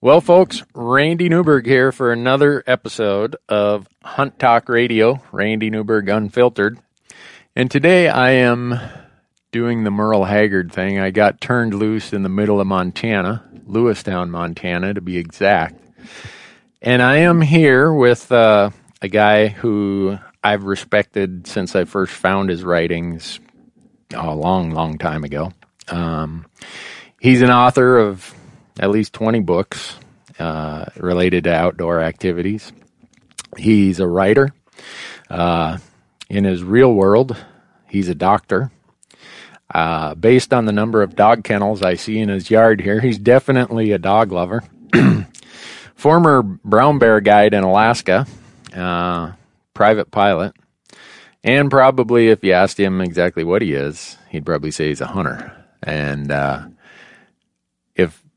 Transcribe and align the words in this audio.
Well, 0.00 0.20
folks, 0.20 0.62
Randy 0.76 1.28
Newberg 1.28 1.66
here 1.66 1.90
for 1.90 2.12
another 2.12 2.62
episode 2.68 3.34
of 3.48 3.88
Hunt 4.04 4.38
Talk 4.38 4.68
Radio, 4.68 5.20
Randy 5.32 5.70
Newberg 5.70 6.08
Unfiltered. 6.08 6.78
And 7.56 7.68
today 7.68 8.08
I 8.08 8.30
am 8.30 8.78
doing 9.50 9.82
the 9.82 9.90
Merle 9.90 10.22
Haggard 10.22 10.70
thing. 10.70 11.00
I 11.00 11.10
got 11.10 11.40
turned 11.40 11.74
loose 11.74 12.12
in 12.12 12.22
the 12.22 12.28
middle 12.28 12.60
of 12.60 12.68
Montana, 12.68 13.42
Lewistown, 13.66 14.30
Montana 14.30 14.94
to 14.94 15.00
be 15.00 15.16
exact. 15.16 15.84
And 16.80 17.02
I 17.02 17.16
am 17.16 17.40
here 17.40 17.92
with 17.92 18.30
uh, 18.30 18.70
a 19.02 19.08
guy 19.08 19.48
who 19.48 20.16
I've 20.44 20.62
respected 20.62 21.48
since 21.48 21.74
I 21.74 21.86
first 21.86 22.12
found 22.12 22.50
his 22.50 22.62
writings 22.62 23.40
a 24.14 24.32
long, 24.32 24.70
long 24.70 24.96
time 24.96 25.24
ago. 25.24 25.52
Um, 25.88 26.46
he's 27.18 27.42
an 27.42 27.50
author 27.50 27.98
of 27.98 28.32
at 28.78 28.90
least 28.90 29.12
20 29.12 29.40
books 29.40 29.96
uh, 30.38 30.86
related 30.96 31.44
to 31.44 31.54
outdoor 31.54 32.00
activities. 32.00 32.72
He's 33.56 34.00
a 34.00 34.06
writer. 34.06 34.52
Uh, 35.28 35.78
in 36.28 36.44
his 36.44 36.62
real 36.62 36.92
world, 36.92 37.36
he's 37.88 38.08
a 38.08 38.14
doctor. 38.14 38.70
Uh, 39.74 40.14
based 40.14 40.54
on 40.54 40.64
the 40.64 40.72
number 40.72 41.02
of 41.02 41.14
dog 41.14 41.44
kennels 41.44 41.82
I 41.82 41.94
see 41.94 42.18
in 42.18 42.28
his 42.28 42.50
yard 42.50 42.80
here, 42.80 43.00
he's 43.00 43.18
definitely 43.18 43.92
a 43.92 43.98
dog 43.98 44.32
lover. 44.32 44.62
Former 45.94 46.42
brown 46.42 46.98
bear 46.98 47.20
guide 47.20 47.54
in 47.54 47.64
Alaska, 47.64 48.26
uh, 48.74 49.32
private 49.74 50.10
pilot, 50.10 50.54
and 51.44 51.70
probably 51.70 52.28
if 52.28 52.42
you 52.42 52.52
asked 52.52 52.78
him 52.78 53.00
exactly 53.00 53.44
what 53.44 53.60
he 53.60 53.74
is, 53.74 54.16
he'd 54.30 54.46
probably 54.46 54.70
say 54.70 54.88
he's 54.88 55.00
a 55.00 55.06
hunter. 55.06 55.52
And 55.82 56.30
uh, 56.30 56.68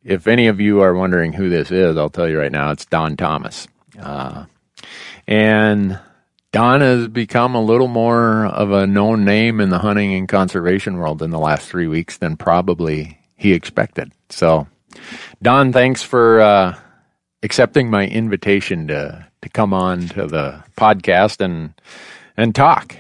if 0.04 0.28
any 0.28 0.48
of 0.48 0.60
you 0.60 0.82
are 0.82 0.94
wondering 0.94 1.34
who 1.34 1.50
this 1.50 1.72
is, 1.72 1.98
I'll 1.98 2.10
tell 2.10 2.30
you 2.30 2.40
right 2.40 2.52
now, 2.52 2.72
it's 2.72 2.86
Don 2.86 3.18
Thomas. 3.18 3.68
Uh, 4.00 4.46
and 5.28 6.00
Don 6.52 6.82
has 6.82 7.08
become 7.08 7.56
a 7.56 7.62
little 7.62 7.88
more 7.88 8.46
of 8.46 8.72
a 8.72 8.88
known 8.88 9.24
name 9.24 9.60
in 9.60 9.70
the 9.70 9.80
hunting 9.80 10.14
and 10.14 10.28
conservation 10.28 10.98
world 10.98 11.22
in 11.22 11.30
the 11.30 11.40
last 11.40 11.68
three 11.68 11.88
weeks 11.88 12.18
than 12.18 12.36
probably 12.36 13.20
he 13.38 13.54
expected. 13.54 14.12
So, 14.30 14.68
Don, 15.42 15.72
thanks 15.72 16.04
for 16.04 16.42
uh, 16.42 16.78
accepting 17.44 17.90
my 17.90 18.08
invitation 18.08 18.88
to 18.88 19.26
to 19.42 19.50
come 19.50 19.74
on 19.74 20.08
to 20.10 20.28
the 20.28 20.64
podcast 20.78 21.40
and 21.40 21.74
and 22.36 22.54
talk. 22.54 22.96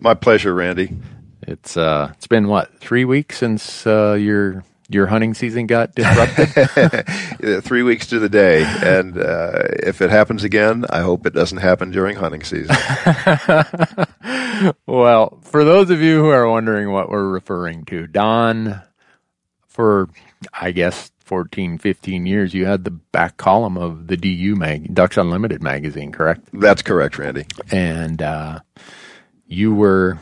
My 0.00 0.14
pleasure, 0.14 0.54
Randy. 0.54 0.96
It's 1.42 1.76
uh, 1.76 2.12
it's 2.16 2.26
been 2.26 2.48
what 2.48 2.76
three 2.80 3.04
weeks 3.04 3.38
since 3.38 3.86
uh, 3.86 4.14
your 4.14 4.64
your 4.88 5.06
hunting 5.06 5.34
season 5.34 5.66
got 5.66 5.94
disrupted. 5.94 6.48
Three 7.64 7.82
weeks 7.82 8.06
to 8.08 8.18
the 8.18 8.28
day, 8.28 8.64
and 8.64 9.18
uh, 9.18 9.62
if 9.82 10.00
it 10.00 10.10
happens 10.10 10.44
again, 10.44 10.84
I 10.90 11.00
hope 11.00 11.26
it 11.26 11.34
doesn't 11.34 11.58
happen 11.58 11.90
during 11.90 12.16
hunting 12.16 12.42
season. 12.42 12.76
well, 14.86 15.38
for 15.42 15.64
those 15.64 15.90
of 15.90 16.00
you 16.00 16.20
who 16.20 16.28
are 16.28 16.48
wondering 16.48 16.90
what 16.90 17.10
we're 17.10 17.28
referring 17.28 17.84
to, 17.86 18.06
Don, 18.06 18.80
for 19.66 20.08
I 20.52 20.70
guess 20.70 21.10
14, 21.20 21.78
15 21.78 22.26
years, 22.26 22.54
you 22.54 22.66
had 22.66 22.84
the 22.84 22.92
back 22.92 23.36
column 23.36 23.76
of 23.76 24.06
the 24.06 24.16
DU 24.16 24.54
mag, 24.54 24.94
Ducks 24.94 25.16
Unlimited 25.16 25.62
magazine, 25.62 26.12
correct? 26.12 26.48
That's 26.52 26.82
correct, 26.82 27.18
Randy. 27.18 27.46
And 27.72 28.22
uh, 28.22 28.60
you 29.48 29.74
were, 29.74 30.18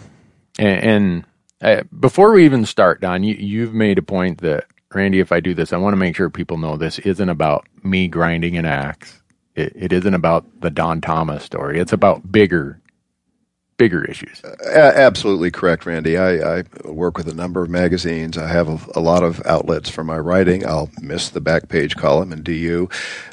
and, 0.59 0.83
and 0.83 1.25
uh, 1.65 1.83
before 1.99 2.33
we 2.33 2.45
even 2.45 2.67
start, 2.67 3.01
Don, 3.01 3.25
you, 3.25 3.35
you've 3.35 3.75
made 3.75 3.99
a 3.99 4.03
point 4.03 4.43
that 4.43 4.67
Randy, 4.95 5.21
if 5.21 5.33
I 5.33 5.41
do 5.41 5.55
this, 5.55 5.73
I 5.73 5.79
want 5.79 5.95
to 5.95 5.99
make 5.99 6.15
sure 6.15 6.31
people 6.31 6.59
know 6.59 6.77
this 6.77 6.99
isn't 7.01 7.29
about 7.29 7.67
me 7.83 8.07
grinding 8.07 8.57
an 8.57 8.67
axe. 8.67 9.23
It, 9.55 9.73
it 9.75 9.93
isn't 9.93 10.15
about 10.15 10.61
the 10.61 10.71
Don 10.71 11.01
Thomas 11.01 11.43
story. 11.43 11.81
It's 11.81 11.93
about 11.93 12.31
bigger, 12.31 12.81
bigger 13.77 14.05
issues. 14.05 14.43
Uh, 14.45 14.93
absolutely 14.95 15.51
correct, 15.51 15.87
Randy. 15.87 16.19
I, 16.19 16.59
I, 16.59 16.65
work 16.85 17.17
with 17.17 17.29
a 17.29 17.35
number 17.35 17.63
of 17.63 17.71
magazines. 17.71 18.37
I 18.37 18.49
have 18.49 18.69
a, 18.69 18.99
a, 18.99 19.01
lot 19.01 19.23
of 19.23 19.45
outlets 19.47 19.89
for 19.89 20.05
my 20.05 20.19
writing. 20.19 20.67
I'll 20.67 20.91
miss 21.01 21.31
the 21.31 21.41
back 21.41 21.69
page 21.69 21.97
column 21.97 22.33
in 22.33 22.43
DU, 22.43 22.89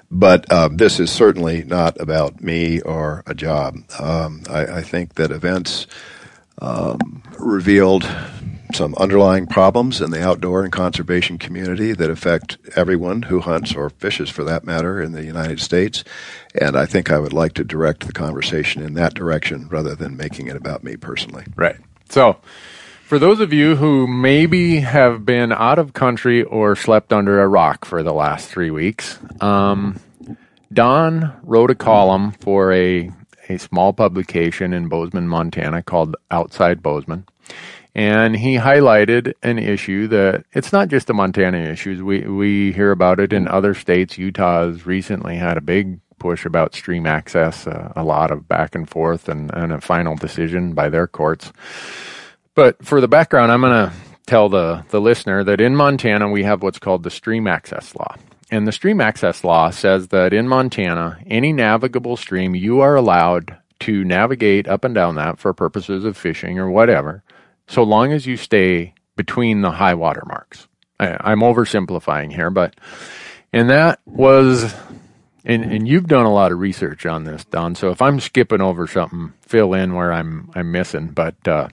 but 0.10 0.52
uh, 0.52 0.70
this 0.72 1.00
is 1.00 1.12
certainly 1.12 1.64
not 1.64 2.00
about 2.00 2.42
me 2.42 2.82
or 2.82 3.24
a 3.28 3.36
job. 3.36 3.76
Um, 4.00 4.44
I, 4.50 4.66
I, 4.66 4.82
think 4.82 5.16
that 5.16 5.32
events 5.32 5.86
um, 6.62 7.24
revealed 7.40 8.08
some 8.74 8.96
underlying 8.96 9.48
problems 9.48 10.00
in 10.00 10.12
the 10.12 10.24
outdoor 10.24 10.64
and 10.64 10.72
conservation 10.72 11.38
community 11.38 11.94
that 11.94 12.10
affect 12.10 12.58
everyone 12.76 13.24
who 13.24 13.42
hunts 13.42 13.76
or 13.76 13.90
fishes 13.90 14.30
for 14.30 14.44
that 14.46 14.64
matter 14.64 15.02
in 15.02 15.12
the 15.12 15.26
United 15.26 15.60
States. 15.60 16.04
And 16.60 16.78
I 16.78 16.86
think 16.86 17.12
I 17.12 17.20
would 17.20 17.34
like 17.34 17.54
to 17.56 17.64
direct 17.64 18.08
the 18.08 18.14
conversation 18.14 18.82
in 18.82 18.94
that 18.94 19.14
direction 19.14 19.68
rather 19.68 19.96
than 19.96 20.16
making 20.16 20.48
it 20.48 20.56
about 20.56 20.84
me 20.84 20.96
personally. 20.96 21.44
Right. 21.56 21.78
So, 22.10 22.38
for 23.06 23.20
those 23.20 23.42
of 23.42 23.52
you 23.52 23.76
who 23.76 24.08
maybe 24.08 24.80
have 24.80 25.26
been 25.26 25.52
out 25.52 25.80
of 25.80 25.92
country 25.92 26.44
or 26.44 26.78
slept 26.78 27.12
under 27.12 27.42
a 27.42 27.48
rock 27.48 27.84
for 27.84 28.04
the 28.04 28.14
last 28.14 28.48
three 28.48 28.72
weeks, 28.72 29.20
um, 29.42 30.00
Don 30.72 31.34
wrote 31.44 31.72
a 31.72 31.76
column 31.76 32.32
for 32.32 32.72
a 32.72 33.12
a 33.52 33.60
small 33.60 33.94
publication 33.94 34.74
in 34.74 34.88
Bozeman, 34.88 35.28
Montana 35.28 35.84
called 35.84 36.16
Outside 36.30 36.82
Bozeman. 36.82 37.26
And 37.94 38.36
he 38.36 38.56
highlighted 38.56 39.34
an 39.44 39.60
issue 39.60 40.08
that 40.08 40.46
it's 40.54 40.72
not 40.72 40.88
just 40.88 41.10
a 41.10 41.14
Montana 41.14 41.58
issue. 41.58 42.06
We, 42.06 42.22
we 42.22 42.72
hear 42.72 42.92
about 42.92 43.20
it 43.20 43.34
in 43.34 43.48
other 43.48 43.74
states. 43.74 44.18
Utah 44.18 44.68
has 44.68 44.86
recently 44.86 45.36
had 45.36 45.58
a 45.58 45.62
big 45.62 46.00
push 46.18 46.46
about 46.46 46.74
stream 46.76 47.06
access, 47.06 47.68
uh, 47.68 47.92
a 47.96 48.04
lot 48.04 48.32
of 48.32 48.48
back 48.48 48.76
and 48.76 48.90
forth, 48.90 49.28
and, 49.28 49.52
and 49.54 49.74
a 49.74 49.82
final 49.82 50.16
decision 50.16 50.74
by 50.74 50.88
their 50.88 51.08
courts. 51.08 51.52
But 52.56 52.84
for 52.86 53.02
the 53.02 53.08
background, 53.08 53.52
I'm 53.52 53.62
going 53.62 53.90
to 53.90 53.94
tell 54.26 54.48
the, 54.48 54.86
the 54.90 55.02
listener 55.02 55.44
that 55.44 55.60
in 55.60 55.76
Montana 55.76 56.30
we 56.30 56.44
have 56.44 56.64
what's 56.64 56.80
called 56.80 57.04
the 57.04 57.10
Stream 57.10 57.48
Access 57.48 57.96
Law. 57.96 58.16
And 58.52 58.68
the 58.68 58.74
stream 58.74 59.00
access 59.00 59.46
law 59.46 59.70
says 59.70 60.10
that 60.10 60.34
in 60.34 60.48
Montana, 60.50 61.20
any 61.26 61.54
navigable 61.54 62.18
stream, 62.18 62.54
you 62.54 62.82
are 62.82 62.96
allowed 62.96 63.58
to 63.80 64.04
navigate 64.04 64.68
up 64.68 64.84
and 64.84 64.94
down 64.94 65.16
that 65.16 65.40
for 65.40 65.54
purposes 65.54 66.04
of 66.04 66.18
fishing 66.18 66.60
or 66.60 66.70
whatever, 66.70 67.24
so 67.68 67.82
long 67.82 68.12
as 68.12 68.28
you 68.28 68.36
stay 68.36 68.94
between 69.16 69.62
the 69.62 69.72
high 69.72 69.94
water 69.94 70.24
marks. 70.28 70.68
I, 71.00 71.32
am 71.32 71.40
oversimplifying 71.40 72.32
here, 72.32 72.50
but, 72.50 72.76
and 73.54 73.70
that 73.70 74.00
was, 74.06 74.76
and, 75.46 75.64
and 75.64 75.88
you've 75.88 76.08
done 76.08 76.26
a 76.26 76.34
lot 76.34 76.52
of 76.52 76.60
research 76.60 77.06
on 77.06 77.24
this, 77.24 77.46
Don. 77.46 77.74
So 77.74 77.90
if 77.90 78.02
I'm 78.02 78.20
skipping 78.20 78.62
over 78.62 78.86
something, 78.86 79.34
fill 79.42 79.74
in 79.74 79.96
where 79.96 80.12
I'm, 80.12 80.52
I'm 80.54 80.72
missing. 80.72 81.08
But, 81.08 81.48
uh, 81.48 81.70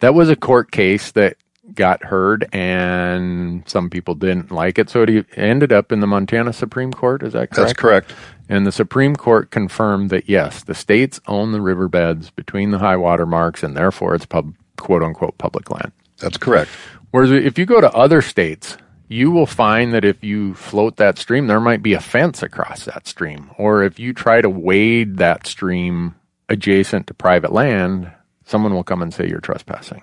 that 0.00 0.14
was 0.14 0.30
a 0.30 0.36
court 0.36 0.70
case 0.70 1.12
that 1.12 1.36
got 1.74 2.04
heard 2.04 2.48
and 2.52 3.66
some 3.68 3.88
people 3.88 4.14
didn't 4.14 4.50
like 4.50 4.78
it. 4.78 4.90
So 4.90 5.02
it 5.02 5.26
ended 5.36 5.72
up 5.72 5.92
in 5.92 6.00
the 6.00 6.06
Montana 6.06 6.52
Supreme 6.52 6.92
Court. 6.92 7.22
Is 7.22 7.32
that 7.32 7.50
correct? 7.50 7.54
That's 7.56 7.72
correct. 7.72 8.14
And 8.48 8.66
the 8.66 8.72
Supreme 8.72 9.16
Court 9.16 9.50
confirmed 9.50 10.10
that 10.10 10.28
yes, 10.28 10.64
the 10.64 10.74
states 10.74 11.20
own 11.26 11.52
the 11.52 11.60
riverbeds 11.60 12.30
between 12.30 12.70
the 12.70 12.78
high 12.78 12.96
water 12.96 13.26
marks 13.26 13.62
and 13.62 13.76
therefore 13.76 14.14
it's 14.14 14.26
pub, 14.26 14.54
quote 14.76 15.02
unquote 15.02 15.38
public 15.38 15.70
land. 15.70 15.92
That's 16.18 16.36
correct. 16.36 16.70
Whereas 17.12 17.30
if 17.30 17.58
you 17.58 17.66
go 17.66 17.80
to 17.80 17.92
other 17.92 18.22
states, 18.22 18.76
you 19.08 19.30
will 19.30 19.46
find 19.46 19.92
that 19.92 20.04
if 20.04 20.24
you 20.24 20.54
float 20.54 20.96
that 20.96 21.18
stream, 21.18 21.46
there 21.46 21.60
might 21.60 21.82
be 21.82 21.92
a 21.92 22.00
fence 22.00 22.42
across 22.42 22.86
that 22.86 23.06
stream. 23.06 23.50
Or 23.58 23.82
if 23.82 23.98
you 23.98 24.12
try 24.12 24.40
to 24.40 24.48
wade 24.48 25.18
that 25.18 25.46
stream 25.46 26.14
adjacent 26.48 27.06
to 27.06 27.14
private 27.14 27.52
land, 27.52 28.10
someone 28.46 28.74
will 28.74 28.84
come 28.84 29.02
and 29.02 29.12
say 29.12 29.28
you're 29.28 29.40
trespassing. 29.40 30.02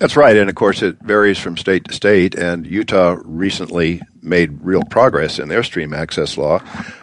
That's 0.00 0.16
right. 0.16 0.36
And 0.36 0.48
of 0.48 0.54
course, 0.54 0.82
it 0.82 0.98
varies 1.00 1.38
from 1.38 1.56
state 1.56 1.84
to 1.84 1.94
state. 1.94 2.34
And 2.34 2.66
Utah 2.66 3.16
recently 3.24 4.00
made 4.22 4.62
real 4.62 4.82
progress 4.84 5.38
in 5.38 5.48
their 5.48 5.62
stream 5.62 5.92
access 5.92 6.36
law. 6.36 6.60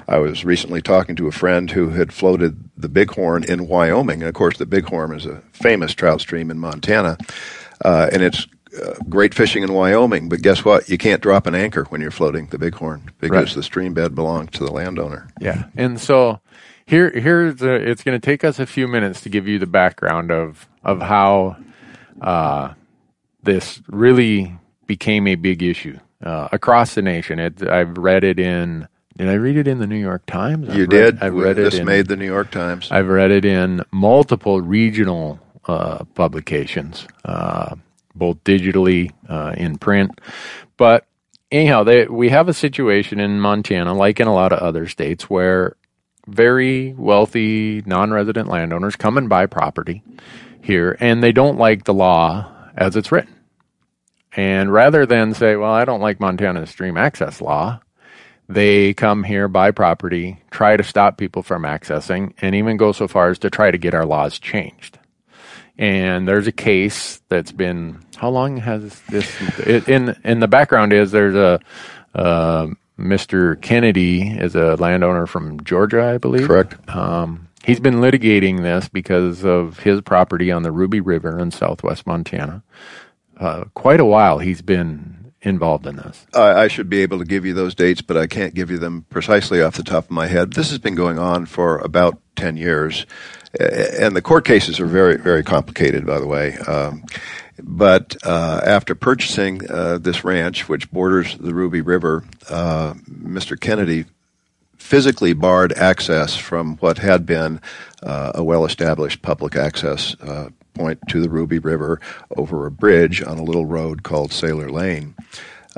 I 0.08 0.18
was 0.18 0.46
recently 0.46 0.82
talking 0.82 1.16
to 1.18 1.28
a 1.28 1.32
friend 1.32 1.70
who 1.70 1.90
had 1.90 2.14
floated 2.14 2.70
the 2.78 2.90
Bighorn 2.90 3.44
in 3.44 3.68
Wyoming. 3.68 4.22
And 4.22 4.30
of 4.30 4.36
course, 4.36 4.58
the 4.58 4.66
Bighorn 4.66 5.16
is 5.16 5.26
a 5.26 5.42
famous 5.52 5.94
trout 5.94 6.22
stream 6.22 6.50
in 6.52 6.60
Montana. 6.60 7.18
Uh, 7.84 8.10
and 8.12 8.22
it's 8.22 8.48
uh, 8.82 8.94
great 9.10 9.34
fishing 9.34 9.64
in 9.64 9.74
Wyoming. 9.74 10.30
But 10.30 10.42
guess 10.42 10.64
what? 10.64 10.88
You 10.88 10.98
can't 10.98 11.22
drop 11.22 11.48
an 11.48 11.56
anchor 11.56 11.84
when 11.86 12.02
you're 12.02 12.12
floating 12.12 12.48
the 12.48 12.58
Bighorn 12.58 13.12
because 13.20 13.32
right. 13.32 13.56
the 13.56 13.64
stream 13.64 13.94
bed 13.94 14.16
belongs 14.16 14.52
to 14.52 14.66
the 14.66 14.72
landowner. 14.72 15.28
Yeah. 15.42 15.66
And 15.76 16.00
so 16.00 16.40
here, 16.86 17.10
here's 17.10 17.62
a, 17.62 17.74
it's 17.74 18.04
going 18.04 18.20
to 18.20 18.26
take 18.26 18.44
us 18.44 18.60
a 18.60 18.66
few 18.66 18.88
minutes 18.88 19.22
to 19.22 19.30
give 19.30 19.48
you 19.48 19.60
the 19.60 19.68
background 19.68 20.32
of, 20.32 20.68
of 20.84 21.02
how, 21.02 21.58
uh, 22.22 22.74
this 23.46 23.82
really 23.88 24.58
became 24.88 25.28
a 25.28 25.36
big 25.36 25.64
issue 25.64 25.98
uh, 26.24 26.50
across 26.52 26.96
the 26.96 27.02
nation. 27.02 27.40
It, 27.40 27.68
I've 27.68 27.98
read 27.98 28.24
it 28.24 28.40
in. 28.40 28.88
Did 29.18 29.30
I 29.30 29.36
read 29.36 29.56
it 29.56 29.68
in 29.68 29.80
the 29.80 29.88
New 29.88 29.96
York 29.96 30.26
Times? 30.26 30.76
You 30.76 30.84
I've 30.84 30.90
did. 30.90 31.14
Read, 31.16 31.24
I've 31.24 31.34
read 31.34 31.56
this 31.56 31.76
it. 31.76 31.80
In, 31.82 31.86
made 31.86 32.08
the 32.08 32.18
New 32.18 32.26
York 32.26 32.52
Times. 32.52 32.90
I've 32.92 33.08
read 33.08 33.32
it 33.32 33.46
in 33.46 33.82
multiple 33.92 34.60
regional 34.62 35.40
uh, 35.68 36.04
publications, 36.16 37.08
uh, 37.24 37.76
both 38.14 38.44
digitally 38.44 39.12
uh, 39.30 39.54
in 39.56 39.78
print. 39.78 40.20
But 40.76 41.06
anyhow, 41.52 41.84
they, 41.84 42.08
we 42.08 42.30
have 42.30 42.50
a 42.50 42.54
situation 42.54 43.20
in 43.20 43.40
Montana, 43.40 43.94
like 43.94 44.20
in 44.20 44.28
a 44.28 44.34
lot 44.34 44.52
of 44.52 44.60
other 44.60 44.88
states, 44.88 45.30
where 45.30 45.78
very 46.28 46.94
wealthy 46.94 47.84
non-resident 47.86 48.50
landowners 48.50 48.96
come 48.96 49.18
and 49.18 49.30
buy 49.30 49.46
property 49.46 50.04
here, 50.62 50.98
and 51.00 51.24
they 51.24 51.32
don't 51.32 51.58
like 51.58 51.86
the 51.86 51.94
law 51.94 52.52
as 52.76 52.96
it's 52.96 53.12
written. 53.12 53.35
And 54.36 54.72
rather 54.72 55.06
than 55.06 55.34
say, 55.34 55.56
"Well, 55.56 55.72
I 55.72 55.86
don't 55.86 56.02
like 56.02 56.20
Montana's 56.20 56.70
stream 56.70 56.98
access 56.98 57.42
law," 57.42 57.80
they 58.48 58.94
come 58.94 59.24
here, 59.24 59.48
buy 59.48 59.72
property, 59.72 60.42
try 60.52 60.78
to 60.78 60.84
stop 60.84 61.18
people 61.18 61.42
from 61.42 61.64
accessing, 61.64 62.34
and 62.42 62.56
even 62.56 62.78
go 62.78 62.92
so 62.92 63.08
far 63.08 63.30
as 63.30 63.40
to 63.40 63.50
try 63.50 63.72
to 63.72 63.78
get 63.78 63.94
our 63.94 64.06
laws 64.06 64.38
changed. 64.38 65.00
And 65.78 66.28
there's 66.28 66.48
a 66.48 66.52
case 66.52 67.22
that's 67.28 67.52
been 67.52 68.00
how 68.16 68.30
long 68.30 68.58
has 68.58 69.02
this 69.10 69.30
it, 69.60 69.90
in 69.90 70.16
in 70.24 70.40
the 70.40 70.48
background 70.48 70.94
is 70.94 71.12
there's 71.12 71.36
a 71.36 71.60
uh, 72.14 72.68
Mr. 72.98 73.62
Kennedy 73.62 74.30
is 74.30 74.56
a 74.56 74.76
landowner 74.76 75.28
from 75.28 75.62
Georgia, 75.64 76.04
I 76.04 76.18
believe. 76.18 76.48
Correct. 76.48 76.76
Um, 76.90 77.50
he's 77.66 77.82
been 77.82 77.96
litigating 77.96 78.62
this 78.62 78.88
because 78.88 79.44
of 79.44 79.80
his 79.80 80.00
property 80.02 80.50
on 80.52 80.64
the 80.64 80.72
Ruby 80.72 81.02
River 81.02 81.38
in 81.40 81.52
southwest 81.52 82.08
Montana. 82.08 82.64
Uh, 83.38 83.66
quite 83.74 84.00
a 84.00 84.06
while 84.06 84.40
he's 84.40 84.62
been 84.62 85.34
involved 85.42 85.86
in 85.86 85.98
this. 85.98 86.26
I, 86.34 86.64
I 86.64 86.68
should 86.68 86.90
be 86.90 87.02
able 87.02 87.20
to 87.20 87.26
give 87.26 87.46
you 87.46 87.54
those 87.54 87.76
dates, 87.76 88.02
but 88.02 88.18
I 88.18 88.28
can't 88.28 88.54
give 88.54 88.72
you 88.72 88.78
them 88.78 89.06
precisely 89.10 89.62
off 89.62 89.76
the 89.76 89.84
top 89.84 90.06
of 90.06 90.12
my 90.12 90.28
head. 90.28 90.54
This 90.54 90.70
has 90.70 90.80
been 90.80 90.96
going 90.96 91.20
on 91.20 91.46
for 91.46 91.78
about 91.80 92.20
10 92.36 92.58
years. 92.58 93.06
And 93.60 94.16
the 94.16 94.22
court 94.22 94.44
cases 94.44 94.80
are 94.80 94.86
very, 94.86 95.18
very 95.18 95.44
complicated, 95.44 96.06
by 96.06 96.20
the 96.20 96.28
way. 96.28 96.58
Um, 96.58 97.04
but 97.62 98.18
uh, 98.24 98.62
after 98.66 98.96
purchasing 98.96 99.62
uh, 99.70 99.98
this 99.98 100.26
ranch, 100.26 100.68
which 100.68 100.92
borders 100.92 101.38
the 101.38 101.54
Ruby 101.54 101.82
River, 101.82 102.26
uh, 102.50 102.96
Mr. 103.10 103.58
Kennedy 103.58 104.06
physically 104.78 105.34
barred 105.34 105.72
access 105.74 106.36
from 106.36 106.76
what 106.78 106.98
had 106.98 107.26
been 107.26 107.62
uh, 108.04 108.34
a 108.36 108.44
well 108.44 108.66
established 108.66 109.22
public 109.22 109.56
access 109.56 110.16
uh, 110.22 110.50
point 110.76 111.00
to 111.10 111.22
the 111.22 111.30
Ruby 111.30 111.60
River 111.60 112.00
over 112.38 112.66
a 112.66 112.72
bridge 112.72 113.24
on 113.24 113.40
a 113.40 113.44
little 113.44 113.66
road 113.66 114.04
called 114.04 114.32
Seyler 114.32 114.70
Lane. 114.70 115.16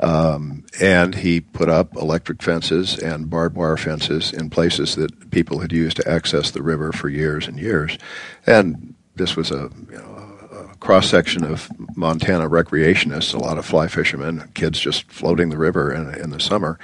Um, 0.00 0.64
and 0.80 1.14
he 1.14 1.40
put 1.40 1.68
up 1.68 1.96
electric 1.96 2.42
fences 2.42 2.98
and 2.98 3.30
barbed 3.30 3.56
wire 3.56 3.76
fences 3.76 4.32
in 4.32 4.50
places 4.50 4.94
that 4.94 5.30
people 5.30 5.58
had 5.58 5.72
used 5.72 5.96
to 5.96 6.08
access 6.08 6.50
the 6.50 6.62
river 6.62 6.92
for 6.92 7.08
years 7.08 7.48
and 7.48 7.58
years. 7.58 7.98
And 8.46 8.94
this 9.16 9.34
was 9.34 9.50
a, 9.50 9.70
you 9.90 9.98
know, 9.98 10.17
cross 10.80 11.08
section 11.08 11.44
of 11.44 11.68
Montana 11.96 12.48
recreationists, 12.48 13.34
a 13.34 13.38
lot 13.38 13.58
of 13.58 13.66
fly 13.66 13.88
fishermen, 13.88 14.50
kids 14.54 14.78
just 14.78 15.10
floating 15.10 15.48
the 15.48 15.58
river 15.58 15.92
in, 15.92 16.14
in 16.14 16.30
the 16.30 16.40
summer, 16.40 16.78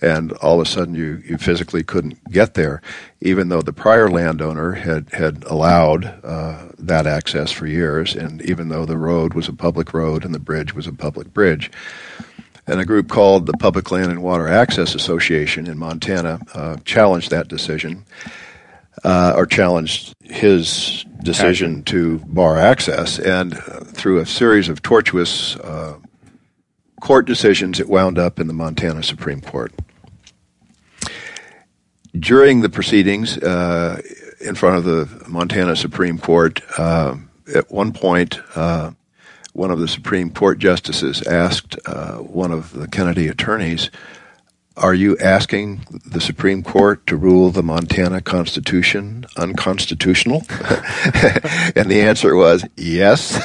and 0.00 0.32
all 0.34 0.60
of 0.60 0.66
a 0.66 0.70
sudden 0.70 0.94
you, 0.94 1.22
you 1.26 1.38
physically 1.38 1.82
couldn't 1.82 2.22
get 2.30 2.54
there, 2.54 2.82
even 3.20 3.48
though 3.48 3.62
the 3.62 3.72
prior 3.72 4.10
landowner 4.10 4.72
had 4.72 5.08
had 5.10 5.44
allowed 5.44 6.04
uh, 6.24 6.68
that 6.78 7.06
access 7.06 7.50
for 7.50 7.66
years, 7.66 8.14
and 8.14 8.42
even 8.42 8.68
though 8.68 8.84
the 8.84 8.98
road 8.98 9.34
was 9.34 9.48
a 9.48 9.52
public 9.52 9.92
road 9.92 10.24
and 10.24 10.34
the 10.34 10.38
bridge 10.38 10.74
was 10.74 10.86
a 10.86 10.92
public 10.92 11.32
bridge. 11.32 11.70
And 12.66 12.80
a 12.80 12.84
group 12.84 13.08
called 13.08 13.46
the 13.46 13.54
Public 13.54 13.90
Land 13.90 14.10
and 14.10 14.22
Water 14.22 14.46
Access 14.46 14.94
Association 14.94 15.66
in 15.66 15.78
Montana 15.78 16.38
uh, 16.52 16.76
challenged 16.84 17.30
that 17.30 17.48
decision 17.48 18.04
uh, 19.04 19.32
or 19.36 19.46
challenged 19.46 20.14
his 20.22 21.04
decision 21.22 21.82
to 21.84 22.18
bar 22.26 22.58
access. 22.58 23.18
And 23.18 23.54
uh, 23.54 23.80
through 23.84 24.18
a 24.18 24.26
series 24.26 24.68
of 24.68 24.82
tortuous 24.82 25.56
uh, 25.56 25.96
court 27.00 27.26
decisions, 27.26 27.80
it 27.80 27.88
wound 27.88 28.18
up 28.18 28.38
in 28.38 28.46
the 28.46 28.52
Montana 28.52 29.02
Supreme 29.02 29.40
Court. 29.40 29.72
During 32.18 32.62
the 32.62 32.68
proceedings 32.68 33.38
uh, 33.38 34.00
in 34.40 34.54
front 34.54 34.76
of 34.76 34.84
the 34.84 35.28
Montana 35.28 35.76
Supreme 35.76 36.18
Court, 36.18 36.60
uh, 36.78 37.16
at 37.54 37.70
one 37.70 37.92
point, 37.92 38.40
uh, 38.56 38.92
one 39.52 39.70
of 39.70 39.78
the 39.78 39.88
Supreme 39.88 40.30
Court 40.30 40.58
justices 40.58 41.22
asked 41.26 41.76
one 42.18 42.52
of 42.52 42.72
the 42.72 42.88
Kennedy 42.88 43.28
attorneys, 43.28 43.90
are 44.78 44.94
you 44.94 45.18
asking 45.18 45.84
the 46.06 46.20
Supreme 46.20 46.62
Court 46.62 47.06
to 47.08 47.16
rule 47.16 47.50
the 47.50 47.62
Montana 47.62 48.20
Constitution 48.20 49.26
unconstitutional? 49.36 50.42
and 51.76 51.90
the 51.90 52.00
answer 52.00 52.34
was 52.34 52.64
yes. 52.76 53.38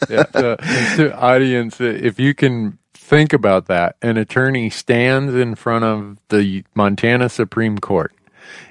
yeah, 0.10 1.12
audience, 1.14 1.80
if 1.80 2.18
you 2.18 2.34
can 2.34 2.78
think 2.94 3.32
about 3.32 3.66
that, 3.66 3.96
an 4.02 4.16
attorney 4.16 4.70
stands 4.70 5.34
in 5.34 5.54
front 5.54 5.84
of 5.84 6.18
the 6.28 6.64
Montana 6.74 7.28
Supreme 7.28 7.78
Court 7.78 8.12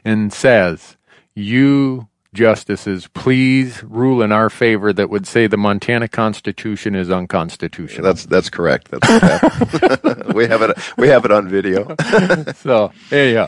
and 0.04 0.34
says, 0.34 0.98
You 1.36 2.09
justices 2.34 3.08
please 3.08 3.84
rule 3.84 4.22
in 4.22 4.31
our 4.31 4.50
favor 4.50 4.94
that 4.94 5.10
would 5.10 5.26
say 5.26 5.48
the 5.48 5.58
Montana 5.58 6.08
Constitution 6.08 6.96
is 6.96 7.10
unconstitutional. 7.10 8.04
That's 8.04 8.26
that's 8.26 8.50
correct. 8.50 8.92
That's 8.92 9.08
we 10.34 10.48
have 10.48 10.62
it 10.62 10.78
we 10.98 11.08
have 11.08 11.26
it 11.26 11.31
on 11.31 11.48
video. 11.48 11.96
so 12.56 12.92
yeah. 13.12 13.48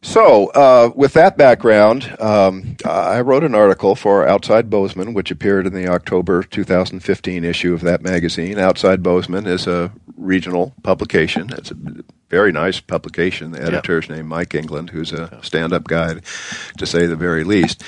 So, 0.00 0.46
uh, 0.50 0.92
with 0.94 1.14
that 1.14 1.36
background, 1.36 2.16
um, 2.20 2.76
I 2.84 3.20
wrote 3.20 3.42
an 3.42 3.54
article 3.54 3.96
for 3.96 4.26
Outside 4.26 4.70
Bozeman, 4.70 5.12
which 5.12 5.32
appeared 5.32 5.66
in 5.66 5.74
the 5.74 5.88
October 5.88 6.44
2015 6.44 7.44
issue 7.44 7.74
of 7.74 7.80
that 7.80 8.00
magazine. 8.00 8.58
Outside 8.58 9.02
Bozeman 9.02 9.46
is 9.48 9.66
a 9.66 9.92
regional 10.16 10.72
publication. 10.84 11.50
It's 11.52 11.72
a 11.72 11.76
very 12.28 12.52
nice 12.52 12.80
publication. 12.80 13.52
The 13.52 13.62
editor's 13.62 14.08
named 14.08 14.28
Mike 14.28 14.54
England, 14.54 14.90
who's 14.90 15.12
a 15.12 15.38
stand 15.42 15.72
up 15.72 15.84
guy, 15.84 16.16
to 16.76 16.86
say 16.86 17.06
the 17.06 17.16
very 17.16 17.44
least. 17.44 17.82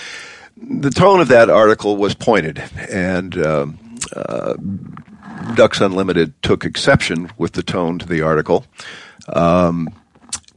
The 0.57 0.91
tone 0.91 1.21
of 1.21 1.29
that 1.29 1.49
article 1.49 1.97
was 1.97 2.15
pointed, 2.15 2.63
and 2.91 3.37
um, 3.47 3.99
uh, 4.15 4.55
Ducks 5.55 5.81
Unlimited 5.81 6.43
took 6.43 6.65
exception 6.65 7.31
with 7.39 7.53
the 7.53 7.63
tone 7.63 7.99
to 7.99 8.07
the 8.07 8.23
article. 8.23 8.67
Um, 9.29 9.89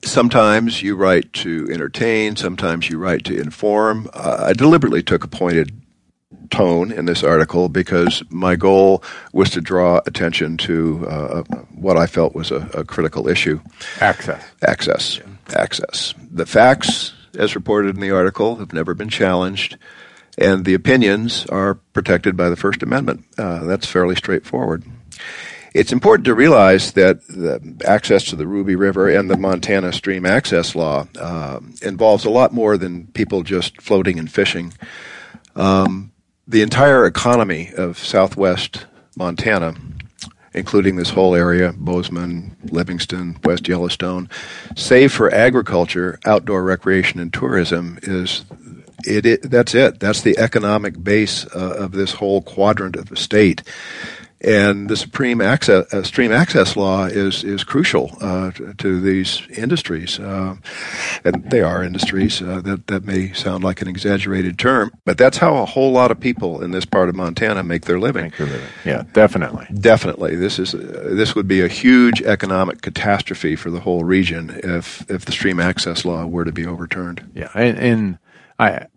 sometimes 0.04 0.82
you 0.82 0.96
write 0.96 1.32
to 1.34 1.68
entertain, 1.72 2.36
sometimes 2.36 2.90
you 2.90 2.98
write 2.98 3.24
to 3.26 3.40
inform. 3.40 4.10
Uh, 4.14 4.46
I 4.48 4.54
deliberately 4.54 5.04
took 5.04 5.24
a 5.24 5.28
pointed 5.28 5.83
tone 6.50 6.92
in 6.92 7.06
this 7.06 7.24
article 7.24 7.70
because 7.70 8.24
my 8.30 8.56
goal 8.56 9.04
was 9.32 9.50
to 9.52 9.62
draw 9.62 10.02
attention 10.06 10.58
to 10.58 11.08
uh, 11.08 11.44
what 11.74 11.98
I 11.98 12.08
felt 12.08 12.36
was 12.36 12.52
a, 12.52 12.68
a, 12.74 12.84
critical 12.84 13.28
issue 13.28 13.60
access. 14.00 14.44
Access. 14.62 15.18
Yeah. 15.18 15.56
Access. 15.56 16.14
The 16.32 16.46
facts, 16.46 17.14
as 17.38 17.56
reported 17.56 17.96
in 17.96 18.02
the 18.02 18.12
article, 18.12 18.58
have 18.58 18.74
never 18.74 18.94
been 18.94 19.10
challenged, 19.10 19.78
and 20.38 20.66
the 20.66 20.74
opinions 20.74 21.46
are 21.48 21.76
protected 21.76 22.38
by 22.38 22.50
the 22.50 22.56
First 22.56 22.84
Amendment. 22.84 23.26
Uh, 23.38 23.64
that's 23.66 23.88
fairly 23.88 24.16
straightforward. 24.16 24.84
It's 25.74 25.92
important 25.92 26.26
to 26.26 26.36
realize 26.36 26.92
that 26.92 27.26
the 27.28 27.82
access 27.84 28.26
to 28.26 28.36
the 28.36 28.46
Ruby 28.46 28.76
River 28.76 29.10
and 29.10 29.30
the 29.30 29.38
Montana 29.38 29.92
Stream 29.92 30.24
Access 30.24 30.76
Law 30.76 31.08
uh, 31.20 31.60
involves 31.82 32.26
a 32.26 32.30
lot 32.30 32.54
more 32.54 32.78
than 32.78 33.08
people 33.08 33.42
just 33.42 33.82
floating 33.82 34.20
and 34.20 34.32
fishing. 34.32 34.72
Um, 35.56 36.13
the 36.48 36.62
entire 36.62 37.06
economy 37.06 37.72
of 37.78 37.98
southwest 37.98 38.86
Montana, 39.16 39.76
including 40.54 40.96
this 40.96 41.10
whole 41.10 41.36
area, 41.36 41.74
Bozeman, 41.74 42.56
Livingston, 42.66 43.38
West 43.44 43.68
Yellowstone, 43.68 44.30
save 44.76 45.12
for 45.12 45.34
agriculture, 45.34 46.20
outdoor 46.26 46.64
recreation, 46.64 47.20
and 47.20 47.34
tourism, 47.34 48.00
is 48.04 48.46
it, 49.06 49.26
it 49.26 49.50
that's 49.50 49.76
it. 49.76 50.00
That's 50.00 50.22
the 50.22 50.38
economic 50.38 51.02
base 51.04 51.46
uh, 51.48 51.76
of 51.78 51.92
this 51.92 52.14
whole 52.14 52.42
quadrant 52.42 52.96
of 52.96 53.10
the 53.10 53.18
state 53.18 53.64
and 54.44 54.90
the 54.90 54.98
supreme 54.98 55.42
access, 55.42 55.92
uh, 55.94 56.04
stream 56.04 56.32
access 56.32 56.76
law 56.76 57.06
is 57.06 57.44
is 57.44 57.64
crucial 57.64 58.16
uh, 58.22 58.52
to, 58.52 58.74
to, 58.74 59.00
these 59.00 59.42
industries, 59.58 60.20
uh, 60.20 60.56
and 61.24 61.50
they 61.50 61.62
are 61.62 61.84
industries. 61.84 62.42
Uh, 62.42 62.62
that 62.62 62.88
that 62.88 63.06
may 63.06 63.32
sound 63.34 63.64
like 63.64 63.82
an 63.82 63.88
exaggerated 63.88 64.60
term, 64.60 64.92
but 65.06 65.18
that's 65.18 65.38
how 65.38 65.56
a 65.56 65.66
whole 65.66 65.92
lot 65.92 66.12
of 66.12 66.20
people 66.20 66.62
in 66.62 66.72
this 66.72 66.86
part 66.86 67.10
of 67.10 67.16
Montana 67.16 67.64
make 67.64 67.86
their 67.86 68.00
living. 68.00 68.24
Make 68.24 68.38
their 68.38 68.48
living. 68.48 68.70
Yeah, 68.86 69.04
definitely. 69.14 69.68
Definitely, 69.74 70.36
this 70.36 70.60
is 70.60 70.76
uh, 70.76 71.10
this 71.12 71.36
would 71.36 71.48
be 71.48 71.62
a 71.62 71.68
huge 71.68 72.22
economic 72.22 72.82
catastrophe 72.82 73.56
for 73.56 73.72
the 73.72 73.80
whole 73.80 74.04
region 74.04 74.60
if 74.64 75.10
if 75.10 75.26
the 75.26 75.32
stream 75.32 75.60
access 75.60 76.04
law 76.04 76.26
were 76.26 76.46
to 76.46 76.52
be 76.52 76.66
overturned. 76.66 77.30
Yeah, 77.34 77.50
and, 77.56 77.78
and 77.78 78.18
I 78.60 78.88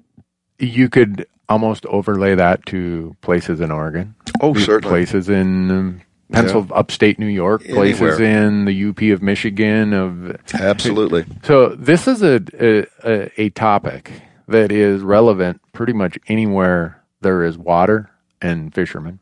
you 0.59 0.88
could 0.88 1.26
almost 1.49 1.87
overlay 1.87 2.35
that 2.35 2.67
to 2.67 3.17
places 3.21 3.61
in 3.61 3.71
Oregon. 3.71 4.15
Oh, 4.41 4.55
certainly. 4.55 4.91
Places 4.91 5.29
in 5.29 5.71
um, 5.71 6.03
Pencil, 6.33 6.67
yeah. 6.69 6.76
upstate 6.76 7.19
New 7.19 7.26
York, 7.26 7.65
places 7.65 8.19
in 8.19 8.65
the 8.65 8.88
UP 8.88 9.00
of 9.15 9.23
Michigan. 9.23 9.93
Of 9.93 10.37
absolutely. 10.55 11.25
So 11.45 11.69
this 11.71 12.09
is 12.09 12.23
a, 12.23 12.43
a 12.61 13.31
a 13.41 13.50
topic 13.50 14.11
that 14.49 14.73
is 14.73 15.03
relevant 15.03 15.61
pretty 15.73 15.93
much 15.93 16.19
anywhere 16.29 17.03
there 17.21 17.45
is 17.45 17.57
water 17.57 18.11
and 18.41 18.75
fishermen. 18.75 19.21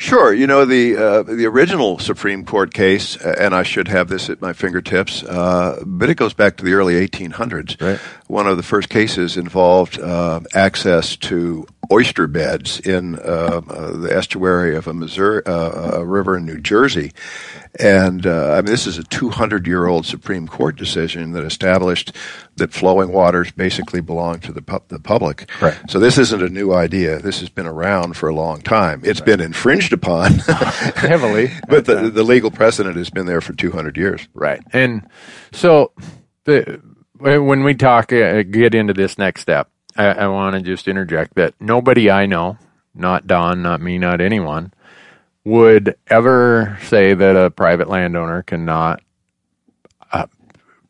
Sure. 0.00 0.32
You 0.32 0.46
know 0.46 0.64
the 0.64 0.96
uh, 0.96 1.22
the 1.24 1.44
original 1.44 1.98
Supreme 1.98 2.46
Court 2.46 2.72
case, 2.72 3.18
uh, 3.18 3.34
and 3.38 3.54
I 3.54 3.62
should 3.62 3.86
have 3.88 4.08
this 4.08 4.30
at 4.30 4.40
my 4.40 4.54
fingertips, 4.54 5.22
uh, 5.22 5.82
but 5.84 6.08
it 6.08 6.14
goes 6.14 6.32
back 6.32 6.56
to 6.56 6.64
the 6.64 6.72
early 6.72 6.94
1800s. 7.06 7.78
Right. 7.78 7.98
One 8.26 8.46
of 8.46 8.56
the 8.56 8.62
first 8.62 8.88
cases 8.88 9.36
involved 9.36 10.00
uh, 10.00 10.40
access 10.54 11.16
to 11.16 11.66
oyster 11.90 12.26
beds 12.26 12.80
in 12.80 13.16
uh, 13.18 13.60
uh, 13.68 13.96
the 13.96 14.14
estuary 14.14 14.76
of 14.76 14.86
a 14.86 14.94
Missouri 14.94 15.42
a 15.46 16.04
river 16.04 16.36
in 16.36 16.44
New 16.44 16.60
Jersey, 16.60 17.12
and 17.78 18.26
I 18.26 18.56
mean 18.56 18.66
this 18.66 18.86
is 18.86 18.98
a 18.98 19.04
200 19.04 19.66
year 19.66 19.86
old 19.86 20.06
Supreme 20.06 20.46
Court 20.46 20.76
decision 20.76 21.32
that 21.32 21.44
established 21.44 22.12
that 22.56 22.72
flowing 22.72 23.12
waters 23.12 23.50
basically 23.50 24.00
belong 24.00 24.38
to 24.40 24.52
the 24.52 24.62
pu- 24.62 24.84
the 24.88 25.00
public. 25.00 25.50
Right. 25.60 25.78
So 25.88 25.98
this 25.98 26.18
isn't 26.18 26.42
a 26.42 26.48
new 26.48 26.72
idea. 26.72 27.18
This 27.18 27.40
has 27.40 27.48
been 27.48 27.66
around 27.66 28.16
for 28.16 28.28
a 28.28 28.34
long 28.34 28.62
time. 28.62 29.00
It's 29.04 29.20
right. 29.20 29.26
been 29.26 29.40
infringed 29.40 29.92
upon 29.92 30.32
heavily, 30.96 31.50
but 31.68 31.86
the, 31.86 32.10
the 32.10 32.22
legal 32.22 32.50
precedent 32.50 32.96
has 32.96 33.10
been 33.10 33.26
there 33.26 33.40
for 33.40 33.52
200 33.52 33.96
years. 33.96 34.28
Right. 34.34 34.62
And 34.72 35.08
so 35.52 35.92
the 36.44 36.80
when 37.18 37.64
we 37.64 37.74
talk 37.74 38.12
uh, 38.12 38.42
get 38.42 38.74
into 38.74 38.94
this 38.94 39.18
next 39.18 39.42
step, 39.42 39.70
I, 39.96 40.06
I 40.06 40.26
want 40.28 40.56
to 40.56 40.62
just 40.62 40.88
interject 40.88 41.34
that 41.34 41.54
nobody 41.60 42.10
I 42.10 42.26
know, 42.26 42.58
not 42.94 43.26
Don, 43.26 43.62
not 43.62 43.80
me, 43.80 43.98
not 43.98 44.20
anyone, 44.20 44.72
would 45.44 45.96
ever 46.08 46.78
say 46.84 47.14
that 47.14 47.36
a 47.36 47.50
private 47.50 47.88
landowner 47.88 48.42
cannot 48.42 49.02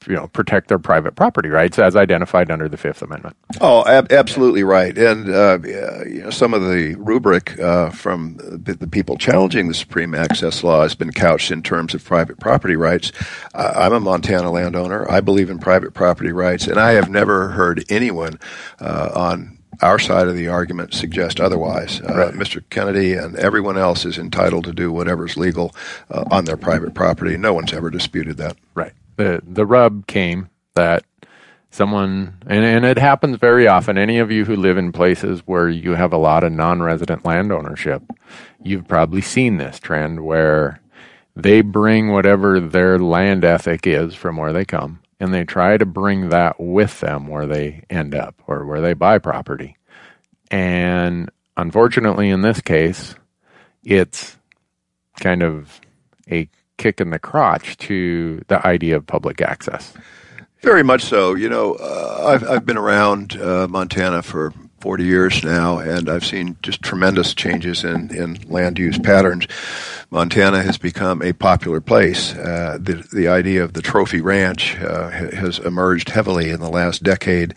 you 0.06 0.14
know 0.14 0.28
protect 0.28 0.68
their 0.68 0.78
private 0.78 1.14
property 1.14 1.48
rights 1.48 1.78
as 1.78 1.96
identified 1.96 2.50
under 2.50 2.68
the 2.68 2.76
Fifth 2.76 3.02
Amendment. 3.02 3.36
Oh, 3.60 3.84
ab- 3.86 4.10
absolutely 4.12 4.62
right. 4.62 4.96
And 4.96 5.28
uh, 5.28 5.58
you 5.62 6.22
know, 6.22 6.30
some 6.30 6.54
of 6.54 6.62
the 6.62 6.94
rubric 6.96 7.58
uh, 7.58 7.90
from 7.90 8.36
the, 8.38 8.74
the, 8.74 8.86
people 8.86 9.16
challenging 9.16 9.68
the 9.68 9.74
Supreme 9.74 10.14
Access 10.14 10.64
Law 10.64 10.82
has 10.82 10.94
been 10.94 11.12
couched 11.12 11.50
in 11.50 11.62
terms 11.62 11.94
of 11.94 12.04
private 12.04 12.38
property 12.40 12.76
rights. 12.76 13.12
Uh, 13.54 13.72
I'm 13.76 13.92
a 13.92 14.00
Montana 14.00 14.50
landowner. 14.50 15.10
I 15.10 15.20
believe 15.20 15.50
in 15.50 15.58
private 15.58 15.94
property 15.94 16.32
rights, 16.32 16.66
and 16.66 16.78
I 16.78 16.92
have 16.92 17.10
never 17.10 17.48
heard 17.48 17.84
anyone 17.88 18.38
uh, 18.80 19.10
on 19.14 19.58
our 19.82 19.98
side 19.98 20.28
of 20.28 20.34
the 20.34 20.48
argument 20.48 20.92
suggest 20.92 21.40
otherwise. 21.40 22.00
Uh, 22.02 22.14
right. 22.14 22.34
Mr. 22.34 22.62
Kennedy 22.70 23.14
and 23.14 23.36
everyone 23.36 23.78
else 23.78 24.04
is 24.04 24.18
entitled 24.18 24.64
to 24.64 24.72
do 24.72 24.92
whatever's 24.92 25.36
legal 25.36 25.74
uh, 26.10 26.24
on 26.30 26.44
their 26.44 26.56
private 26.56 26.94
property. 26.94 27.36
No 27.36 27.54
one's 27.54 27.72
ever 27.72 27.88
disputed 27.88 28.36
that. 28.38 28.56
Right 28.74 28.92
the 29.20 29.42
the 29.46 29.66
rub 29.66 30.06
came 30.06 30.48
that 30.74 31.04
someone 31.70 32.38
and, 32.46 32.64
and 32.64 32.84
it 32.84 32.98
happens 32.98 33.36
very 33.36 33.68
often. 33.68 33.96
Any 33.98 34.18
of 34.18 34.30
you 34.30 34.44
who 34.44 34.56
live 34.56 34.78
in 34.78 34.92
places 34.92 35.40
where 35.46 35.68
you 35.68 35.94
have 35.94 36.12
a 36.12 36.18
lot 36.18 36.42
of 36.42 36.52
non-resident 36.52 37.24
land 37.24 37.52
ownership 37.52 38.02
you've 38.62 38.88
probably 38.88 39.20
seen 39.20 39.56
this 39.56 39.78
trend 39.78 40.24
where 40.24 40.80
they 41.36 41.60
bring 41.60 42.12
whatever 42.12 42.60
their 42.60 42.98
land 42.98 43.44
ethic 43.44 43.86
is 43.86 44.14
from 44.14 44.36
where 44.36 44.52
they 44.52 44.64
come 44.64 45.00
and 45.18 45.32
they 45.32 45.44
try 45.44 45.76
to 45.76 45.86
bring 45.86 46.30
that 46.30 46.58
with 46.58 47.00
them 47.00 47.26
where 47.26 47.46
they 47.46 47.84
end 47.88 48.14
up 48.14 48.34
or 48.46 48.64
where 48.66 48.80
they 48.80 48.94
buy 48.94 49.18
property. 49.18 49.76
And 50.50 51.30
unfortunately 51.56 52.30
in 52.30 52.42
this 52.42 52.60
case 52.60 53.14
it's 53.82 54.36
kind 55.20 55.42
of 55.42 55.80
a 56.30 56.48
kick 56.80 57.00
in 57.00 57.10
the 57.10 57.18
crotch 57.18 57.76
to 57.76 58.42
the 58.48 58.66
idea 58.66 58.96
of 58.96 59.06
public 59.06 59.42
access. 59.42 59.92
Very 60.62 60.82
much 60.82 61.02
so. 61.02 61.34
You 61.34 61.48
know, 61.48 61.74
uh, 61.74 62.24
I've, 62.26 62.48
I've 62.48 62.66
been 62.66 62.78
around 62.78 63.36
uh, 63.36 63.68
Montana 63.68 64.22
for 64.22 64.54
40 64.80 65.04
years 65.04 65.44
now, 65.44 65.78
and 65.78 66.08
I've 66.08 66.24
seen 66.24 66.56
just 66.62 66.80
tremendous 66.80 67.34
changes 67.34 67.84
in, 67.84 68.14
in 68.14 68.38
land 68.48 68.78
use 68.78 68.98
patterns. 68.98 69.46
Montana 70.10 70.62
has 70.62 70.78
become 70.78 71.22
a 71.22 71.34
popular 71.34 71.82
place. 71.82 72.34
Uh, 72.34 72.78
the, 72.80 73.06
the 73.12 73.28
idea 73.28 73.62
of 73.62 73.74
the 73.74 73.82
trophy 73.82 74.22
ranch 74.22 74.76
uh, 74.80 75.10
has 75.10 75.58
emerged 75.58 76.08
heavily 76.08 76.48
in 76.48 76.60
the 76.60 76.70
last 76.70 77.02
decade. 77.02 77.54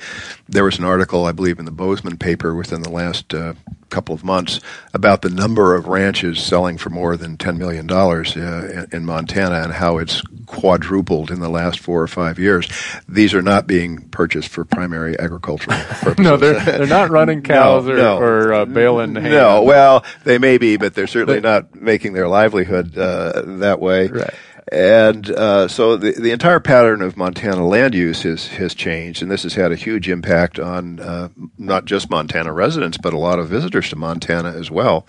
There 0.50 0.66
was 0.66 0.78
an 0.80 0.84
article, 0.84 1.26
I 1.26 1.32
believe, 1.32 1.60
in 1.60 1.66
the 1.66 1.72
Bozeman 1.72 2.18
paper 2.18 2.54
within 2.54 2.82
the 2.82 2.92
last 2.92 3.34
uh, 3.34 3.54
couple 3.94 4.16
of 4.16 4.24
months 4.24 4.60
about 4.94 5.22
the 5.22 5.30
number 5.30 5.76
of 5.76 5.88
ranches 5.88 6.42
selling 6.42 6.78
for 6.80 6.90
more 6.90 7.16
than 7.16 7.38
$10 7.38 7.58
million 7.58 7.90
uh, 7.92 8.86
in 8.92 9.06
Montana 9.06 9.62
and 9.62 9.72
how 9.72 10.00
it's 10.00 10.22
quadrupled 10.48 11.30
in 11.30 11.40
the 11.40 11.50
last 11.50 11.80
four 11.80 12.02
or 12.02 12.08
five 12.08 12.40
years. 12.40 12.68
These 13.08 13.36
are 13.36 13.42
not 13.42 13.68
being 13.68 14.10
purchased 14.10 14.50
for 14.50 14.66
primary 14.66 15.18
agricultural 15.20 15.78
purposes. 16.02 16.20
no, 16.26 16.38
they're, 16.38 16.60
they're 16.60 16.88
not 16.88 17.12
running 17.12 17.42
cows 17.44 17.86
no, 17.86 17.94
or, 17.94 17.98
no. 17.98 18.18
or 18.18 18.54
uh, 18.54 18.66
baling 18.66 19.16
hay. 19.16 19.30
No, 19.30 19.62
well, 19.62 20.04
they 20.24 20.40
may 20.40 20.58
be, 20.58 20.78
but 20.78 20.96
they're 20.96 21.08
certainly 21.08 21.40
not 21.40 21.76
making 21.76 22.14
their 22.14 22.28
livelihood 22.28 22.98
uh, 22.98 23.44
that 23.60 23.80
way. 23.80 24.08
Right. 24.08 24.34
And 24.72 25.30
uh, 25.30 25.68
so 25.68 25.98
the, 25.98 26.12
the 26.12 26.32
entire 26.32 26.60
pattern 26.60 27.02
of 27.02 27.18
Montana 27.18 27.68
land 27.68 27.94
use 27.94 28.24
has, 28.24 28.48
has 28.48 28.74
changed, 28.74 29.22
and 29.22 29.30
this 29.30 29.44
has 29.44 29.54
had 29.54 29.72
a 29.72 29.76
huge 29.76 30.10
impact 30.10 30.60
on 30.60 31.00
uh, 31.00 31.30
not 31.58 31.86
just 31.86 32.10
Montana 32.10 32.54
residents, 32.54 32.98
but 32.98 33.14
a 33.14 33.18
lot 33.18 33.40
of 33.40 33.50
visitors 33.50 33.90
to 33.90 33.96
Montana 33.96 34.52
as 34.52 34.72
well. 34.72 35.06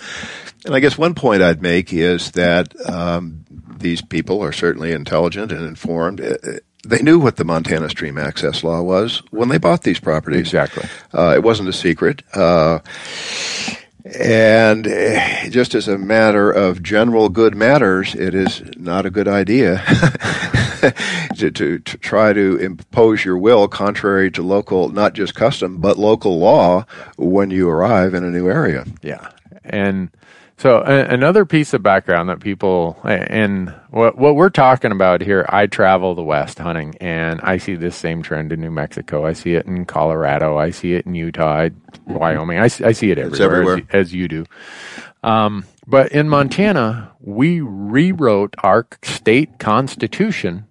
And 0.64 0.74
I 0.74 0.80
guess 0.80 0.98
one 0.98 1.14
point 1.14 1.42
I'd 1.42 1.62
make 1.62 1.92
is 1.92 2.32
that 2.32 2.74
um, 2.88 3.44
these 3.78 4.02
people 4.02 4.42
are 4.42 4.52
certainly 4.52 4.92
intelligent 4.92 5.52
and 5.52 5.64
informed. 5.66 6.20
Uh, 6.20 6.36
they 6.86 7.02
knew 7.02 7.18
what 7.18 7.36
the 7.36 7.44
Montana 7.44 7.88
Stream 7.88 8.18
Access 8.18 8.62
Law 8.62 8.82
was 8.82 9.22
when 9.30 9.48
they 9.48 9.58
bought 9.58 9.82
these 9.82 10.00
properties. 10.00 10.40
Exactly. 10.40 10.88
Uh, 11.12 11.32
it 11.34 11.42
wasn't 11.42 11.68
a 11.68 11.72
secret. 11.72 12.22
And 14.04 14.86
uh, 14.86 15.48
just 15.48 15.74
as 15.74 15.88
a 15.88 15.96
matter 15.96 16.50
of 16.50 16.82
general 16.82 17.30
good 17.30 17.54
matters, 17.54 18.14
it 18.14 18.34
is 18.34 18.62
not 18.76 19.06
a 19.06 19.10
good 19.10 19.26
idea 19.26 19.78
to, 21.36 21.50
to, 21.50 21.78
to, 21.78 21.98
try 21.98 22.34
to 22.34 22.56
impose 22.56 23.24
your 23.24 23.38
will 23.38 23.66
contrary 23.66 24.30
to 24.32 24.42
local, 24.42 24.90
not 24.90 25.14
just 25.14 25.34
custom, 25.34 25.78
but 25.78 25.98
local 25.98 26.38
law 26.38 26.84
when 27.16 27.50
you 27.50 27.70
arrive 27.70 28.12
in 28.12 28.24
a 28.24 28.30
new 28.30 28.50
area. 28.50 28.84
Yeah. 29.02 29.30
And 29.64 30.10
so 30.56 30.82
a- 30.86 31.12
another 31.12 31.44
piece 31.44 31.74
of 31.74 31.82
background 31.82 32.28
that 32.28 32.40
people 32.40 32.98
and 33.02 33.74
what 33.90 34.16
what 34.16 34.36
we're 34.36 34.50
talking 34.50 34.92
about 34.92 35.20
here, 35.20 35.44
I 35.48 35.66
travel 35.66 36.14
the 36.14 36.22
West 36.22 36.58
hunting, 36.58 36.94
and 37.00 37.40
I 37.42 37.58
see 37.58 37.74
this 37.74 37.96
same 37.96 38.22
trend 38.22 38.52
in 38.52 38.60
New 38.60 38.70
Mexico. 38.70 39.26
I 39.26 39.32
see 39.32 39.54
it 39.54 39.66
in 39.66 39.84
Colorado. 39.84 40.56
I 40.56 40.70
see 40.70 40.94
it 40.94 41.06
in 41.06 41.14
Utah, 41.14 41.68
Wyoming. 42.06 42.58
I, 42.58 42.64
I 42.64 42.92
see 42.92 43.10
it 43.10 43.18
everywhere, 43.18 43.42
everywhere. 43.42 43.76
As, 43.90 44.06
as, 44.08 44.14
you 44.14 44.28
do. 44.28 44.44
Um, 45.22 45.64
but 45.86 46.12
in 46.12 46.28
Montana, 46.28 47.12
we 47.20 47.60
rewrote 47.60 48.54
our 48.62 48.86
state 49.02 49.58
constitution. 49.58 50.66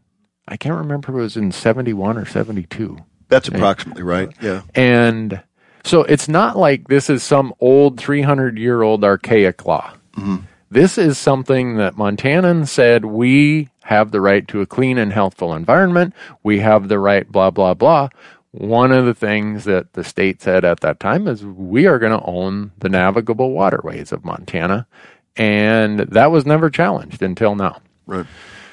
I 0.47 0.57
can't 0.57 0.75
remember 0.75 1.11
if 1.11 1.15
it 1.15 1.21
was 1.21 1.37
in 1.37 1.51
seventy 1.51 1.93
one 1.93 2.17
or 2.17 2.25
seventy 2.25 2.63
two. 2.63 2.97
That's 3.27 3.47
approximately 3.47 4.03
right. 4.03 4.31
Yeah, 4.41 4.61
and 4.75 5.41
so 5.83 6.03
it's 6.03 6.27
not 6.27 6.57
like 6.57 6.87
this 6.87 7.09
is 7.09 7.23
some 7.23 7.53
old 7.59 7.99
300 7.99 8.57
year 8.57 8.81
old 8.81 9.03
archaic 9.03 9.65
law. 9.65 9.93
Mm-hmm. 10.17 10.37
This 10.71 10.97
is 10.97 11.17
something 11.17 11.77
that 11.77 11.95
Montanans 11.95 12.69
said 12.69 13.05
we 13.05 13.69
have 13.83 14.11
the 14.11 14.21
right 14.21 14.47
to 14.47 14.61
a 14.61 14.65
clean 14.65 14.97
and 14.97 15.13
healthful 15.13 15.53
environment. 15.53 16.15
We 16.41 16.59
have 16.59 16.87
the 16.87 16.97
right, 16.97 17.29
blah, 17.31 17.51
blah, 17.51 17.73
blah. 17.73 18.09
One 18.51 18.91
of 18.91 19.05
the 19.05 19.13
things 19.13 19.65
that 19.65 19.93
the 19.93 20.03
state 20.03 20.41
said 20.41 20.63
at 20.63 20.79
that 20.79 20.99
time 20.99 21.27
is 21.27 21.45
we 21.45 21.85
are 21.85 21.99
going 21.99 22.17
to 22.17 22.25
own 22.25 22.71
the 22.79 22.89
navigable 22.89 23.51
waterways 23.51 24.11
of 24.11 24.25
Montana. 24.25 24.87
And 25.35 25.99
that 25.99 26.31
was 26.31 26.45
never 26.45 26.69
challenged 26.69 27.21
until 27.21 27.55
now. 27.55 27.81
Right. 28.05 28.25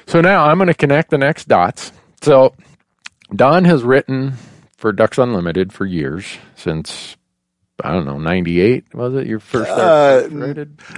So 0.05 0.21
now 0.21 0.45
I'm 0.45 0.57
going 0.57 0.67
to 0.67 0.73
connect 0.73 1.09
the 1.09 1.17
next 1.17 1.47
dots. 1.47 1.91
So 2.21 2.53
Don 3.35 3.65
has 3.65 3.83
written 3.83 4.33
for 4.81 4.91
Ducks 4.91 5.19
Unlimited 5.19 5.71
for 5.71 5.85
years 5.85 6.25
since 6.55 7.15
I 7.83 7.93
don't 7.93 8.05
know, 8.05 8.19
98 8.19 8.93
was 8.93 9.15
it 9.15 9.27
your 9.27 9.39
first 9.39 9.69
uh, 9.69 10.27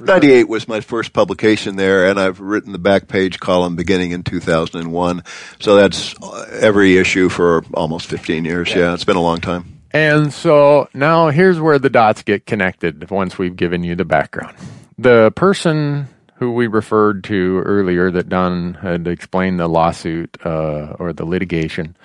98 0.02 0.50
was 0.50 0.68
my 0.68 0.80
first 0.80 1.14
publication 1.14 1.76
there 1.76 2.08
and 2.08 2.20
I've 2.20 2.40
written 2.40 2.72
the 2.72 2.80
back 2.80 3.08
page 3.08 3.40
column 3.40 3.76
beginning 3.76 4.12
in 4.12 4.24
2001. 4.24 5.24
So 5.60 5.76
that's 5.76 6.16
every 6.50 6.98
issue 6.98 7.30
for 7.30 7.64
almost 7.74 8.08
15 8.08 8.46
years. 8.46 8.70
Yeah, 8.70 8.78
yeah 8.78 8.94
it's 8.94 9.04
been 9.04 9.18
a 9.18 9.22
long 9.22 9.40
time. 9.40 9.82
And 9.92 10.34
so 10.34 10.90
now 10.94 11.30
here's 11.30 11.60
where 11.60 11.78
the 11.78 11.90
dots 11.90 12.24
get 12.24 12.46
connected 12.46 13.10
once 13.12 13.38
we've 13.38 13.56
given 13.56 13.84
you 13.84 13.96
the 13.96 14.06
background. 14.06 14.58
The 14.98 15.32
person 15.32 16.08
who 16.36 16.54
we 16.54 16.68
referred 16.68 17.24
to 17.26 17.60
earlier 17.60 18.12
that 18.12 18.28
Don 18.28 18.74
had 18.76 19.08
explained 19.08 19.60
the 19.60 19.68
lawsuit 19.68 20.38
uh, 20.44 20.96
or 21.00 21.14
the 21.14 21.26
litigation 21.26 21.96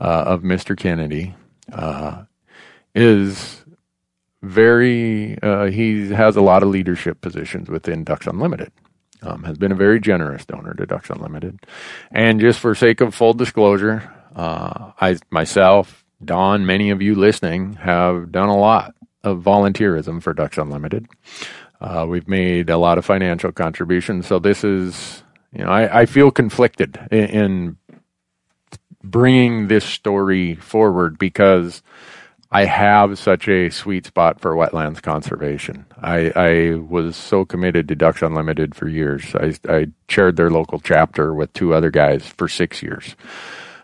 uh, 0.00 0.24
of 0.26 0.42
Mr. 0.42 0.76
Kennedy 0.76 1.34
uh, 1.72 2.24
is 2.94 3.64
very, 4.42 5.38
uh, 5.42 5.66
he 5.66 6.10
has 6.10 6.36
a 6.36 6.40
lot 6.40 6.62
of 6.62 6.68
leadership 6.68 7.20
positions 7.20 7.68
within 7.68 8.04
Ducks 8.04 8.26
Unlimited. 8.26 8.72
Um, 9.22 9.44
has 9.44 9.56
been 9.56 9.72
a 9.72 9.76
very 9.76 9.98
generous 9.98 10.44
donor 10.44 10.74
to 10.74 10.86
Ducks 10.86 11.10
Unlimited. 11.10 11.60
And 12.12 12.38
just 12.38 12.60
for 12.60 12.74
sake 12.74 13.00
of 13.00 13.14
full 13.14 13.32
disclosure, 13.32 14.12
uh, 14.36 14.92
I 15.00 15.16
myself, 15.30 16.04
Don, 16.24 16.66
many 16.66 16.90
of 16.90 17.00
you 17.00 17.14
listening 17.14 17.74
have 17.74 18.30
done 18.30 18.50
a 18.50 18.56
lot 18.56 18.94
of 19.24 19.42
volunteerism 19.42 20.22
for 20.22 20.34
Ducks 20.34 20.58
Unlimited. 20.58 21.08
Uh, 21.80 22.06
we've 22.08 22.28
made 22.28 22.70
a 22.70 22.78
lot 22.78 22.98
of 22.98 23.04
financial 23.04 23.52
contributions. 23.52 24.26
So 24.26 24.38
this 24.38 24.62
is, 24.64 25.22
you 25.52 25.64
know, 25.64 25.70
I, 25.70 26.02
I 26.02 26.06
feel 26.06 26.30
conflicted 26.30 26.98
in, 27.10 27.24
in 27.24 27.76
bringing 29.10 29.68
this 29.68 29.84
story 29.84 30.54
forward 30.54 31.18
because 31.18 31.82
I 32.50 32.64
have 32.64 33.18
such 33.18 33.48
a 33.48 33.70
sweet 33.70 34.06
spot 34.06 34.40
for 34.40 34.54
wetlands 34.54 35.02
conservation. 35.02 35.84
I, 36.00 36.32
I 36.36 36.74
was 36.74 37.16
so 37.16 37.44
committed 37.44 37.88
to 37.88 37.94
Ducks 37.94 38.22
Unlimited 38.22 38.74
for 38.74 38.88
years. 38.88 39.34
I, 39.34 39.54
I 39.68 39.86
chaired 40.08 40.36
their 40.36 40.50
local 40.50 40.78
chapter 40.78 41.34
with 41.34 41.52
two 41.52 41.74
other 41.74 41.90
guys 41.90 42.26
for 42.26 42.48
six 42.48 42.82
years. 42.82 43.16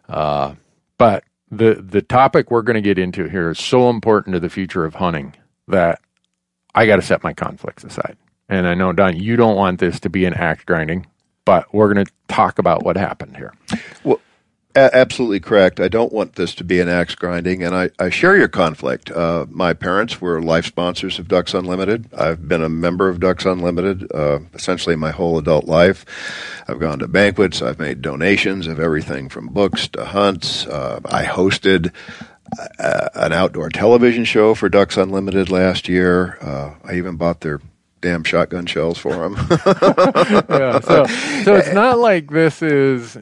Uh, 0.08 0.54
but 0.96 1.24
the 1.50 1.74
the 1.74 2.02
topic 2.02 2.50
we're 2.50 2.62
going 2.62 2.76
to 2.76 2.80
get 2.80 2.98
into 2.98 3.28
here 3.28 3.50
is 3.50 3.58
so 3.58 3.90
important 3.90 4.34
to 4.34 4.40
the 4.40 4.48
future 4.48 4.84
of 4.84 4.94
hunting 4.94 5.34
that 5.68 6.00
I 6.74 6.86
got 6.86 6.96
to 6.96 7.02
set 7.02 7.22
my 7.22 7.34
conflicts 7.34 7.84
aside. 7.84 8.16
And 8.48 8.66
I 8.66 8.74
know 8.74 8.92
Don, 8.92 9.16
you 9.16 9.36
don't 9.36 9.56
want 9.56 9.80
this 9.80 10.00
to 10.00 10.10
be 10.10 10.24
an 10.24 10.34
axe 10.34 10.64
grinding, 10.64 11.06
but 11.44 11.72
we're 11.74 11.92
going 11.92 12.06
to 12.06 12.12
talk 12.28 12.58
about 12.58 12.84
what 12.84 12.96
happened 12.96 13.36
here. 13.36 13.52
Well, 14.04 14.20
a- 14.74 14.96
absolutely 14.96 15.40
correct. 15.40 15.80
I 15.80 15.88
don't 15.88 16.12
want 16.12 16.34
this 16.34 16.54
to 16.56 16.64
be 16.64 16.80
an 16.80 16.88
axe 16.88 17.14
grinding, 17.14 17.62
and 17.62 17.74
I, 17.74 17.90
I 17.98 18.10
share 18.10 18.36
your 18.36 18.48
conflict. 18.48 19.10
Uh, 19.10 19.46
my 19.50 19.72
parents 19.74 20.20
were 20.20 20.40
life 20.40 20.66
sponsors 20.66 21.18
of 21.18 21.28
Ducks 21.28 21.54
Unlimited. 21.54 22.08
I've 22.14 22.48
been 22.48 22.62
a 22.62 22.68
member 22.68 23.08
of 23.08 23.20
Ducks 23.20 23.44
Unlimited 23.44 24.10
uh, 24.12 24.40
essentially 24.54 24.96
my 24.96 25.10
whole 25.10 25.38
adult 25.38 25.66
life. 25.66 26.04
I've 26.68 26.80
gone 26.80 26.98
to 27.00 27.08
banquets, 27.08 27.62
I've 27.62 27.78
made 27.78 28.02
donations 28.02 28.66
of 28.66 28.80
everything 28.80 29.28
from 29.28 29.48
books 29.48 29.88
to 29.88 30.04
hunts. 30.04 30.66
Uh, 30.66 31.00
I 31.04 31.24
hosted 31.24 31.92
uh, 32.78 33.08
an 33.14 33.32
outdoor 33.32 33.70
television 33.70 34.24
show 34.24 34.54
for 34.54 34.68
Ducks 34.68 34.96
Unlimited 34.96 35.50
last 35.50 35.88
year. 35.88 36.38
Uh, 36.40 36.74
I 36.84 36.94
even 36.94 37.16
bought 37.16 37.40
their 37.40 37.60
damn 38.00 38.24
shotgun 38.24 38.66
shells 38.66 38.98
for 38.98 39.12
them. 39.12 39.34
yeah, 40.48 40.80
so, 40.80 41.06
so 41.44 41.54
it's 41.54 41.72
not 41.72 41.98
like 41.98 42.30
this 42.30 42.60
is 42.60 43.16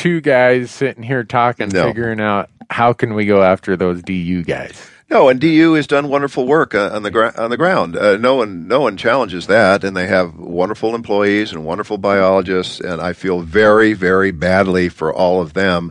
two 0.00 0.20
guys 0.20 0.70
sitting 0.70 1.02
here 1.02 1.24
talking, 1.24 1.68
No. 1.68 1.84
figuring 1.88 2.20
out 2.20 2.48
how 2.70 2.92
can 2.92 3.14
we 3.14 3.26
go 3.26 3.42
after 3.42 3.76
those 3.76 4.02
DU 4.02 4.42
guys. 4.44 4.88
No, 5.10 5.28
and 5.28 5.40
DU 5.40 5.72
has 5.74 5.88
done 5.88 6.08
wonderful 6.08 6.46
work 6.46 6.72
uh, 6.74 6.90
on 6.92 7.02
the 7.02 7.10
gra- 7.10 7.34
on 7.36 7.50
the 7.50 7.56
ground. 7.56 7.96
Uh, 7.96 8.16
no 8.16 8.36
one 8.36 8.68
no 8.68 8.80
one 8.80 8.96
challenges 8.96 9.48
that, 9.48 9.82
and 9.82 9.96
they 9.96 10.06
have 10.06 10.36
wonderful 10.38 10.94
employees 10.94 11.52
and 11.52 11.64
wonderful 11.64 11.98
biologists. 11.98 12.78
And 12.80 13.00
I 13.00 13.12
feel 13.12 13.40
very 13.40 13.92
very 13.92 14.30
badly 14.30 14.88
for 14.88 15.12
all 15.12 15.40
of 15.42 15.52
them, 15.52 15.90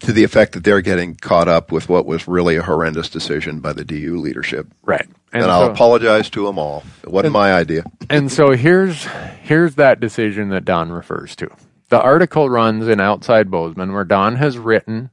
to 0.00 0.12
the 0.12 0.22
effect 0.22 0.52
that 0.52 0.62
they're 0.62 0.80
getting 0.80 1.16
caught 1.16 1.48
up 1.48 1.72
with 1.72 1.88
what 1.88 2.06
was 2.06 2.28
really 2.28 2.54
a 2.56 2.62
horrendous 2.62 3.08
decision 3.08 3.58
by 3.58 3.72
the 3.72 3.84
DU 3.84 4.16
leadership. 4.18 4.68
Right. 4.84 5.06
And, 5.32 5.42
so, 5.42 5.50
I'll 5.50 5.70
apologize 5.70 6.30
to 6.30 6.46
them 6.46 6.56
all. 6.58 6.84
It 7.02 7.10
wasn't 7.10 7.32
my 7.32 7.52
idea. 7.52 7.82
and 8.08 8.30
so 8.30 8.52
here's 8.52 9.06
here's 9.42 9.74
that 9.74 9.98
decision 9.98 10.50
that 10.50 10.64
Don 10.64 10.92
refers 10.92 11.34
to. 11.36 11.50
The 11.88 12.00
article 12.00 12.50
runs 12.50 12.86
in 12.86 13.00
Outside 13.00 13.50
Bozeman 13.50 13.92
where 13.92 14.04
Don 14.04 14.36
has 14.36 14.58
written 14.58 15.10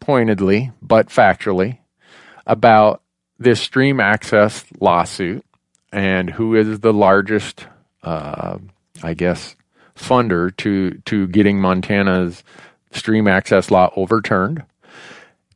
pointedly 0.00 0.72
but 0.82 1.08
factually 1.08 1.78
about 2.46 3.02
this 3.38 3.60
stream 3.60 4.00
access 4.00 4.64
lawsuit 4.80 5.44
and 5.92 6.28
who 6.28 6.54
is 6.54 6.80
the 6.80 6.92
largest, 6.92 7.66
uh, 8.02 8.58
I 9.02 9.14
guess, 9.14 9.56
funder 9.96 10.54
to 10.58 10.92
to 11.06 11.26
getting 11.28 11.60
Montana's 11.60 12.42
stream 12.92 13.26
access 13.26 13.70
law 13.70 13.90
overturned. 13.96 14.64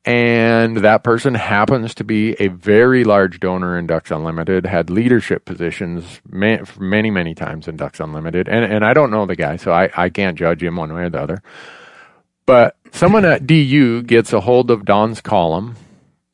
And 0.06 0.78
that 0.78 1.02
person 1.02 1.34
happens 1.34 1.94
to 1.94 2.04
be 2.04 2.32
a 2.38 2.48
very 2.48 3.04
large 3.04 3.40
donor 3.40 3.78
in 3.78 3.86
Ducks 3.86 4.10
Unlimited, 4.10 4.66
had 4.66 4.90
leadership 4.90 5.46
positions 5.46 6.20
ma- 6.28 6.58
many, 6.78 7.10
many 7.10 7.34
times 7.34 7.68
in 7.68 7.76
Ducks 7.76 8.00
Unlimited. 8.00 8.46
And, 8.46 8.70
and 8.70 8.84
I 8.84 8.92
don't 8.92 9.10
know 9.10 9.24
the 9.24 9.36
guy, 9.36 9.56
so 9.56 9.72
I, 9.72 9.90
I 9.96 10.10
can't 10.10 10.36
judge 10.36 10.62
him 10.62 10.76
one 10.76 10.92
way 10.92 11.04
or 11.04 11.10
the 11.10 11.22
other. 11.22 11.42
But 12.44 12.76
someone 12.92 13.24
at 13.24 13.46
DU 13.46 14.02
gets 14.02 14.34
a 14.34 14.40
hold 14.40 14.70
of 14.70 14.84
Don's 14.84 15.22
column. 15.22 15.76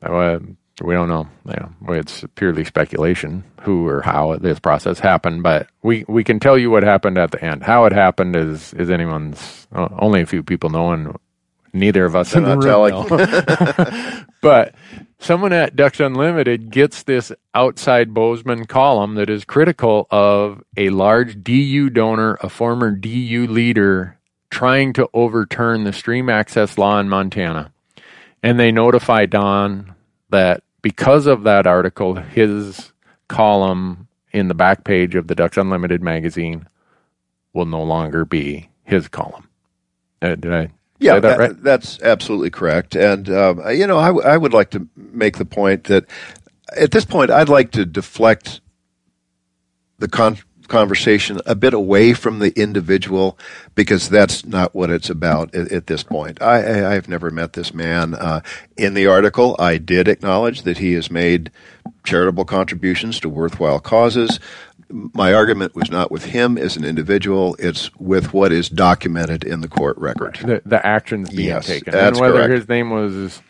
Uh, 0.02 0.40
we 0.82 0.94
don't 0.94 1.08
know. 1.08 1.28
It's 1.90 2.24
purely 2.34 2.64
speculation 2.64 3.44
who 3.60 3.86
or 3.86 4.00
how 4.00 4.36
this 4.36 4.58
process 4.58 4.98
happened, 4.98 5.42
but 5.42 5.68
we, 5.82 6.04
we 6.08 6.24
can 6.24 6.40
tell 6.40 6.58
you 6.58 6.70
what 6.70 6.82
happened 6.82 7.18
at 7.18 7.30
the 7.30 7.44
end. 7.44 7.62
How 7.62 7.84
it 7.84 7.92
happened 7.92 8.34
is 8.34 8.72
is 8.74 8.90
anyone's. 8.90 9.68
Only 9.72 10.22
a 10.22 10.26
few 10.26 10.42
people 10.42 10.70
know, 10.70 10.90
and 10.92 11.16
neither 11.72 12.04
of 12.04 12.16
us 12.16 12.34
in 12.34 12.44
the 12.44 12.54
not 12.54 12.64
room 12.64 14.26
but 14.40 14.74
someone 15.18 15.52
at 15.52 15.76
Ducks 15.76 16.00
Unlimited 16.00 16.70
gets 16.70 17.02
this 17.02 17.32
outside 17.54 18.14
Bozeman 18.14 18.66
column 18.66 19.14
that 19.14 19.30
is 19.30 19.44
critical 19.44 20.06
of 20.10 20.62
a 20.76 20.90
large 20.90 21.42
DU 21.42 21.90
donor, 21.90 22.38
a 22.40 22.48
former 22.48 22.90
DU 22.90 23.46
leader, 23.46 24.18
trying 24.50 24.92
to 24.94 25.08
overturn 25.12 25.84
the 25.84 25.92
stream 25.92 26.28
access 26.28 26.78
law 26.78 26.98
in 26.98 27.08
Montana. 27.08 27.72
And 28.42 28.58
they 28.58 28.72
notify 28.72 29.26
Don 29.26 29.94
that 30.30 30.62
because 30.82 31.26
of 31.26 31.42
that 31.42 31.66
article, 31.66 32.14
his 32.14 32.92
column 33.28 34.08
in 34.32 34.48
the 34.48 34.54
back 34.54 34.84
page 34.84 35.14
of 35.14 35.26
the 35.26 35.34
Ducks 35.34 35.56
Unlimited 35.56 36.02
magazine 36.02 36.68
will 37.52 37.66
no 37.66 37.82
longer 37.82 38.24
be 38.24 38.70
his 38.84 39.08
column. 39.08 39.48
Uh, 40.22 40.36
did 40.36 40.52
I 40.52 40.70
Yeah, 41.00 41.20
that 41.20 41.38
right? 41.38 41.62
that's 41.62 42.00
absolutely 42.02 42.50
correct. 42.50 42.96
And 42.96 43.28
um, 43.30 43.62
you 43.74 43.86
know, 43.86 43.98
I, 43.98 44.08
w- 44.08 44.26
I 44.26 44.36
would 44.36 44.54
like 44.54 44.70
to 44.70 44.88
make 44.96 45.38
the 45.38 45.46
point 45.46 45.84
that 45.84 46.06
at 46.76 46.92
this 46.92 47.04
point, 47.06 47.30
I'd 47.30 47.48
like 47.48 47.72
to 47.72 47.86
deflect 47.86 48.60
the 49.98 50.08
con- 50.08 50.38
conversation 50.68 51.40
a 51.46 51.54
bit 51.54 51.74
away 51.74 52.14
from 52.14 52.38
the 52.38 52.58
individual 52.60 53.38
because 53.74 54.08
that's 54.08 54.44
not 54.46 54.74
what 54.74 54.90
it's 54.90 55.10
about 55.10 55.54
at, 55.54 55.72
at 55.72 55.86
this 55.88 56.02
point. 56.02 56.40
I, 56.42 56.62
I, 56.62 56.94
I've 56.94 57.08
never 57.08 57.30
met 57.30 57.54
this 57.54 57.74
man. 57.74 58.14
Uh, 58.14 58.40
in 58.76 58.94
the 58.94 59.06
article, 59.06 59.56
I 59.58 59.78
did 59.78 60.08
acknowledge 60.08 60.62
that 60.62 60.78
he 60.78 60.94
has 60.94 61.10
made 61.10 61.50
charitable 62.04 62.44
contributions 62.46 63.20
to 63.20 63.28
worthwhile 63.28 63.80
causes. 63.80 64.40
My 64.90 65.32
argument 65.32 65.74
was 65.74 65.90
not 65.90 66.10
with 66.10 66.24
him 66.24 66.58
as 66.58 66.76
an 66.76 66.84
individual; 66.84 67.56
it's 67.58 67.94
with 67.96 68.32
what 68.32 68.52
is 68.52 68.68
documented 68.68 69.44
in 69.44 69.60
the 69.60 69.68
court 69.68 69.96
record. 69.98 70.38
the, 70.42 70.62
the 70.64 70.84
actions 70.84 71.30
being 71.30 71.48
Yes, 71.48 71.66
taken. 71.66 71.94
and 71.94 72.18
whether 72.18 72.38
correct. 72.38 72.52
his 72.52 72.68
name 72.68 72.90
was 72.90 73.40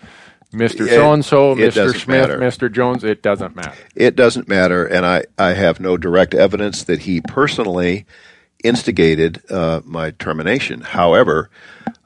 Mr. 0.53 0.89
So 0.89 1.13
and 1.13 1.25
so, 1.25 1.55
Mr. 1.55 1.93
Smith, 1.95 2.07
matter. 2.07 2.39
Mr. 2.39 2.71
Jones, 2.71 3.05
it 3.05 3.23
doesn't 3.23 3.55
matter. 3.57 3.75
It 3.95 4.17
doesn't 4.17 4.49
matter, 4.49 4.85
and 4.85 5.07
I, 5.07 5.25
I 5.39 5.51
have 5.55 5.81
no 5.81 5.97
direct 5.97 6.35
evidence 6.35 6.83
that 6.85 7.01
he 7.01 7.21
personally 7.21 8.05
instigated 8.65 9.43
uh, 9.51 9.81
my 9.85 10.11
termination. 10.13 10.81
However, 10.81 11.51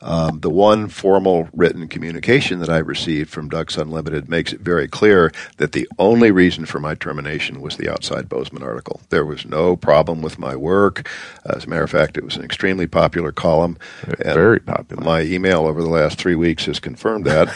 um, 0.01 0.41
the 0.41 0.51
one 0.51 0.89
formal 0.89 1.49
written 1.53 1.89
communication 1.89 2.59
that 2.61 2.69
I 2.69 2.79
received 2.79 3.31
from 3.31 3.49
Ducks 3.49 3.77
Unlimited 3.77 4.29
makes 4.29 4.53
it 4.53 4.61
very 4.61 4.87
clear 4.87 5.33
that 5.57 5.73
the 5.73 5.89
only 5.99 6.31
reason 6.31 6.67
for 6.67 6.79
my 6.79 6.95
termination 6.95 7.61
was 7.61 7.77
the 7.77 7.91
Outside 7.91 8.29
Bozeman 8.29 8.63
article. 8.63 9.01
There 9.09 9.25
was 9.25 9.47
no 9.47 9.77
problem 9.77 10.21
with 10.21 10.39
my 10.39 10.57
work. 10.57 11.09
As 11.47 11.65
a 11.65 11.69
matter 11.69 11.85
of 11.85 11.91
fact, 11.91 12.19
it 12.19 12.25
was 12.25 12.37
an 12.37 12.45
extremely 12.45 12.87
popular 12.87 13.33
column. 13.33 13.79
and 14.03 14.35
Very 14.35 14.61
popular. 14.61 15.03
My 15.03 15.23
email 15.23 15.67
over 15.67 15.83
the 15.83 15.89
last 15.89 16.19
three 16.19 16.37
weeks 16.37 16.67
has 16.67 16.79
confirmed 16.81 17.25
that. 17.25 17.49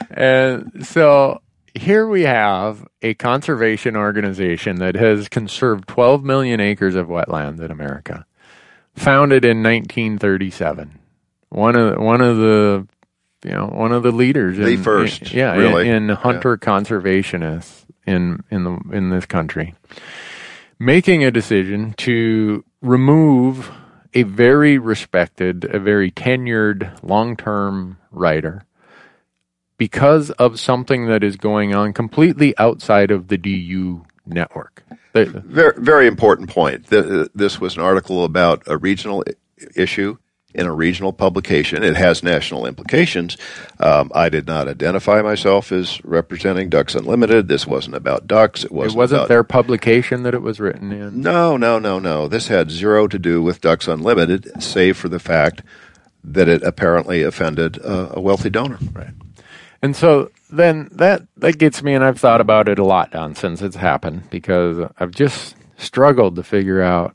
And 0.10 0.84
so 0.84 1.40
here 1.78 2.06
we 2.08 2.22
have 2.22 2.86
a 3.02 3.14
conservation 3.14 3.96
organization 3.96 4.76
that 4.76 4.94
has 4.96 5.28
conserved 5.28 5.88
12 5.88 6.24
million 6.24 6.60
acres 6.60 6.94
of 6.94 7.06
wetlands 7.08 7.60
in 7.60 7.70
America, 7.70 8.26
founded 8.94 9.44
in 9.44 9.62
1937. 9.62 10.98
One 11.50 11.76
of 11.76 11.94
the, 11.94 12.00
one 12.00 12.20
of 12.20 12.36
the 12.36 12.86
you 13.44 13.52
know 13.52 13.66
one 13.66 13.92
of 13.92 14.02
the 14.02 14.10
leaders 14.12 14.56
The 14.58 14.66
in, 14.72 14.82
first, 14.82 15.22
in- 15.32 15.38
yeah 15.38 15.54
really. 15.56 15.88
in, 15.88 16.10
in 16.10 16.16
hunter 16.16 16.56
conservationists 16.56 17.84
in 18.06 18.42
in 18.50 18.64
the 18.64 18.78
in 18.92 19.10
this 19.10 19.26
country 19.26 19.74
making 20.78 21.22
a 21.24 21.30
decision 21.30 21.94
to 21.98 22.64
remove 22.82 23.70
a 24.14 24.24
very 24.24 24.76
respected 24.78 25.64
a 25.66 25.78
very 25.78 26.10
tenured 26.10 26.98
long-term 27.02 27.96
writer 28.10 28.64
because 29.78 30.30
of 30.32 30.60
something 30.60 31.06
that 31.06 31.24
is 31.24 31.36
going 31.36 31.74
on 31.74 31.92
completely 31.92 32.56
outside 32.58 33.10
of 33.10 33.28
the 33.28 33.38
DU 33.38 34.04
network. 34.26 34.82
Very, 35.14 35.72
very 35.78 36.06
important 36.06 36.50
point. 36.50 36.88
Th- 36.90 37.28
This 37.34 37.58
was 37.60 37.76
an 37.76 37.82
article 37.82 38.24
about 38.24 38.62
a 38.66 38.76
regional 38.76 39.24
i- 39.26 39.32
issue 39.74 40.16
in 40.54 40.66
a 40.66 40.72
regional 40.72 41.12
publication. 41.12 41.82
It 41.82 41.96
has 41.96 42.22
national 42.22 42.66
implications. 42.66 43.36
Um, 43.80 44.10
I 44.14 44.28
did 44.28 44.46
not 44.46 44.66
identify 44.68 45.20
myself 45.22 45.72
as 45.72 46.02
representing 46.04 46.68
Ducks 46.68 46.94
Unlimited. 46.94 47.48
This 47.48 47.66
wasn't 47.66 47.96
about 47.96 48.26
ducks. 48.26 48.64
It 48.64 48.72
wasn't, 48.72 48.94
it 48.94 48.98
wasn't 48.98 49.18
about, 49.20 49.28
their 49.28 49.44
publication 49.44 50.22
that 50.24 50.34
it 50.34 50.42
was 50.42 50.58
written 50.60 50.90
in. 50.92 51.20
No, 51.20 51.56
no, 51.56 51.78
no, 51.78 51.98
no. 51.98 52.28
This 52.28 52.48
had 52.48 52.70
zero 52.70 53.06
to 53.08 53.18
do 53.18 53.42
with 53.42 53.60
Ducks 53.60 53.88
Unlimited, 53.88 54.50
save 54.62 54.96
for 54.96 55.08
the 55.08 55.20
fact 55.20 55.62
that 56.24 56.48
it 56.48 56.62
apparently 56.62 57.22
offended 57.22 57.78
uh, 57.84 58.08
a 58.12 58.20
wealthy 58.20 58.50
donor. 58.50 58.78
Right. 58.92 59.10
And 59.82 59.94
so 59.94 60.30
then 60.50 60.88
that 60.92 61.22
that 61.36 61.58
gets 61.58 61.82
me, 61.82 61.94
and 61.94 62.04
I've 62.04 62.20
thought 62.20 62.40
about 62.40 62.68
it 62.68 62.78
a 62.78 62.84
lot, 62.84 63.12
Don, 63.12 63.34
since 63.34 63.62
it's 63.62 63.76
happened, 63.76 64.30
because 64.30 64.90
I've 64.98 65.12
just 65.12 65.56
struggled 65.76 66.36
to 66.36 66.42
figure 66.42 66.82
out 66.82 67.14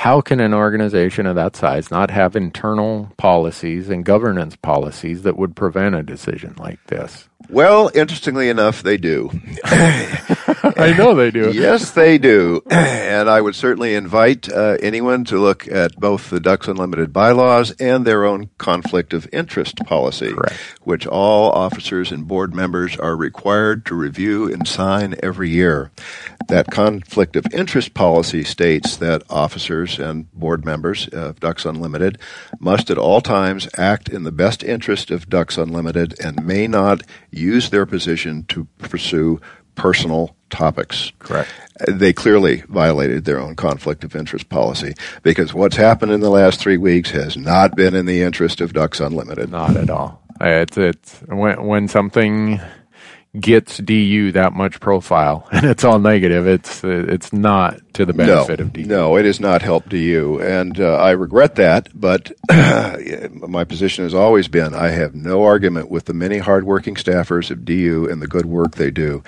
how 0.00 0.22
can 0.22 0.40
an 0.40 0.54
organization 0.54 1.26
of 1.26 1.36
that 1.36 1.54
size 1.54 1.90
not 1.90 2.10
have 2.10 2.34
internal 2.34 3.12
policies 3.18 3.90
and 3.90 4.02
governance 4.02 4.56
policies 4.56 5.24
that 5.24 5.36
would 5.36 5.54
prevent 5.54 5.94
a 5.94 6.02
decision 6.02 6.54
like 6.56 6.82
this? 6.86 7.28
Well, 7.50 7.90
interestingly 7.94 8.48
enough, 8.48 8.82
they 8.82 8.96
do. 8.96 9.30
I 9.64 10.94
know 10.96 11.14
they 11.14 11.32
do. 11.32 11.50
yes, 11.52 11.90
they 11.90 12.16
do. 12.16 12.62
And 12.70 13.28
I 13.28 13.40
would 13.40 13.56
certainly 13.56 13.94
invite 13.94 14.50
uh, 14.50 14.76
anyone 14.80 15.24
to 15.24 15.38
look 15.38 15.66
at 15.66 15.96
both 15.96 16.30
the 16.30 16.38
Ducks 16.38 16.68
Unlimited 16.68 17.12
bylaws 17.12 17.72
and 17.80 18.04
their 18.04 18.24
own 18.24 18.50
conflict 18.58 19.12
of 19.12 19.28
interest 19.32 19.84
policy, 19.84 20.32
Correct. 20.32 20.54
which 20.82 21.06
all 21.06 21.50
officers 21.50 22.12
and 22.12 22.28
board 22.28 22.54
members 22.54 22.96
are 22.96 23.16
required 23.16 23.84
to 23.86 23.96
review 23.96 24.52
and 24.52 24.68
sign 24.68 25.16
every 25.22 25.50
year. 25.50 25.90
That 26.48 26.70
conflict 26.70 27.34
of 27.34 27.46
interest 27.52 27.94
policy 27.94 28.44
states 28.44 28.96
that 28.98 29.24
officers 29.28 29.89
and 29.98 30.30
board 30.32 30.64
members 30.64 31.08
of 31.08 31.40
Ducks 31.40 31.64
Unlimited 31.64 32.18
must 32.58 32.90
at 32.90 32.98
all 32.98 33.20
times 33.20 33.68
act 33.76 34.08
in 34.08 34.24
the 34.24 34.32
best 34.32 34.62
interest 34.62 35.10
of 35.10 35.28
Ducks 35.28 35.58
Unlimited 35.58 36.18
and 36.22 36.44
may 36.44 36.66
not 36.66 37.02
use 37.30 37.70
their 37.70 37.86
position 37.86 38.44
to 38.48 38.64
pursue 38.78 39.40
personal 39.74 40.36
topics. 40.50 41.12
Correct. 41.18 41.50
They 41.88 42.12
clearly 42.12 42.62
violated 42.68 43.24
their 43.24 43.40
own 43.40 43.56
conflict 43.56 44.04
of 44.04 44.14
interest 44.14 44.48
policy 44.48 44.94
because 45.22 45.54
what's 45.54 45.76
happened 45.76 46.12
in 46.12 46.20
the 46.20 46.30
last 46.30 46.60
three 46.60 46.76
weeks 46.76 47.10
has 47.12 47.36
not 47.36 47.76
been 47.76 47.94
in 47.94 48.06
the 48.06 48.22
interest 48.22 48.60
of 48.60 48.72
Ducks 48.72 49.00
Unlimited. 49.00 49.50
Not 49.50 49.76
at 49.76 49.88
all. 49.88 50.22
It's 50.40 50.76
it's 50.78 51.20
when 51.28 51.66
when 51.66 51.88
something 51.88 52.60
gets 53.38 53.78
DU 53.78 54.32
that 54.32 54.52
much 54.52 54.80
profile 54.80 55.46
and 55.52 55.64
it's 55.64 55.84
all 55.84 55.98
negative. 55.98 56.46
It's 56.46 56.82
it's 56.82 57.32
not 57.32 57.80
to 57.94 58.04
the 58.04 58.12
benefit 58.12 58.58
no, 58.58 58.64
of 58.64 58.72
DU. 58.72 58.84
No, 58.84 59.16
it 59.16 59.24
has 59.24 59.40
not 59.40 59.62
helped 59.62 59.90
DU, 59.90 60.40
and 60.42 60.78
uh, 60.80 60.96
I 60.96 61.12
regret 61.12 61.56
that. 61.56 61.88
But 61.94 62.32
my 62.50 63.64
position 63.64 64.04
has 64.04 64.14
always 64.14 64.48
been: 64.48 64.74
I 64.74 64.88
have 64.88 65.14
no 65.14 65.44
argument 65.44 65.90
with 65.90 66.06
the 66.06 66.14
many 66.14 66.38
hardworking 66.38 66.94
staffers 66.94 67.50
of 67.50 67.64
DU 67.64 68.08
and 68.10 68.20
the 68.20 68.28
good 68.28 68.46
work 68.46 68.74
they 68.74 68.90
do. 68.90 69.22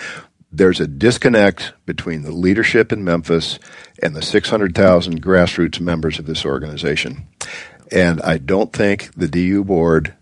There's 0.54 0.80
a 0.80 0.86
disconnect 0.86 1.72
between 1.86 2.22
the 2.22 2.30
leadership 2.30 2.92
in 2.92 3.04
Memphis 3.04 3.58
and 4.02 4.14
the 4.14 4.20
600,000 4.20 5.22
grassroots 5.22 5.80
members 5.80 6.18
of 6.18 6.26
this 6.26 6.44
organization, 6.44 7.26
and 7.90 8.20
I 8.20 8.36
don't 8.36 8.70
think 8.70 9.14
the 9.14 9.28
DU 9.28 9.64
board 9.64 10.14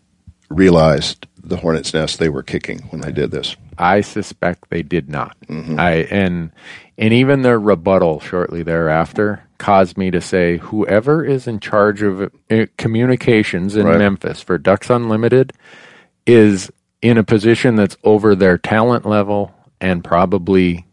realized 0.48 1.26
the 1.42 1.56
hornet's 1.56 1.94
nest 1.94 2.18
they 2.18 2.28
were 2.28 2.42
kicking 2.42 2.80
when 2.90 3.00
they 3.00 3.12
did 3.12 3.30
this. 3.30 3.56
I 3.78 4.00
suspect 4.02 4.70
they 4.70 4.82
did 4.82 5.08
not. 5.08 5.36
Mm-hmm. 5.48 5.78
I 5.78 5.90
and 6.10 6.52
and 6.98 7.12
even 7.12 7.42
their 7.42 7.58
rebuttal 7.58 8.20
shortly 8.20 8.62
thereafter 8.62 9.42
caused 9.58 9.96
me 9.96 10.10
to 10.10 10.20
say 10.20 10.58
whoever 10.58 11.24
is 11.24 11.46
in 11.46 11.60
charge 11.60 12.02
of 12.02 12.30
uh, 12.50 12.66
communications 12.78 13.76
in 13.76 13.86
Right. 13.86 13.98
Memphis 13.98 14.40
for 14.40 14.58
Ducks 14.58 14.90
Unlimited 14.90 15.52
is 16.26 16.70
in 17.02 17.18
a 17.18 17.24
position 17.24 17.76
that's 17.76 17.96
over 18.04 18.34
their 18.34 18.58
talent 18.58 19.06
level 19.06 19.54
and 19.80 20.04
probably 20.04 20.84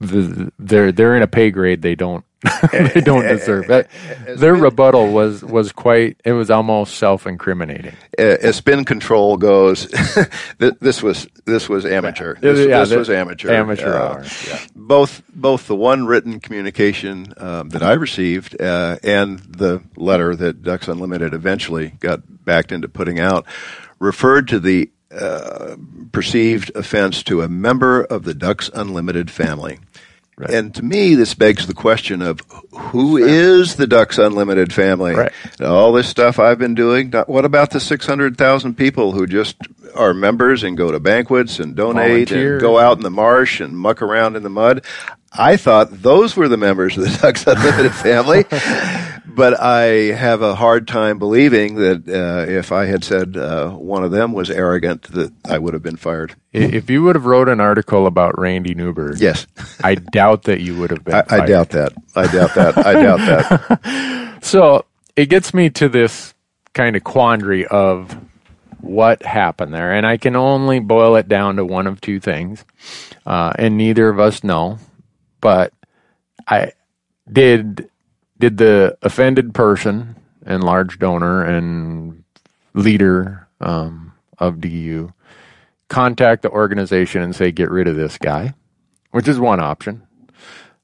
the, 0.00 0.52
they're 0.58 0.92
they're 0.92 1.16
in 1.16 1.22
a 1.22 1.28
pay 1.28 1.50
grade 1.50 1.82
they 1.82 1.94
don't 1.94 2.24
they 2.72 3.00
don't 3.00 3.22
deserve. 3.26 3.70
it. 3.70 3.88
their 4.36 4.54
rebuttal 4.54 5.12
was 5.12 5.42
was 5.44 5.70
quite 5.72 6.20
it 6.24 6.32
was 6.32 6.50
almost 6.50 6.96
self 6.96 7.26
incriminating. 7.26 7.94
Uh, 8.18 8.22
as 8.42 8.56
spin 8.56 8.84
control 8.84 9.36
goes, 9.36 9.86
this 10.58 11.02
was 11.02 11.28
this 11.44 11.68
was 11.68 11.84
amateur. 11.86 12.34
This, 12.40 12.66
Yeah, 12.66 12.80
this 12.80 12.90
the- 12.90 12.98
was 12.98 13.10
amateur. 13.10 13.52
amateur 13.52 13.94
Uh, 13.94 13.98
hour, 14.14 14.24
yeah. 14.48 14.58
Both 14.74 15.22
both 15.34 15.66
the 15.68 15.76
one 15.76 16.06
written 16.06 16.40
communication 16.40 17.32
um, 17.36 17.68
that 17.70 17.82
I 17.82 17.92
received 17.92 18.60
uh, 18.60 18.96
and 19.02 19.38
the 19.40 19.82
letter 19.96 20.34
that 20.36 20.62
Ducks 20.62 20.88
Unlimited 20.88 21.34
eventually 21.34 21.94
got 22.00 22.20
backed 22.44 22.72
into 22.72 22.88
putting 22.88 23.20
out 23.20 23.46
referred 24.00 24.48
to 24.48 24.58
the 24.58 24.90
uh, 25.16 25.76
perceived 26.10 26.72
offense 26.74 27.22
to 27.24 27.42
a 27.42 27.48
member 27.48 28.02
of 28.02 28.24
the 28.24 28.34
Ducks 28.34 28.70
Unlimited 28.74 29.30
family. 29.30 29.78
And 30.38 30.74
to 30.74 30.82
me, 30.82 31.14
this 31.14 31.34
begs 31.34 31.66
the 31.66 31.74
question 31.74 32.22
of 32.22 32.40
who 32.72 33.16
is 33.16 33.76
the 33.76 33.86
Ducks 33.86 34.18
Unlimited 34.18 34.72
family? 34.72 35.14
Right. 35.14 35.32
All 35.60 35.92
this 35.92 36.08
stuff 36.08 36.38
I've 36.38 36.58
been 36.58 36.74
doing. 36.74 37.12
What 37.12 37.44
about 37.44 37.70
the 37.70 37.80
600,000 37.80 38.74
people 38.74 39.12
who 39.12 39.26
just 39.26 39.56
are 39.94 40.14
members 40.14 40.62
and 40.62 40.76
go 40.76 40.90
to 40.90 40.98
banquets 40.98 41.60
and 41.60 41.76
donate 41.76 42.28
Volunteer. 42.28 42.52
and 42.52 42.60
go 42.60 42.78
out 42.78 42.96
in 42.96 43.02
the 43.02 43.10
marsh 43.10 43.60
and 43.60 43.76
muck 43.76 44.00
around 44.00 44.36
in 44.36 44.42
the 44.42 44.50
mud? 44.50 44.84
I 45.32 45.56
thought 45.56 46.02
those 46.02 46.36
were 46.36 46.48
the 46.48 46.56
members 46.56 46.96
of 46.96 47.04
the 47.04 47.18
Ducks 47.22 47.46
Unlimited 47.46 47.94
family. 47.94 48.44
But 49.24 49.60
I 49.60 50.12
have 50.14 50.42
a 50.42 50.54
hard 50.54 50.88
time 50.88 51.18
believing 51.18 51.76
that 51.76 52.08
uh, 52.08 52.50
if 52.50 52.72
I 52.72 52.86
had 52.86 53.04
said 53.04 53.36
uh, 53.36 53.70
one 53.70 54.02
of 54.02 54.10
them 54.10 54.32
was 54.32 54.50
arrogant, 54.50 55.02
that 55.12 55.32
I 55.44 55.58
would 55.58 55.74
have 55.74 55.82
been 55.82 55.96
fired. 55.96 56.34
If 56.52 56.90
you 56.90 57.04
would 57.04 57.14
have 57.14 57.24
wrote 57.24 57.48
an 57.48 57.60
article 57.60 58.06
about 58.06 58.38
Randy 58.38 58.74
Newberg, 58.74 59.20
Yes, 59.20 59.46
I 59.82 59.94
doubt 59.94 60.42
that 60.44 60.60
you 60.60 60.76
would 60.78 60.90
have 60.90 61.04
been. 61.04 61.14
I, 61.14 61.24
I 61.30 61.46
doubt 61.46 61.70
that. 61.70 61.92
I 62.16 62.26
doubt 62.26 62.54
that. 62.54 62.78
I 62.86 62.92
doubt 62.94 63.18
that. 63.18 64.28
So 64.42 64.86
it 65.14 65.26
gets 65.26 65.54
me 65.54 65.70
to 65.70 65.88
this 65.88 66.34
kind 66.74 66.96
of 66.96 67.04
quandary 67.04 67.64
of 67.64 68.18
what 68.80 69.22
happened 69.22 69.72
there, 69.72 69.92
and 69.92 70.04
I 70.04 70.16
can 70.16 70.34
only 70.34 70.80
boil 70.80 71.14
it 71.14 71.28
down 71.28 71.56
to 71.56 71.64
one 71.64 71.86
of 71.86 72.00
two 72.00 72.18
things, 72.18 72.64
uh, 73.24 73.52
and 73.56 73.78
neither 73.78 74.08
of 74.08 74.18
us 74.18 74.42
know. 74.42 74.78
But 75.40 75.72
I 76.48 76.72
did 77.32 77.88
did 78.42 78.56
the 78.56 78.98
offended 79.02 79.54
person 79.54 80.16
and 80.44 80.64
large 80.64 80.98
donor 80.98 81.44
and 81.44 82.24
leader 82.74 83.46
um, 83.60 84.12
of 84.36 84.60
DU 84.60 85.12
contact 85.86 86.42
the 86.42 86.50
organization 86.50 87.22
and 87.22 87.36
say 87.36 87.52
get 87.52 87.70
rid 87.70 87.86
of 87.86 87.94
this 87.94 88.18
guy, 88.18 88.52
which 89.12 89.28
is 89.28 89.38
one 89.38 89.60
option. 89.60 90.02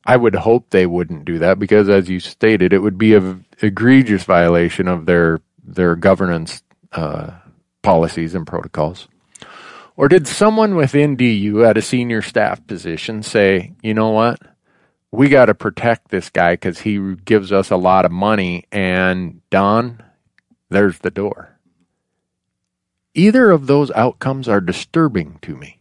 I 0.07 0.17
would 0.17 0.37
hope 0.37 0.71
they 0.71 0.87
wouldn't 0.87 1.25
do 1.25 1.41
that 1.41 1.59
because, 1.59 1.89
as 1.89 2.09
you 2.09 2.21
stated, 2.21 2.73
it 2.73 2.79
would 2.79 2.97
be 2.97 3.15
a 3.15 3.37
egregious 3.61 4.23
violation 4.23 4.87
of 4.87 5.07
their 5.07 5.41
their 5.65 5.97
governance 5.97 6.63
uh, 6.93 7.33
policies 7.83 8.37
and 8.37 8.47
protocols. 8.47 9.09
Or 9.97 10.07
did 10.09 10.29
someone 10.29 10.77
within 10.77 11.17
DU 11.17 11.65
at 11.65 11.77
a 11.77 11.83
senior 11.83 12.23
staff 12.23 12.65
position 12.69 13.25
say, 13.25 13.73
you 13.83 13.95
know 13.95 14.11
what, 14.11 14.39
we 15.11 15.29
got 15.29 15.47
to 15.47 15.55
protect 15.55 16.11
this 16.11 16.31
guy 16.31 16.53
because 16.53 16.81
he 16.81 17.15
gives 17.15 17.53
us 17.53 17.71
a 17.71 17.77
lot 17.77 18.05
of 18.05 18.13
money, 18.13 18.65
and 18.71 19.41
Don, 19.51 20.03
there's 20.69 20.99
the 20.99 21.11
door. 21.11 21.59
Either 23.15 23.51
of 23.51 23.67
those 23.67 23.91
outcomes 23.93 24.49
are 24.49 24.61
disturbing 24.61 25.39
to 25.43 25.57
me. 25.57 25.81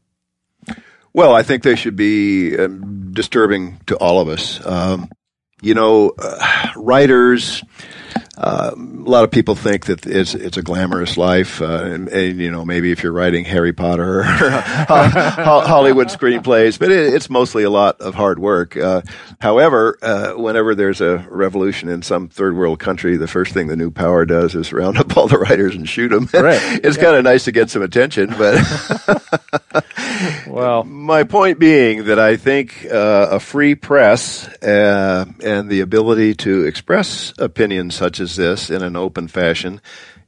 Well, 1.14 1.34
I 1.34 1.44
think 1.44 1.64
they 1.64 1.76
should 1.76 1.96
be 1.96 2.58
um, 2.58 3.12
disturbing 3.12 3.80
to 3.88 3.96
all 3.98 4.22
of 4.22 4.28
us. 4.30 4.66
Um, 4.66 5.10
you 5.62 5.74
know, 5.74 6.14
uh, 6.18 6.68
writers. 6.76 7.64
Uh, 8.38 8.72
a 8.76 9.10
lot 9.10 9.24
of 9.24 9.32
people 9.32 9.56
think 9.56 9.88
that 9.88 10.06
it's 10.06 10.36
it's 10.36 10.58
a 10.58 10.62
glamorous 10.62 11.18
life, 11.18 11.62
uh, 11.62 11.84
and, 11.84 12.08
and 12.10 12.40
you 12.40 12.52
know 12.52 12.64
maybe 12.64 12.92
if 12.92 13.02
you're 13.02 13.12
writing 13.12 13.46
Harry 13.46 13.74
Potter 13.74 14.20
or 14.20 14.24
Hollywood 14.24 16.08
screenplays, 16.08 16.78
but 16.78 16.92
it, 16.92 17.14
it's 17.14 17.30
mostly 17.30 17.64
a 17.64 17.70
lot 17.70 18.00
of 18.00 18.14
hard 18.14 18.38
work. 18.38 18.78
Uh, 18.78 19.02
however, 19.40 19.98
uh, 20.04 20.34
whenever 20.34 20.76
there's 20.76 21.02
a 21.02 21.26
revolution 21.30 21.90
in 21.90 22.04
some 22.04 22.28
third 22.30 22.56
world 22.56 22.80
country, 22.80 23.18
the 23.18 23.28
first 23.28 23.54
thing 23.54 23.68
the 23.68 23.76
new 23.76 23.90
power 23.90 24.26
does 24.26 24.54
is 24.54 24.72
round 24.72 24.98
up 24.98 25.18
all 25.18 25.28
the 25.28 25.40
writers 25.40 25.76
and 25.76 25.90
shoot 25.90 26.10
them. 26.10 26.30
Right. 26.32 26.62
it's 26.84 26.98
kind 26.98 27.16
of 27.16 27.24
nice 27.24 27.46
to 27.46 27.52
get 27.52 27.72
some 27.72 27.82
attention, 27.82 28.30
but 28.38 28.56
Well, 30.48 30.84
my 30.84 31.24
point 31.24 31.60
being 31.60 32.06
that 32.06 32.20
I 32.20 32.38
think 32.38 32.86
uh, 32.86 33.28
a 33.32 33.40
free 33.40 33.76
press 33.76 34.48
uh, 34.64 35.26
and 35.44 35.70
the 35.70 35.82
ability 35.82 36.36
to 36.36 36.64
express 36.64 37.34
opinions 37.38 37.96
such 37.96 38.20
as 38.20 38.27
this 38.36 38.70
in 38.70 38.82
an 38.84 38.96
open 38.96 39.28
fashion 39.28 39.82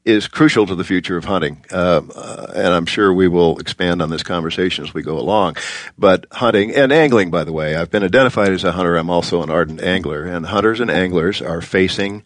is 0.06 0.28
crucial 0.28 0.66
to 0.66 0.76
the 0.76 0.84
future 0.84 1.18
of 1.18 1.26
hunting. 1.26 1.64
Um, 1.72 2.12
uh, 2.16 2.48
and 2.56 2.68
I'm 2.68 2.86
sure 2.86 3.14
we 3.14 3.28
will 3.28 3.60
expand 3.60 4.02
on 4.02 4.10
this 4.10 4.24
conversation 4.24 4.84
as 4.84 4.94
we 4.94 5.02
go 5.02 5.20
along. 5.20 5.58
But 5.98 6.26
hunting 6.32 6.74
and 6.74 6.92
angling, 6.92 7.32
by 7.32 7.44
the 7.44 7.54
way, 7.54 7.76
I've 7.76 7.92
been 7.92 8.04
identified 8.04 8.52
as 8.52 8.64
a 8.64 8.72
hunter. 8.72 8.96
I'm 8.96 9.10
also 9.10 9.44
an 9.44 9.50
ardent 9.50 9.82
angler. 9.82 10.26
And 10.26 10.46
hunters 10.46 10.80
and 10.80 10.90
anglers 10.90 11.42
are 11.42 11.62
facing 11.62 12.24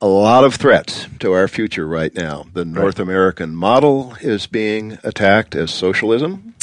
a 0.00 0.06
lot 0.06 0.44
of 0.44 0.54
threats 0.54 1.06
to 1.18 1.32
our 1.32 1.48
future 1.48 1.86
right 1.86 2.14
now. 2.14 2.46
The 2.52 2.64
North 2.64 2.98
American 2.98 3.54
model 3.54 4.14
is 4.20 4.46
being 4.46 4.98
attacked 5.02 5.54
as 5.54 5.70
socialism. 5.70 6.54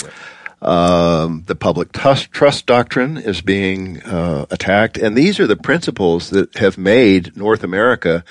Um, 0.59 1.43
the 1.45 1.55
public 1.55 1.91
trust, 1.91 2.31
trust 2.31 2.65
doctrine 2.65 3.17
is 3.17 3.41
being 3.41 4.01
uh, 4.01 4.47
attacked, 4.49 4.97
and 4.97 5.15
these 5.15 5.39
are 5.39 5.45
the 5.45 5.55
principles 5.55 6.31
that 6.31 6.57
have 6.57 6.79
made 6.79 7.37
North 7.37 7.63
America 7.63 8.23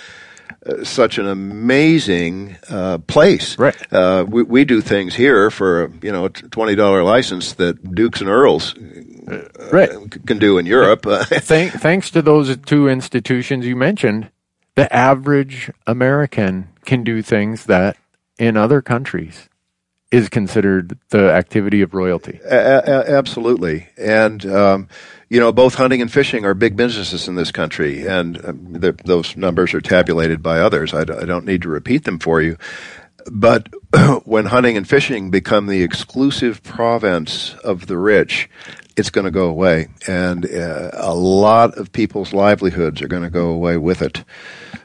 uh, 0.67 0.83
such 0.83 1.19
an 1.19 1.29
amazing 1.29 2.57
uh, 2.69 2.99
place. 2.99 3.57
Right. 3.57 3.77
Uh, 3.93 4.25
we, 4.29 4.43
we 4.43 4.65
do 4.65 4.81
things 4.81 5.15
here 5.15 5.51
for 5.53 5.93
you 6.03 6.11
know 6.11 6.25
a 6.25 6.31
twenty 6.31 6.75
dollar 6.75 7.05
license 7.05 7.53
that 7.55 7.95
Dukes 7.95 8.21
and 8.21 8.29
Earls 8.29 8.75
right. 9.71 9.91
can 10.27 10.39
do 10.39 10.59
in 10.59 10.67
Europe. 10.67 11.07
Thank, 11.27 11.75
thanks 11.75 12.11
to 12.11 12.23
those 12.23 12.57
two 12.57 12.89
institutions 12.89 13.67
you 13.67 13.77
mentioned, 13.77 14.31
the 14.75 14.93
average 14.93 15.71
American 15.87 16.69
can 16.85 17.05
do 17.05 17.23
things 17.23 17.67
that 17.67 17.97
in 18.39 18.57
other 18.57 18.83
countries 18.83 19.49
is 20.11 20.29
considered 20.29 20.99
the 21.11 21.33
activity 21.33 21.83
of 21.83 21.95
royalty. 21.95 22.41
A- 22.45 22.83
a- 22.87 23.11
absolutely, 23.17 23.89
and 23.99 24.45
um, 24.47 24.89
you 25.29 25.41
know, 25.41 25.53
both 25.53 25.75
hunting 25.75 26.01
and 26.01 26.13
fishing 26.13 26.45
are 26.45 26.55
big 26.55 26.77
businesses 26.77 27.29
in 27.29 27.35
this 27.35 27.51
country, 27.53 28.07
and 28.07 28.43
um, 28.45 28.73
those 29.05 29.37
numbers 29.37 29.75
are 29.75 29.81
tabulated 29.81 30.43
by 30.43 30.61
others. 30.61 30.95
I 30.95 31.05
d- 31.05 31.15
I 31.15 31.25
don't 31.25 31.45
need 31.47 31.63
to 31.63 31.69
repeat 31.69 32.05
them 32.05 32.19
for 32.19 32.41
you. 32.41 32.57
But 33.31 33.69
when 34.25 34.47
hunting 34.47 34.77
and 34.77 34.89
fishing 34.89 35.31
become 35.31 35.67
the 35.67 35.83
exclusive 35.83 36.63
province 36.63 37.55
of 37.65 37.87
the 37.87 37.99
rich, 37.99 38.49
it's 38.97 39.11
going 39.11 39.27
to 39.27 39.31
go 39.31 39.49
away, 39.49 39.89
and 40.07 40.47
uh, 40.47 40.91
a 40.95 41.15
lot 41.15 41.77
of 41.77 41.93
people's 41.93 42.33
livelihoods 42.33 43.03
are 43.03 43.09
going 43.09 43.23
to 43.23 43.31
go 43.31 43.51
away 43.51 43.77
with 43.77 44.03
it. 44.03 44.25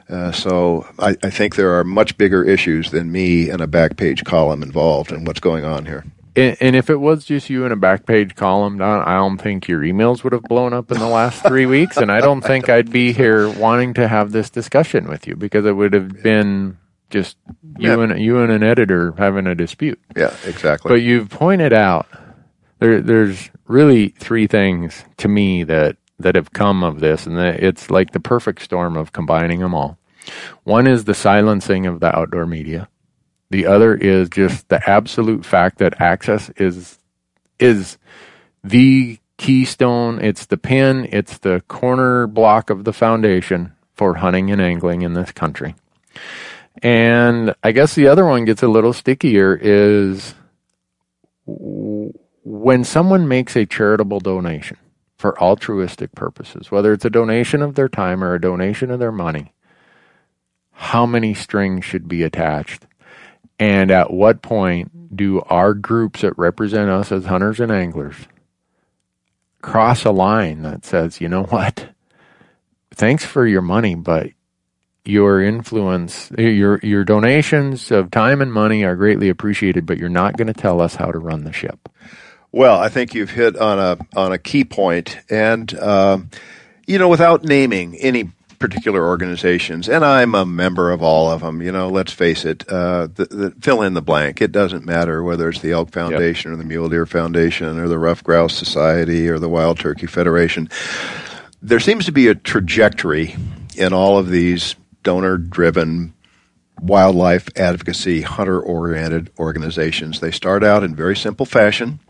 Uh, 0.08 0.30
so 0.30 0.86
I, 0.98 1.16
I, 1.22 1.30
think 1.30 1.56
there 1.56 1.78
are 1.78 1.84
much 1.84 2.18
bigger 2.18 2.44
issues 2.44 2.90
than 2.90 3.10
me 3.10 3.48
and 3.48 3.62
a 3.62 3.66
back 3.66 3.96
page 3.96 4.24
column 4.24 4.62
involved 4.62 5.10
in 5.10 5.24
what's 5.24 5.40
going 5.40 5.64
on 5.64 5.86
here. 5.86 6.04
And, 6.36 6.56
and 6.60 6.76
if 6.76 6.90
it 6.90 6.96
was 6.96 7.24
just 7.24 7.48
you 7.48 7.64
and 7.64 7.72
a 7.72 7.76
back 7.76 8.04
page 8.04 8.34
column, 8.34 8.78
Don, 8.78 9.02
I 9.02 9.14
don't 9.14 9.38
think 9.38 9.68
your 9.68 9.80
emails 9.80 10.22
would 10.22 10.34
have 10.34 10.42
blown 10.42 10.74
up 10.74 10.90
in 10.90 10.98
the 10.98 11.08
last 11.08 11.42
three 11.46 11.64
weeks, 11.64 11.96
and 11.96 12.12
I 12.12 12.20
don't 12.20 12.42
think 12.42 12.68
I'd 12.68 12.90
be 12.90 13.12
here 13.12 13.48
wanting 13.48 13.94
to 13.94 14.06
have 14.06 14.32
this 14.32 14.50
discussion 14.50 15.08
with 15.08 15.26
you 15.26 15.34
because 15.34 15.64
it 15.64 15.72
would 15.72 15.94
have 15.94 16.22
been 16.22 16.76
just 17.08 17.36
you 17.78 17.88
yeah. 17.88 18.02
and 18.02 18.20
you 18.20 18.38
and 18.40 18.50
an 18.50 18.62
editor 18.62 19.12
having 19.16 19.46
a 19.46 19.54
dispute. 19.54 20.00
Yeah, 20.16 20.34
exactly. 20.44 20.88
But 20.88 21.02
you've 21.02 21.30
pointed 21.30 21.72
out 21.72 22.06
there, 22.82 23.00
there's 23.00 23.50
really 23.66 24.08
three 24.08 24.46
things 24.46 25.04
to 25.18 25.28
me 25.28 25.64
that 25.64 25.96
that 26.18 26.36
have 26.36 26.52
come 26.52 26.84
of 26.84 27.00
this, 27.00 27.26
and 27.26 27.38
it's 27.38 27.90
like 27.90 28.12
the 28.12 28.20
perfect 28.20 28.62
storm 28.62 28.96
of 28.96 29.12
combining 29.12 29.60
them 29.60 29.74
all. 29.74 29.98
One 30.64 30.86
is 30.86 31.04
the 31.04 31.14
silencing 31.14 31.86
of 31.86 32.00
the 32.00 32.16
outdoor 32.16 32.46
media. 32.46 32.88
The 33.50 33.66
other 33.66 33.94
is 33.94 34.28
just 34.28 34.68
the 34.68 34.88
absolute 34.88 35.44
fact 35.44 35.78
that 35.78 36.00
access 36.00 36.48
is 36.50 36.98
is 37.58 37.98
the 38.64 39.18
keystone. 39.36 40.20
It's 40.20 40.46
the 40.46 40.56
pin. 40.56 41.08
It's 41.10 41.38
the 41.38 41.62
corner 41.68 42.26
block 42.26 42.70
of 42.70 42.84
the 42.84 42.92
foundation 42.92 43.72
for 43.94 44.14
hunting 44.14 44.50
and 44.50 44.60
angling 44.60 45.02
in 45.02 45.14
this 45.14 45.32
country. 45.32 45.74
And 46.82 47.54
I 47.62 47.72
guess 47.72 47.94
the 47.94 48.08
other 48.08 48.24
one 48.24 48.44
gets 48.44 48.62
a 48.62 48.68
little 48.68 48.92
stickier 48.92 49.58
is 49.60 50.34
when 52.44 52.84
someone 52.84 53.28
makes 53.28 53.56
a 53.56 53.66
charitable 53.66 54.20
donation 54.20 54.76
for 55.16 55.40
altruistic 55.40 56.12
purposes, 56.12 56.70
whether 56.70 56.92
it's 56.92 57.04
a 57.04 57.10
donation 57.10 57.62
of 57.62 57.74
their 57.74 57.88
time 57.88 58.22
or 58.24 58.34
a 58.34 58.40
donation 58.40 58.90
of 58.90 58.98
their 58.98 59.12
money, 59.12 59.52
how 60.72 61.06
many 61.06 61.34
strings 61.34 61.84
should 61.84 62.08
be 62.08 62.22
attached? 62.22 62.86
And 63.58 63.90
at 63.90 64.12
what 64.12 64.42
point 64.42 65.16
do 65.16 65.40
our 65.42 65.74
groups 65.74 66.22
that 66.22 66.36
represent 66.36 66.90
us 66.90 67.12
as 67.12 67.26
hunters 67.26 67.60
and 67.60 67.70
anglers 67.70 68.16
cross 69.60 70.04
a 70.04 70.10
line 70.10 70.62
that 70.62 70.84
says, 70.84 71.20
you 71.20 71.28
know 71.28 71.44
what? 71.44 71.88
Thanks 72.92 73.24
for 73.24 73.46
your 73.46 73.62
money, 73.62 73.94
but 73.94 74.30
your 75.04 75.40
influence, 75.42 76.30
your 76.36 76.78
your 76.82 77.04
donations 77.04 77.90
of 77.90 78.10
time 78.10 78.40
and 78.40 78.52
money 78.52 78.84
are 78.84 78.96
greatly 78.96 79.28
appreciated, 79.28 79.86
but 79.86 79.98
you're 79.98 80.08
not 80.08 80.36
going 80.36 80.46
to 80.46 80.52
tell 80.52 80.80
us 80.80 80.96
how 80.96 81.10
to 81.10 81.18
run 81.18 81.44
the 81.44 81.52
ship. 81.52 81.88
Well, 82.52 82.78
I 82.78 82.90
think 82.90 83.14
you've 83.14 83.30
hit 83.30 83.56
on 83.56 83.78
a 83.78 83.98
on 84.14 84.32
a 84.32 84.38
key 84.38 84.64
point, 84.64 85.18
and 85.30 85.72
um, 85.78 86.30
you 86.86 86.98
know, 86.98 87.08
without 87.08 87.44
naming 87.44 87.96
any 87.96 88.30
particular 88.58 89.04
organizations, 89.04 89.88
and 89.88 90.04
I'm 90.04 90.34
a 90.34 90.44
member 90.44 90.90
of 90.90 91.02
all 91.02 91.30
of 91.30 91.40
them. 91.40 91.62
You 91.62 91.72
know, 91.72 91.88
let's 91.88 92.12
face 92.12 92.44
it, 92.44 92.68
uh, 92.68 93.08
the, 93.08 93.24
the, 93.24 93.50
fill 93.60 93.80
in 93.80 93.94
the 93.94 94.02
blank. 94.02 94.42
It 94.42 94.52
doesn't 94.52 94.84
matter 94.84 95.22
whether 95.22 95.48
it's 95.48 95.60
the 95.60 95.72
Elk 95.72 95.90
Foundation 95.92 96.50
yep. 96.50 96.54
or 96.54 96.62
the 96.62 96.68
Mule 96.68 96.90
Deer 96.90 97.06
Foundation 97.06 97.78
or 97.78 97.88
the 97.88 97.98
Ruffed 97.98 98.22
Grouse 98.22 98.54
Society 98.54 99.28
or 99.28 99.38
the 99.38 99.48
Wild 99.48 99.78
Turkey 99.78 100.06
Federation. 100.06 100.68
There 101.62 101.80
seems 101.80 102.04
to 102.04 102.12
be 102.12 102.28
a 102.28 102.34
trajectory 102.34 103.34
in 103.76 103.92
all 103.92 104.18
of 104.18 104.28
these 104.28 104.76
donor-driven 105.02 106.12
wildlife 106.82 107.48
advocacy, 107.56 108.22
hunter 108.22 108.60
oriented 108.60 109.30
organizations. 109.38 110.20
They 110.20 110.32
start 110.32 110.64
out 110.64 110.82
in 110.82 110.96
very 110.96 111.16
simple 111.16 111.46
fashion. 111.46 112.00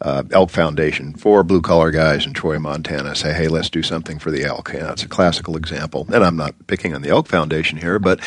Uh, 0.00 0.22
elk 0.30 0.50
Foundation, 0.50 1.14
four 1.14 1.42
blue 1.42 1.60
collar 1.60 1.90
guys 1.90 2.26
in 2.26 2.32
Troy, 2.32 2.58
Montana 2.58 3.14
say, 3.14 3.34
hey, 3.34 3.48
let's 3.48 3.70
do 3.70 3.82
something 3.82 4.18
for 4.18 4.30
the 4.30 4.44
elk. 4.44 4.72
And 4.72 4.82
that's 4.82 5.02
a 5.02 5.08
classical 5.08 5.56
example. 5.56 6.06
And 6.12 6.24
I'm 6.24 6.36
not 6.36 6.54
picking 6.68 6.94
on 6.94 7.02
the 7.02 7.10
Elk 7.10 7.28
Foundation 7.28 7.78
here, 7.78 7.98
but. 7.98 8.20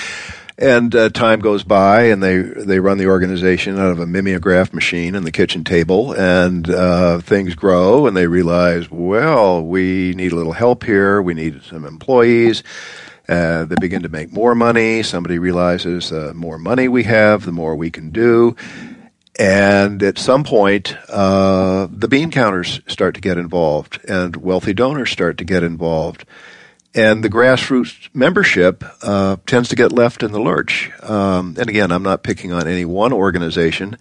And 0.56 0.94
uh, 0.94 1.10
time 1.10 1.40
goes 1.40 1.64
by, 1.64 2.04
and 2.04 2.22
they 2.22 2.38
they 2.38 2.80
run 2.80 3.00
the 3.00 3.08
organization 3.08 3.80
out 3.80 3.90
of 3.90 4.00
a 4.00 4.06
mimeograph 4.06 4.72
machine 4.72 5.16
in 5.16 5.24
the 5.24 5.32
kitchen 5.32 5.64
table, 5.64 6.14
and 6.14 6.70
uh, 6.70 7.22
things 7.22 7.56
grow, 7.56 8.06
and 8.06 8.16
they 8.16 8.28
realize, 8.28 8.90
well, 8.92 9.64
we 9.64 10.14
need 10.14 10.32
a 10.32 10.36
little 10.36 10.54
help 10.54 10.84
here. 10.84 11.24
We 11.24 11.34
need 11.34 11.64
some 11.64 11.86
employees 11.86 12.62
uh, 13.28 13.66
they 13.66 13.76
begin 13.80 14.04
to 14.04 14.10
make 14.10 14.32
more 14.32 14.56
money. 14.56 15.04
Somebody 15.04 15.40
realizes 15.40 16.10
the 16.10 16.32
uh, 16.32 16.34
more 16.34 16.58
money 16.58 16.88
we 16.88 17.04
have, 17.04 17.46
the 17.46 17.52
more 17.52 17.76
we 17.76 17.90
can 17.90 18.10
do. 18.10 18.56
And 19.40 20.04
at 20.04 20.18
some 20.18 20.44
point, 20.44 20.96
uh, 21.10 21.88
the 21.90 22.08
bean 22.08 22.30
counters 22.30 22.82
start 22.88 23.16
to 23.16 23.22
get 23.22 23.38
involved, 23.38 24.00
and 24.08 24.36
wealthy 24.36 24.74
donors 24.74 25.10
start 25.10 25.38
to 25.40 25.46
get 25.46 25.64
involved. 25.64 26.26
And 26.96 27.24
the 27.24 27.30
grassroots 27.30 28.10
membership 28.14 28.84
uh, 29.02 29.38
tends 29.48 29.70
to 29.70 29.76
get 29.76 29.92
left 29.92 30.22
in 30.22 30.32
the 30.32 30.40
lurch. 30.40 30.92
Um, 31.02 31.56
and 31.58 31.68
again, 31.68 31.92
I'm 31.92 32.04
not 32.04 32.22
picking 32.22 32.52
on 32.52 32.68
any 32.68 32.86
one 32.86 33.12
organization. 33.12 33.98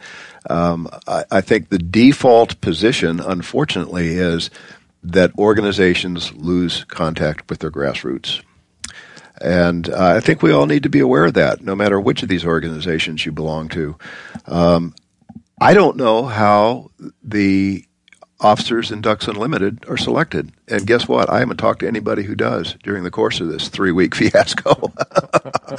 Um, 0.50 0.88
I, 1.06 1.24
I 1.30 1.40
think 1.40 1.70
the 1.70 1.78
default 1.78 2.61
position, 2.61 3.18
unfortunately, 3.18 4.08
is 4.08 4.50
that 5.02 5.32
organizations 5.38 6.35
lose 6.35 6.85
contact 6.85 7.48
with 7.48 7.61
their 7.61 7.70
grassroots. 7.70 8.42
And 9.40 9.88
uh, 9.88 10.14
I 10.16 10.21
think 10.21 10.42
we 10.42 10.53
all 10.53 10.66
need 10.66 10.85
to 10.85 10.88
be 10.88 11.01
aware 11.01 11.25
of 11.25 11.35
that, 11.35 11.62
no 11.62 11.75
matter 11.75 12.01
which 12.01 12.23
of 12.23 12.29
these 12.29 12.45
organizations 12.45 13.25
you 13.27 13.33
belong 13.33 13.68
to. 13.71 13.97
Um, 14.47 14.95
I 15.61 15.75
don't 15.75 15.97
know 15.97 16.25
how 16.25 16.90
the 17.23 17.85
officers 18.42 18.90
in 18.90 19.01
Ducks 19.01 19.29
Unlimited 19.29 19.85
are 19.88 19.97
selected. 19.97 20.53
And 20.68 20.87
guess 20.87 21.07
what? 21.07 21.31
I 21.31 21.38
haven't 21.38 21.59
talked 21.59 21.81
to 21.81 21.88
anybody 21.88 22.25
who 22.25 22.35
does 22.35 22.75
during 22.83 23.05
the 23.05 23.11
course 23.11 23.40
of 23.40 23.49
this 23.49 23.68
three 23.68 23.92
week 23.92 24.14
fiasco. 24.16 24.92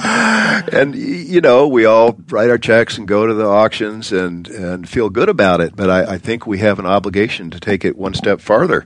and, 0.00 0.94
you 0.94 1.40
know, 1.40 1.68
we 1.68 1.84
all 1.84 2.16
write 2.28 2.50
our 2.50 2.58
checks 2.58 2.98
and 2.98 3.06
go 3.06 3.26
to 3.26 3.34
the 3.34 3.46
auctions 3.46 4.12
and, 4.12 4.48
and 4.48 4.88
feel 4.88 5.10
good 5.10 5.28
about 5.28 5.60
it. 5.60 5.76
But 5.76 5.90
I, 5.90 6.14
I 6.14 6.18
think 6.18 6.46
we 6.46 6.58
have 6.58 6.78
an 6.78 6.86
obligation 6.86 7.50
to 7.50 7.60
take 7.60 7.84
it 7.84 7.96
one 7.96 8.14
step 8.14 8.40
farther. 8.40 8.84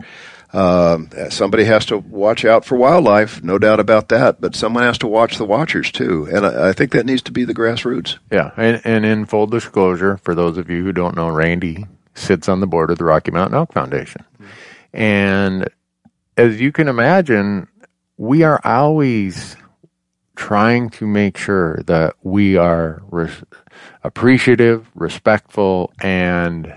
Um, 0.53 1.11
somebody 1.29 1.65
has 1.65 1.85
to 1.87 1.99
watch 1.99 2.45
out 2.45 2.65
for 2.65 2.77
wildlife, 2.77 3.43
no 3.43 3.59
doubt 3.59 3.81
about 3.81 4.09
that. 4.09 4.41
But 4.41 4.57
someone 4.57 4.83
has 4.83 4.99
to 4.99 5.07
watch 5.07 5.37
the 5.37 5.45
watchers 5.45 5.93
too, 5.93 6.27
and 6.33 6.47
I, 6.47 6.71
I 6.71 6.73
think 6.73 6.93
that 6.93 7.07
needs 7.07 7.23
to 7.23 7.33
be 7.33 7.45
the 7.45 7.55
grassroots. 7.55 8.19
Yeah, 8.31 8.53
and, 8.57 8.81
and, 8.85 9.05
in 9.05 9.27
full 9.27 9.47
disclosure, 9.47 10.17
for 10.19 10.35
those 10.35 10.57
of 10.57 10.71
you 10.71 10.83
who 10.83 10.93
don't 10.93 11.17
know, 11.17 11.29
Randy 11.29 11.87
sits 12.15 12.49
on 12.49 12.61
the 12.61 12.67
board 12.67 12.91
of 12.91 12.99
the 12.99 13.05
Rocky 13.05 13.31
Mountain 13.31 13.57
Elk 13.57 13.73
Foundation, 13.73 14.25
and 14.93 15.69
as 16.37 16.61
you 16.61 16.73
can 16.73 16.89
imagine, 16.89 17.69
we 18.17 18.43
are 18.43 18.61
always 18.65 19.57
trying 20.35 20.89
to 20.89 21.07
make 21.07 21.37
sure 21.37 21.83
that 21.87 22.15
we 22.23 22.57
are 22.57 23.03
res- 23.11 23.43
appreciative, 24.05 24.89
respectful, 24.95 25.93
and 26.01 26.73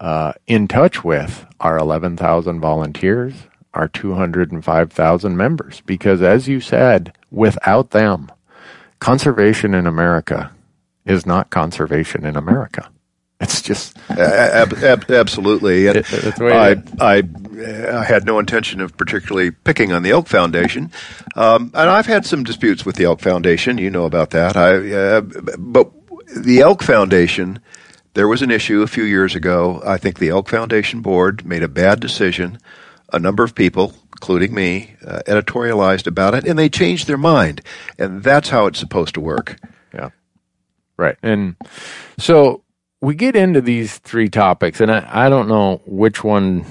uh, 0.00 0.32
in 0.46 0.66
touch 0.66 1.04
with 1.04 1.46
our 1.60 1.78
11,000 1.78 2.58
volunteers, 2.58 3.34
our 3.74 3.86
205,000 3.86 5.36
members, 5.36 5.82
because 5.82 6.22
as 6.22 6.48
you 6.48 6.60
said, 6.60 7.12
without 7.30 7.90
them, 7.90 8.32
conservation 8.98 9.74
in 9.74 9.86
America 9.86 10.50
is 11.04 11.26
not 11.26 11.50
conservation 11.50 12.24
in 12.24 12.36
America. 12.36 12.90
It's 13.40 13.62
just 13.62 13.96
ab- 14.10 14.74
ab- 14.82 15.10
absolutely. 15.10 15.86
And 15.86 15.96
it, 15.98 16.40
I, 16.40 16.82
I, 17.00 17.22
I 17.98 18.04
had 18.04 18.26
no 18.26 18.38
intention 18.38 18.80
of 18.82 18.96
particularly 18.98 19.50
picking 19.50 19.92
on 19.92 20.02
the 20.02 20.10
Elk 20.10 20.26
Foundation, 20.26 20.90
um, 21.36 21.70
and 21.72 21.88
I've 21.88 22.06
had 22.06 22.26
some 22.26 22.44
disputes 22.44 22.84
with 22.84 22.96
the 22.96 23.04
Elk 23.04 23.20
Foundation. 23.20 23.78
You 23.78 23.88
know 23.90 24.04
about 24.04 24.30
that. 24.30 24.56
I, 24.56 24.92
uh, 24.92 25.20
but 25.58 25.90
the 26.36 26.60
Elk 26.60 26.82
Foundation 26.82 27.60
there 28.14 28.28
was 28.28 28.42
an 28.42 28.50
issue 28.50 28.82
a 28.82 28.86
few 28.86 29.04
years 29.04 29.34
ago. 29.34 29.82
I 29.84 29.98
think 29.98 30.18
the 30.18 30.30
Elk 30.30 30.48
Foundation 30.48 31.00
board 31.00 31.44
made 31.44 31.62
a 31.62 31.68
bad 31.68 32.00
decision 32.00 32.58
a 33.12 33.18
number 33.18 33.42
of 33.42 33.54
people, 33.54 33.92
including 34.12 34.54
me, 34.54 34.94
uh, 35.06 35.20
editorialized 35.26 36.06
about 36.06 36.34
it, 36.34 36.46
and 36.46 36.58
they 36.58 36.68
changed 36.68 37.06
their 37.06 37.18
mind, 37.18 37.60
and 37.98 38.22
that's 38.22 38.48
how 38.48 38.66
it's 38.66 38.78
supposed 38.78 39.14
to 39.14 39.20
work. 39.20 39.58
Yeah, 39.92 40.10
right. 40.96 41.16
And 41.22 41.56
so 42.18 42.62
we 43.00 43.14
get 43.14 43.36
into 43.36 43.60
these 43.60 43.98
three 43.98 44.28
topics, 44.28 44.80
and 44.80 44.90
I, 44.90 45.26
I 45.26 45.28
don't 45.28 45.48
know 45.48 45.82
which 45.86 46.22
one 46.22 46.64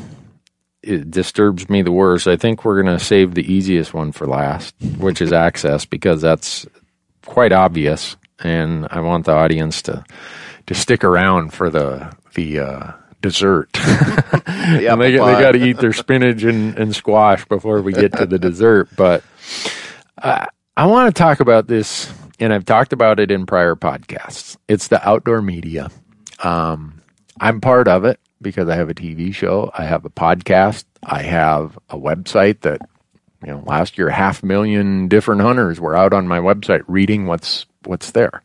it 0.82 1.12
disturbs 1.12 1.70
me 1.70 1.82
the 1.82 1.92
worst. 1.92 2.28
I 2.28 2.38
think 2.38 2.64
we're 2.64 2.82
going 2.82 2.98
to 2.98 3.04
save 3.04 3.36
the 3.36 3.52
easiest 3.52 3.94
one 3.94 4.12
for 4.12 4.26
last, 4.26 4.74
which 4.98 5.22
is 5.22 5.34
access, 5.34 5.86
because 5.86 6.22
that's 6.22 6.66
quite 7.26 7.52
obvious, 7.52 8.16
and 8.40 8.88
I 8.90 9.02
want 9.02 9.26
the 9.26 9.34
audience 9.34 9.82
to 9.84 10.06
to 10.70 10.76
stick 10.76 11.04
around 11.04 11.52
for 11.52 11.72
the 11.72 12.16
the 12.36 12.60
uh, 12.60 12.92
dessert. 13.22 13.70
Yeah, 14.70 14.96
they, 14.96 15.12
they 15.12 15.18
got 15.18 15.54
to 15.54 15.66
eat 15.66 15.78
their 15.78 15.94
spinach 15.94 16.44
and, 16.44 16.78
and 16.78 16.96
squash 16.96 17.44
before 17.46 17.82
we 17.82 17.92
get 17.92 18.14
to 18.14 18.28
the 18.28 18.38
dessert. 18.38 18.90
But 18.96 19.24
uh, 20.22 20.46
I 20.78 20.86
want 20.86 21.14
to 21.14 21.20
talk 21.20 21.40
about 21.40 21.66
this, 21.66 22.12
and 22.40 22.54
I've 22.54 22.66
talked 22.66 22.94
about 22.94 23.20
it 23.20 23.32
in 23.32 23.48
prior 23.48 23.76
podcasts. 23.76 24.58
It's 24.68 24.88
the 24.88 25.08
outdoor 25.08 25.42
media. 25.42 25.90
Um, 26.44 27.02
I'm 27.40 27.62
part 27.62 27.88
of 27.88 28.06
it 28.06 28.20
because 28.40 28.70
I 28.70 28.76
have 28.76 28.90
a 28.90 28.94
TV 28.94 29.34
show, 29.34 29.72
I 29.76 29.86
have 29.86 30.06
a 30.06 30.10
podcast, 30.12 30.86
I 31.02 31.24
have 31.24 31.80
a 31.90 31.98
website 31.98 32.62
that 32.62 32.82
you 33.44 33.52
know 33.52 33.64
last 33.66 33.98
year 33.98 34.10
half 34.10 34.44
million 34.44 35.08
different 35.08 35.42
hunters 35.42 35.80
were 35.80 35.96
out 35.96 36.14
on 36.14 36.28
my 36.28 36.40
website 36.40 36.84
reading 36.88 37.26
what's 37.26 37.66
what's 37.86 38.12
there. 38.12 38.44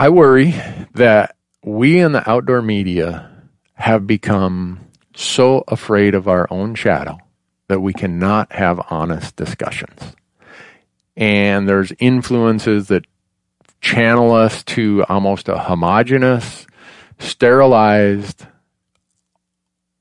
I 0.00 0.08
worry 0.08 0.54
that 0.94 1.36
we 1.62 1.98
in 1.98 2.12
the 2.12 2.26
outdoor 2.26 2.62
media 2.62 3.30
have 3.74 4.06
become 4.06 4.80
so 5.14 5.62
afraid 5.68 6.14
of 6.14 6.26
our 6.26 6.48
own 6.50 6.74
shadow 6.74 7.18
that 7.68 7.80
we 7.80 7.92
cannot 7.92 8.50
have 8.52 8.80
honest 8.88 9.36
discussions. 9.36 10.16
And 11.18 11.68
there's 11.68 11.92
influences 11.98 12.88
that 12.88 13.04
channel 13.82 14.32
us 14.32 14.64
to 14.72 15.04
almost 15.06 15.50
a 15.50 15.58
homogenous, 15.58 16.66
sterilized, 17.18 18.46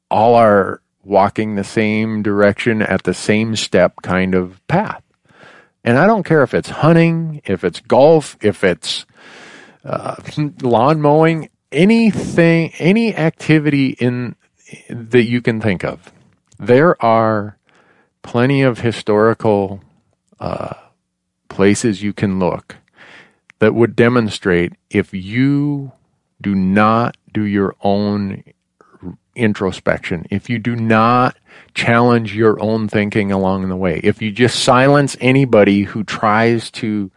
all 0.09 0.35
are 0.35 0.81
walking 1.03 1.55
the 1.55 1.65
same 1.65 2.23
direction 2.23 2.81
at 2.81 3.03
the 3.03 3.13
same 3.13 3.57
step 3.57 3.95
kind 4.01 4.33
of 4.33 4.65
path. 4.69 5.03
And 5.83 5.97
I 5.97 6.07
don't 6.07 6.23
care 6.23 6.43
if 6.43 6.53
it's 6.53 6.69
hunting, 6.69 7.41
if 7.43 7.65
it's 7.65 7.81
golf, 7.81 8.37
if 8.39 8.63
it's 8.63 9.05
uh, 9.83 10.15
lawn 10.61 11.01
mowing, 11.01 11.49
anything, 11.71 12.71
any 12.79 13.15
activity 13.15 13.89
in 13.89 14.35
that 14.89 15.23
you 15.23 15.41
can 15.41 15.61
think 15.61 15.83
of. 15.83 16.11
There 16.57 17.01
are 17.03 17.57
plenty 18.21 18.61
of 18.61 18.79
historical 18.79 19.81
uh, 20.39 20.73
places 21.47 22.03
you 22.03 22.13
can 22.13 22.39
look 22.39 22.77
that 23.59 23.73
would 23.73 23.95
demonstrate 23.95 24.73
if 24.89 25.13
you 25.13 25.91
do 26.41 26.55
not 26.55 27.17
do 27.33 27.43
your 27.43 27.75
own 27.81 28.43
introspection, 29.35 30.25
if 30.29 30.49
you 30.49 30.59
do 30.59 30.75
not 30.75 31.37
challenge 31.73 32.35
your 32.35 32.61
own 32.61 32.87
thinking 32.87 33.31
along 33.31 33.67
the 33.69 33.75
way, 33.75 33.99
if 34.03 34.21
you 34.21 34.31
just 34.31 34.63
silence 34.63 35.15
anybody 35.19 35.83
who 35.83 36.03
tries 36.03 36.69
to 36.71 37.11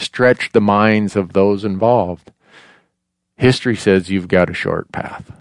stretch 0.00 0.52
the 0.52 0.60
minds 0.60 1.16
of 1.16 1.32
those 1.32 1.64
involved, 1.64 2.32
history 3.36 3.76
says 3.76 4.10
you've 4.10 4.28
got 4.28 4.50
a 4.50 4.54
short 4.54 4.90
path. 4.92 5.32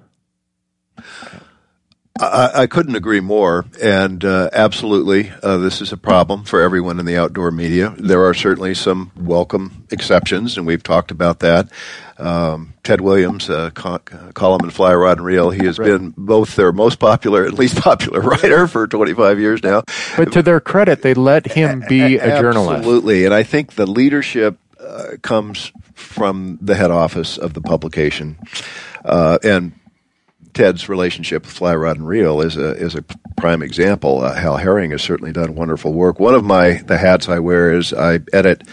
I, 2.22 2.64
I 2.64 2.68
couldn't 2.68 2.96
agree 2.96 3.22
more, 3.22 3.66
and 3.82 4.24
uh, 4.26 4.50
absolutely, 4.52 5.32
uh, 5.42 5.58
this 5.58 5.82
is 5.82 5.94
a 5.94 5.98
problem 5.98 6.44
for 6.44 6.62
everyone 6.62 7.00
in 7.00 7.06
the 7.06 7.18
outdoor 7.18 7.50
media. 7.52 7.94
There 7.98 8.26
are 8.26 8.34
certainly 8.34 8.74
some 8.74 9.12
welcome 9.16 9.88
exceptions, 9.90 10.58
and 10.58 10.68
we've 10.68 10.84
talked 10.84 11.12
about 11.12 11.40
that. 11.40 11.70
Um, 12.18 12.74
Ted 12.84 13.00
Williams, 13.00 13.50
uh, 13.50 13.70
co- 13.70 14.00
column 14.34 14.66
in 14.66 14.70
Fly 14.72 14.94
Rod 14.94 15.18
and 15.20 15.26
Reel, 15.26 15.50
he 15.52 15.66
has 15.66 15.80
Right. 15.80 15.86
been 15.88 16.14
both 16.18 16.58
their 16.58 16.74
most 16.74 17.00
popular 17.00 17.46
and 17.46 17.58
least 17.58 17.78
popular 17.78 18.20
writer 18.30 18.68
for 18.68 18.86
25 18.88 19.40
years 19.40 19.64
now. 19.64 19.84
But 20.18 20.34
to 20.34 20.42
their 20.42 20.60
credit, 20.60 21.02
they 21.02 21.14
let 21.14 21.54
him 21.54 21.84
be 21.88 22.18
a 22.18 22.42
journalist. 22.42 22.80
Absolutely, 22.80 23.24
and 23.26 23.34
I 23.34 23.44
think 23.44 23.76
the 23.76 23.86
leadership 23.86 24.58
uh, 24.86 25.12
comes 25.22 25.72
from 25.94 26.58
the 26.62 26.76
head 26.76 26.92
office 26.92 27.38
of 27.38 27.54
the 27.54 27.62
publication, 27.62 28.38
uh, 29.06 29.38
and 29.44 29.72
Ted's 30.54 30.90
relationship 30.90 31.44
with 31.44 31.52
Fly 31.52 31.76
Rod 31.76 31.98
and 31.98 32.08
Reel 32.08 32.42
is 32.42 32.58
a 32.58 32.72
is 32.72 32.96
a 32.96 33.04
prime 33.38 33.62
example. 33.62 34.22
Uh, 34.22 34.34
Hal 34.34 34.58
Herring 34.58 34.92
has 34.92 35.02
certainly 35.02 35.32
done 35.32 35.56
wonderful 35.56 35.94
work. 35.94 36.20
One 36.20 36.36
of 36.36 36.44
my 36.44 36.82
the 36.86 36.98
hats 36.98 37.30
I 37.30 37.40
wear 37.40 37.74
is 37.74 37.94
I 37.94 38.20
edit 38.34 38.64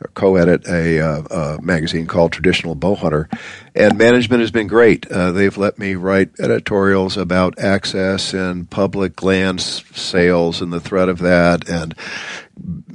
or 0.00 0.10
co-edit 0.14 0.66
a, 0.68 1.00
uh, 1.00 1.22
a 1.56 1.62
magazine 1.62 2.06
called 2.06 2.32
Traditional 2.32 2.76
Bowhunter, 2.76 3.32
and 3.74 3.96
management 3.96 4.40
has 4.40 4.50
been 4.50 4.66
great. 4.66 5.10
Uh, 5.10 5.32
they've 5.32 5.56
let 5.56 5.78
me 5.78 5.94
write 5.94 6.38
editorials 6.38 7.16
about 7.16 7.58
access 7.58 8.34
and 8.34 8.68
public 8.68 9.22
land 9.22 9.60
sales 9.60 10.60
and 10.60 10.72
the 10.72 10.80
threat 10.80 11.08
of 11.08 11.20
that, 11.20 11.68
and 11.68 11.94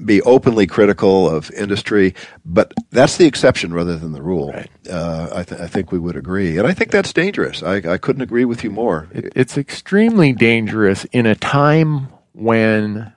be 0.05 0.21
openly 0.23 0.67
critical 0.67 1.29
of 1.29 1.51
industry. 1.51 2.15
But 2.45 2.73
that's 2.89 3.17
the 3.17 3.25
exception 3.25 3.73
rather 3.73 3.97
than 3.97 4.11
the 4.11 4.21
rule. 4.21 4.51
Right. 4.51 4.69
Uh, 4.89 5.29
I, 5.33 5.43
th- 5.43 5.61
I 5.61 5.67
think 5.67 5.91
we 5.91 5.99
would 5.99 6.15
agree, 6.15 6.57
and 6.57 6.67
I 6.67 6.73
think 6.73 6.91
that's 6.91 7.13
dangerous. 7.13 7.61
I, 7.63 7.75
I 7.75 7.97
couldn't 7.97 8.23
agree 8.23 8.45
with 8.45 8.63
you 8.63 8.71
more. 8.71 9.07
It, 9.13 9.31
it's 9.35 9.57
extremely 9.57 10.33
dangerous 10.33 11.05
in 11.05 11.25
a 11.25 11.35
time 11.35 12.07
when 12.33 13.13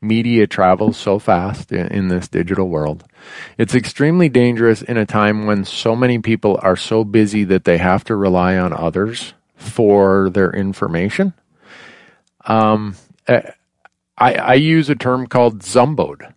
media 0.00 0.46
travels 0.46 0.96
so 0.96 1.18
fast 1.18 1.72
in, 1.72 1.88
in 1.88 2.08
this 2.08 2.28
digital 2.28 2.68
world. 2.68 3.04
It's 3.56 3.74
extremely 3.74 4.28
dangerous 4.28 4.82
in 4.82 4.96
a 4.96 5.06
time 5.06 5.46
when 5.46 5.64
so 5.64 5.96
many 5.96 6.20
people 6.20 6.58
are 6.62 6.76
so 6.76 7.04
busy 7.04 7.44
that 7.44 7.64
they 7.64 7.78
have 7.78 8.04
to 8.04 8.14
rely 8.14 8.56
on 8.56 8.72
others 8.72 9.34
for 9.56 10.30
their 10.30 10.52
information. 10.52 11.32
Um, 12.46 12.94
I, 14.18 14.34
I 14.34 14.54
use 14.54 14.90
a 14.90 14.94
term 14.94 15.26
called 15.26 15.60
zumboed. 15.60 16.32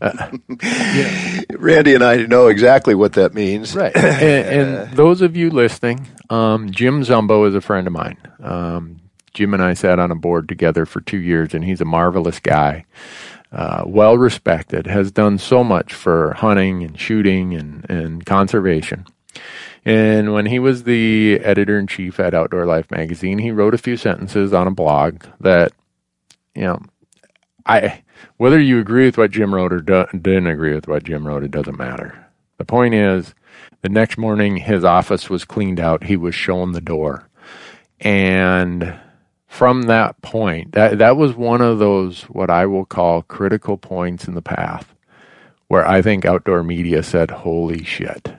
Randy 1.58 1.94
and 1.94 2.04
I 2.04 2.24
know 2.26 2.46
exactly 2.46 2.94
what 2.94 3.14
that 3.14 3.34
means. 3.34 3.74
Right. 3.74 3.94
and, 3.94 4.70
and 4.70 4.92
those 4.96 5.20
of 5.20 5.36
you 5.36 5.50
listening, 5.50 6.06
um, 6.30 6.70
Jim 6.70 7.02
Zumbo 7.02 7.46
is 7.46 7.54
a 7.54 7.60
friend 7.60 7.86
of 7.86 7.92
mine. 7.92 8.16
Um, 8.42 9.00
Jim 9.34 9.52
and 9.54 9.62
I 9.62 9.74
sat 9.74 9.98
on 9.98 10.10
a 10.10 10.16
board 10.16 10.48
together 10.48 10.86
for 10.86 11.00
two 11.00 11.18
years, 11.18 11.54
and 11.54 11.64
he's 11.64 11.80
a 11.80 11.84
marvelous 11.84 12.40
guy, 12.40 12.84
uh, 13.52 13.84
well 13.86 14.16
respected, 14.16 14.86
has 14.86 15.12
done 15.12 15.38
so 15.38 15.62
much 15.62 15.92
for 15.92 16.34
hunting 16.34 16.82
and 16.82 16.98
shooting 16.98 17.54
and, 17.54 17.88
and 17.88 18.26
conservation. 18.26 19.06
And 19.84 20.32
when 20.32 20.46
he 20.46 20.58
was 20.58 20.84
the 20.84 21.40
editor 21.40 21.78
in 21.78 21.86
chief 21.86 22.20
at 22.20 22.34
Outdoor 22.34 22.66
Life 22.66 22.90
magazine, 22.90 23.38
he 23.38 23.50
wrote 23.50 23.74
a 23.74 23.78
few 23.78 23.96
sentences 23.96 24.52
on 24.52 24.66
a 24.66 24.72
blog 24.72 25.24
that, 25.40 25.72
you 26.54 26.62
know, 26.62 26.80
I 27.70 28.02
whether 28.36 28.60
you 28.60 28.80
agree 28.80 29.06
with 29.06 29.16
what 29.16 29.30
Jim 29.30 29.54
wrote 29.54 29.72
or 29.72 29.80
do, 29.80 30.04
didn't 30.12 30.48
agree 30.48 30.74
with 30.74 30.88
what 30.88 31.04
Jim 31.04 31.26
wrote, 31.26 31.44
it 31.44 31.50
doesn't 31.50 31.78
matter. 31.78 32.26
The 32.58 32.64
point 32.64 32.94
is, 32.94 33.34
the 33.82 33.88
next 33.88 34.18
morning 34.18 34.56
his 34.56 34.84
office 34.84 35.30
was 35.30 35.44
cleaned 35.44 35.80
out. 35.80 36.04
He 36.04 36.16
was 36.16 36.34
shown 36.34 36.72
the 36.72 36.80
door, 36.80 37.28
and 38.00 38.98
from 39.46 39.82
that 39.82 40.20
point, 40.20 40.72
that 40.72 40.98
that 40.98 41.16
was 41.16 41.34
one 41.34 41.60
of 41.60 41.78
those 41.78 42.22
what 42.24 42.50
I 42.50 42.66
will 42.66 42.84
call 42.84 43.22
critical 43.22 43.76
points 43.76 44.26
in 44.26 44.34
the 44.34 44.42
path, 44.42 44.94
where 45.68 45.86
I 45.86 46.02
think 46.02 46.24
outdoor 46.24 46.62
media 46.64 47.02
said, 47.02 47.30
"Holy 47.30 47.84
shit." 47.84 48.34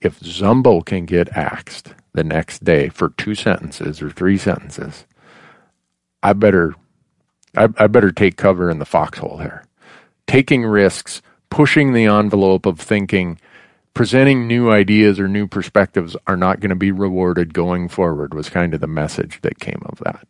If 0.00 0.20
Zumbo 0.20 0.84
can 0.84 1.06
get 1.06 1.36
axed 1.36 1.94
the 2.12 2.22
next 2.22 2.62
day 2.62 2.88
for 2.88 3.08
two 3.08 3.34
sentences 3.34 4.00
or 4.00 4.10
three 4.10 4.36
sentences, 4.36 5.06
I 6.22 6.34
better 6.34 6.74
I, 7.58 7.68
I 7.76 7.86
better 7.88 8.12
take 8.12 8.36
cover 8.36 8.70
in 8.70 8.78
the 8.78 8.84
foxhole 8.84 9.38
here. 9.38 9.64
Taking 10.26 10.64
risks, 10.64 11.22
pushing 11.50 11.92
the 11.92 12.06
envelope 12.06 12.66
of 12.66 12.78
thinking, 12.78 13.40
presenting 13.94 14.46
new 14.46 14.70
ideas 14.70 15.18
or 15.18 15.26
new 15.26 15.48
perspectives 15.48 16.16
are 16.26 16.36
not 16.36 16.60
going 16.60 16.70
to 16.70 16.76
be 16.76 16.92
rewarded 16.92 17.52
going 17.52 17.88
forward 17.88 18.32
was 18.32 18.48
kind 18.48 18.74
of 18.74 18.80
the 18.80 18.86
message 18.86 19.40
that 19.42 19.58
came 19.58 19.82
of 19.86 19.98
that. 20.04 20.26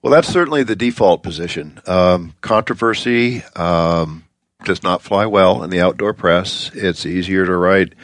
Well, 0.00 0.12
that's 0.12 0.28
certainly 0.28 0.62
the 0.62 0.76
default 0.76 1.22
position. 1.22 1.80
Um, 1.86 2.34
controversy 2.40 3.42
um, 3.56 4.24
does 4.64 4.82
not 4.82 5.02
fly 5.02 5.26
well 5.26 5.62
in 5.62 5.70
the 5.70 5.80
outdoor 5.80 6.12
press. 6.12 6.70
It's 6.74 7.06
easier 7.06 7.44
to 7.46 7.56
write 7.56 7.94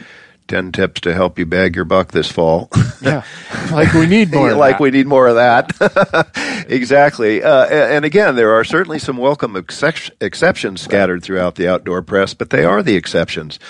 10 0.51 0.72
tips 0.72 1.01
to 1.03 1.14
help 1.14 1.38
you 1.38 1.46
bag 1.46 1.76
your 1.76 1.84
buck 1.84 2.11
this 2.11 2.30
fall. 2.30 2.68
yeah. 3.01 3.24
Like 3.70 3.94
we 3.94 4.07
need 4.07 4.32
more. 4.32 4.53
like 4.55 4.78
that. 4.78 4.82
we 4.82 4.90
need 4.90 5.07
more 5.07 5.28
of 5.28 5.36
that. 5.36 6.66
exactly. 6.68 7.42
Uh, 7.42 7.66
and 7.66 8.05
again, 8.05 8.34
there 8.34 8.53
are 8.55 8.64
certainly 8.64 8.98
some 8.98 9.16
welcome 9.16 9.55
excep- 9.55 10.11
exceptions 10.20 10.80
scattered 10.80 11.22
throughout 11.22 11.55
the 11.55 11.68
outdoor 11.68 12.03
press, 12.03 12.34
but 12.34 12.51
they 12.51 12.64
are 12.64 12.82
the 12.82 12.96
exceptions. 12.96 13.61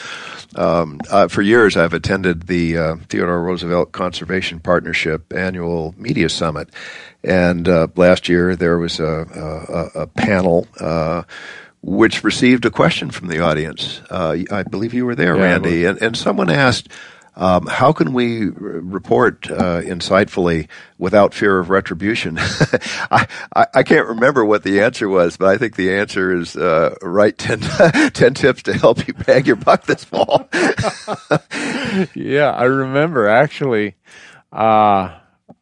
Um, 0.57 1.01
uh, 1.11 1.29
for 1.29 1.43
years, 1.43 1.77
I've 1.77 1.93
attended 1.93 2.47
the 2.47 2.79
uh, 2.79 2.97
Theodore 3.09 3.43
Roosevelt 3.43 3.93
Conservation 3.93 4.59
Partnership 4.59 5.33
annual 5.35 5.95
media 5.99 6.31
summit, 6.31 6.71
and 7.23 7.69
uh, 7.69 7.89
last 7.95 8.29
year 8.29 8.57
there 8.57 8.79
was 8.79 8.99
a, 8.99 9.93
a, 9.95 10.01
a 10.01 10.07
panel 10.07 10.67
uh, 10.81 11.23
which 11.83 12.23
received 12.25 12.65
a 12.67 12.71
question 12.71 13.11
from 13.11 13.29
the 13.29 13.41
audience. 13.41 14.01
Uh, 14.11 14.37
I 14.51 14.63
believe 14.65 14.93
you 14.95 15.07
were 15.07 15.15
there, 15.15 15.37
Yeah, 15.37 15.43
Randy, 15.43 15.85
and, 15.85 16.01
and 16.03 16.17
someone 16.17 16.51
asked. 16.51 16.89
Um, 17.37 17.67
how 17.69 17.93
can 17.93 18.13
we 18.13 18.49
r- 18.49 18.53
report 18.53 19.49
uh, 19.51 19.81
insightfully 19.81 20.69
without 20.99 21.33
fear 21.33 21.59
of 21.61 21.71
retribution? 21.71 22.37
I, 22.39 23.27
I, 23.55 23.67
I 23.73 23.83
can't 23.85 24.09
remember 24.09 24.45
what 24.45 24.63
the 24.65 24.81
answer 24.83 25.09
was, 25.09 25.37
but 25.39 25.49
I 25.49 25.57
think 25.57 25.77
the 25.77 25.95
answer 25.95 26.35
is 26.37 26.57
uh, 26.57 26.97
write 27.01 27.39
10, 27.39 27.61
10 28.11 28.35
tips 28.35 28.65
to 28.65 28.75
help 28.75 29.07
you 29.07 29.15
bag 29.15 29.47
your 29.47 29.57
buck 29.57 29.85
this 29.87 30.05
fall. 30.05 30.49
yeah, 32.15 32.51
I 32.51 32.65
remember 32.65 33.29
actually. 33.29 33.95
Uh, 34.53 35.17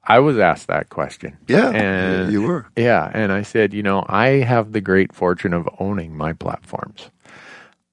I 0.09 0.21
was 0.21 0.39
asked 0.39 0.69
that 0.69 0.89
question. 0.89 1.37
Yeah, 1.49 1.71
and 1.71 2.33
you 2.33 2.43
were. 2.43 2.67
Yeah, 2.77 3.11
and 3.13 3.31
I 3.31 3.43
said, 3.43 3.75
you 3.75 3.83
know, 3.83 4.05
I 4.09 4.29
have 4.41 4.73
the 4.73 4.81
great 4.81 5.15
fortune 5.15 5.53
of 5.53 5.69
owning 5.79 6.17
my 6.17 6.33
platforms. 6.33 7.11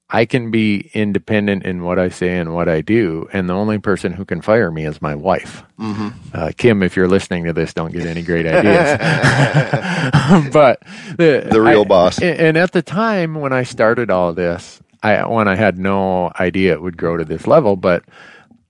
I 0.08 0.24
can 0.24 0.50
be 0.52 0.88
independent 0.94 1.64
in 1.64 1.82
what 1.82 1.98
I 1.98 2.08
say 2.10 2.38
and 2.38 2.54
what 2.54 2.68
I 2.68 2.80
do, 2.80 3.28
and 3.32 3.48
the 3.50 3.54
only 3.54 3.78
person 3.78 4.12
who 4.12 4.24
can 4.24 4.40
fire 4.40 4.70
me 4.70 4.86
is 4.86 5.02
my 5.02 5.14
wife. 5.16 5.62
Mm-hmm. 5.80 6.08
Uh, 6.32 6.52
Kim, 6.56 6.82
if 6.82 6.96
you're 6.96 7.08
listening 7.08 7.44
to 7.44 7.52
this, 7.52 7.74
don't 7.74 7.92
get 7.92 8.06
any 8.06 8.22
great 8.22 8.46
ideas. 8.46 8.98
but 10.52 10.80
the, 11.18 11.48
The 11.50 11.60
real 11.60 11.82
I- 11.82 11.84
boss. 11.84 12.18
And, 12.22 12.38
and 12.38 12.56
at 12.56 12.72
the 12.72 12.82
time 12.82 13.34
when 13.34 13.52
I 13.52 13.64
started 13.64 14.10
all 14.10 14.32
this, 14.32 14.80
I 15.02 15.26
when 15.26 15.48
I 15.48 15.56
had 15.56 15.76
no 15.78 16.32
idea 16.40 16.72
it 16.72 16.82
would 16.82 16.96
grow 16.96 17.16
to 17.16 17.24
this 17.24 17.46
level, 17.46 17.76
but 17.76 18.04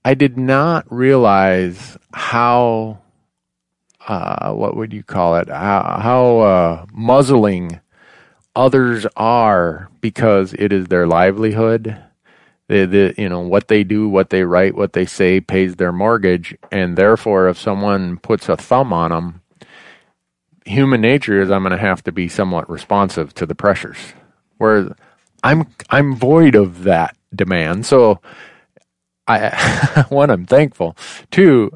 I 0.03 0.15
did 0.15 0.37
not 0.37 0.85
realize 0.91 1.97
how 2.13 2.97
uh, 4.07 4.53
what 4.53 4.75
would 4.75 4.93
you 4.93 5.03
call 5.03 5.37
it? 5.37 5.49
How, 5.49 5.99
how 6.01 6.39
uh, 6.39 6.85
muzzling 6.93 7.79
others 8.55 9.05
are 9.15 9.89
because 10.01 10.53
it 10.53 10.73
is 10.73 10.87
their 10.87 11.07
livelihood. 11.07 11.97
The, 12.69 12.85
the, 12.85 13.15
you 13.17 13.29
know 13.29 13.41
what 13.41 13.69
they 13.69 13.83
do, 13.83 14.09
what 14.09 14.29
they 14.29 14.43
write, 14.43 14.75
what 14.75 14.93
they 14.93 15.05
say 15.05 15.39
pays 15.39 15.77
their 15.77 15.93
mortgage, 15.93 16.55
and 16.71 16.97
therefore, 16.97 17.47
if 17.47 17.57
someone 17.57 18.17
puts 18.17 18.49
a 18.49 18.57
thumb 18.57 18.91
on 18.91 19.11
them, 19.11 19.41
human 20.65 21.01
nature 21.01 21.41
is 21.41 21.49
I'm 21.49 21.63
going 21.63 21.71
to 21.71 21.77
have 21.77 22.03
to 22.03 22.11
be 22.11 22.27
somewhat 22.27 22.69
responsive 22.69 23.33
to 23.35 23.45
the 23.45 23.55
pressures. 23.55 23.97
Whereas 24.57 24.91
I'm 25.43 25.67
I'm 25.89 26.15
void 26.15 26.55
of 26.55 26.83
that 26.83 27.15
demand, 27.33 27.85
so 27.85 28.19
I 29.27 30.05
one 30.09 30.29
I'm 30.29 30.45
thankful. 30.45 30.97
Two, 31.31 31.71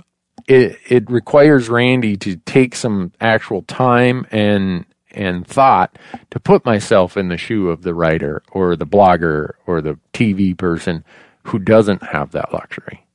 it 0.51 0.79
it 0.87 1.09
requires 1.09 1.69
Randy 1.69 2.17
to 2.17 2.35
take 2.37 2.75
some 2.75 3.13
actual 3.21 3.61
time 3.63 4.27
and 4.31 4.85
and 5.11 5.45
thought 5.45 5.97
to 6.29 6.39
put 6.39 6.65
myself 6.65 7.17
in 7.17 7.29
the 7.29 7.37
shoe 7.37 7.69
of 7.69 7.81
the 7.83 7.93
writer 7.93 8.43
or 8.51 8.75
the 8.75 8.85
blogger 8.85 9.53
or 9.65 9.81
the 9.81 9.97
TV 10.13 10.57
person 10.57 11.03
who 11.43 11.59
doesn't 11.59 12.03
have 12.03 12.31
that 12.31 12.53
luxury. 12.53 13.05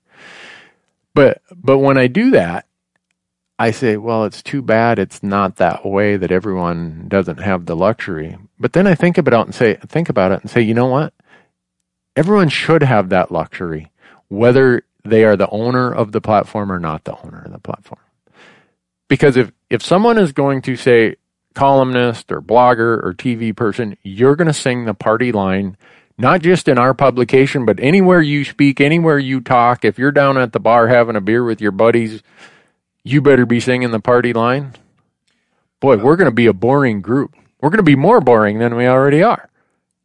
But 1.15 1.43
but 1.55 1.79
when 1.79 1.99
I 1.99 2.07
do 2.07 2.31
that, 2.31 2.67
I 3.59 3.71
say, 3.71 3.97
well, 3.97 4.25
it's 4.25 4.43
too 4.43 4.63
bad 4.63 4.99
it's 4.99 5.23
not 5.23 5.57
that 5.57 5.85
way 5.85 6.17
that 6.17 6.33
everyone 6.33 7.07
doesn't 7.09 7.41
have 7.41 7.67
the 7.67 7.77
luxury. 7.77 8.37
But 8.59 8.73
then 8.73 8.87
I 8.87 8.95
think 8.95 9.19
about 9.19 9.41
it 9.41 9.47
and 9.47 9.55
say 9.55 9.75
think 9.87 10.09
about 10.09 10.33
it 10.33 10.41
and 10.41 10.51
say, 10.51 10.63
you 10.63 10.75
know 10.75 10.87
what? 10.87 11.13
Everyone 12.17 12.49
should 12.49 12.83
have 12.83 13.11
that 13.11 13.31
luxury, 13.31 13.93
whether 14.29 14.85
they 15.11 15.25
are 15.25 15.37
the 15.37 15.49
owner 15.51 15.93
of 15.93 16.13
the 16.13 16.21
platform 16.21 16.71
or 16.71 16.79
not 16.79 17.05
the 17.05 17.17
owner 17.25 17.43
of 17.45 17.53
the 17.53 17.59
platform. 17.59 18.01
Because 19.09 19.37
if, 19.37 19.53
if 19.71 19.83
someone 19.83 20.19
is 20.19 20.33
going 20.33 20.63
to 20.63 20.77
say 20.77 21.17
columnist 21.55 22.31
or 22.31 22.43
blogger 22.43 23.03
or 23.03 23.15
TV 23.17 23.55
person, 23.55 23.97
you're 24.03 24.37
going 24.37 24.47
to 24.47 24.55
sing 24.55 24.85
the 24.85 24.95
party 24.95 25.33
line, 25.33 25.77
not 26.19 26.43
just 26.43 26.69
in 26.69 26.79
our 26.79 26.95
publication, 26.95 27.65
but 27.65 27.81
anywhere 27.81 28.21
you 28.21 28.45
speak, 28.45 28.81
anywhere 28.81 29.19
you 29.19 29.41
talk. 29.41 29.85
If 29.85 29.99
you're 29.99 30.13
down 30.13 30.39
at 30.39 30.53
the 30.53 30.61
bar 30.61 30.89
having 30.89 31.17
a 31.17 31.21
beer 31.21 31.45
with 31.45 31.61
your 31.61 31.73
buddies, 31.73 32.23
you 33.05 33.23
better 33.23 33.47
be 33.47 33.61
singing 33.61 33.91
the 33.91 34.01
party 34.01 34.33
line. 34.33 34.75
Boy, 35.81 35.97
we're 35.99 36.17
going 36.17 36.27
to 36.27 36.35
be 36.35 36.47
a 36.47 36.53
boring 36.53 37.01
group. 37.01 37.35
We're 37.61 37.71
going 37.71 37.79
to 37.79 37.83
be 37.83 37.97
more 37.97 38.21
boring 38.21 38.59
than 38.59 38.77
we 38.77 38.87
already 38.87 39.23
are. 39.23 39.49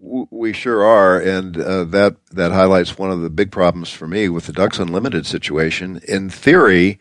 We 0.03 0.51
sure 0.51 0.83
are, 0.83 1.19
and 1.19 1.55
uh, 1.55 1.83
that 1.85 2.15
that 2.31 2.51
highlights 2.51 2.97
one 2.97 3.11
of 3.11 3.21
the 3.21 3.29
big 3.29 3.51
problems 3.51 3.91
for 3.91 4.07
me 4.07 4.29
with 4.29 4.47
the 4.47 4.53
Ducks 4.53 4.79
Unlimited 4.79 5.27
situation. 5.27 6.01
In 6.07 6.27
theory, 6.27 6.99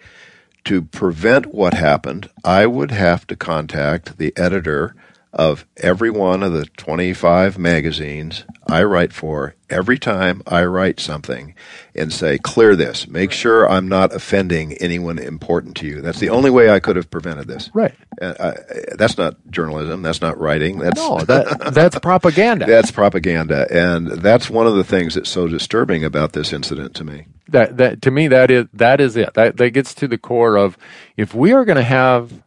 to 0.65 0.83
prevent 0.83 1.47
what 1.47 1.73
happened, 1.73 2.29
I 2.45 2.67
would 2.67 2.91
have 2.91 3.27
to 3.29 3.37
contact 3.37 4.19
the 4.19 4.37
editor 4.37 4.95
of 5.33 5.65
every 5.77 6.11
one 6.11 6.43
of 6.43 6.53
the 6.53 6.67
25 6.67 7.57
magazines 7.57 8.45
I 8.67 8.83
write 8.83 9.13
for 9.13 9.55
every 9.69 9.99
time 9.99 10.43
I 10.47 10.65
write 10.65 10.99
something 10.99 11.55
and 11.95 12.13
say, 12.13 12.39
clear 12.39 12.75
this. 12.75 13.07
Make 13.07 13.31
sure 13.31 13.69
I'm 13.69 13.89
not 13.89 14.13
offending 14.13 14.73
anyone 14.75 15.19
important 15.19 15.77
to 15.79 15.87
you. 15.87 16.01
That's 16.01 16.19
the 16.19 16.31
only 16.31 16.51
way 16.51 16.71
I 16.71 16.81
could 16.81 16.97
have 16.97 17.11
prevented 17.11 17.47
this. 17.47 17.71
Right. 17.73 17.95
Uh, 18.21 18.35
I, 18.41 18.95
that's 18.97 19.17
not 19.17 19.37
journalism. 19.51 20.03
That's 20.03 20.21
not 20.21 20.39
writing. 20.39 20.79
That's 20.79 21.01
No, 21.01 21.21
that 21.21 21.73
that's 21.75 21.99
propaganda. 22.01 22.67
that's 22.69 22.91
propaganda, 22.91 23.67
and 23.71 24.09
that's 24.09 24.51
one 24.51 24.67
of 24.67 24.75
the 24.75 24.85
things 24.85 25.15
that's 25.15 25.31
so 25.31 25.47
disturbing 25.47 26.05
about 26.05 26.33
this 26.33 26.53
incident 26.53 26.95
to 26.97 27.05
me. 27.05 27.27
that 27.49 27.77
that 27.77 28.03
to 28.03 28.11
me 28.11 28.29
that 28.29 28.51
is 28.51 28.67
that 28.73 29.01
is 29.01 29.17
it. 29.17 29.35
That 29.35 29.57
that 29.57 29.71
gets 29.71 29.95
to 29.95 30.09
the 30.09 30.19
core 30.19 30.57
of 30.57 30.77
if 31.17 31.35
we 31.35 31.53
are 31.53 31.65
going 31.65 31.77
to 31.77 31.83
have 31.83 32.43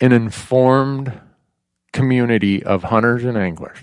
an 0.00 0.12
informed 0.12 1.12
community 1.94 2.62
of 2.62 2.82
hunters 2.82 3.24
and 3.24 3.38
anglers 3.38 3.78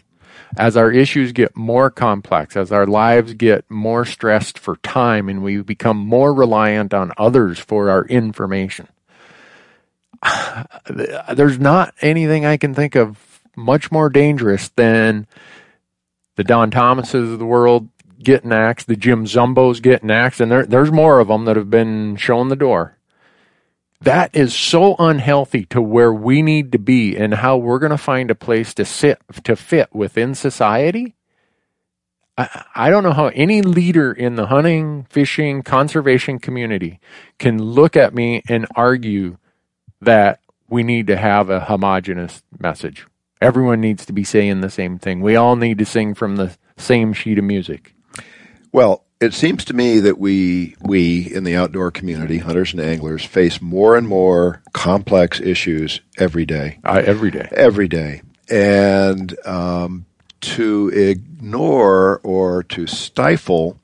as 0.57 0.75
our 0.75 0.91
issues 0.91 1.31
get 1.31 1.55
more 1.55 1.89
complex, 1.89 2.55
as 2.57 2.71
our 2.71 2.85
lives 2.85 3.33
get 3.33 3.69
more 3.69 4.05
stressed 4.05 4.59
for 4.59 4.75
time 4.77 5.29
and 5.29 5.43
we 5.43 5.61
become 5.61 5.97
more 5.97 6.33
reliant 6.33 6.93
on 6.93 7.11
others 7.17 7.59
for 7.59 7.89
our 7.89 8.05
information. 8.05 8.87
There's 11.33 11.59
not 11.59 11.93
anything 12.01 12.45
I 12.45 12.57
can 12.57 12.73
think 12.73 12.95
of 12.95 13.41
much 13.55 13.91
more 13.91 14.09
dangerous 14.09 14.69
than 14.69 15.27
the 16.35 16.43
Don 16.43 16.71
Thomases 16.71 17.31
of 17.33 17.39
the 17.39 17.45
world 17.45 17.89
getting 18.21 18.51
axed, 18.51 18.87
the 18.87 18.95
Jim 18.95 19.25
Zumbos 19.25 19.81
getting 19.81 20.11
axed, 20.11 20.41
and 20.41 20.51
there, 20.51 20.65
there's 20.65 20.91
more 20.91 21.19
of 21.19 21.27
them 21.27 21.45
that 21.45 21.55
have 21.55 21.69
been 21.69 22.15
shown 22.17 22.49
the 22.49 22.55
door. 22.55 22.97
That 24.01 24.35
is 24.35 24.55
so 24.55 24.95
unhealthy 24.97 25.65
to 25.65 25.81
where 25.81 26.11
we 26.11 26.41
need 26.41 26.71
to 26.71 26.79
be 26.79 27.15
and 27.15 27.35
how 27.35 27.57
we're 27.57 27.77
going 27.77 27.91
to 27.91 27.97
find 27.99 28.31
a 28.31 28.35
place 28.35 28.73
to 28.75 28.85
sit 28.85 29.21
to 29.43 29.55
fit 29.55 29.93
within 29.93 30.33
society. 30.33 31.15
I, 32.35 32.65
I 32.73 32.89
don't 32.89 33.03
know 33.03 33.13
how 33.13 33.27
any 33.27 33.61
leader 33.61 34.11
in 34.11 34.35
the 34.35 34.47
hunting, 34.47 35.05
fishing, 35.09 35.61
conservation 35.61 36.39
community 36.39 36.99
can 37.37 37.61
look 37.61 37.95
at 37.95 38.15
me 38.15 38.41
and 38.49 38.65
argue 38.75 39.37
that 40.01 40.39
we 40.67 40.81
need 40.81 41.05
to 41.07 41.17
have 41.17 41.51
a 41.51 41.59
homogenous 41.59 42.41
message. 42.59 43.05
Everyone 43.39 43.81
needs 43.81 44.05
to 44.07 44.13
be 44.13 44.23
saying 44.23 44.61
the 44.61 44.69
same 44.69 44.97
thing. 44.97 45.21
We 45.21 45.35
all 45.35 45.55
need 45.55 45.77
to 45.77 45.85
sing 45.85 46.15
from 46.15 46.37
the 46.37 46.57
same 46.75 47.13
sheet 47.13 47.37
of 47.37 47.43
music. 47.43 47.93
Well, 48.71 49.05
it 49.21 49.33
seems 49.33 49.63
to 49.65 49.73
me 49.73 49.99
that 50.01 50.17
we 50.17 50.75
we 50.81 51.33
in 51.33 51.43
the 51.43 51.55
outdoor 51.55 51.91
community, 51.91 52.39
hunters 52.39 52.73
and 52.73 52.81
anglers, 52.81 53.23
face 53.23 53.61
more 53.61 53.95
and 53.95 54.07
more 54.07 54.61
complex 54.73 55.39
issues 55.39 56.01
every 56.17 56.45
day. 56.45 56.79
Uh, 56.83 57.01
every 57.05 57.31
day. 57.31 57.47
Every 57.51 57.87
day, 57.87 58.21
and 58.49 59.33
um, 59.45 60.05
to 60.41 60.89
ignore 60.89 62.19
or 62.23 62.63
to 62.63 62.87
stifle 62.87 63.79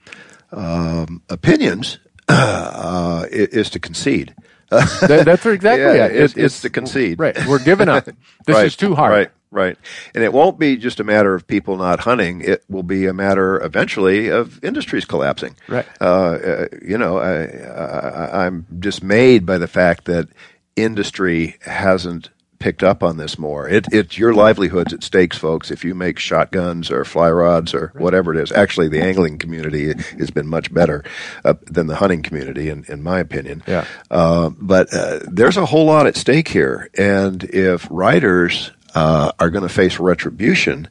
um, 0.52 1.22
opinions 1.30 2.00
uh, 2.28 3.26
is 3.32 3.70
to 3.72 3.80
concede. 3.80 4.34
That, 4.70 5.24
that's 5.26 5.46
exactly 5.46 5.84
Yeah, 5.98 6.08
it. 6.08 6.16
it's, 6.16 6.36
it's 6.36 6.62
to 6.64 6.70
concede. 6.70 7.20
Right. 7.20 7.38
We're 7.48 7.64
giving 7.64 7.88
up. 7.88 8.06
This 8.46 8.56
Right, 8.56 8.66
is 8.66 8.76
too 8.78 8.96
hard. 8.96 9.12
Right, 9.12 9.32
right. 9.52 9.78
And 10.14 10.24
it 10.24 10.34
won't 10.34 10.60
be 10.60 10.78
just 10.78 11.00
a 11.00 11.04
matter 11.04 11.34
of 11.36 11.48
people 11.48 11.78
not 11.78 12.00
hunting. 12.00 12.42
It 12.42 12.64
will 12.70 12.84
be 12.84 13.06
a 13.06 13.14
matter 13.14 13.62
eventually 13.64 14.30
of 14.30 14.64
industries 14.64 15.06
collapsing. 15.06 15.56
Right. 15.68 15.86
Uh, 16.00 16.04
uh, 16.04 16.68
you 16.82 16.98
know, 16.98 17.18
I, 17.18 17.46
I, 17.46 18.46
I'm 18.46 18.66
dismayed 18.78 19.46
by 19.46 19.58
the 19.58 19.68
fact 19.68 20.06
that 20.06 20.30
industry 20.76 21.58
hasn't 21.62 22.30
picked 22.60 22.84
up 22.84 23.04
on 23.04 23.18
this 23.18 23.38
more. 23.38 23.68
It, 23.70 23.86
it's 23.92 24.18
your 24.18 24.34
livelihoods 24.34 24.94
at 24.94 25.04
stakes, 25.04 25.38
folks. 25.38 25.72
If 25.72 25.86
you 25.86 25.94
make 25.94 26.20
shotguns 26.20 26.90
or 26.90 27.06
fly 27.06 27.30
rods 27.30 27.74
or 27.74 27.92
whatever 27.96 28.34
it 28.34 28.42
is, 28.42 28.52
actually, 28.52 28.90
the 28.90 29.02
angling 29.02 29.38
community 29.38 29.94
has 30.18 30.32
been 30.32 30.48
much 30.48 30.74
better 30.74 31.04
uh, 31.46 31.54
than 31.64 31.88
the 31.88 31.96
hunting 31.96 32.24
community, 32.24 32.70
in, 32.70 32.86
in 32.88 33.04
my 33.04 33.20
opinion. 33.20 33.64
Yeah. 33.68 33.86
Uh, 34.10 34.50
but 34.58 34.94
uh, 34.94 35.20
there's 35.24 35.58
a 35.58 35.66
whole 35.66 35.86
lot 35.86 36.08
at 36.08 36.16
stake 36.16 36.48
here, 36.48 36.90
and 36.98 37.44
if 37.44 37.88
writers 37.92 38.72
uh, 38.96 39.32
are 39.40 39.50
going 39.50 39.68
to 39.68 39.74
face 39.74 40.00
retribution. 40.00 40.88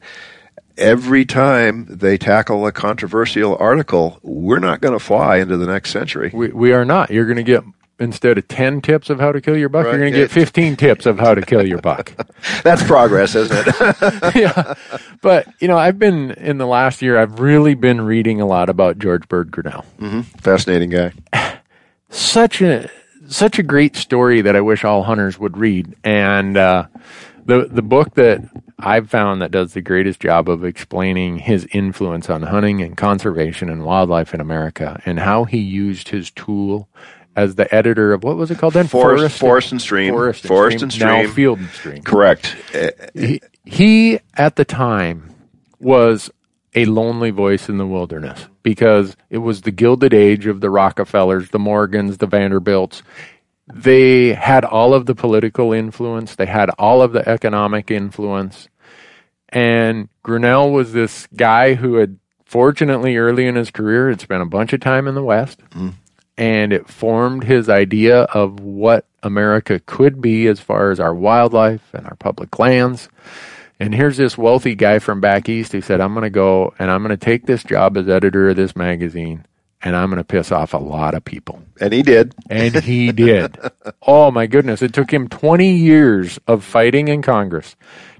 Every 0.77 1.25
time 1.25 1.87
they 1.89 2.17
tackle 2.17 2.67
a 2.67 2.71
controversial 2.71 3.57
article, 3.59 4.19
we're 4.21 4.59
not 4.59 4.79
going 4.79 4.93
to 4.93 4.99
fly 5.03 5.37
into 5.37 5.57
the 5.57 5.65
next 5.65 5.89
century. 5.91 6.29
We, 6.33 6.49
we 6.49 6.71
are 6.71 6.85
not. 6.85 7.09
You're 7.09 7.25
going 7.25 7.37
to 7.37 7.43
get 7.43 7.63
instead 7.99 8.37
of 8.37 8.47
10 8.47 8.81
tips 8.81 9.09
of 9.09 9.19
how 9.19 9.31
to 9.31 9.41
kill 9.41 9.57
your 9.57 9.69
buck, 9.69 9.85
Right, 9.85 9.93
you're 9.93 10.01
going 10.01 10.13
to 10.13 10.19
get 10.19 10.31
15 10.31 10.75
tips 10.75 11.05
of 11.05 11.19
how 11.19 11.33
to 11.33 11.41
kill 11.41 11.65
your 11.65 11.79
buck. 11.79 12.13
That's 12.63 12.83
progress, 12.83 13.33
isn't 13.33 13.67
it? 13.67 14.35
yeah. 14.35 14.75
But, 15.21 15.47
you 15.59 15.67
know, 15.67 15.77
I've 15.77 15.97
been 15.97 16.31
in 16.31 16.59
the 16.59 16.67
last 16.67 17.01
year, 17.01 17.17
I've 17.17 17.39
really 17.39 17.73
been 17.73 18.01
reading 18.01 18.39
a 18.39 18.45
lot 18.45 18.69
about 18.69 18.99
George 18.99 19.27
Bird 19.27 19.51
Grinnell. 19.51 19.83
Fascinating 20.37 20.91
guy. 20.91 21.13
Such 22.09 22.61
a 22.61 22.89
such 23.29 23.59
a 23.59 23.63
great 23.63 23.97
story 23.97 24.39
that 24.39 24.55
I 24.55 24.61
wish 24.61 24.85
all 24.85 25.03
hunters 25.03 25.37
would 25.37 25.57
read. 25.57 25.93
And 26.03 26.55
uh, 26.55 26.87
the 27.47 27.67
the 27.71 27.81
book 27.81 28.13
that 28.15 28.41
I've 28.77 29.09
found 29.09 29.41
that 29.41 29.51
does 29.51 29.73
the 29.73 29.81
greatest 29.81 30.19
job 30.19 30.47
of 30.49 30.63
explaining 30.63 31.39
his 31.39 31.65
influence 31.71 32.29
on 32.29 32.43
hunting 32.43 32.81
and 32.81 32.95
conservation 32.95 33.69
and 33.69 33.83
wildlife 33.83 34.33
in 34.33 34.41
America 34.41 35.01
and 35.05 35.19
how 35.19 35.45
he 35.45 35.57
used 35.57 36.09
his 36.09 36.29
tool 36.29 36.87
as 37.35 37.55
the 37.55 37.73
editor 37.73 38.13
of 38.13 38.23
what 38.23 38.35
was 38.35 38.51
it 38.51 38.57
called 38.57 38.73
then? 38.73 38.87
Forest- 38.87 39.39
Forest 39.39 39.71
and 39.71 39.81
Stream. 39.81 40.11
Forest 40.13 40.43
and 40.43 40.47
Forest 40.49 40.77
Stream. 40.77 40.83
and 40.83 40.93
Stream. 40.93 41.09
Now 41.27 41.33
Field 41.33 41.59
and 41.59 41.69
Stream. 41.69 42.03
Correct. 42.03 42.55
He, 43.15 43.41
he 43.65 44.19
at 44.35 44.55
the 44.55 44.65
time 44.65 45.33
was 45.79 46.29
a 46.75 46.85
lonely 46.85 47.31
voice 47.31 47.69
in 47.69 47.77
the 47.77 47.87
wilderness 47.87 48.47
because 48.61 49.15
it 49.29 49.37
was 49.39 49.61
the 49.61 49.71
gilded 49.71 50.13
age 50.13 50.45
of 50.45 50.61
the 50.61 50.69
Rockefellers, 50.69 51.49
the 51.49 51.59
Morgans, 51.59 52.17
the 52.17 52.27
Vanderbilts. 52.27 53.01
They 53.67 54.33
had 54.33 54.63
all 54.63 54.93
of 54.93 55.05
the 55.05 55.15
political 55.15 55.73
influence, 55.73 56.35
they 56.35 56.45
had 56.45 56.69
all 56.79 57.01
of 57.01 57.11
the 57.11 57.27
economic 57.27 57.91
influence. 57.91 58.69
And 59.49 60.09
Grinnell 60.23 60.71
was 60.71 60.93
this 60.93 61.27
guy 61.35 61.75
who 61.75 61.95
had 61.95 62.19
fortunately 62.45 63.17
early 63.17 63.45
in 63.45 63.55
his 63.55 63.71
career 63.71 64.09
had 64.09 64.21
spent 64.21 64.41
a 64.41 64.45
bunch 64.45 64.73
of 64.73 64.79
time 64.79 65.07
in 65.07 65.15
the 65.15 65.23
West 65.23 65.59
mm. 65.71 65.93
and 66.37 66.71
it 66.71 66.89
formed 66.89 67.43
his 67.43 67.67
idea 67.69 68.21
of 68.23 68.59
what 68.59 69.05
America 69.21 69.81
could 69.85 70.21
be 70.21 70.47
as 70.47 70.59
far 70.59 70.91
as 70.91 70.99
our 70.99 71.13
wildlife 71.13 71.93
and 71.93 72.05
our 72.05 72.15
public 72.15 72.57
lands. 72.57 73.09
And 73.79 73.93
here's 73.93 74.17
this 74.17 74.37
wealthy 74.37 74.75
guy 74.75 74.99
from 74.99 75.19
back 75.19 75.49
east 75.49 75.73
who 75.73 75.81
said, 75.81 75.99
I'm 75.99 76.13
going 76.13 76.23
to 76.23 76.29
go 76.29 76.73
and 76.79 76.89
I'm 76.89 77.03
going 77.03 77.17
to 77.17 77.25
take 77.25 77.45
this 77.45 77.63
job 77.63 77.97
as 77.97 78.07
editor 78.07 78.49
of 78.49 78.55
this 78.55 78.75
magazine 78.75 79.45
and 79.83 79.95
I'm 79.95 80.09
going 80.09 80.17
to 80.17 80.23
piss 80.23 80.51
off 80.51 80.73
a 80.73 80.77
lot 80.77 81.13
of 81.13 81.23
people. 81.23 81.61
and 81.79 81.93
he 81.93 82.01
did. 82.03 82.33
And 82.49 82.75
he 82.83 83.11
did. 83.13 83.57
Oh 84.05 84.31
my 84.31 84.47
goodness. 84.47 84.81
It 84.81 84.93
took 84.93 85.11
him 85.11 85.27
20 85.27 85.69
years 85.71 86.39
of 86.47 86.63
fighting 86.63 87.07
in 87.07 87.21
Congress 87.21 87.75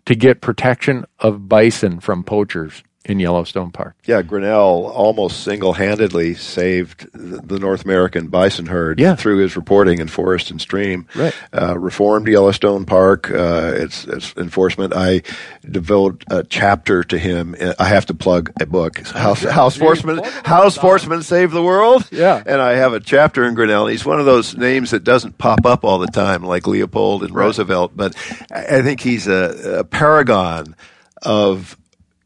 to 0.06 0.16
get 0.16 0.42
protection 0.42 1.06
of 1.20 1.50
bison 1.50 2.00
from 2.00 2.24
poachers 2.24 2.84
in 3.08 3.20
Yellowstone 3.20 3.72
Park. 3.72 3.96
Yeah, 4.06 4.22
Grinnell 4.22 4.86
almost 4.94 5.42
single-handedly 5.44 6.36
saved 6.36 7.08
the 7.14 7.58
North 7.58 7.84
American 7.86 8.28
bison 8.28 8.68
herd 8.68 9.00
Yeah. 9.00 9.16
through 9.16 9.38
his 9.40 9.56
reporting 9.56 10.00
in 10.00 10.08
Forest 10.08 10.52
and 10.52 10.62
Stream. 10.62 11.08
Right. 11.16 11.34
Uh, 11.54 11.78
reformed 11.80 12.28
Yellowstone 12.28 12.86
Park, 12.86 13.32
uh, 13.32 13.72
its, 13.76 14.06
its 14.06 14.34
enforcement. 14.38 14.94
I 14.96 15.22
devote 15.70 16.24
a 16.30 16.44
chapter 16.44 17.04
to 17.06 17.18
him. 17.18 17.56
I 17.80 17.86
have 17.86 18.06
to 18.08 18.14
plug 18.14 18.52
a 18.62 18.66
book, 18.66 19.00
How, 19.08 19.34
how 19.34 19.70
Sportsmen, 19.70 20.22
How 20.44 20.70
Sportsmen 20.70 21.24
Save 21.24 21.52
the 21.52 21.64
World. 21.64 22.08
Yeah. 22.12 22.44
And 22.46 22.62
I 22.62 22.74
have 22.76 22.94
a 22.94 23.00
chapter 23.00 23.44
in 23.46 23.54
Grinnell. 23.54 23.88
He's 23.88 24.06
one 24.06 24.20
of 24.20 24.26
those 24.26 24.56
names 24.56 24.92
that 24.92 25.04
doesn't 25.04 25.38
pop 25.38 25.66
up 25.66 25.84
all 25.84 25.98
the 26.00 26.08
time, 26.08 26.44
like 26.44 26.68
Leopold 26.68 27.24
and 27.24 27.34
Roosevelt, 27.34 27.94
but 27.96 28.16
I 28.52 28.78
I 28.78 28.82
think 28.84 29.00
he's 29.02 29.28
a, 29.28 29.80
a 29.80 29.84
paragon 29.84 30.76
of 31.24 31.76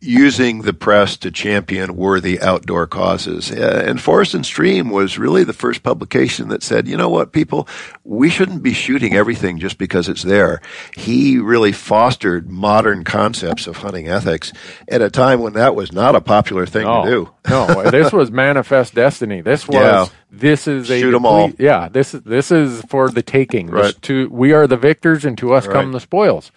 using 0.04 0.64
the 0.64 0.74
press 0.74 1.16
to 1.18 1.30
champion 1.30 1.95
worthy 1.95 2.41
outdoor 2.41 2.88
causes. 2.88 3.52
Uh, 3.52 3.84
and 3.86 4.02
Forest 4.02 4.34
and 4.34 4.43
Stream 4.43 4.89
was 4.89 5.20
really 5.20 5.43
the 5.43 5.54
first 5.54 5.84
publication 5.84 6.49
that 6.49 6.64
said, 6.64 6.88
you 6.88 6.97
know 6.97 7.08
what, 7.08 7.32
people, 7.32 7.68
we 8.04 8.28
shouldn't 8.30 8.64
be 8.64 8.74
shooting 8.74 9.14
everything 9.14 9.60
just 9.60 9.78
because 9.78 10.10
it's 10.10 10.24
there. 10.24 10.60
He 10.95 11.38
really 11.38 11.72
fostered 11.72 12.49
modern 12.49 13.04
concepts 13.04 13.68
of 13.68 13.78
hunting 13.78 14.08
ethics 14.08 14.52
at 14.88 15.02
a 15.04 15.10
time 15.12 15.39
when 15.39 15.54
that 15.54 15.76
was 15.76 15.91
not 15.91 16.16
a 16.16 16.22
popular 16.22 16.66
thing 16.66 16.88
to 16.88 17.04
do. 17.10 17.30
no, 17.47 17.84
this 17.91 18.12
was 18.12 18.32
manifest 18.32 18.95
destiny. 18.95 19.41
This 19.41 19.68
was 19.68 19.76
Yeah. 19.76 20.06
this 20.32 20.68
is 20.68 20.89
a 20.89 20.99
Shoot 20.99 21.14
'em 21.14 21.26
all. 21.28 21.52
Yeah, 21.60 21.89
this 21.89 22.16
is 22.16 22.22
this 22.24 22.52
is 22.52 22.82
for 22.89 23.10
the 23.10 23.22
taking. 23.22 23.68
This 23.68 23.74
Right. 23.93 24.02
to 24.04 24.30
we 24.32 24.52
are 24.54 24.66
the 24.66 24.78
victors, 24.78 25.26
and 25.26 25.38
to 25.38 25.54
us 25.54 25.68
come 25.68 25.91
the 25.91 25.99
spoils. 25.99 26.52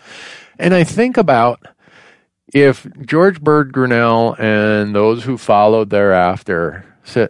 And 0.59 0.73
I 0.73 0.85
think 0.85 1.17
about 1.19 1.61
if 2.55 2.87
George 3.03 3.43
Bird 3.43 3.75
Grinnell 3.75 4.35
and 4.39 4.95
those 4.95 5.25
who 5.25 5.37
followed 5.37 5.91
thereafter 5.91 6.87
said, 7.03 7.29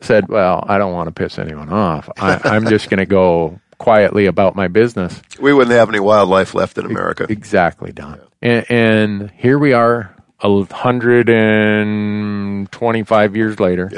said 0.00 0.26
"Well, 0.28 0.64
I 0.66 0.78
don't 0.78 0.92
want 0.92 1.06
to 1.06 1.12
piss 1.12 1.38
anyone 1.38 1.68
off. 1.68 2.10
I, 2.18 2.40
I'm 2.42 2.66
just 2.66 2.90
going 2.90 2.98
to 2.98 3.06
go." 3.06 3.60
Quietly 3.78 4.26
about 4.26 4.56
my 4.56 4.66
business. 4.66 5.22
We 5.40 5.52
wouldn't 5.52 5.70
have 5.70 5.88
any 5.88 6.00
wildlife 6.00 6.52
left 6.52 6.78
in 6.78 6.84
America. 6.84 7.26
Exactly, 7.28 7.92
Don. 7.92 8.20
And, 8.42 8.66
and 8.68 9.30
here 9.36 9.56
we 9.56 9.72
are, 9.72 10.16
hundred 10.40 11.30
and 11.30 12.68
twenty-five 12.72 13.36
years 13.36 13.60
later. 13.60 13.88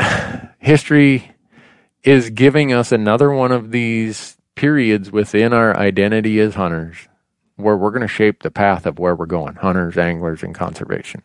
Yeah. 0.00 0.48
History 0.58 1.30
is 2.02 2.30
giving 2.30 2.72
us 2.72 2.90
another 2.90 3.30
one 3.30 3.52
of 3.52 3.70
these 3.70 4.38
periods 4.54 5.12
within 5.12 5.52
our 5.52 5.76
identity 5.76 6.40
as 6.40 6.54
hunters, 6.54 6.96
where 7.58 7.76
we're 7.76 7.90
going 7.90 8.02
to 8.02 8.08
shape 8.08 8.42
the 8.42 8.50
path 8.50 8.86
of 8.86 8.98
where 8.98 9.14
we're 9.14 9.26
going: 9.26 9.56
hunters, 9.56 9.98
anglers, 9.98 10.42
and 10.42 10.54
conservation. 10.54 11.22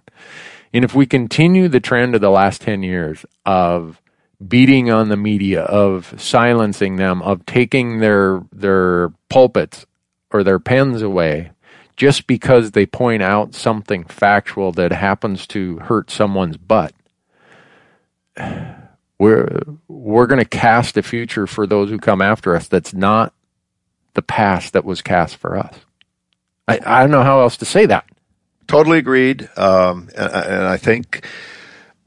And 0.73 0.83
if 0.83 0.93
we 0.93 1.05
continue 1.05 1.67
the 1.67 1.79
trend 1.79 2.15
of 2.15 2.21
the 2.21 2.29
last 2.29 2.61
ten 2.61 2.83
years 2.83 3.25
of 3.45 4.01
beating 4.45 4.91
on 4.91 5.09
the 5.09 5.17
media, 5.17 5.61
of 5.61 6.13
silencing 6.17 6.97
them, 6.97 7.21
of 7.21 7.45
taking 7.45 7.99
their 7.99 8.43
their 8.51 9.09
pulpits 9.29 9.85
or 10.31 10.43
their 10.43 10.59
pens 10.59 11.01
away 11.01 11.51
just 11.95 12.27
because 12.27 12.71
they 12.71 12.85
point 12.85 13.21
out 13.21 13.53
something 13.53 14.03
factual 14.05 14.71
that 14.73 14.91
happens 14.91 15.45
to 15.47 15.77
hurt 15.79 16.09
someone's 16.09 16.57
butt. 16.57 16.93
We're 19.19 19.61
we're 19.87 20.27
going 20.27 20.43
to 20.43 20.45
cast 20.49 20.97
a 20.97 21.03
future 21.03 21.47
for 21.47 21.67
those 21.67 21.89
who 21.89 21.99
come 21.99 22.21
after 22.21 22.55
us 22.55 22.67
that's 22.67 22.93
not 22.93 23.33
the 24.15 24.21
past 24.21 24.73
that 24.73 24.85
was 24.85 25.01
cast 25.01 25.37
for 25.37 25.57
us. 25.57 25.75
I, 26.67 26.79
I 26.85 27.01
don't 27.01 27.11
know 27.11 27.23
how 27.23 27.41
else 27.41 27.57
to 27.57 27.65
say 27.65 27.85
that. 27.87 28.05
Totally 28.67 28.97
agreed. 28.97 29.49
Um, 29.57 30.09
and, 30.15 30.31
and 30.33 30.63
I 30.65 30.77
think 30.77 31.25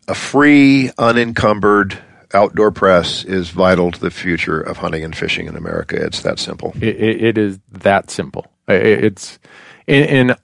a 0.09 0.15
free, 0.15 0.91
unencumbered 0.99 1.99
outdoor 2.35 2.71
press 2.71 3.25
is 3.25 3.51
vital 3.51 3.91
to 3.93 4.01
the 4.01 4.11
future 4.11 4.61
of 4.61 4.79
hunting 4.79 5.05
and 5.05 5.15
fishing 5.17 5.47
in 5.47 5.57
America. 5.57 5.97
It's 6.03 6.23
that 6.23 6.39
simple. 6.39 6.73
It, 6.77 6.97
it, 6.97 7.25
it 7.25 7.39
is 7.39 7.59
that 7.71 8.11
simple. 8.11 8.47
I- 8.69 8.75
It's 8.75 9.39
and, 9.87 10.31
and 10.31 10.37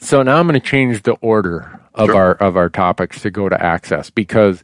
so 0.00 0.22
now 0.22 0.36
I'm 0.38 0.46
going 0.46 0.58
to 0.60 0.66
change 0.66 1.02
the 1.02 1.14
order 1.20 1.80
of 1.94 2.06
Sure. 2.06 2.16
our 2.16 2.32
of 2.34 2.56
our 2.56 2.68
topics 2.68 3.20
to 3.22 3.30
go 3.30 3.48
to 3.48 3.60
access 3.60 4.08
because 4.08 4.62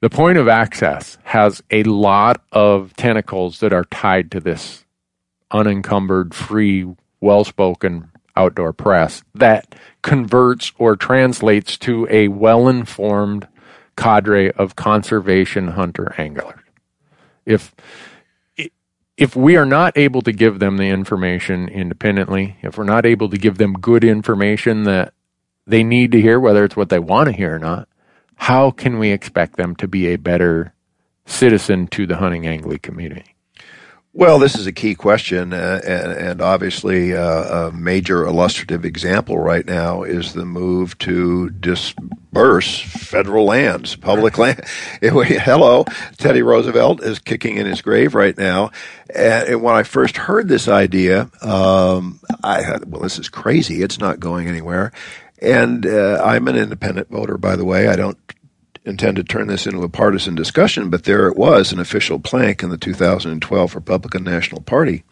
the 0.00 0.08
point 0.10 0.38
of 0.38 0.48
access 0.48 1.18
has 1.24 1.62
a 1.70 1.82
lot 1.84 2.42
of 2.52 2.94
tentacles 2.96 3.60
that 3.60 3.72
are 3.74 3.84
tied 3.84 4.30
to 4.32 4.40
this 4.40 4.84
unencumbered, 5.50 6.34
free, 6.34 6.86
well-spoken 7.20 8.10
outdoor 8.36 8.72
press 8.72 9.22
that 9.34 9.74
converts 10.02 10.72
or 10.78 10.96
translates 10.96 11.78
to 11.78 12.06
a 12.10 12.28
well-informed 12.28 13.48
cadre 13.96 14.50
of 14.52 14.76
conservation 14.76 15.68
hunter 15.68 16.14
anglers. 16.18 16.60
If 17.46 17.74
if 19.16 19.36
we 19.36 19.56
are 19.56 19.66
not 19.66 19.96
able 19.96 20.22
to 20.22 20.32
give 20.32 20.58
them 20.58 20.76
the 20.76 20.88
information 20.88 21.68
independently, 21.68 22.56
if 22.62 22.76
we're 22.76 22.84
not 22.84 23.06
able 23.06 23.28
to 23.28 23.38
give 23.38 23.58
them 23.58 23.74
good 23.74 24.02
information 24.02 24.82
that 24.84 25.14
they 25.66 25.84
need 25.84 26.10
to 26.12 26.20
hear, 26.20 26.40
whether 26.40 26.64
it's 26.64 26.76
what 26.76 26.88
they 26.88 26.98
want 26.98 27.28
to 27.28 27.32
hear 27.32 27.54
or 27.54 27.58
not, 27.60 27.88
how 28.34 28.72
can 28.72 28.98
we 28.98 29.10
expect 29.10 29.56
them 29.56 29.76
to 29.76 29.86
be 29.86 30.08
a 30.08 30.16
better 30.16 30.74
citizen 31.26 31.86
to 31.86 32.06
the 32.06 32.16
hunting 32.16 32.46
angling 32.46 32.80
community? 32.80 33.33
Well, 34.16 34.38
this 34.38 34.54
is 34.54 34.68
a 34.68 34.72
key 34.72 34.94
question, 34.94 35.52
uh, 35.52 35.80
and, 35.84 36.12
and, 36.12 36.40
obviously 36.40 37.16
uh, 37.16 37.66
a 37.66 37.72
major 37.72 38.24
illustrative 38.24 38.84
example 38.84 39.40
right 39.40 39.66
now 39.66 40.04
is 40.04 40.34
the 40.34 40.44
move 40.44 40.96
to 40.98 41.50
disperse 41.50 42.78
federal 42.80 43.44
lands, 43.44 43.96
public 43.96 44.38
land. 44.38 44.62
Hello, 45.02 45.84
Teddy 46.16 46.42
Roosevelt 46.42 47.02
is 47.02 47.18
kicking 47.18 47.56
in 47.56 47.66
his 47.66 47.82
grave 47.82 48.14
right 48.14 48.38
now, 48.38 48.70
and 49.12 49.60
when 49.60 49.74
I 49.74 49.82
first 49.82 50.16
heard 50.16 50.46
this 50.46 50.68
idea, 50.68 51.28
um, 51.42 52.20
I 52.44 52.62
thought, 52.62 52.86
well, 52.86 53.02
this 53.02 53.18
is 53.18 53.28
crazy. 53.28 53.82
It's 53.82 53.98
not 53.98 54.20
going 54.20 54.46
anywhere. 54.46 54.92
And 55.42 55.84
uh, 55.84 56.22
I'm 56.24 56.46
an 56.46 56.54
independent 56.54 57.10
voter, 57.10 57.36
by 57.36 57.56
the 57.56 57.64
way. 57.64 57.88
I 57.88 57.96
don't 57.96 58.16
intend 58.84 59.16
to 59.16 59.24
turn 59.24 59.48
this 59.48 59.66
into 59.66 59.82
a 59.82 59.88
partisan 59.88 60.34
discussion, 60.34 60.90
but 60.90 61.04
there 61.04 61.26
it 61.28 61.36
was, 61.36 61.72
an 61.72 61.78
official 61.78 62.18
plank 62.18 62.62
in 62.62 62.70
the 62.70 62.76
2012 62.76 63.74
Republican 63.74 64.24
National 64.24 64.60
Party. 64.60 65.04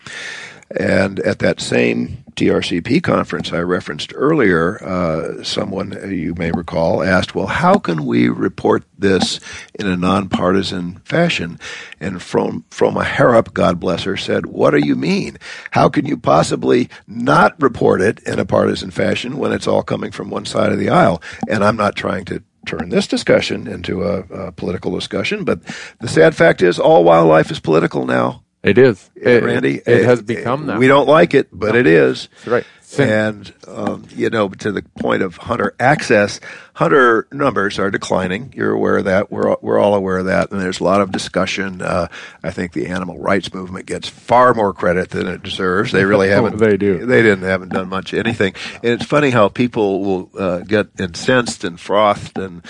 And 0.78 1.20
at 1.20 1.40
that 1.40 1.60
same 1.60 2.24
TRCP 2.34 3.02
conference 3.02 3.52
I 3.52 3.58
referenced 3.58 4.12
earlier, 4.14 4.82
uh, 4.82 5.42
someone 5.42 5.94
uh, 5.94 6.06
you 6.06 6.34
may 6.34 6.50
recall 6.50 7.02
asked, 7.02 7.34
"Well, 7.34 7.46
how 7.46 7.78
can 7.78 8.06
we 8.06 8.28
report 8.28 8.84
this 8.98 9.38
in 9.78 9.86
a 9.86 9.98
nonpartisan 9.98 11.00
fashion?" 11.04 11.58
And 12.00 12.22
from 12.22 12.64
from 12.70 12.96
a 12.96 13.04
Harrup, 13.04 13.52
God 13.52 13.78
bless 13.78 14.04
her, 14.04 14.16
said, 14.16 14.46
"What 14.46 14.70
do 14.70 14.78
you 14.78 14.96
mean? 14.96 15.36
How 15.72 15.90
can 15.90 16.06
you 16.06 16.16
possibly 16.16 16.88
not 17.06 17.60
report 17.60 18.00
it 18.00 18.20
in 18.20 18.38
a 18.38 18.46
partisan 18.46 18.90
fashion 18.90 19.36
when 19.36 19.52
it's 19.52 19.66
all 19.66 19.82
coming 19.82 20.10
from 20.10 20.30
one 20.30 20.46
side 20.46 20.72
of 20.72 20.78
the 20.78 20.88
aisle?" 20.88 21.22
And 21.48 21.62
I'm 21.62 21.76
not 21.76 21.96
trying 21.96 22.24
to 22.26 22.42
turn 22.66 22.88
this 22.88 23.06
discussion 23.06 23.66
into 23.66 24.02
a, 24.02 24.20
a, 24.20 24.52
political 24.52 24.94
discussion. 24.94 25.44
But 25.44 25.62
the 26.00 26.08
sad 26.08 26.34
fact 26.34 26.62
is, 26.62 26.78
all 26.78 27.04
wildlife 27.04 27.50
is 27.50 27.60
political 27.60 28.06
now. 28.06 28.42
It 28.62 28.78
is, 28.78 29.10
it, 29.16 29.42
Randy. 29.42 29.78
It, 29.78 29.88
it, 29.88 30.04
has 30.04 30.22
become 30.22 30.66
that. 30.66 30.78
We 30.78 30.86
don't 30.86 31.08
like 31.08 31.34
it, 31.34 31.48
but 31.52 31.72
no. 31.72 31.80
it 31.80 31.86
is. 31.86 32.28
That's 32.28 32.46
right. 32.46 32.66
And 33.00 33.52
um, 33.66 34.04
you 34.10 34.28
know, 34.30 34.48
to 34.48 34.72
the 34.72 34.82
point 35.00 35.22
of 35.22 35.36
hunter 35.36 35.74
access, 35.80 36.40
hunter 36.74 37.26
numbers 37.32 37.78
are 37.78 37.90
declining. 37.90 38.52
You're 38.54 38.72
aware 38.72 38.98
of 38.98 39.04
that. 39.06 39.30
We're 39.30 39.56
we're 39.60 39.78
all 39.78 39.94
aware 39.94 40.18
of 40.18 40.26
that. 40.26 40.50
And 40.50 40.60
there's 40.60 40.80
a 40.80 40.84
lot 40.84 41.00
of 41.00 41.10
discussion. 41.10 41.80
Uh, 41.80 42.08
I 42.42 42.50
think 42.50 42.72
the 42.72 42.88
animal 42.88 43.18
rights 43.18 43.52
movement 43.54 43.86
gets 43.86 44.08
far 44.08 44.54
more 44.54 44.72
credit 44.72 45.10
than 45.10 45.26
it 45.26 45.42
deserves. 45.42 45.92
They 45.92 46.04
really 46.04 46.28
haven't. 46.30 46.58
they 46.58 46.76
do. 46.76 47.06
They 47.06 47.22
didn't 47.22 47.44
haven't 47.44 47.70
done 47.70 47.88
much 47.88 48.14
anything. 48.14 48.54
And 48.82 48.92
it's 48.92 49.06
funny 49.06 49.30
how 49.30 49.48
people 49.48 50.00
will 50.04 50.30
uh, 50.38 50.58
get 50.60 50.88
incensed 50.98 51.64
and 51.64 51.80
frothed 51.80 52.38
and 52.38 52.62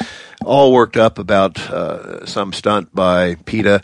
all 0.45 0.73
worked 0.73 0.97
up 0.97 1.19
about 1.19 1.59
uh, 1.71 2.27
some 2.27 2.53
stunt 2.53 2.95
by 2.95 3.37
PETA. 3.47 3.83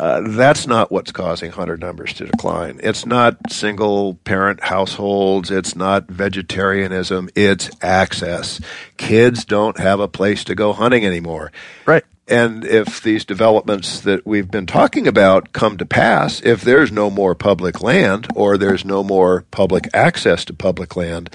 Uh, 0.00 0.22
that's 0.28 0.66
not 0.66 0.90
what's 0.90 1.12
causing 1.12 1.50
hunter 1.50 1.76
numbers 1.76 2.14
to 2.14 2.24
decline. 2.24 2.80
It's 2.82 3.04
not 3.04 3.36
single 3.50 4.14
parent 4.14 4.62
households. 4.62 5.50
It's 5.50 5.76
not 5.76 6.06
vegetarianism. 6.08 7.28
It's 7.34 7.70
access. 7.82 8.62
Kids 8.96 9.44
don't 9.44 9.78
have 9.78 10.00
a 10.00 10.08
place 10.08 10.42
to 10.44 10.54
go 10.54 10.72
hunting 10.72 11.04
anymore. 11.04 11.52
Right. 11.84 12.02
And 12.30 12.64
if 12.64 13.02
these 13.02 13.24
developments 13.24 14.00
that 14.02 14.24
we've 14.24 14.50
been 14.50 14.66
talking 14.66 15.08
about 15.08 15.52
come 15.52 15.76
to 15.78 15.84
pass, 15.84 16.40
if 16.42 16.62
there's 16.62 16.92
no 16.92 17.10
more 17.10 17.34
public 17.34 17.82
land 17.82 18.28
or 18.36 18.56
there's 18.56 18.84
no 18.84 19.02
more 19.02 19.44
public 19.50 19.88
access 19.92 20.44
to 20.46 20.54
public 20.54 20.94
land, 20.96 21.28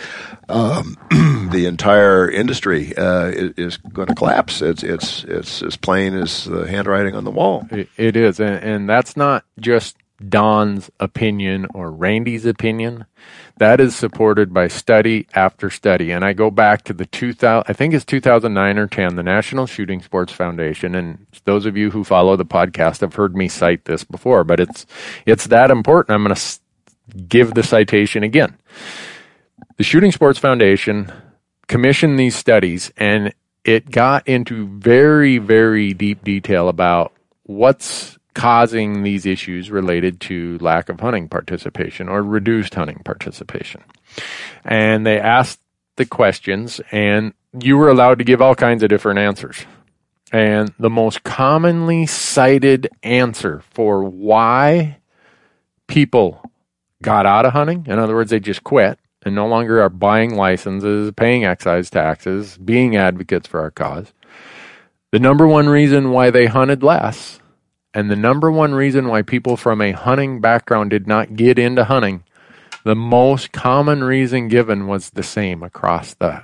um, 0.48 0.96
the 1.52 1.66
entire 1.66 2.30
industry 2.30 2.96
uh, 2.96 3.28
is, 3.28 3.52
is, 3.58 3.78
going 3.78 4.08
to 4.08 4.16
collapse. 4.16 4.62
It's 4.62 4.84
it's 4.84 5.24
it's 5.26 5.62
as 5.62 5.76
plain 5.76 6.14
as 6.16 6.46
the 6.46 6.66
handwriting 6.66 7.16
on 7.16 7.24
the 7.24 7.32
wall. 7.32 7.68
it, 7.72 7.90
it 7.98 8.16
is, 8.16 8.40
and, 8.40 8.64
and 8.64 8.90
that's 8.90 9.18
not 9.18 9.44
just 9.60 9.98
Don's 10.30 10.90
opinion 11.00 11.68
or 11.74 11.92
Randy's 11.92 12.46
opinion. 12.46 13.06
That 13.58 13.80
is 13.80 13.96
supported 13.96 14.54
by 14.54 14.68
study 14.68 15.28
after 15.34 15.70
study. 15.70 16.12
And 16.12 16.24
I 16.24 16.34
go 16.34 16.50
back 16.50 16.84
to 16.84 16.94
the 16.94 17.06
2000, 17.06 17.66
I 17.68 17.74
think 17.74 17.94
it's 17.94 18.06
2009 18.06 18.78
or 18.78 18.88
10, 18.88 19.16
the 19.16 19.24
National 19.24 19.66
Shooting 19.66 20.02
Sports 20.02 20.32
Foundation. 20.32 20.96
And 20.96 21.26
those 21.44 21.66
of 21.66 21.76
you 21.76 21.92
who 21.92 22.04
follow 22.04 22.36
the 22.36 22.46
podcast 22.46 23.02
have 23.02 23.16
heard 23.16 23.36
me 23.36 23.48
cite 23.48 23.86
this 23.86 24.04
before, 24.04 24.44
but 24.44 24.60
it's, 24.60 24.86
it's 25.26 25.48
that 25.48 25.72
important. 25.72 26.16
I'm 26.16 26.24
going 26.24 26.36
to 26.36 26.60
give 27.28 27.54
the 27.54 27.64
citation 27.64 28.24
again. 28.24 28.58
The 29.78 29.84
Shooting 29.84 30.12
Sports 30.12 30.40
Foundation 30.40 31.12
commissioned 31.68 32.18
these 32.18 32.36
studies 32.36 32.92
and 32.96 33.34
it 33.66 33.90
got 33.90 34.28
into 34.28 34.68
very, 34.68 35.40
very 35.40 35.94
deep 35.94 36.24
detail 36.24 36.70
about 36.70 37.12
what's 37.44 38.15
causing 38.36 39.02
these 39.02 39.26
issues 39.26 39.72
related 39.72 40.20
to 40.20 40.60
lack 40.60 40.90
of 40.90 41.00
hunting 41.00 41.28
participation 41.28 42.08
or 42.08 42.22
reduced 42.22 42.76
hunting 42.76 43.02
participation. 43.04 43.82
And 44.64 45.06
they 45.06 45.20
asked 45.20 45.60
the 45.96 46.06
questions, 46.06 46.82
and 46.92 47.34
you 47.60 47.78
were 47.78 47.90
allowed 47.90 48.20
to 48.20 48.26
give 48.26 48.42
all 48.42 48.54
kinds 48.54 48.84
of 48.84 48.90
different 48.90 49.20
answers. 49.20 49.66
And 50.32 50.74
the 50.78 50.90
most 50.90 51.24
commonly 51.24 52.06
cited 52.06 52.90
answer 53.02 53.64
for 53.72 54.04
why 54.04 54.98
people 55.88 56.42
got 57.02 57.26
out 57.26 57.46
of 57.46 57.54
hunting, 57.54 57.86
in 57.88 58.00
other 58.00 58.16
words, 58.16 58.32
they 58.32 58.40
just 58.40 58.64
quit 58.64 59.00
and 59.24 59.34
no 59.34 59.48
longer 59.48 59.82
are 59.82 59.90
buying 59.90 60.36
licenses, 60.36 61.12
paying 61.16 61.46
excise 61.46 61.90
taxes, 61.90 62.58
being 62.58 62.96
advocates 62.98 63.48
for 63.48 63.62
our 63.62 63.72
cause. 63.72 64.14
The 65.12 65.20
number 65.20 65.48
one 65.48 65.70
reason 65.70 66.12
why 66.12 66.32
they 66.32 66.48
hunted 66.48 66.84
less 66.84 67.40
and 67.96 68.12
the 68.12 68.16
number 68.18 68.52
one 68.52 68.76
reason 68.76 69.08
why 69.08 69.22
people 69.22 69.56
from 69.56 69.82
a 69.82 69.94
hunting 69.94 70.42
background 70.42 70.90
did 70.90 71.08
not 71.08 71.36
get 71.36 71.58
into 71.58 71.86
hunting, 71.86 72.26
the 72.84 72.96
most 72.96 73.54
common 73.54 74.04
reason 74.04 74.50
given 74.50 74.86
was 74.86 75.12
the 75.12 75.24
same 75.24 75.64
across 75.64 76.14
the, 76.16 76.44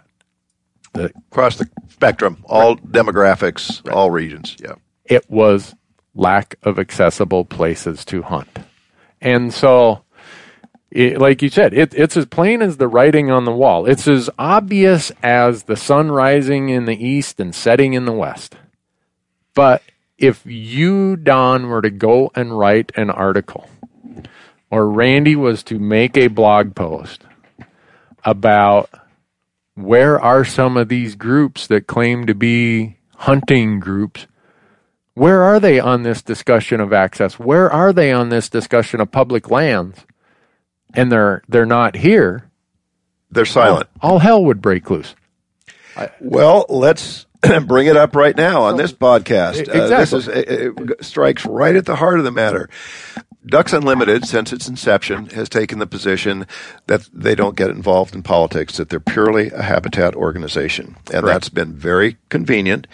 the 0.93 1.11
across 1.29 1.57
the 1.57 1.69
spectrum, 1.89 2.43
all 2.45 2.75
right. 2.75 2.91
demographics, 2.91 3.85
right. 3.85 3.93
all 3.93 4.09
regions. 4.09 4.55
Yeah. 4.59 4.75
It 5.03 5.29
was 5.29 5.75
lack 6.15 6.55
of 6.63 6.79
accessible 6.79 7.43
places 7.43 8.05
to 8.05 8.21
hunt. 8.21 8.59
And 9.19 9.53
so 9.53 10.03
it, 10.89 11.19
like 11.19 11.41
you 11.41 11.49
said, 11.49 11.73
it, 11.73 11.93
it's 11.93 12.15
as 12.15 12.25
plain 12.27 12.61
as 12.61 12.77
the 12.77 12.87
writing 12.87 13.29
on 13.29 13.43
the 13.43 13.51
wall. 13.51 13.85
It's 13.85 14.07
as 14.07 14.29
obvious 14.39 15.11
as 15.21 15.63
the 15.63 15.75
sun 15.75 16.11
rising 16.11 16.69
in 16.69 16.85
the 16.85 17.05
east 17.05 17.41
and 17.41 17.53
setting 17.53 17.93
in 17.93 18.05
the 18.05 18.13
west. 18.13 18.55
But 19.53 19.83
if 20.21 20.45
you, 20.45 21.15
Don, 21.17 21.67
were 21.67 21.81
to 21.81 21.89
go 21.89 22.31
and 22.35 22.57
write 22.57 22.91
an 22.95 23.09
article, 23.09 23.67
or 24.69 24.87
Randy 24.87 25.35
was 25.35 25.63
to 25.63 25.79
make 25.79 26.15
a 26.15 26.27
blog 26.27 26.75
post 26.75 27.23
about 28.23 28.89
where 29.73 30.19
are 30.19 30.45
some 30.45 30.77
of 30.77 30.89
these 30.89 31.15
groups 31.15 31.65
that 31.67 31.87
claim 31.87 32.27
to 32.27 32.35
be 32.35 32.97
hunting 33.15 33.79
groups, 33.79 34.27
where 35.15 35.41
are 35.41 35.59
they 35.59 35.79
on 35.79 36.03
this 36.03 36.21
discussion 36.21 36.79
of 36.79 36.93
access? 36.93 37.39
Where 37.39 37.71
are 37.71 37.91
they 37.91 38.11
on 38.11 38.29
this 38.29 38.47
discussion 38.47 39.01
of 39.01 39.11
public 39.11 39.49
lands? 39.49 40.05
And 40.93 41.11
they're 41.11 41.41
they're 41.47 41.65
not 41.65 41.95
here. 41.95 42.49
They're 43.31 43.45
silent. 43.45 43.89
All, 44.01 44.11
all 44.11 44.19
hell 44.19 44.45
would 44.45 44.61
break 44.61 44.89
loose. 44.89 45.15
well, 46.19 46.65
let's 46.69 47.25
bring 47.65 47.87
it 47.87 47.97
up 47.97 48.15
right 48.15 48.35
now 48.35 48.63
on 48.63 48.77
this 48.77 48.93
podcast. 48.93 49.59
Exactly. 49.59 49.81
Uh, 49.81 49.87
this 49.99 50.13
is, 50.13 50.27
it, 50.27 50.49
it 50.49 51.03
strikes 51.03 51.45
right 51.45 51.75
at 51.75 51.85
the 51.85 51.95
heart 51.95 52.19
of 52.19 52.25
the 52.25 52.31
matter. 52.31 52.69
Ducks 53.43 53.73
Unlimited, 53.73 54.25
since 54.25 54.53
its 54.53 54.67
inception, 54.67 55.25
has 55.31 55.49
taken 55.49 55.79
the 55.79 55.87
position 55.87 56.45
that 56.85 57.09
they 57.11 57.33
don't 57.33 57.55
get 57.55 57.71
involved 57.71 58.13
in 58.13 58.21
politics, 58.21 58.77
that 58.77 58.89
they're 58.89 58.99
purely 58.99 59.49
a 59.49 59.63
habitat 59.63 60.15
organization. 60.15 60.95
And 61.11 61.27
that's 61.27 61.49
been 61.49 61.73
very 61.73 62.17
convenient. 62.29 62.85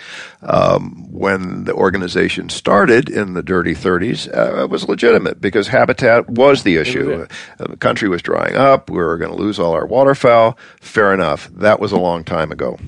Um, 0.41 1.11
when 1.11 1.65
the 1.65 1.73
organization 1.73 2.47
started 2.47 3.09
in 3.09 3.33
the 3.33 3.43
dirty 3.43 3.73
30s, 3.75 4.33
uh, 4.33 4.63
it 4.63 4.69
was 4.69 4.87
legitimate 4.87 5.41
because 5.41 5.67
habitat 5.67 6.29
was 6.29 6.63
the 6.63 6.77
issue. 6.77 7.27
Uh, 7.59 7.67
the 7.67 7.75
country 7.75 8.07
was 8.07 8.21
drying 8.21 8.55
up. 8.55 8.89
We 8.89 8.97
were 8.97 9.17
going 9.17 9.31
to 9.31 9.37
lose 9.37 9.59
all 9.59 9.73
our 9.73 9.85
waterfowl. 9.85 10.57
Fair 10.79 11.13
enough. 11.13 11.49
That 11.53 11.81
was 11.81 11.91
a 11.91 11.99
long 11.99 12.23
time 12.23 12.53
ago 12.53 12.79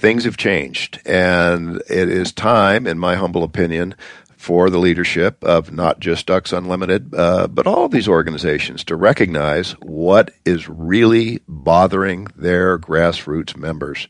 things 0.00 0.24
have 0.24 0.38
changed, 0.38 0.98
and 1.04 1.76
it 1.88 2.08
is 2.08 2.32
time, 2.32 2.86
in 2.86 2.98
my 2.98 3.16
humble 3.16 3.44
opinion, 3.44 3.94
for 4.36 4.70
the 4.70 4.78
leadership 4.78 5.44
of 5.44 5.70
not 5.70 6.00
just 6.00 6.26
Ducks 6.26 6.54
Unlimited, 6.54 7.14
uh, 7.14 7.46
but 7.46 7.66
all 7.66 7.84
of 7.84 7.90
these 7.90 8.08
organizations 8.08 8.82
to 8.84 8.96
recognize 8.96 9.72
what 9.82 10.30
is 10.46 10.66
really 10.66 11.42
bothering 11.46 12.28
their 12.34 12.78
grassroots 12.78 13.54
members. 13.54 14.08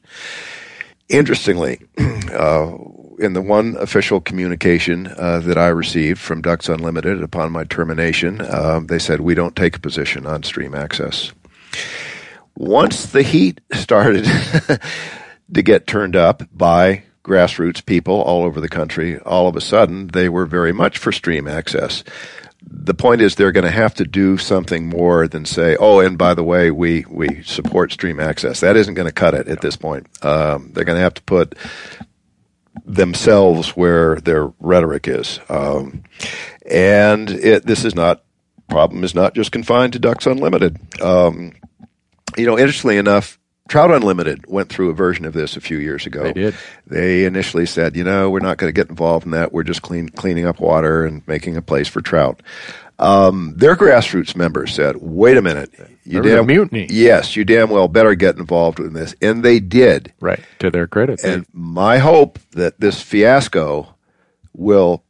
Interestingly, 1.08 1.80
uh, 1.98 2.76
in 3.18 3.32
the 3.32 3.42
one 3.42 3.76
official 3.76 4.20
communication 4.20 5.08
uh, 5.18 5.40
that 5.40 5.58
I 5.58 5.66
received 5.66 6.20
from 6.20 6.40
Ducks 6.40 6.68
Unlimited 6.68 7.20
upon 7.20 7.50
my 7.50 7.64
termination, 7.64 8.40
um, 8.54 8.86
they 8.86 9.00
said, 9.00 9.20
We 9.20 9.34
don't 9.34 9.56
take 9.56 9.74
a 9.74 9.80
position 9.80 10.24
on 10.24 10.44
stream 10.44 10.76
access. 10.76 11.32
Once 12.56 13.06
the 13.06 13.24
heat 13.24 13.60
started 13.72 14.26
to 15.54 15.62
get 15.62 15.86
turned 15.86 16.16
up 16.16 16.42
by 16.52 17.04
grassroots 17.24 17.84
people 17.84 18.20
all 18.20 18.44
over 18.44 18.60
the 18.60 18.68
country, 18.68 19.18
all 19.20 19.46
of 19.46 19.56
a 19.56 19.60
sudden 19.60 20.08
they 20.08 20.28
were 20.28 20.46
very 20.46 20.72
much 20.72 20.98
for 20.98 21.12
stream 21.12 21.46
access. 21.46 22.02
The 22.62 22.94
point 22.94 23.22
is 23.22 23.34
they're 23.34 23.52
going 23.52 23.64
to 23.64 23.70
have 23.70 23.94
to 23.94 24.04
do 24.04 24.36
something 24.36 24.88
more 24.88 25.26
than 25.26 25.46
say, 25.46 25.76
"Oh, 25.76 26.00
and 26.00 26.18
by 26.18 26.34
the 26.34 26.44
way, 26.44 26.70
we 26.70 27.06
we 27.08 27.42
support 27.42 27.90
stream 27.90 28.20
access." 28.20 28.60
That 28.60 28.76
isn't 28.76 28.94
going 28.94 29.08
to 29.08 29.12
cut 29.12 29.34
it 29.34 29.48
at 29.48 29.62
this 29.62 29.76
point. 29.76 30.08
Um, 30.24 30.70
they're 30.72 30.84
going 30.84 30.98
to 30.98 31.02
have 31.02 31.14
to 31.14 31.22
put 31.22 31.54
themselves 32.84 33.70
where 33.70 34.16
their 34.16 34.52
rhetoric 34.60 35.08
is, 35.08 35.40
um, 35.48 36.04
and 36.66 37.30
it, 37.30 37.64
this 37.64 37.84
is 37.86 37.94
not 37.94 38.22
problem 38.68 39.04
is 39.04 39.14
not 39.14 39.34
just 39.34 39.52
confined 39.52 39.94
to 39.94 39.98
Ducks 39.98 40.26
Unlimited. 40.26 40.78
Um, 41.02 41.52
you 42.36 42.46
know, 42.46 42.58
interestingly 42.58 42.98
enough, 42.98 43.39
Trout 43.70 43.92
Unlimited 43.92 44.46
went 44.48 44.68
through 44.68 44.90
a 44.90 44.94
version 44.94 45.24
of 45.24 45.32
this 45.32 45.56
a 45.56 45.60
few 45.60 45.78
years 45.78 46.04
ago. 46.04 46.24
They 46.24 46.32
did. 46.32 46.54
They 46.88 47.24
initially 47.24 47.66
said, 47.66 47.94
you 47.94 48.02
know, 48.02 48.28
we're 48.28 48.40
not 48.40 48.58
going 48.58 48.68
to 48.68 48.72
get 48.76 48.90
involved 48.90 49.26
in 49.26 49.30
that. 49.30 49.52
We're 49.52 49.62
just 49.62 49.80
clean, 49.80 50.08
cleaning 50.08 50.44
up 50.44 50.58
water 50.58 51.04
and 51.04 51.22
making 51.28 51.56
a 51.56 51.62
place 51.62 51.86
for 51.86 52.00
trout. 52.00 52.42
Um, 52.98 53.54
their 53.56 53.76
grassroots 53.76 54.34
members 54.34 54.74
said, 54.74 54.96
wait 54.96 55.36
a 55.36 55.42
minute. 55.42 55.70
You 56.02 56.20
there 56.20 56.38
damn, 56.38 56.48
mutiny. 56.48 56.88
Yes, 56.90 57.36
you 57.36 57.44
damn 57.44 57.70
well 57.70 57.86
better 57.86 58.16
get 58.16 58.38
involved 58.38 58.80
in 58.80 58.92
this. 58.92 59.14
And 59.22 59.44
they 59.44 59.60
did. 59.60 60.12
Right. 60.20 60.40
To 60.58 60.72
their 60.72 60.88
credit. 60.88 61.22
And 61.22 61.46
my 61.52 61.98
hope 61.98 62.40
that 62.50 62.80
this 62.80 63.00
fiasco 63.00 63.94
will 64.52 65.04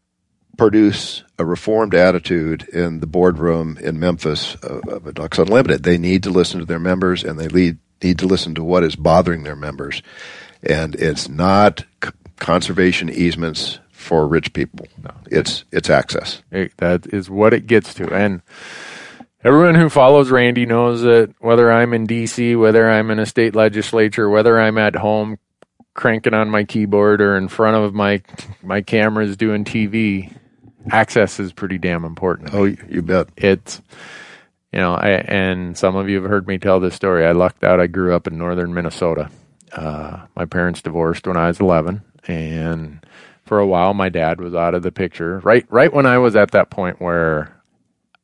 produce 0.59 1.25
a 1.39 1.47
reformed 1.47 1.95
attitude 1.95 2.69
in 2.69 3.01
the 3.01 3.07
boardroom 3.07 3.79
in 3.81 3.99
Memphis 3.99 4.55
of, 4.57 4.87
of 4.87 5.15
Ducks 5.15 5.39
Unlimited. 5.39 5.83
They 5.83 5.97
need 5.97 6.25
to 6.25 6.31
listen 6.31 6.61
to 6.61 6.67
their 6.67 6.79
members 6.79 7.25
and 7.25 7.41
they 7.41 7.49
lead 7.49 7.79
need 8.03 8.19
to 8.19 8.27
listen 8.27 8.55
to 8.55 8.65
what 8.65 8.85
is 8.85 8.97
bothering 8.97 9.43
their 9.43 9.57
members. 9.57 10.03
And 10.63 10.95
it's 10.97 11.29
not 11.29 11.85
c- 12.05 12.11
conservation 12.39 13.09
easements 13.09 13.79
for 13.91 14.27
rich 14.27 14.53
people. 14.53 14.87
No. 15.03 15.11
It's 15.31 15.65
it's 15.71 15.91
access. 15.91 16.43
It, 16.51 16.77
that 16.79 17.07
is 17.13 17.31
what 17.31 17.53
it 17.53 17.67
gets 17.67 17.95
to. 17.95 18.13
And 18.13 18.43
everyone 19.45 19.75
who 19.75 19.89
follows 19.89 20.31
Randy 20.31 20.67
knows 20.67 21.03
that 21.03 21.35
whether 21.39 21.71
I'm 21.71 21.93
in 21.93 22.07
DC, 22.07 22.59
whether 22.59 22.91
I'm 22.91 23.11
in 23.11 23.19
a 23.19 23.27
state 23.27 23.55
legislature, 23.55 24.29
whether 24.29 24.61
I'm 24.61 24.79
at 24.79 24.97
home 24.97 25.39
cranking 25.95 26.35
on 26.35 26.49
my 26.49 26.65
keyboard 26.65 27.21
or 27.21 27.37
in 27.37 27.49
front 27.49 27.77
of 27.77 27.95
my 27.95 28.23
my 28.63 28.81
cameras 28.81 29.37
doing 29.37 29.65
TV, 29.65 30.35
access 30.91 31.39
is 31.39 31.53
pretty 31.53 31.79
damn 31.79 32.05
important. 32.05 32.55
Oh, 32.55 32.65
you 32.65 33.03
bet. 33.03 33.29
It's 33.37 33.81
you 34.73 34.79
know, 34.79 34.95
I, 34.95 35.11
and 35.11 35.77
some 35.77 35.97
of 35.97 36.09
you 36.09 36.21
have 36.21 36.31
heard 36.31 36.47
me 36.47 36.59
tell 36.59 36.81
this 36.81 36.95
story. 36.95 37.27
I 37.27 37.33
lucked 37.33 37.65
out. 37.65 37.81
I 37.81 37.87
grew 37.87 38.15
up 38.15 38.27
in 38.27 38.39
northern 38.39 38.73
Minnesota. 38.73 39.31
Uh, 39.73 40.27
my 40.37 40.45
parents 40.45 40.83
divorced 40.83 41.27
when 41.27 41.37
I 41.37 41.49
was 41.49 41.61
11, 41.61 42.03
and 42.27 43.05
for 43.45 43.59
a 43.59 43.67
while, 43.67 43.95
my 43.95 44.09
dad 44.09 44.41
was 44.41 44.55
out 44.55 44.75
of 44.75 44.83
the 44.83 44.93
picture. 44.93 45.41
Right, 45.41 45.67
right 45.71 45.93
when 45.93 46.07
I 46.07 46.19
was 46.19 46.37
at 46.37 46.53
that 46.53 46.71
point 46.71 47.01
where 47.01 47.61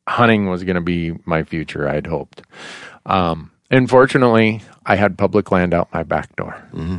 hunting 0.08 0.48
was 0.48 0.64
going 0.64 0.76
to 0.76 0.80
be 0.80 1.14
my 1.24 1.42
future, 1.42 1.88
I'd 1.88 2.06
hoped. 2.06 2.42
Um, 3.04 3.50
and 3.70 3.90
fortunately, 3.90 4.62
I 4.84 4.96
had 4.96 5.18
public 5.18 5.50
land 5.50 5.74
out 5.74 5.92
my 5.92 6.04
back 6.04 6.34
door. 6.36 6.54
Mm-hmm. 6.72 6.98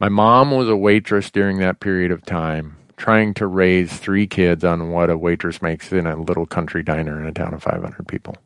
My 0.00 0.08
mom 0.08 0.50
was 0.50 0.68
a 0.68 0.76
waitress 0.76 1.30
during 1.30 1.58
that 1.58 1.80
period 1.80 2.10
of 2.10 2.24
time, 2.26 2.76
trying 2.96 3.34
to 3.34 3.46
raise 3.46 3.92
three 3.92 4.26
kids 4.26 4.64
on 4.64 4.90
what 4.90 5.10
a 5.10 5.16
waitress 5.16 5.62
makes 5.62 5.92
in 5.92 6.06
a 6.06 6.16
little 6.16 6.44
country 6.44 6.82
diner 6.82 7.18
in 7.20 7.26
a 7.26 7.32
town 7.32 7.54
of 7.54 7.62
500 7.62 8.06
people. 8.06 8.36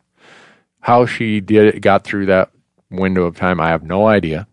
How 0.86 1.04
she 1.04 1.40
did 1.40 1.74
it, 1.74 1.80
got 1.80 2.04
through 2.04 2.26
that 2.26 2.52
window 2.92 3.24
of 3.24 3.34
time, 3.34 3.60
I 3.60 3.70
have 3.70 3.82
no 3.82 4.06
idea. 4.06 4.46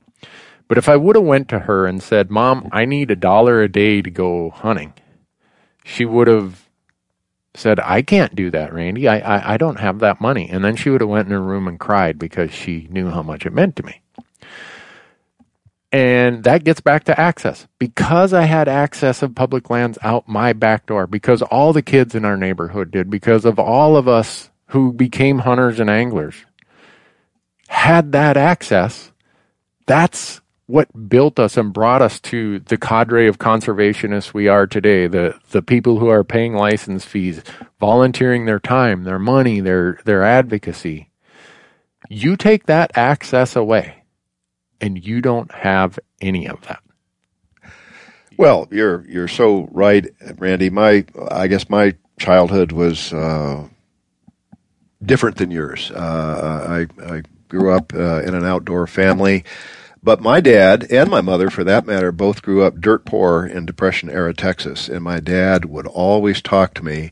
But 0.67 0.79
if 0.79 0.89
I 0.89 0.95
would 0.95 1.15
have 1.15 1.23
went 1.23 1.47
to 1.49 1.59
her 1.59 1.85
and 1.85 2.01
said, 2.01 2.31
"Mom, 2.31 2.69
I 2.71 2.85
need 2.85 3.11
a 3.11 3.15
dollar 3.15 3.61
a 3.61 3.71
day 3.71 4.01
to 4.01 4.09
go 4.09 4.49
hunting," 4.49 4.93
she 5.85 6.05
would 6.05 6.25
have 6.25 6.67
said, 7.53 7.79
"I 7.79 8.01
can't 8.01 8.33
do 8.33 8.49
that, 8.49 8.73
Randy. 8.73 9.07
I, 9.07 9.19
I, 9.19 9.53
I 9.53 9.57
don't 9.57 9.79
have 9.79 9.99
that 9.99 10.19
money." 10.19 10.49
And 10.49 10.65
then 10.65 10.75
she 10.75 10.89
would 10.89 11.01
have 11.01 11.09
went 11.11 11.27
in 11.27 11.33
her 11.33 11.39
room 11.39 11.67
and 11.67 11.79
cried 11.79 12.17
because 12.17 12.51
she 12.51 12.87
knew 12.89 13.11
how 13.11 13.21
much 13.21 13.45
it 13.45 13.53
meant 13.53 13.75
to 13.75 13.83
me. 13.83 14.01
And 15.91 16.43
that 16.45 16.63
gets 16.63 16.81
back 16.81 17.03
to 17.03 17.19
access. 17.19 17.67
Because 17.77 18.33
I 18.33 18.45
had 18.45 18.67
access 18.67 19.21
of 19.21 19.35
public 19.35 19.69
lands 19.69 19.99
out 20.01 20.27
my 20.27 20.51
back 20.53 20.87
door, 20.87 21.05
because 21.05 21.43
all 21.43 21.73
the 21.73 21.83
kids 21.83 22.15
in 22.15 22.25
our 22.25 22.37
neighborhood 22.37 22.89
did, 22.89 23.11
because 23.11 23.45
of 23.45 23.59
all 23.59 23.95
of 23.95 24.07
us 24.07 24.49
who 24.73 24.91
became 24.91 25.37
hunters 25.37 25.79
and 25.79 25.87
anglers 25.87 26.33
had 27.67 28.11
that 28.11 28.35
access, 28.37 29.11
that's 29.85 30.41
what 30.65 31.09
built 31.09 31.37
us 31.37 31.57
and 31.57 31.71
brought 31.71 32.01
us 32.01 32.19
to 32.19 32.57
the 32.57 32.77
cadre 32.77 33.27
of 33.27 33.37
conservationists 33.37 34.33
we 34.33 34.47
are 34.47 34.65
today, 34.65 35.05
the, 35.05 35.39
the 35.51 35.61
people 35.61 35.99
who 35.99 36.07
are 36.07 36.23
paying 36.23 36.55
license 36.55 37.05
fees, 37.05 37.43
volunteering 37.79 38.45
their 38.45 38.59
time, 38.59 39.03
their 39.03 39.19
money, 39.19 39.59
their, 39.59 39.99
their 40.05 40.23
advocacy. 40.23 41.11
You 42.09 42.35
take 42.35 42.65
that 42.65 42.97
access 42.97 43.55
away 43.55 44.03
and 44.81 45.05
you 45.05 45.21
don't 45.21 45.51
have 45.51 45.99
any 46.19 46.47
of 46.47 46.61
that. 46.61 46.81
Well, 48.39 48.67
you're 48.71 49.05
you're 49.07 49.27
so 49.27 49.67
right, 49.69 50.07
Randy. 50.39 50.71
My 50.71 51.05
I 51.29 51.45
guess 51.45 51.69
my 51.69 51.93
childhood 52.17 52.71
was 52.71 53.13
uh, 53.13 53.67
different 55.05 55.37
than 55.37 55.51
yours. 55.51 55.91
Uh, 55.91 56.85
I, 56.99 57.15
I 57.15 57.21
grew 57.49 57.71
up 57.71 57.93
uh, 57.93 58.21
in 58.21 58.33
an 58.33 58.45
outdoor 58.45 58.87
family, 58.87 59.43
but 60.01 60.21
my 60.21 60.41
dad 60.41 60.87
and 60.91 61.09
my 61.09 61.21
mother, 61.21 61.49
for 61.49 61.63
that 61.63 61.85
matter, 61.85 62.11
both 62.11 62.41
grew 62.41 62.63
up 62.63 62.81
dirt 62.81 63.05
poor 63.05 63.45
in 63.45 63.65
Depression 63.65 64.09
era 64.09 64.33
Texas. 64.33 64.89
And 64.89 65.03
my 65.03 65.19
dad 65.19 65.65
would 65.65 65.87
always 65.87 66.41
talk 66.41 66.73
to 66.75 66.85
me. 66.85 67.11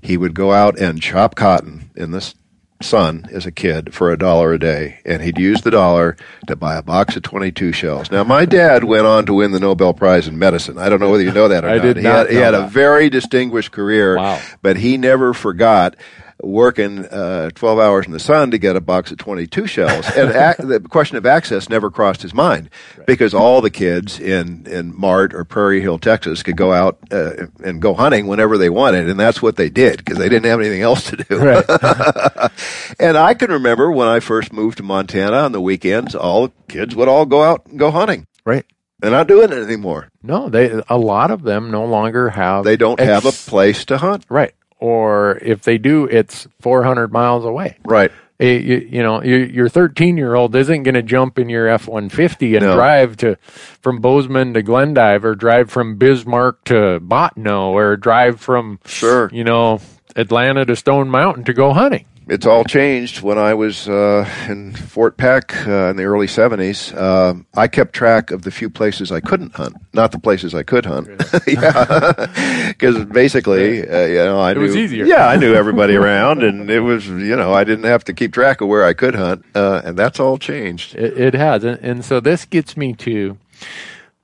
He 0.00 0.16
would 0.16 0.34
go 0.34 0.52
out 0.52 0.78
and 0.78 1.02
chop 1.02 1.34
cotton 1.34 1.90
in 1.94 2.12
the 2.12 2.34
sun 2.82 3.28
as 3.30 3.46
a 3.46 3.52
kid 3.52 3.94
for 3.94 4.10
a 4.10 4.16
dollar 4.16 4.52
a 4.52 4.58
day, 4.58 5.00
and 5.04 5.22
he'd 5.22 5.38
use 5.38 5.60
the 5.62 5.70
dollar 5.70 6.16
to 6.46 6.56
buy 6.56 6.76
a 6.76 6.82
box 6.82 7.16
of 7.16 7.22
22 7.22 7.72
shells. 7.72 8.10
Now, 8.10 8.24
my 8.24 8.44
dad 8.44 8.84
went 8.84 9.06
on 9.06 9.26
to 9.26 9.34
win 9.34 9.52
the 9.52 9.60
Nobel 9.60 9.92
Prize 9.92 10.26
in 10.26 10.38
medicine. 10.38 10.78
I 10.78 10.88
don't 10.88 11.00
know 11.00 11.10
whether 11.10 11.22
you 11.22 11.32
know 11.32 11.48
that 11.48 11.64
or 11.64 11.68
I 11.68 11.76
not. 11.76 11.82
Did 11.82 11.96
he 11.98 12.02
not 12.02 12.26
had, 12.26 12.30
he 12.30 12.36
had 12.36 12.54
a 12.54 12.66
very 12.68 13.10
distinguished 13.10 13.72
career, 13.72 14.16
wow. 14.16 14.40
but 14.62 14.76
he 14.76 14.96
never 14.96 15.34
forgot 15.34 15.96
working 16.42 17.06
uh, 17.06 17.50
12 17.54 17.78
hours 17.78 18.06
in 18.06 18.12
the 18.12 18.20
sun 18.20 18.50
to 18.50 18.58
get 18.58 18.76
a 18.76 18.80
box 18.80 19.10
of 19.10 19.18
22 19.18 19.66
shells. 19.66 20.08
and 20.16 20.30
ac- 20.34 20.62
the 20.66 20.80
question 20.80 21.16
of 21.16 21.26
access 21.26 21.68
never 21.68 21.90
crossed 21.90 22.22
his 22.22 22.34
mind 22.34 22.70
right. 22.96 23.06
because 23.06 23.34
all 23.34 23.60
the 23.60 23.70
kids 23.70 24.18
in, 24.20 24.66
in 24.66 24.98
Mart 24.98 25.34
or 25.34 25.44
Prairie 25.44 25.80
Hill, 25.80 25.98
Texas 25.98 26.42
could 26.42 26.56
go 26.56 26.72
out 26.72 26.98
uh, 27.10 27.46
and 27.62 27.80
go 27.80 27.94
hunting 27.94 28.26
whenever 28.26 28.58
they 28.58 28.70
wanted. 28.70 29.08
And 29.08 29.18
that's 29.18 29.42
what 29.42 29.56
they 29.56 29.70
did 29.70 29.98
because 29.98 30.18
they 30.18 30.28
didn't 30.28 30.46
have 30.46 30.60
anything 30.60 30.82
else 30.82 31.10
to 31.10 31.16
do. 31.16 31.38
Right. 31.38 31.64
and 32.98 33.16
I 33.16 33.34
can 33.34 33.50
remember 33.50 33.90
when 33.90 34.08
I 34.08 34.20
first 34.20 34.52
moved 34.52 34.78
to 34.78 34.82
Montana 34.82 35.38
on 35.38 35.52
the 35.52 35.60
weekends, 35.60 36.14
all 36.14 36.48
the 36.48 36.52
kids 36.68 36.94
would 36.96 37.08
all 37.08 37.26
go 37.26 37.42
out 37.42 37.66
and 37.66 37.78
go 37.78 37.90
hunting. 37.90 38.26
Right. 38.44 38.64
They're 39.00 39.10
not 39.10 39.28
doing 39.28 39.50
it 39.50 39.62
anymore. 39.62 40.10
No, 40.22 40.50
they 40.50 40.78
a 40.88 40.98
lot 40.98 41.30
of 41.30 41.42
them 41.42 41.70
no 41.70 41.86
longer 41.86 42.28
have. 42.28 42.64
They 42.64 42.76
don't 42.76 43.00
ex- 43.00 43.08
have 43.08 43.24
a 43.24 43.50
place 43.50 43.86
to 43.86 43.96
hunt. 43.96 44.26
Right 44.28 44.52
or 44.80 45.38
if 45.42 45.62
they 45.62 45.78
do, 45.78 46.06
it's 46.06 46.48
400 46.60 47.12
miles 47.12 47.44
away. 47.44 47.76
Right. 47.84 48.10
Eh, 48.40 48.58
you, 48.58 48.88
you, 48.90 49.02
know, 49.02 49.22
your 49.22 49.68
13 49.68 50.16
year 50.16 50.34
old 50.34 50.56
isn't 50.56 50.82
going 50.82 50.94
to 50.94 51.02
jump 51.02 51.38
in 51.38 51.50
your 51.50 51.68
F 51.68 51.86
150 51.86 52.56
and 52.56 52.64
no. 52.64 52.74
drive 52.74 53.18
to 53.18 53.36
from 53.82 54.00
Bozeman 54.00 54.54
to 54.54 54.62
Glendive 54.62 55.24
or 55.24 55.34
drive 55.34 55.70
from 55.70 55.96
Bismarck 55.96 56.64
to 56.64 57.00
Bottineau 57.00 57.72
or 57.72 57.96
drive 57.98 58.40
from, 58.40 58.80
sure. 58.86 59.28
you 59.32 59.44
know, 59.44 59.80
Atlanta 60.16 60.64
to 60.64 60.74
Stone 60.74 61.10
Mountain 61.10 61.44
to 61.44 61.52
go 61.52 61.74
hunting 61.74 62.06
it's 62.30 62.46
all 62.46 62.62
changed. 62.64 63.22
When 63.22 63.38
I 63.38 63.54
was 63.54 63.88
uh, 63.88 64.28
in 64.48 64.72
Fort 64.72 65.16
Peck 65.16 65.66
uh, 65.66 65.90
in 65.90 65.96
the 65.96 66.04
early 66.04 66.28
70s, 66.28 66.96
uh, 66.96 67.34
I 67.56 67.66
kept 67.66 67.92
track 67.92 68.30
of 68.30 68.42
the 68.42 68.52
few 68.52 68.70
places 68.70 69.10
I 69.10 69.18
couldn't 69.18 69.54
hunt, 69.56 69.74
not 69.92 70.12
the 70.12 70.20
places 70.20 70.54
I 70.54 70.62
could 70.62 70.86
hunt. 70.86 71.08
yeah, 71.46 72.68
because 72.68 73.04
basically, 73.06 73.86
uh, 73.86 74.06
you 74.06 74.14
know, 74.14 74.38
I 74.38 74.52
it 74.52 74.54
knew. 74.54 74.62
was 74.62 74.76
easier. 74.76 75.04
Yeah, 75.04 75.26
I 75.26 75.36
knew 75.36 75.54
everybody 75.54 75.96
around, 75.96 76.44
and 76.44 76.70
it 76.70 76.80
was, 76.80 77.08
you 77.08 77.34
know, 77.34 77.52
I 77.52 77.64
didn't 77.64 77.84
have 77.84 78.04
to 78.04 78.14
keep 78.14 78.32
track 78.32 78.60
of 78.60 78.68
where 78.68 78.84
I 78.84 78.92
could 78.92 79.16
hunt, 79.16 79.44
uh, 79.56 79.82
and 79.84 79.98
that's 79.98 80.20
all 80.20 80.38
changed. 80.38 80.94
It, 80.94 81.18
it 81.18 81.34
has, 81.34 81.64
and, 81.64 81.80
and 81.80 82.04
so 82.04 82.20
this 82.20 82.44
gets 82.44 82.76
me 82.76 82.92
to 82.94 83.38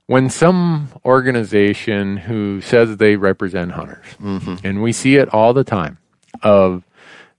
when 0.05 0.29
some 0.29 0.87
organization 1.03 2.15
who 2.15 2.61
says 2.61 2.95
they 2.95 3.17
represent 3.17 3.73
hunters, 3.73 4.05
mm-hmm. 4.21 4.55
and 4.65 4.81
we 4.81 4.93
see 4.93 5.17
it 5.17 5.27
all 5.33 5.53
the 5.53 5.65
time, 5.65 5.97
of 6.41 6.83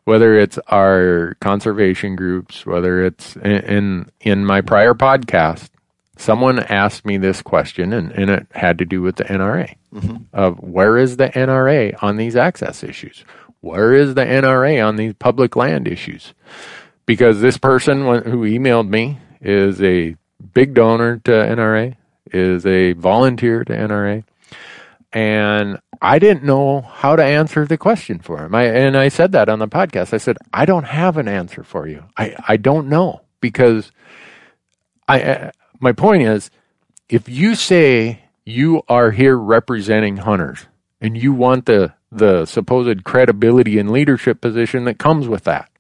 whether 0.08 0.38
it's 0.38 0.58
our 0.68 1.36
conservation 1.38 2.16
groups, 2.16 2.64
whether 2.64 3.04
it's 3.04 3.36
in, 3.36 3.44
in, 3.44 4.10
in 4.22 4.46
my 4.46 4.62
prior 4.62 4.94
podcast, 4.94 5.68
someone 6.16 6.58
asked 6.58 7.04
me 7.04 7.18
this 7.18 7.42
question, 7.42 7.92
and, 7.92 8.10
and 8.12 8.30
it 8.30 8.46
had 8.52 8.78
to 8.78 8.86
do 8.86 9.02
with 9.02 9.16
the 9.16 9.24
NRA 9.24 9.76
mm-hmm. 9.92 10.16
of 10.32 10.60
where 10.60 10.96
is 10.96 11.18
the 11.18 11.28
NRA 11.28 12.02
on 12.02 12.16
these 12.16 12.36
access 12.36 12.82
issues? 12.82 13.22
Where 13.60 13.92
is 13.92 14.14
the 14.14 14.24
NRA 14.24 14.82
on 14.82 14.96
these 14.96 15.12
public 15.12 15.56
land 15.56 15.86
issues? 15.86 16.32
Because 17.04 17.42
this 17.42 17.58
person 17.58 18.00
who 18.00 18.46
emailed 18.46 18.88
me 18.88 19.18
is 19.42 19.82
a 19.82 20.16
big 20.54 20.72
donor 20.72 21.18
to 21.24 21.30
NRA, 21.30 21.96
is 22.32 22.64
a 22.64 22.94
volunteer 22.94 23.62
to 23.62 23.72
NRA, 23.74 24.24
and 25.12 25.78
I 26.00 26.18
didn't 26.18 26.44
know 26.44 26.82
how 26.82 27.16
to 27.16 27.24
answer 27.24 27.66
the 27.66 27.78
question 27.78 28.20
for 28.20 28.44
him. 28.44 28.54
I, 28.54 28.64
and 28.64 28.96
I 28.96 29.08
said 29.08 29.32
that 29.32 29.48
on 29.48 29.58
the 29.58 29.68
podcast. 29.68 30.14
I 30.14 30.18
said, 30.18 30.38
I 30.52 30.64
don't 30.64 30.84
have 30.84 31.16
an 31.16 31.28
answer 31.28 31.62
for 31.62 31.88
you. 31.88 32.04
I, 32.16 32.36
I 32.46 32.56
don't 32.56 32.88
know 32.88 33.22
because 33.40 33.90
I, 35.08 35.22
uh, 35.22 35.50
my 35.80 35.92
point 35.92 36.22
is, 36.22 36.50
if 37.08 37.28
you 37.28 37.54
say 37.54 38.20
you 38.44 38.82
are 38.88 39.10
here 39.10 39.36
representing 39.36 40.18
hunters 40.18 40.66
and 41.00 41.16
you 41.16 41.32
want 41.32 41.66
the, 41.66 41.94
the 42.12 42.46
supposed 42.46 43.04
credibility 43.04 43.78
and 43.78 43.90
leadership 43.90 44.40
position 44.40 44.84
that 44.84 44.98
comes 44.98 45.26
with 45.26 45.44
that, 45.44 45.70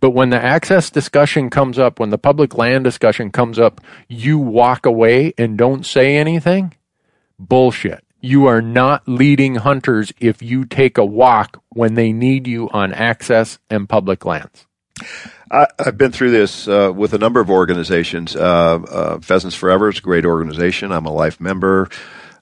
but 0.00 0.10
when 0.10 0.30
the 0.30 0.42
access 0.42 0.90
discussion 0.90 1.50
comes 1.50 1.78
up, 1.78 2.00
when 2.00 2.10
the 2.10 2.18
public 2.18 2.56
land 2.56 2.84
discussion 2.84 3.30
comes 3.30 3.58
up, 3.58 3.80
you 4.08 4.38
walk 4.38 4.86
away 4.86 5.34
and 5.38 5.56
don't 5.56 5.84
say 5.86 6.16
anything, 6.16 6.74
bullshit 7.38 8.04
you 8.20 8.46
are 8.46 8.62
not 8.62 9.06
leading 9.06 9.56
hunters 9.56 10.12
if 10.20 10.42
you 10.42 10.64
take 10.64 10.98
a 10.98 11.04
walk 11.04 11.62
when 11.70 11.94
they 11.94 12.12
need 12.12 12.46
you 12.46 12.68
on 12.70 12.92
access 12.92 13.58
and 13.70 13.88
public 13.88 14.24
lands. 14.24 14.66
I, 15.50 15.66
have 15.78 15.96
been 15.96 16.12
through 16.12 16.32
this 16.32 16.66
uh, 16.66 16.92
with 16.94 17.14
a 17.14 17.18
number 17.18 17.40
of 17.40 17.50
organizations. 17.50 18.34
Uh, 18.34 18.80
uh, 18.80 19.20
Pheasants 19.20 19.56
Forever 19.56 19.88
is 19.88 19.98
a 19.98 20.02
great 20.02 20.26
organization. 20.26 20.92
I'm 20.92 21.06
a 21.06 21.12
life 21.12 21.40
member. 21.40 21.88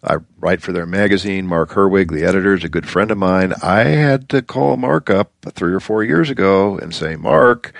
I 0.03 0.17
write 0.39 0.63
for 0.63 0.73
their 0.73 0.87
magazine. 0.87 1.47
Mark 1.47 1.71
Herwig, 1.71 2.11
the 2.11 2.25
editor, 2.25 2.55
is 2.55 2.65
a 2.65 2.69
good 2.69 2.89
friend 2.89 3.11
of 3.11 3.19
mine. 3.19 3.53
I 3.63 3.85
had 3.85 4.29
to 4.31 4.43
call 4.43 4.77
Mark 4.77 5.11
up 5.11 5.33
three 5.51 5.75
or 5.75 5.81
four 5.81 6.05
years 6.05 6.31
ago 6.31 6.79
and 6.79 6.95
say, 6.95 7.17
Mark, 7.17 7.73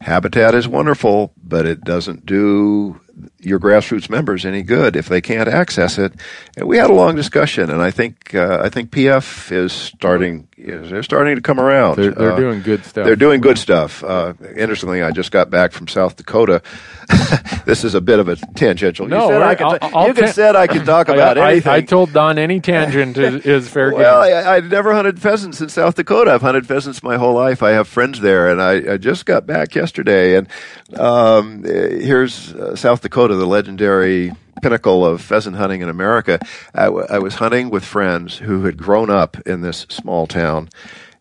habitat 0.00 0.54
is 0.54 0.68
wonderful, 0.68 1.32
but 1.42 1.66
it 1.66 1.82
doesn't 1.82 2.26
do 2.26 3.00
your 3.40 3.60
grassroots 3.60 4.10
members 4.10 4.44
any 4.44 4.62
good 4.62 4.96
if 4.96 5.08
they 5.08 5.20
can't 5.20 5.48
access 5.48 5.98
it. 5.98 6.12
And 6.56 6.66
we 6.66 6.76
had 6.76 6.90
a 6.90 6.94
long 6.94 7.14
discussion, 7.14 7.70
and 7.70 7.80
I 7.80 7.90
think 7.90 8.34
uh, 8.34 8.60
I 8.62 8.68
think 8.68 8.90
PF 8.90 9.52
is 9.52 9.72
starting 9.72 10.48
they're 10.58 11.02
starting 11.04 11.36
to 11.36 11.40
come 11.40 11.60
around. 11.60 11.96
They're, 11.96 12.10
they're 12.10 12.32
uh, 12.32 12.36
doing 12.36 12.62
good 12.62 12.84
stuff. 12.84 13.04
They're 13.04 13.16
doing 13.16 13.40
good 13.40 13.58
stuff. 13.58 14.02
Uh, 14.02 14.34
interestingly, 14.56 15.02
I 15.02 15.12
just 15.12 15.30
got 15.30 15.50
back 15.50 15.72
from 15.72 15.86
South 15.86 16.16
Dakota. 16.16 16.62
this 17.64 17.84
is 17.84 17.94
a 17.94 18.00
bit 18.00 18.18
of 18.18 18.28
a 18.28 18.36
tangential. 18.36 19.06
No, 19.06 19.26
you 19.26 19.28
said 19.28 19.42
I 19.42 19.54
could, 19.54 19.66
I'll, 19.66 19.96
I'll 19.96 20.06
you 20.08 20.14
ta- 20.14 20.32
said 20.32 20.56
I 20.56 20.66
could 20.66 20.84
talk 20.84 21.08
about 21.08 21.38
I, 21.38 21.52
anything. 21.52 21.72
I, 21.72 21.76
I, 21.76 21.80
told 21.82 22.12
Don 22.12 22.38
any 22.38 22.58
tangent 22.60 23.16
is, 23.16 23.46
is 23.46 23.68
fair 23.68 23.90
game. 23.90 24.00
Well, 24.00 24.20
I, 24.20 24.56
I've 24.56 24.68
never 24.68 24.92
hunted 24.92 25.20
pheasants 25.20 25.60
in 25.60 25.68
South 25.68 25.94
Dakota. 25.94 26.32
I've 26.32 26.42
hunted 26.42 26.66
pheasants 26.66 27.02
my 27.02 27.16
whole 27.16 27.34
life. 27.34 27.62
I 27.62 27.70
have 27.70 27.86
friends 27.86 28.20
there, 28.20 28.50
and 28.50 28.60
I, 28.60 28.94
I 28.94 28.96
just 28.96 29.26
got 29.26 29.46
back 29.46 29.76
yesterday. 29.76 30.36
And 30.36 30.48
um, 30.98 31.62
here's 31.62 32.52
uh, 32.52 32.74
South 32.74 33.00
Dakota, 33.02 33.27
the 33.34 33.46
legendary 33.46 34.32
pinnacle 34.62 35.04
of 35.06 35.20
pheasant 35.20 35.56
hunting 35.56 35.80
in 35.80 35.88
America. 35.88 36.40
I, 36.74 36.86
w- 36.86 37.06
I 37.08 37.18
was 37.18 37.34
hunting 37.36 37.70
with 37.70 37.84
friends 37.84 38.38
who 38.38 38.64
had 38.64 38.76
grown 38.76 39.10
up 39.10 39.36
in 39.46 39.60
this 39.60 39.86
small 39.88 40.26
town 40.26 40.68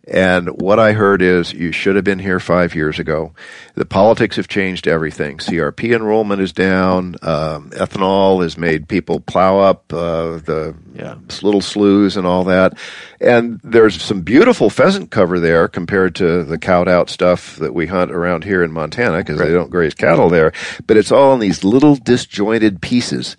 and 0.07 0.47
what 0.61 0.79
I 0.79 0.93
heard 0.93 1.21
is 1.21 1.51
you 1.51 1.73
should 1.73 1.97
have 1.97 2.05
been 2.05 2.19
here 2.19 2.39
five 2.39 2.73
years 2.73 2.97
ago. 2.97 3.33
The 3.75 3.85
politics 3.85 4.37
have 4.37 4.47
changed 4.47 4.87
everything. 4.87 5.37
CRP 5.37 5.93
enrollment 5.93 6.41
is 6.41 6.53
down. 6.53 7.15
Um, 7.21 7.71
ethanol 7.71 8.41
has 8.41 8.57
made 8.57 8.87
people 8.87 9.19
plow 9.19 9.59
up 9.59 9.91
uh, 9.91 10.37
the 10.37 10.75
yeah. 10.95 11.15
little 11.41 11.59
sloughs 11.59 12.15
and 12.15 12.25
all 12.25 12.45
that. 12.45 12.77
And 13.19 13.59
there's 13.63 14.01
some 14.01 14.21
beautiful 14.21 14.69
pheasant 14.69 15.11
cover 15.11 15.41
there 15.41 15.67
compared 15.67 16.15
to 16.15 16.45
the 16.45 16.57
cowed 16.57 16.87
out 16.87 17.09
stuff 17.09 17.57
that 17.57 17.73
we 17.73 17.87
hunt 17.87 18.11
around 18.11 18.45
here 18.45 18.63
in 18.63 18.71
Montana 18.71 19.17
because 19.17 19.39
right. 19.39 19.47
they 19.47 19.53
don't 19.53 19.69
graze 19.69 19.93
cattle 19.93 20.29
there. 20.29 20.53
But 20.85 20.95
it's 20.95 21.11
all 21.11 21.33
in 21.33 21.41
these 21.41 21.65
little 21.65 21.97
disjointed 21.97 22.81
pieces 22.81 23.35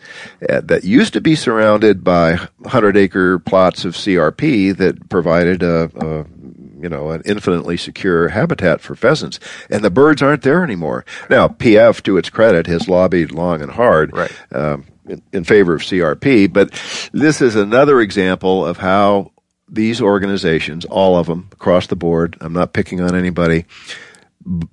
uh, 0.46 0.60
that 0.64 0.84
used 0.84 1.14
to 1.14 1.22
be 1.22 1.34
surrounded 1.34 2.04
by 2.04 2.36
100 2.58 2.96
acre 2.98 3.38
plots 3.38 3.86
of 3.86 3.94
CRP 3.94 4.76
that 4.76 5.08
provided 5.08 5.62
a, 5.62 5.90
a 5.96 6.26
you 6.80 6.88
know, 6.88 7.10
an 7.10 7.22
infinitely 7.24 7.76
secure 7.76 8.28
habitat 8.28 8.80
for 8.80 8.94
pheasants. 8.94 9.38
And 9.70 9.84
the 9.84 9.90
birds 9.90 10.22
aren't 10.22 10.42
there 10.42 10.62
anymore. 10.62 11.04
Now, 11.28 11.48
PF, 11.48 12.02
to 12.04 12.16
its 12.16 12.30
credit, 12.30 12.66
has 12.66 12.88
lobbied 12.88 13.32
long 13.32 13.62
and 13.62 13.72
hard. 13.72 14.16
Right. 14.16 14.32
Um, 14.52 14.86
in, 15.06 15.22
in 15.32 15.44
favor 15.44 15.74
of 15.74 15.80
CRP, 15.80 16.52
but 16.52 16.70
this 17.12 17.40
is 17.40 17.56
another 17.56 18.00
example 18.02 18.66
of 18.66 18.76
how 18.76 19.32
these 19.66 20.02
organizations, 20.02 20.84
all 20.84 21.16
of 21.16 21.26
them 21.26 21.48
across 21.52 21.86
the 21.86 21.96
board, 21.96 22.36
I'm 22.42 22.52
not 22.52 22.74
picking 22.74 23.00
on 23.00 23.14
anybody, 23.14 23.64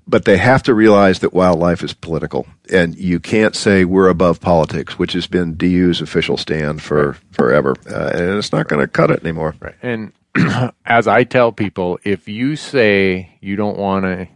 but 0.08 0.26
they 0.26 0.38
have 0.38 0.64
to 0.64 0.74
realize 0.74 1.20
that 1.20 1.34
wildlife 1.34 1.84
is 1.84 1.94
political, 1.94 2.48
and 2.72 2.96
you 2.96 3.20
can't 3.20 3.56
say 3.56 3.84
we're 3.84 4.08
above 4.08 4.40
politics, 4.40 4.98
which 4.98 5.14
has 5.14 5.28
been 5.28 5.56
DU's 5.56 6.02
official 6.02 6.38
stand 6.38 6.82
for 6.82 7.18
forever, 7.32 7.76
uh, 7.90 8.12
and 8.14 8.38
it's 8.38 8.52
not 8.52 8.68
going 8.68 8.82
to 8.82 8.88
cut 8.88 9.12
it 9.12 9.22
anymore. 9.24 9.56
Right. 9.60 9.76
And 9.82 10.14
as 10.86 11.08
I 11.08 11.24
tell 11.24 11.52
people, 11.52 12.00
if 12.04 12.28
you 12.28 12.56
say 12.56 13.38
you 13.42 13.56
don't 13.56 13.78
want 13.78 14.06
to 14.06 14.28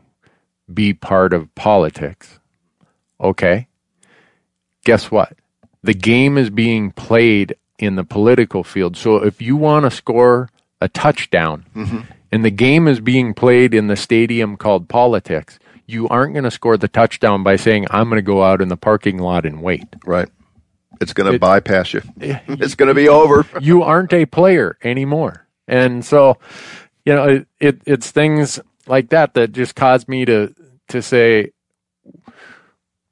be 0.71 0.93
part 0.93 1.33
of 1.33 1.53
politics, 1.55 2.39
okay, 3.19 3.67
guess 4.85 5.11
what? 5.11 5.33
The 5.83 5.93
game 5.93 6.37
is 6.37 6.49
being 6.49 6.91
played 6.91 7.55
in 7.77 7.95
the 7.95 8.03
political 8.03 8.63
field. 8.63 8.97
So 8.97 9.17
if 9.17 9.41
you 9.41 9.55
want 9.55 9.85
to 9.85 9.91
score 9.91 10.49
a 10.81 10.89
touchdown 10.89 11.65
mm-hmm. 11.75 12.01
and 12.31 12.45
the 12.45 12.51
game 12.51 12.87
is 12.87 12.99
being 12.99 13.33
played 13.33 13.73
in 13.73 13.87
the 13.87 13.95
stadium 13.95 14.57
called 14.57 14.89
politics, 14.89 15.59
you 15.85 16.07
aren't 16.09 16.33
going 16.33 16.43
to 16.43 16.51
score 16.51 16.77
the 16.77 16.87
touchdown 16.87 17.43
by 17.43 17.55
saying, 17.55 17.87
I'm 17.89 18.09
going 18.09 18.17
to 18.17 18.21
go 18.21 18.43
out 18.43 18.61
in 18.61 18.67
the 18.67 18.77
parking 18.77 19.17
lot 19.17 19.45
and 19.45 19.61
wait. 19.61 19.85
Right. 20.05 20.29
It's 21.01 21.13
going 21.13 21.31
to 21.31 21.39
bypass 21.39 21.93
you. 21.93 22.01
it's 22.19 22.75
going 22.75 22.89
to 22.89 22.93
be 22.93 23.07
over. 23.07 23.45
you 23.61 23.83
aren't 23.83 24.13
a 24.13 24.25
player 24.25 24.77
anymore. 24.83 25.47
And 25.69 26.03
so, 26.03 26.37
you 27.05 27.15
know, 27.15 27.25
it, 27.25 27.47
it, 27.59 27.81
it's 27.85 28.11
things 28.11 28.59
like 28.87 29.09
that 29.09 29.35
that 29.35 29.51
just 29.51 29.75
cause 29.75 30.07
me 30.07 30.25
to 30.25 30.53
to 30.89 31.01
say, 31.01 31.51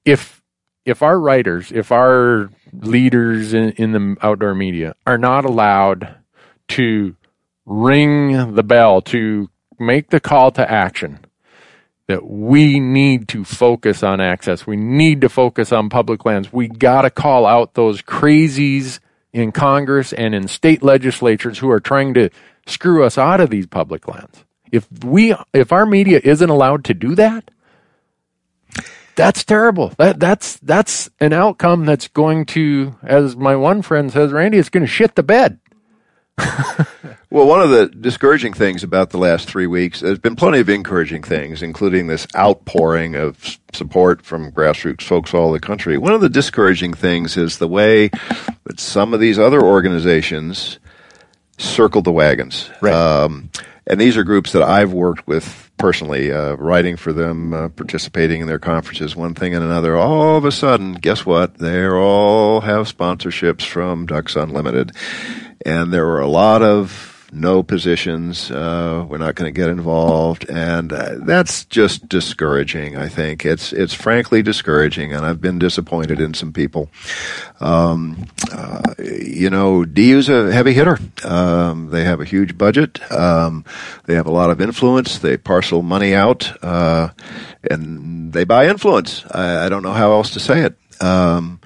if 0.04 0.42
if 0.86 1.02
our 1.04 1.20
writers, 1.20 1.72
if 1.72 1.92
our 1.92 2.50
leaders 2.74 3.54
in, 3.54 3.72
in 3.72 3.92
the 3.92 4.18
outdoor 4.22 4.56
media 4.56 4.96
are 5.06 5.18
not 5.18 5.46
allowed 5.46 6.16
to 6.70 7.16
ring 7.66 8.56
the 8.56 8.64
bell 8.64 9.02
to 9.02 9.50
make 9.80 10.10
the 10.10 10.20
call 10.20 10.52
to 10.52 10.70
action 10.70 11.20
that 12.08 12.26
we 12.26 12.80
need 12.80 13.28
to 13.28 13.44
focus 13.44 14.02
on 14.02 14.22
access. 14.22 14.66
We 14.66 14.78
need 14.78 15.22
to 15.22 15.30
focus 15.30 15.74
on 15.74 15.90
public 15.90 16.26
lands. 16.26 16.52
We 16.54 16.70
got 16.70 17.02
to 17.02 17.10
call 17.10 17.46
out 17.46 17.74
those 17.74 18.02
crazies 18.02 19.00
in 19.38 19.52
Congress 19.52 20.14
and 20.14 20.34
in 20.34 20.48
state 20.48 20.84
legislatures 20.84 21.60
who 21.60 21.70
are 21.70 21.80
trying 21.80 22.14
to 22.16 22.30
screw 22.66 23.04
us 23.04 23.18
out 23.18 23.40
of 23.40 23.50
these 23.50 23.68
public 23.68 24.08
lands. 24.08 24.44
If 24.72 24.88
we 25.04 25.34
if 25.54 25.72
our 25.72 25.86
media 25.86 26.20
isn't 26.24 26.50
allowed 26.50 26.84
to 26.86 26.94
do 26.94 27.16
that, 27.16 27.50
that's 29.16 29.44
terrible. 29.44 29.94
That 29.98 30.20
that's 30.20 30.58
that's 30.58 31.10
an 31.20 31.34
outcome 31.34 31.86
that's 31.86 32.08
going 32.08 32.46
to, 32.48 32.96
as 33.04 33.36
my 33.36 33.56
one 33.56 33.82
friend 33.82 34.12
says, 34.12 34.32
Randy, 34.32 34.58
it's 34.58 34.70
going 34.70 34.86
to 34.86 34.92
shit 34.92 35.16
the 35.16 35.24
bed. 35.24 35.60
Well, 37.30 37.48
one 37.48 37.62
of 37.62 37.70
the 37.70 37.88
discouraging 37.88 38.54
things 38.54 38.84
about 38.84 39.10
the 39.10 39.18
last 39.18 39.48
three 39.48 39.68
weeks, 39.68 40.02
there's 40.02 40.20
been 40.20 40.36
plenty 40.36 40.60
of 40.60 40.70
encouraging 40.70 41.24
things, 41.24 41.62
including 41.62 42.08
this 42.08 42.28
outpouring 42.36 43.16
of 43.16 43.58
support 43.74 44.22
from 44.22 44.52
grassroots 44.52 45.02
folks 45.02 45.34
all 45.34 45.50
over 45.50 45.54
the 45.54 45.66
country. 45.66 45.98
One 45.98 46.14
of 46.14 46.22
the 46.22 46.30
discouraging 46.30 46.94
things 46.94 47.38
is 47.38 47.58
the 47.58 47.68
way 47.68 48.10
that 48.66 48.80
some 48.80 49.14
of 49.14 49.20
these 49.20 49.40
other 49.40 49.62
organizations 49.62 50.80
circled 51.58 52.06
the 52.06 52.12
wagons. 52.12 52.70
Right. 52.82 52.94
Um, 52.94 53.50
and 53.88 54.00
these 54.00 54.18
are 54.18 54.24
groups 54.24 54.52
that 54.52 54.64
I've 54.64 54.94
worked 54.94 55.28
with 55.28 55.72
personally, 55.78 56.32
uh, 56.32 56.56
writing 56.56 56.98
for 56.98 57.14
them, 57.14 57.54
uh, 57.54 57.70
participating 57.70 58.42
in 58.42 58.48
their 58.48 58.60
conferences, 58.60 59.16
one 59.16 59.34
thing 59.34 59.56
and 59.56 59.64
another. 59.64 59.96
All 59.96 60.36
of 60.36 60.46
a 60.46 60.52
sudden, 60.52 60.94
guess 60.94 61.26
what? 61.26 61.56
They 61.56 61.88
all 61.88 62.62
have 62.62 62.92
sponsorships 62.92 63.66
from 63.66 64.06
Ducks 64.06 64.36
Unlimited. 64.36 64.92
And 65.66 65.94
there 65.94 66.06
were 66.06 66.20
a 66.20 66.28
lot 66.28 66.62
of 66.62 67.18
no 67.32 67.62
positions. 67.64 68.50
Uh, 68.50 69.06
we're 69.08 69.18
not 69.18 69.36
going 69.36 69.54
to 69.54 69.58
get 69.58 69.70
involved, 69.70 70.50
and 70.50 70.94
uh, 70.94 71.16
that's 71.26 71.66
just 71.66 72.08
discouraging. 72.08 72.98
I 72.98 73.10
think 73.10 73.46
it's 73.46 73.74
it's 73.74 73.94
frankly 73.94 74.42
discouraging, 74.42 75.14
and 75.14 75.26
I've 75.26 75.42
been 75.42 75.60
disappointed 75.60 76.22
in 76.22 76.34
some 76.34 76.54
people. 76.54 76.90
Um, 77.60 78.28
uh, 78.52 78.94
you 79.00 79.50
know, 79.50 79.84
DU's 79.84 80.30
a 80.30 80.52
heavy 80.52 80.74
hitter. 80.74 80.98
Um, 81.24 81.90
they 81.90 82.04
have 82.04 82.22
a 82.22 82.26
huge 82.26 82.58
budget. 82.58 83.00
Um, 83.12 83.66
they 84.06 84.16
have 84.16 84.28
a 84.28 84.32
lot 84.32 84.50
of 84.50 84.62
influence. 84.62 85.20
They 85.20 85.38
parcel 85.38 85.82
money 85.82 86.14
out, 86.14 86.52
uh, 86.64 87.10
and 87.70 88.32
they 88.32 88.46
buy 88.46 88.68
influence. 88.68 89.26
I, 89.32 89.66
I, 89.66 89.70
don't 89.70 89.84
know 89.84 89.94
how 89.94 90.12
else 90.12 90.32
to 90.32 90.40
say 90.40 90.62
it. 90.62 90.78
Um, 91.02 91.60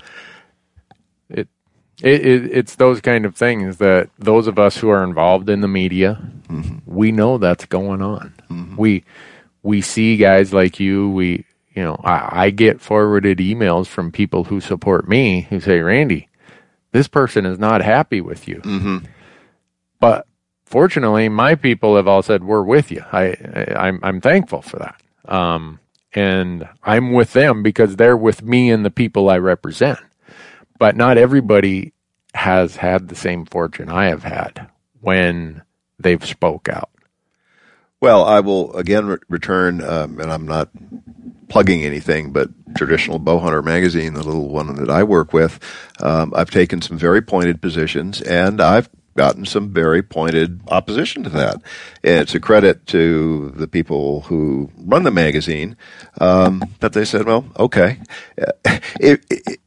it, 2.02 2.26
it, 2.26 2.52
it's 2.52 2.76
those 2.76 3.02
kind 3.02 3.26
of 3.26 3.36
things 3.36 3.78
that 3.78 4.10
those 4.18 4.48
of 4.48 4.58
us 4.58 4.78
who 4.78 4.90
are 4.90 5.04
involved 5.04 5.50
in 5.50 5.62
the 5.62 5.68
media, 5.68 6.20
mm-hmm. 6.48 6.78
we 6.86 7.12
know 7.12 7.38
that's 7.38 7.66
going 7.66 8.02
on. 8.02 8.34
Mm-hmm. 8.50 8.76
We 8.76 9.04
we 9.64 9.82
see 9.82 10.18
guys 10.18 10.54
like 10.54 10.80
you. 10.80 11.10
We 11.10 11.46
you 11.74 11.84
know 11.84 12.00
I, 12.04 12.46
I, 12.46 12.50
get 12.50 12.82
forwarded 12.82 13.38
emails 13.38 13.88
from 13.88 14.12
people 14.12 14.46
who 14.46 14.60
support 14.60 15.08
me 15.08 15.42
who 15.50 15.60
say, 15.60 15.80
Randy, 15.80 16.28
this 16.92 17.08
person 17.08 17.46
is 17.46 17.60
not 17.60 17.82
happy 17.82 18.22
with 18.22 18.48
you. 18.48 18.58
Mm-hmm. 18.58 19.06
But 20.00 20.26
fortunately, 20.66 21.30
my 21.30 21.56
people 21.56 21.96
have 21.96 22.08
all 22.08 22.24
said, 22.24 22.44
we're 22.44 22.64
with 22.64 22.92
you. 22.92 23.04
I, 23.12 23.26
I 23.26 23.30
am 23.30 23.78
I'm, 23.78 24.00
I'm 24.04 24.22
thankful 24.22 24.62
for 24.62 24.80
that. 24.80 25.02
Um, 25.26 25.80
and 26.14 26.68
I'm 26.84 27.14
with 27.14 27.34
them 27.34 27.64
because 27.64 27.96
they're 27.96 28.18
with 28.18 28.44
me 28.44 28.72
and 28.72 28.84
the 28.84 28.92
people 28.92 29.30
I 29.30 29.38
represent. 29.38 30.00
But 30.82 30.96
not 30.96 31.20
everybody 31.20 31.94
has 32.34 32.76
had 32.76 33.08
the 33.08 33.16
same 33.16 33.46
fortune 33.46 33.88
I 33.88 34.06
have 34.06 34.24
had 34.24 34.68
when 35.00 35.62
they've 36.00 36.26
spoke 36.26 36.68
out. 36.70 36.90
Well, 38.00 38.26
I 38.26 38.40
will 38.40 38.76
again 38.76 39.06
re- 39.06 39.18
return, 39.30 39.84
um, 39.84 40.20
and 40.20 40.34
I'm 40.34 40.48
not 40.48 40.70
plugging 41.50 41.84
anything, 41.84 42.32
but 42.32 42.50
traditional 42.76 43.20
Bowhunter 43.20 43.64
magazine, 43.64 44.16
the 44.16 44.24
little 44.24 44.50
one 44.50 44.74
that 44.78 44.90
I 44.90 45.04
work 45.04 45.34
with, 45.34 45.60
um, 46.00 46.34
I've 46.36 46.50
taken 46.50 46.82
some 46.82 46.98
very 46.98 47.22
pointed 47.22 47.62
positions, 47.62 48.20
and 48.20 48.60
I've 48.60 48.90
gotten 49.22 49.46
some 49.46 49.70
very 49.70 50.02
pointed 50.02 50.60
opposition 50.70 51.22
to 51.22 51.30
that. 51.30 51.54
And 52.04 52.22
it's 52.22 52.34
a 52.34 52.40
credit 52.40 52.88
to 52.88 53.52
the 53.56 53.68
people 53.68 54.22
who 54.22 54.72
run 54.76 55.04
the 55.04 55.12
magazine 55.12 55.78
um, 56.20 56.64
that 56.80 56.94
they 56.94 57.06
said, 57.06 57.28
well, 57.28 57.46
okay, 57.60 58.00
if, 59.00 59.20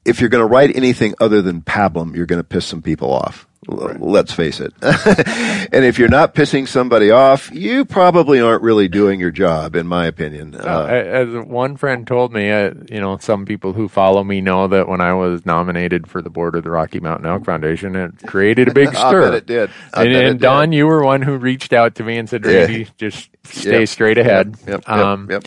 if 0.04 0.20
you're 0.20 0.28
going 0.28 0.42
to 0.42 0.52
write 0.52 0.74
anything 0.74 1.14
other 1.20 1.40
than 1.40 1.62
pablum, 1.62 2.16
you're 2.16 2.26
going 2.26 2.40
to 2.40 2.44
piss 2.44 2.66
some 2.66 2.82
people 2.82 3.12
off. 3.12 3.46
Right. 3.68 4.00
Let's 4.00 4.32
face 4.32 4.60
it. 4.60 4.72
and 4.82 5.84
if 5.84 5.98
you're 5.98 6.08
not 6.08 6.34
pissing 6.34 6.68
somebody 6.68 7.10
off, 7.10 7.50
you 7.52 7.84
probably 7.84 8.40
aren't 8.40 8.62
really 8.62 8.88
doing 8.88 9.20
your 9.20 9.30
job, 9.30 9.76
in 9.76 9.86
my 9.86 10.06
opinion. 10.06 10.54
Uh, 10.54 10.86
as 10.86 11.46
one 11.46 11.76
friend 11.76 12.06
told 12.06 12.32
me, 12.32 12.50
uh, 12.50 12.74
you 12.90 13.00
know, 13.00 13.16
some 13.18 13.46
people 13.46 13.72
who 13.72 13.88
follow 13.88 14.22
me 14.22 14.40
know 14.40 14.68
that 14.68 14.88
when 14.88 15.00
I 15.00 15.14
was 15.14 15.46
nominated 15.46 16.06
for 16.08 16.22
the 16.22 16.30
board 16.30 16.54
of 16.54 16.64
the 16.64 16.70
Rocky 16.70 17.00
Mountain 17.00 17.26
Elk 17.26 17.44
Foundation, 17.44 17.96
it 17.96 18.18
created 18.26 18.68
a 18.68 18.74
big 18.74 18.94
stir. 18.94 19.34
it 19.34 19.46
did. 19.46 19.70
I 19.92 20.04
and, 20.04 20.14
and 20.14 20.40
Don, 20.40 20.70
did. 20.70 20.76
you 20.76 20.86
were 20.86 21.04
one 21.04 21.22
who 21.22 21.36
reached 21.36 21.72
out 21.72 21.96
to 21.96 22.04
me 22.04 22.18
and 22.18 22.28
said, 22.28 22.44
"Randy, 22.44 22.80
yeah. 22.80 22.88
just 22.98 23.30
stay 23.44 23.80
yep. 23.80 23.88
straight 23.88 24.18
ahead." 24.18 24.56
Yep. 24.66 24.68
Yep. 24.68 24.88
Um, 24.88 25.28
yep. 25.30 25.44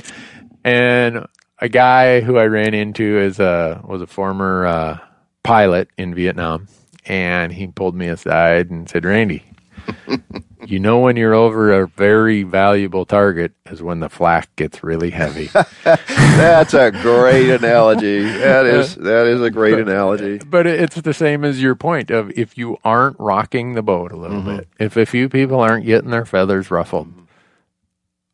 And 0.64 1.28
a 1.60 1.70
guy 1.70 2.22
who 2.22 2.38
I 2.38 2.46
ran 2.46 2.74
into 2.74 3.20
is 3.20 3.40
a 3.40 3.82
was 3.84 4.02
a 4.02 4.08
former 4.08 4.66
uh, 4.66 5.00
pilot 5.44 5.90
in 5.98 6.14
Vietnam 6.14 6.68
and 7.08 7.54
he 7.54 7.68
pulled 7.68 7.96
me 7.96 8.08
aside 8.08 8.70
and 8.70 8.90
said, 8.90 9.06
Randy, 9.06 9.44
you 10.66 10.80
know 10.80 11.00
when 11.00 11.16
you're 11.16 11.34
over 11.34 11.72
a 11.72 11.88
very 11.88 12.44
valuable 12.44 13.06
target 13.06 13.54
is 13.68 13.82
when 13.82 14.00
the 14.00 14.10
flak 14.10 14.54
gets 14.56 14.84
really 14.84 15.10
heavy. 15.10 15.48
That's 15.84 16.74
a 16.74 16.92
great 16.92 17.50
analogy. 17.50 18.24
That 18.24 18.66
is 18.66 18.96
that 18.98 19.28
is 19.28 19.42
a 19.42 19.50
great 19.50 19.80
analogy. 19.80 20.40
But 20.40 20.68
it's 20.68 21.00
the 21.02 21.14
same 21.14 21.44
as 21.44 21.62
your 21.62 21.76
point 21.76 22.12
of 22.12 22.32
if 22.32 22.58
you 22.58 22.78
aren't 22.84 23.20
rocking 23.20 23.74
the 23.74 23.84
boat 23.84 24.12
a 24.12 24.18
little 24.18 24.42
mm-hmm. 24.42 24.58
bit, 24.58 24.68
if 24.80 24.98
a 24.98 25.06
few 25.06 25.30
people 25.30 25.60
aren't 25.60 25.86
getting 25.86 26.12
their 26.12 26.26
feathers 26.26 26.70
ruffled, 26.70 27.14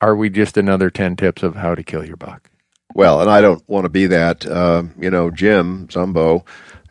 are 0.01 0.15
we 0.15 0.29
just 0.29 0.57
another 0.57 0.89
ten 0.89 1.15
tips 1.15 1.43
of 1.43 1.55
how 1.55 1.75
to 1.75 1.83
kill 1.83 2.05
your 2.05 2.17
buck? 2.17 2.49
Well, 2.95 3.21
and 3.21 3.29
I 3.29 3.41
don't 3.41 3.67
want 3.67 3.85
to 3.85 3.89
be 3.89 4.05
that. 4.07 4.45
Uh, 4.45 4.83
you 4.99 5.09
know, 5.09 5.31
Jim 5.31 5.87
Zumbo 5.87 6.45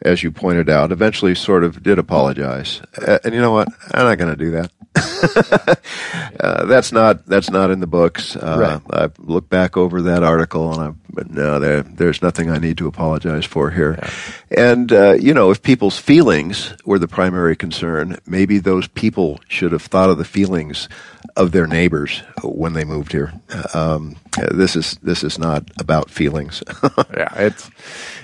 as 0.04 0.22
you 0.22 0.30
pointed 0.30 0.68
out, 0.68 0.92
eventually 0.92 1.34
sort 1.34 1.64
of 1.64 1.82
did 1.82 1.98
apologize. 1.98 2.80
Uh, 2.96 3.18
and 3.24 3.34
you 3.34 3.40
know 3.40 3.52
what? 3.52 3.68
I'm 3.92 4.04
not 4.04 4.18
going 4.18 4.36
to 4.36 4.44
do 4.44 4.50
that. 4.52 4.70
uh, 6.40 6.66
that's 6.66 6.92
not 6.92 7.24
that's 7.26 7.50
not 7.50 7.70
in 7.70 7.80
the 7.80 7.86
books. 7.86 8.36
Uh, 8.36 8.80
right. 8.90 9.02
I 9.04 9.10
looked 9.18 9.48
back 9.48 9.76
over 9.76 10.02
that 10.02 10.22
article, 10.22 10.70
and 10.72 10.80
I 10.82 10.94
but 11.12 11.30
no, 11.30 11.58
there, 11.58 11.82
there's 11.82 12.22
nothing 12.22 12.50
I 12.50 12.58
need 12.58 12.78
to 12.78 12.86
apologize 12.86 13.44
for 13.44 13.70
here. 13.70 13.98
Yeah. 13.98 14.72
And 14.72 14.92
uh, 14.92 15.12
you 15.12 15.34
know, 15.34 15.50
if 15.50 15.62
people's 15.62 15.98
feelings 15.98 16.74
were 16.84 16.98
the 16.98 17.08
primary 17.08 17.56
concern, 17.56 18.18
maybe 18.26 18.58
those 18.58 18.88
people 18.88 19.40
should 19.48 19.72
have 19.72 19.82
thought 19.82 20.10
of 20.10 20.18
the 20.18 20.24
feelings 20.24 20.88
of 21.36 21.52
their 21.52 21.66
neighbors 21.66 22.22
when 22.42 22.72
they 22.72 22.84
moved 22.84 23.12
here. 23.12 23.32
Um, 23.74 24.16
this 24.50 24.76
is 24.76 24.98
this 25.02 25.22
is 25.22 25.38
not 25.38 25.70
about 25.78 26.10
feelings. 26.10 26.62
yeah, 27.14 27.34
it's 27.36 27.70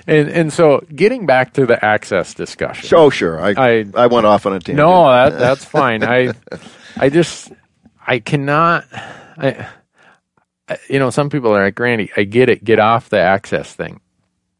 and 0.07 0.29
and 0.29 0.53
so 0.53 0.83
getting 0.93 1.25
back 1.25 1.53
to 1.53 1.65
the 1.65 1.83
access 1.83 2.33
discussion. 2.33 2.97
Oh, 2.97 3.09
sure. 3.09 3.39
I 3.39 3.53
I, 3.57 3.85
I 3.95 4.07
went 4.07 4.25
off 4.25 4.45
on 4.45 4.53
a 4.53 4.59
tangent. 4.59 4.77
No, 4.77 5.05
that, 5.05 5.37
that's 5.37 5.65
fine. 5.65 6.03
I 6.03 6.33
I 6.97 7.09
just 7.09 7.51
I 8.05 8.19
cannot. 8.19 8.85
I, 9.37 9.67
you 10.87 10.99
know, 10.99 11.09
some 11.09 11.29
people 11.29 11.55
are 11.55 11.63
like, 11.63 11.79
Randy, 11.79 12.11
I 12.15 12.23
get 12.23 12.49
it. 12.49 12.63
Get 12.63 12.79
off 12.79 13.09
the 13.09 13.19
access 13.19 13.73
thing. 13.73 14.01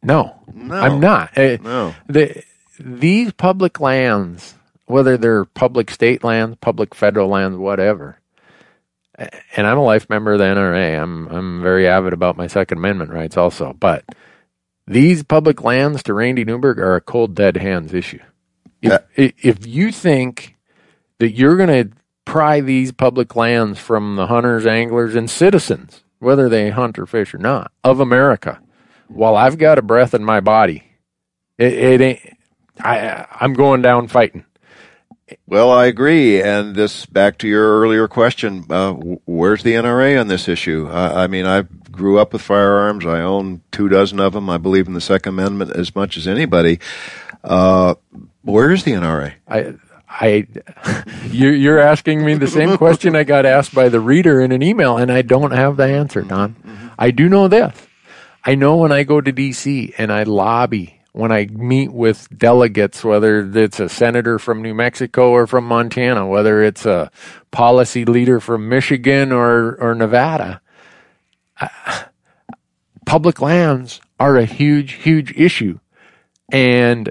No, 0.01 0.35
no 0.53 0.75
I'm 0.75 0.99
not. 0.99 1.35
No. 1.35 1.93
The, 2.07 2.43
these 2.79 3.33
public 3.33 3.79
lands, 3.79 4.55
whether 4.85 5.17
they're 5.17 5.45
public 5.45 5.91
state 5.91 6.23
lands, 6.23 6.57
public 6.61 6.95
federal 6.95 7.27
lands, 7.27 7.57
whatever, 7.57 8.19
and 9.55 9.67
I'm 9.67 9.77
a 9.77 9.83
life 9.83 10.09
member 10.09 10.33
of 10.33 10.39
the 10.39 10.45
NRA. 10.45 11.01
I'm 11.01 11.27
I'm 11.27 11.61
very 11.61 11.87
avid 11.87 12.13
about 12.13 12.37
my 12.37 12.47
Second 12.47 12.77
Amendment 12.77 13.11
rights 13.11 13.37
also. 13.37 13.73
But 13.73 14.05
these 14.87 15.23
public 15.23 15.63
lands 15.63 16.03
to 16.03 16.13
Randy 16.13 16.45
Newberg 16.45 16.79
are 16.79 16.95
a 16.95 17.01
cold 17.01 17.35
dead 17.35 17.57
hands 17.57 17.93
issue. 17.93 18.19
If, 18.81 18.91
yeah. 19.17 19.31
if 19.37 19.67
you 19.67 19.91
think 19.91 20.55
that 21.19 21.31
you're 21.31 21.57
going 21.57 21.89
to 21.89 21.95
pry 22.25 22.61
these 22.61 22.91
public 22.91 23.35
lands 23.35 23.77
from 23.77 24.15
the 24.15 24.27
hunters, 24.27 24.65
anglers, 24.65 25.15
and 25.15 25.29
citizens, 25.29 26.03
whether 26.19 26.47
they 26.47 26.69
hunt 26.69 26.97
or 26.97 27.05
fish 27.05 27.33
or 27.33 27.39
not, 27.39 27.71
of 27.83 27.99
America, 27.99 28.61
while 29.09 29.35
I've 29.35 29.57
got 29.57 29.77
a 29.77 29.81
breath 29.81 30.13
in 30.13 30.23
my 30.23 30.39
body, 30.39 30.83
it, 31.57 31.73
it 31.73 32.01
ain't. 32.01 32.37
I 32.81 33.25
I'm 33.39 33.53
going 33.53 33.81
down 33.81 34.07
fighting. 34.07 34.45
Well, 35.47 35.71
I 35.71 35.85
agree. 35.85 36.41
And 36.41 36.75
this, 36.75 37.05
back 37.05 37.37
to 37.39 37.47
your 37.47 37.81
earlier 37.81 38.07
question, 38.07 38.65
uh, 38.69 38.93
where's 38.93 39.63
the 39.63 39.73
NRA 39.73 40.19
on 40.19 40.27
this 40.27 40.47
issue? 40.47 40.87
I 40.89 41.27
mean, 41.27 41.45
I 41.45 41.63
grew 41.91 42.19
up 42.19 42.33
with 42.33 42.41
firearms. 42.41 43.05
I 43.05 43.21
own 43.21 43.61
two 43.71 43.89
dozen 43.89 44.19
of 44.19 44.33
them. 44.33 44.49
I 44.49 44.57
believe 44.57 44.87
in 44.87 44.93
the 44.93 45.01
Second 45.01 45.33
Amendment 45.33 45.71
as 45.75 45.95
much 45.95 46.17
as 46.17 46.27
anybody. 46.27 46.79
Uh, 47.43 47.95
where's 48.43 48.83
the 48.83 48.91
NRA? 48.91 49.33
I, 49.47 49.75
I, 50.09 50.47
you're 51.29 51.79
asking 51.79 52.25
me 52.25 52.35
the 52.35 52.47
same 52.47 52.77
question 52.77 53.15
I 53.15 53.23
got 53.23 53.45
asked 53.45 53.73
by 53.73 53.89
the 53.89 53.99
reader 53.99 54.41
in 54.41 54.51
an 54.51 54.63
email, 54.63 54.97
and 54.97 55.11
I 55.11 55.21
don't 55.21 55.51
have 55.51 55.77
the 55.77 55.85
answer, 55.85 56.21
Don. 56.21 56.55
Mm-hmm. 56.55 56.87
I 56.97 57.11
do 57.11 57.29
know 57.29 57.47
this. 57.47 57.75
I 58.43 58.55
know 58.55 58.77
when 58.77 58.91
I 58.91 59.03
go 59.03 59.21
to 59.21 59.31
D.C. 59.31 59.93
and 59.97 60.11
I 60.11 60.23
lobby 60.23 60.98
when 61.19 61.33
I 61.33 61.47
meet 61.51 61.91
with 61.91 62.29
delegates, 62.35 63.03
whether 63.03 63.41
it's 63.41 63.79
a 63.81 63.89
senator 63.89 64.39
from 64.39 64.61
New 64.61 64.73
Mexico 64.73 65.31
or 65.31 65.45
from 65.47 65.65
Montana, 65.65 66.25
whether 66.25 66.63
it's 66.63 66.85
a 66.85 67.11
policy 67.51 68.05
leader 68.05 68.39
from 68.39 68.69
Michigan 68.69 69.33
or, 69.33 69.75
or 69.75 69.93
Nevada, 69.93 70.61
uh, 71.59 72.03
public 73.05 73.41
lands 73.41 73.99
are 74.17 74.37
a 74.37 74.45
huge, 74.45 74.93
huge 74.93 75.33
issue. 75.33 75.79
And 76.51 77.09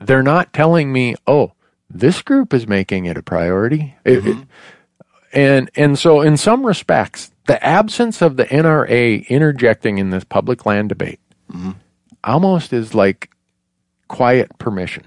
they're 0.00 0.22
not 0.22 0.54
telling 0.54 0.90
me, 0.90 1.14
oh, 1.26 1.52
this 1.90 2.22
group 2.22 2.54
is 2.54 2.66
making 2.66 3.04
it 3.04 3.18
a 3.18 3.22
priority. 3.22 3.96
Mm-hmm. 4.06 4.28
It, 4.28 4.36
it, 4.36 4.46
and, 5.32 5.70
and 5.76 5.98
so, 5.98 6.22
in 6.22 6.38
some 6.38 6.64
respects, 6.64 7.30
the 7.46 7.62
absence 7.62 8.22
of 8.22 8.36
the 8.36 8.46
NRA 8.46 9.28
interjecting 9.28 9.98
in 9.98 10.08
this 10.08 10.24
public 10.24 10.64
land 10.64 10.88
debate 10.88 11.20
mm-hmm 11.52 11.72
almost 12.24 12.72
is 12.72 12.94
like 12.94 13.30
quiet 14.08 14.56
permission. 14.58 15.06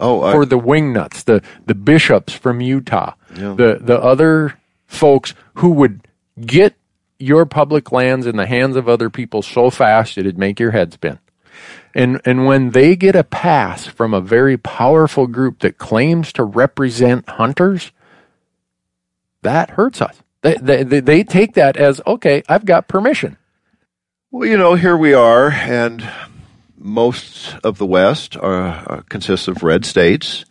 Oh, 0.00 0.22
I, 0.22 0.32
for 0.32 0.46
the 0.46 0.58
wingnuts, 0.58 1.24
the 1.24 1.42
the 1.66 1.74
bishops 1.74 2.32
from 2.32 2.60
Utah, 2.60 3.14
yeah. 3.34 3.54
the 3.54 3.78
the 3.80 3.98
other 4.00 4.58
folks 4.86 5.34
who 5.54 5.70
would 5.70 6.06
get 6.40 6.74
your 7.18 7.44
public 7.46 7.90
lands 7.90 8.26
in 8.26 8.36
the 8.36 8.46
hands 8.46 8.76
of 8.76 8.88
other 8.88 9.10
people 9.10 9.42
so 9.42 9.70
fast 9.70 10.16
it'd 10.16 10.38
make 10.38 10.60
your 10.60 10.70
head 10.70 10.92
spin. 10.92 11.18
And 11.94 12.20
and 12.24 12.46
when 12.46 12.70
they 12.70 12.94
get 12.94 13.16
a 13.16 13.24
pass 13.24 13.86
from 13.86 14.14
a 14.14 14.20
very 14.20 14.56
powerful 14.56 15.26
group 15.26 15.60
that 15.60 15.78
claims 15.78 16.32
to 16.34 16.44
represent 16.44 17.28
hunters, 17.28 17.90
that 19.42 19.70
hurts 19.70 20.00
us. 20.00 20.22
They, 20.42 20.84
they, 20.84 21.00
they 21.00 21.24
take 21.24 21.54
that 21.54 21.76
as 21.76 22.00
okay. 22.06 22.42
I've 22.48 22.64
got 22.64 22.86
permission. 22.86 23.36
Well, 24.30 24.48
you 24.48 24.56
know, 24.56 24.74
here 24.74 24.96
we 24.96 25.14
are, 25.14 25.50
and 25.50 26.08
most 26.78 27.56
of 27.64 27.78
the 27.78 27.86
West 27.86 28.36
are, 28.36 28.66
uh, 28.66 29.02
consists 29.08 29.48
of 29.48 29.62
red 29.62 29.84
states. 29.84 30.44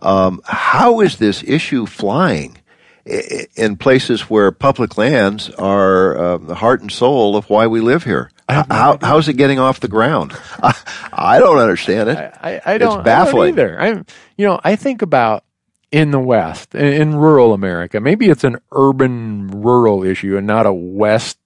Um, 0.00 0.40
how 0.44 1.00
is 1.00 1.16
this 1.18 1.42
issue 1.42 1.86
flying 1.86 2.58
in 3.04 3.76
places 3.76 4.22
where 4.22 4.52
public 4.52 4.98
lands 4.98 5.50
are 5.50 6.16
uh, 6.16 6.38
the 6.38 6.54
heart 6.54 6.80
and 6.80 6.92
soul 6.92 7.36
of 7.36 7.48
why 7.50 7.66
we 7.66 7.80
live 7.80 8.04
here? 8.04 8.30
How, 8.48 8.98
how's 9.00 9.28
it 9.28 9.34
getting 9.34 9.58
off 9.58 9.80
the 9.80 9.88
ground? 9.88 10.32
I, 10.62 10.74
I 11.12 11.38
don't 11.38 11.58
understand 11.58 12.08
it. 12.08 12.16
I, 12.16 12.32
I, 12.54 12.74
I 12.74 12.78
don't. 12.78 13.00
It's 13.00 13.04
baffling. 13.04 13.54
I 13.54 13.56
don't 13.56 13.58
either. 13.58 13.80
I'm, 13.80 14.06
you 14.36 14.46
know, 14.46 14.60
I 14.64 14.76
think 14.76 15.02
about 15.02 15.44
in 15.90 16.10
the 16.10 16.20
West, 16.20 16.74
in, 16.74 16.86
in 16.86 17.14
rural 17.16 17.52
America. 17.52 18.00
Maybe 18.00 18.28
it's 18.28 18.44
an 18.44 18.58
urban 18.72 19.48
rural 19.48 20.02
issue 20.02 20.36
and 20.36 20.46
not 20.46 20.66
a 20.66 20.72
West, 20.72 21.38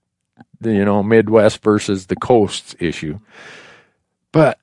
you 0.63 0.85
know, 0.85 1.03
Midwest 1.03 1.61
versus 1.61 2.07
the 2.07 2.15
coasts 2.15 2.75
issue. 2.79 3.19
But 4.33 4.59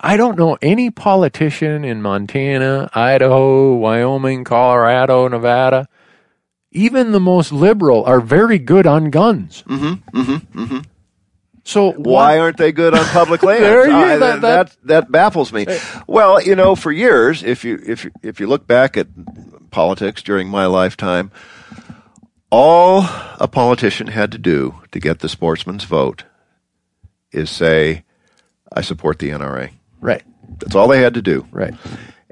I 0.00 0.16
don't 0.16 0.38
know 0.38 0.56
any 0.62 0.88
politician 0.90 1.84
in 1.84 2.00
Montana, 2.00 2.88
Idaho, 2.94 3.74
Wyoming, 3.74 4.44
Colorado, 4.44 5.28
Nevada, 5.28 5.86
even 6.72 7.12
the 7.12 7.20
most 7.20 7.52
liberal, 7.52 8.04
are 8.06 8.20
very 8.20 8.58
good 8.58 8.86
on 8.86 9.10
guns. 9.10 9.62
Mm-hmm, 9.66 10.18
mm-hmm, 10.18 10.58
mm-hmm. 10.62 10.78
So 11.64 11.92
why 11.92 12.38
aren't 12.38 12.56
they 12.56 12.72
good 12.72 12.94
on 12.94 13.04
public 13.06 13.42
lands? 13.48 13.60
There 13.62 13.86
you- 13.88 13.92
I- 13.94 14.16
that- 14.16 14.40
that, 14.40 14.40
that- 14.40 14.76
that 14.84 15.12
baffles 15.12 15.52
me. 15.52 15.66
Well, 16.06 16.40
you 16.40 16.54
know, 16.56 16.74
for 16.76 16.90
years, 16.92 17.42
if 17.42 17.64
you 17.64 17.78
if 17.86 18.04
you- 18.04 18.12
if 18.22 18.40
you 18.40 18.46
look 18.46 18.66
back 18.66 18.96
at 18.96 19.08
politics 19.70 20.22
during 20.22 20.48
my 20.48 20.64
lifetime, 20.66 21.30
all 22.50 23.04
a 23.38 23.46
politician 23.48 24.06
had 24.08 24.32
to 24.32 24.38
do 24.38 24.76
to 24.92 24.98
get 25.00 25.18
the 25.20 25.28
sportsman's 25.28 25.84
vote 25.84 26.24
is 27.32 27.50
say, 27.50 28.02
"I 28.74 28.80
support 28.82 29.18
the 29.18 29.30
NRA." 29.30 29.70
Right, 30.00 30.22
That's 30.58 30.74
all 30.74 30.88
they 30.88 31.00
had 31.02 31.14
to 31.14 31.22
do. 31.22 31.46
right. 31.52 31.74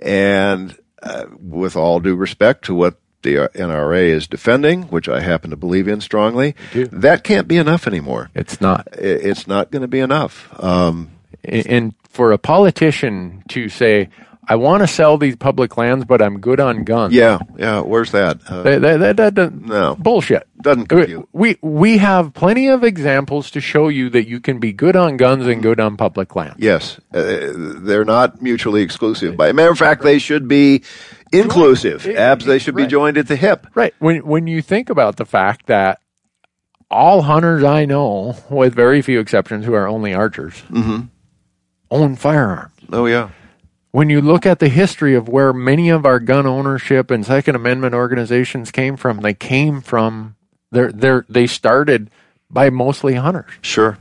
And 0.01 0.77
uh, 1.03 1.25
with 1.41 1.77
all 1.77 2.01
due 2.01 2.15
respect 2.15 2.65
to 2.67 2.75
what 2.75 2.99
the 3.23 3.39
uh, 3.45 3.49
NRA 3.49 4.09
is 4.09 4.27
defending, 4.27 4.85
which 4.85 5.09
I 5.09 5.21
happen 5.21 5.51
to 5.51 5.57
believe 5.57 5.89
in 5.89 6.01
strongly, 6.01 6.55
that 6.73 7.25
can't 7.25 7.49
be 7.49 7.57
enough 7.57 7.87
anymore. 7.87 8.31
It's 8.35 8.61
not. 8.61 8.87
It's 8.93 9.47
not 9.47 9.71
going 9.71 9.83
to 9.83 9.89
be 9.89 10.01
enough. 10.01 10.49
Um, 10.63 11.11
And 11.45 11.95
for 12.09 12.33
a 12.33 12.39
politician 12.39 13.43
to 13.49 13.69
say, 13.69 14.09
I 14.51 14.57
want 14.57 14.83
to 14.83 14.87
sell 14.87 15.19
these 15.19 15.37
public 15.37 15.77
lands, 15.77 16.07
but 16.07 16.23
I'm 16.23 16.41
good 16.41 16.59
on 16.59 16.85
guns. 16.85 17.13
yeah, 17.13 17.39
yeah. 17.59 17.81
Where's 17.83 18.13
that? 18.13 18.39
Uh, 18.49 18.63
That, 18.63 18.81
that, 18.81 18.97
that, 19.01 19.17
that 19.19 19.35
doesn't- 19.35 19.67
No. 19.67 19.95
bullshit. 19.97 20.47
Doesn't 20.63 20.87
compute. 20.87 21.29
We 21.33 21.59
we 21.63 21.99
have 21.99 22.33
plenty 22.35 22.69
of 22.69 22.83
examples 22.83 23.51
to 23.53 23.61
show 23.61 23.89
you 23.89 24.09
that 24.11 24.27
you 24.27 24.41
can 24.41 24.59
be 24.59 24.73
good 24.73 24.97
on 24.97 25.17
guns 25.19 25.47
and 25.47 25.63
good 25.63 25.79
on 25.81 25.97
public 25.97 26.35
land. 26.35 26.55
yes, 26.59 26.99
uh, 27.15 27.53
they're 27.87 28.05
not 28.05 28.41
mutually 28.43 28.83
exclusive. 28.83 29.37
By 29.37 29.53
matter 29.53 29.71
of 29.71 29.79
fact, 29.79 30.03
they 30.03 30.19
should 30.19 30.49
be 30.49 30.83
inclusive. 31.31 32.03
Joined. 32.03 32.19
Abs, 32.19 32.45
they 32.47 32.59
should 32.59 32.75
be 32.75 32.87
joined 32.87 33.19
at 33.19 33.29
the 33.29 33.37
hip. 33.37 33.67
Right. 33.75 33.95
When 34.01 34.27
when 34.27 34.47
you 34.49 34.63
think 34.63 34.91
about 34.91 35.17
the 35.17 35.27
fact 35.27 35.67
that 35.67 36.01
all 36.91 37.23
hunters 37.23 37.63
I 37.65 37.85
know, 37.85 38.35
with 38.51 38.75
very 38.75 39.03
few 39.03 39.21
exceptions, 39.21 39.65
who 39.67 39.75
are 39.75 39.87
only 39.87 40.15
archers, 40.15 40.55
Mm-hmm. 40.73 41.01
own 41.91 42.17
firearms. 42.17 42.73
Oh 42.93 43.07
yeah, 43.07 43.29
When 43.91 44.11
you 44.11 44.21
look 44.21 44.45
at 44.45 44.59
the 44.59 44.69
history 44.69 45.15
of 45.15 45.29
where 45.29 45.53
many 45.53 45.89
of 45.89 46.05
our 46.05 46.21
gun 46.21 46.47
ownership 46.47 47.11
and 47.11 47.25
Second 47.25 47.55
Amendment 47.57 47.95
organizations 47.95 48.71
came 48.71 48.97
from, 48.97 49.19
they 49.21 49.35
came 49.35 49.81
from 49.81 50.37
they're, 50.71 50.93
they're, 50.93 51.25
they 51.29 51.47
started 51.47 52.11
by 52.51 52.69
mostly 52.71 53.15
hunters. 53.15 53.51
sure. 53.63 53.97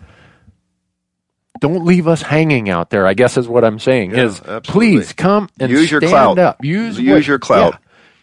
Don't 1.60 1.86
leave 1.86 2.08
us 2.08 2.22
hanging 2.22 2.70
out 2.70 2.92
there. 2.92 3.08
I 3.08 3.16
guess 3.16 3.36
is 3.36 3.48
what 3.48 3.64
I'm 3.64 3.80
saying. 3.80 4.12
Yeah, 4.12 4.26
is 4.26 4.40
absolutely. 4.42 4.62
please 4.98 5.14
come 5.14 5.50
and 5.60 5.72
Use 5.72 5.90
your 5.90 6.02
stand 6.02 6.12
clout. 6.12 6.38
up. 6.40 6.64
Use 6.64 7.00
Use 7.00 7.12
what- 7.14 7.28
your 7.28 7.40
clout. 7.40 7.74
yeah. 7.74 7.80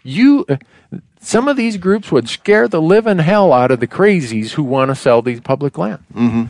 You. 0.06 0.46
Some 1.20 1.48
of 1.48 1.56
these 1.56 1.78
groups 1.78 2.12
would 2.12 2.28
scare 2.28 2.68
the 2.68 2.80
living 2.82 3.18
hell 3.18 3.52
out 3.52 3.70
of 3.72 3.80
the 3.80 3.86
crazies 3.88 4.50
who 4.52 4.62
want 4.62 4.90
to 4.90 4.94
sell 4.94 5.20
these 5.22 5.40
public 5.40 5.78
land. 5.78 6.04
Mm-hmm. 6.14 6.44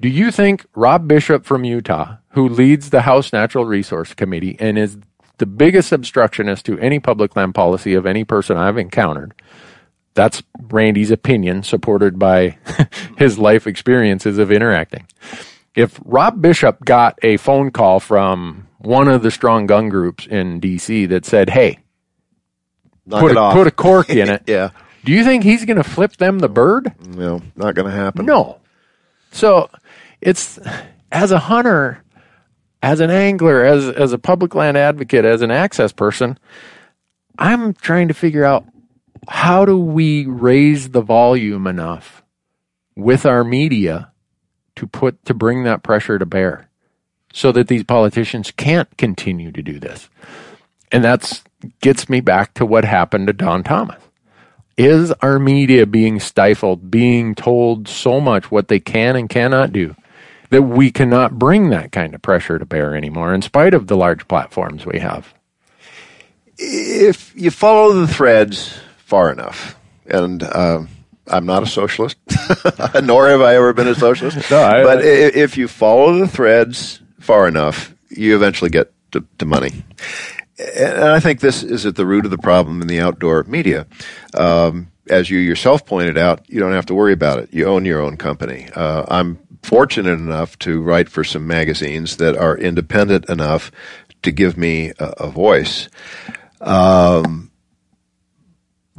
Do 0.00 0.08
you 0.08 0.30
think 0.30 0.64
Rob 0.74 1.06
Bishop 1.06 1.44
from 1.44 1.64
Utah, 1.64 2.16
who 2.30 2.48
leads 2.48 2.88
the 2.88 3.02
House 3.02 3.32
Natural 3.34 3.66
Resource 3.66 4.14
Committee 4.14 4.56
and 4.58 4.78
is 4.78 4.96
the 5.36 5.46
biggest 5.46 5.92
obstructionist 5.92 6.64
to 6.66 6.78
any 6.78 6.98
public 6.98 7.36
land 7.36 7.54
policy 7.54 7.94
of 7.94 8.06
any 8.06 8.24
person 8.24 8.56
I've 8.56 8.78
encountered, 8.78 9.34
that's 10.14 10.42
Randy's 10.58 11.10
opinion, 11.10 11.62
supported 11.62 12.18
by 12.18 12.58
his 13.18 13.38
life 13.38 13.66
experiences 13.66 14.38
of 14.38 14.50
interacting. 14.50 15.06
If 15.74 16.00
Rob 16.04 16.40
Bishop 16.40 16.84
got 16.84 17.18
a 17.22 17.36
phone 17.36 17.70
call 17.70 18.00
from 18.00 18.68
one 18.78 19.06
of 19.06 19.22
the 19.22 19.30
strong 19.30 19.66
gun 19.66 19.88
groups 19.88 20.26
in 20.26 20.60
D.C. 20.60 21.06
that 21.06 21.24
said, 21.24 21.50
"Hey, 21.50 21.78
put 23.08 23.36
a, 23.36 23.50
put 23.52 23.66
a 23.66 23.70
cork 23.70 24.10
in 24.10 24.30
it," 24.30 24.42
yeah, 24.46 24.70
do 25.04 25.12
you 25.12 25.24
think 25.24 25.44
he's 25.44 25.64
going 25.64 25.76
to 25.76 25.84
flip 25.84 26.16
them 26.16 26.38
the 26.38 26.48
bird? 26.48 26.92
no, 27.06 27.40
not 27.54 27.74
going 27.74 27.88
to 27.88 27.96
happen. 27.96 28.26
No. 28.26 28.58
So 29.32 29.70
it's 30.20 30.58
as 31.10 31.32
a 31.32 31.38
hunter, 31.38 32.02
as 32.82 33.00
an 33.00 33.10
angler, 33.10 33.64
as 33.64 33.88
as 33.88 34.12
a 34.12 34.18
public 34.18 34.54
land 34.54 34.76
advocate, 34.76 35.24
as 35.24 35.42
an 35.42 35.50
access 35.50 35.92
person, 35.92 36.38
I'm 37.38 37.74
trying 37.74 38.08
to 38.08 38.14
figure 38.14 38.44
out 38.44 38.64
how 39.28 39.64
do 39.64 39.78
we 39.78 40.26
raise 40.26 40.90
the 40.90 41.02
volume 41.02 41.66
enough 41.66 42.22
with 42.96 43.26
our 43.26 43.44
media 43.44 44.12
to 44.76 44.86
put 44.86 45.24
to 45.24 45.34
bring 45.34 45.64
that 45.64 45.82
pressure 45.82 46.18
to 46.18 46.26
bear 46.26 46.68
so 47.32 47.52
that 47.52 47.68
these 47.68 47.84
politicians 47.84 48.50
can't 48.50 48.96
continue 48.96 49.52
to 49.52 49.62
do 49.62 49.78
this. 49.78 50.08
And 50.92 51.04
that's 51.04 51.42
gets 51.80 52.08
me 52.08 52.20
back 52.20 52.54
to 52.54 52.66
what 52.66 52.84
happened 52.84 53.26
to 53.26 53.32
Don 53.32 53.62
Thomas 53.62 54.02
is 54.76 55.12
our 55.20 55.38
media 55.38 55.84
being 55.84 56.18
stifled, 56.18 56.90
being 56.90 57.34
told 57.34 57.86
so 57.86 58.18
much 58.18 58.50
what 58.50 58.68
they 58.68 58.80
can 58.80 59.14
and 59.14 59.28
cannot 59.28 59.72
do 59.72 59.94
that 60.50 60.62
we 60.62 60.90
cannot 60.90 61.38
bring 61.38 61.70
that 61.70 61.90
kind 61.92 62.14
of 62.14 62.22
pressure 62.22 62.58
to 62.58 62.66
bear 62.66 62.94
anymore 62.94 63.32
in 63.34 63.42
spite 63.42 63.74
of 63.74 63.86
the 63.86 63.96
large 63.96 64.28
platforms 64.28 64.84
we 64.86 64.98
have? 65.00 65.32
if 66.58 67.34
you 67.34 67.50
follow 67.50 67.94
the 67.94 68.06
threads 68.06 68.78
far 68.98 69.32
enough, 69.32 69.76
and 70.06 70.42
um 70.42 70.88
I'm 71.26 71.46
not 71.46 71.62
a 71.62 71.66
socialist, 71.66 72.16
nor 73.02 73.28
have 73.28 73.40
I 73.40 73.54
ever 73.54 73.72
been 73.72 73.86
a 73.88 73.94
socialist, 73.94 74.50
No, 74.50 74.60
I- 74.60 74.82
but 74.82 74.98
i 74.98 75.02
if 75.02 75.56
you 75.56 75.68
follow 75.68 76.18
the 76.18 76.28
threads 76.28 77.00
far 77.20 77.46
enough, 77.48 77.94
you 78.10 78.34
eventually 78.34 78.70
get 78.70 78.92
to, 79.12 79.24
to 79.38 79.46
money. 79.46 79.84
And 80.76 81.04
I 81.04 81.20
think 81.20 81.40
this 81.40 81.62
is 81.62 81.86
at 81.86 81.94
the 81.96 82.04
root 82.04 82.24
of 82.26 82.30
the 82.30 82.38
problem 82.38 82.82
in 82.82 82.88
the 82.88 83.00
outdoor 83.00 83.44
media. 83.44 83.86
Um, 84.34 84.90
as 85.08 85.30
you 85.30 85.38
yourself 85.38 85.86
pointed 85.86 86.18
out, 86.18 86.44
you 86.48 86.60
don't 86.60 86.72
have 86.72 86.86
to 86.86 86.94
worry 86.94 87.12
about 87.14 87.38
it. 87.38 87.48
You 87.52 87.66
own 87.66 87.84
your 87.86 88.00
own 88.02 88.16
company. 88.18 88.68
Uh, 88.74 89.04
I'm 89.08 89.38
fortunate 89.62 90.18
enough 90.18 90.58
to 90.60 90.80
write 90.80 91.08
for 91.08 91.24
some 91.24 91.46
magazines 91.46 92.16
that 92.16 92.36
are 92.36 92.56
independent 92.56 93.28
enough 93.28 93.70
to 94.22 94.30
give 94.30 94.56
me 94.56 94.92
a, 94.98 95.04
a 95.18 95.30
voice. 95.30 95.88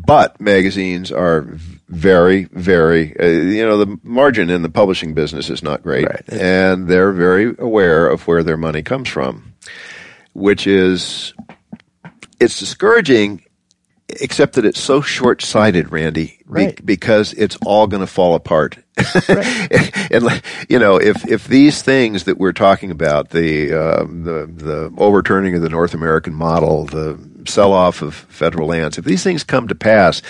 but 0.05 0.39
magazines 0.41 1.11
are 1.11 1.47
very, 1.87 2.45
very, 2.45 3.17
uh, 3.19 3.25
you 3.25 3.65
know, 3.65 3.77
the 3.77 3.99
margin 4.03 4.49
in 4.49 4.61
the 4.61 4.69
publishing 4.69 5.13
business 5.13 5.49
is 5.49 5.61
not 5.61 5.83
great. 5.83 6.07
Right. 6.07 6.29
And 6.29 6.87
they're 6.87 7.11
very 7.11 7.55
aware 7.59 8.07
of 8.07 8.27
where 8.27 8.43
their 8.43 8.57
money 8.57 8.81
comes 8.81 9.09
from, 9.09 9.53
which 10.33 10.65
is, 10.65 11.33
it's 12.39 12.57
discouraging, 12.59 13.43
except 14.09 14.53
that 14.53 14.65
it's 14.65 14.79
so 14.79 15.01
short 15.01 15.41
sighted, 15.41 15.91
Randy, 15.91 16.40
be- 16.53 16.81
because 16.83 17.33
it's 17.33 17.57
all 17.65 17.87
going 17.87 18.01
to 18.01 18.07
fall 18.07 18.35
apart. 18.35 18.77
and, 20.11 20.23
like, 20.23 20.43
you 20.69 20.77
know, 20.77 20.97
if, 20.97 21.27
if 21.27 21.47
these 21.47 21.81
things 21.81 22.25
that 22.25 22.37
we're 22.37 22.51
talking 22.51 22.91
about, 22.91 23.29
the, 23.29 23.73
um, 23.73 24.23
the, 24.23 24.45
the 24.45 24.93
overturning 24.97 25.55
of 25.55 25.61
the 25.61 25.69
North 25.69 25.93
American 25.93 26.33
model, 26.33 26.85
the 26.85 27.17
sell 27.47 27.73
off 27.73 28.01
of 28.01 28.13
federal 28.13 28.67
lands, 28.67 28.97
if 28.97 29.05
these 29.05 29.23
things 29.23 29.43
come 29.43 29.67
to 29.67 29.75
pass, 29.75 30.21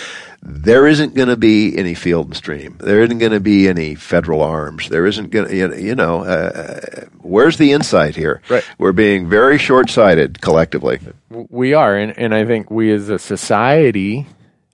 there 0.41 0.87
isn't 0.87 1.13
going 1.13 1.27
to 1.27 1.37
be 1.37 1.77
any 1.77 1.93
field 1.93 2.27
and 2.27 2.35
stream. 2.35 2.77
There 2.79 3.01
isn't 3.01 3.19
going 3.19 3.31
to 3.31 3.39
be 3.39 3.67
any 3.67 3.95
federal 3.95 4.41
arms. 4.41 4.89
There 4.89 5.05
isn't 5.05 5.29
going 5.29 5.47
to, 5.47 5.81
you 5.81 5.95
know, 5.95 6.23
uh, 6.23 7.05
where's 7.19 7.57
the 7.57 7.71
insight 7.73 8.15
here? 8.15 8.41
Right. 8.49 8.63
We're 8.77 8.91
being 8.91 9.29
very 9.29 9.57
short 9.57 9.89
sighted 9.89 10.41
collectively. 10.41 10.99
We 11.29 11.73
are, 11.73 11.95
and, 11.95 12.17
and 12.17 12.33
I 12.33 12.45
think 12.45 12.71
we 12.71 12.91
as 12.91 13.09
a 13.09 13.19
society, 13.19 14.25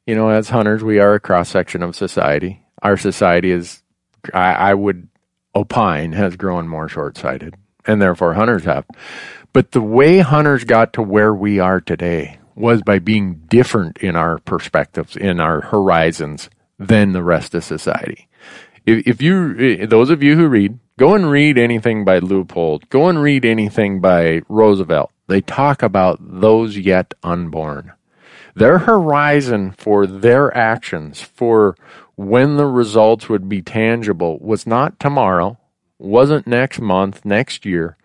you 0.07 0.15
know, 0.15 0.29
as 0.29 0.49
hunters, 0.49 0.83
we 0.83 0.99
are 0.99 1.15
a 1.15 1.19
cross 1.19 1.49
section 1.49 1.83
of 1.83 1.95
society. 1.95 2.63
Our 2.81 2.95
society 2.95 3.51
is, 3.51 3.83
I, 4.33 4.53
I 4.53 4.73
would 4.73 5.09
opine, 5.53 6.13
has 6.13 6.37
grown 6.37 6.67
more 6.67 6.87
short 6.87 7.17
sighted, 7.17 7.55
and 7.85 8.01
therefore 8.01 8.33
hunters 8.33 8.63
have. 8.63 8.85
But 9.51 9.73
the 9.73 9.81
way 9.81 10.19
hunters 10.19 10.63
got 10.63 10.93
to 10.93 11.01
where 11.01 11.33
we 11.33 11.59
are 11.59 11.81
today 11.81 12.39
was 12.55 12.81
by 12.81 12.99
being 12.99 13.43
different 13.49 13.97
in 13.97 14.15
our 14.15 14.39
perspectives, 14.39 15.17
in 15.17 15.39
our 15.39 15.61
horizons 15.61 16.49
than 16.79 17.11
the 17.11 17.23
rest 17.23 17.53
of 17.53 17.63
society. 17.63 18.29
If, 18.85 19.07
if 19.07 19.21
you, 19.21 19.85
those 19.87 20.09
of 20.09 20.23
you 20.23 20.35
who 20.35 20.47
read, 20.47 20.79
go 20.97 21.15
and 21.15 21.29
read 21.29 21.57
anything 21.57 22.05
by 22.05 22.19
Leopold, 22.19 22.89
go 22.89 23.09
and 23.09 23.21
read 23.21 23.43
anything 23.43 23.99
by 23.99 24.41
Roosevelt. 24.47 25.11
They 25.27 25.41
talk 25.41 25.83
about 25.83 26.19
those 26.21 26.77
yet 26.77 27.13
unborn. 27.23 27.91
Their 28.57 28.79
horizon 28.79 29.71
for 29.77 30.07
their 30.07 30.55
actions, 30.57 31.21
for 31.21 31.75
when 32.15 32.57
the 32.57 32.65
results 32.65 33.29
would 33.29 33.47
be 33.47 33.61
tangible, 33.61 34.39
was 34.39 34.65
not 34.65 34.99
tomorrow, 34.99 35.59
wasn't 35.99 36.47
next 36.47 36.81
month, 36.81 37.23
next 37.23 37.65
year. 37.65 37.97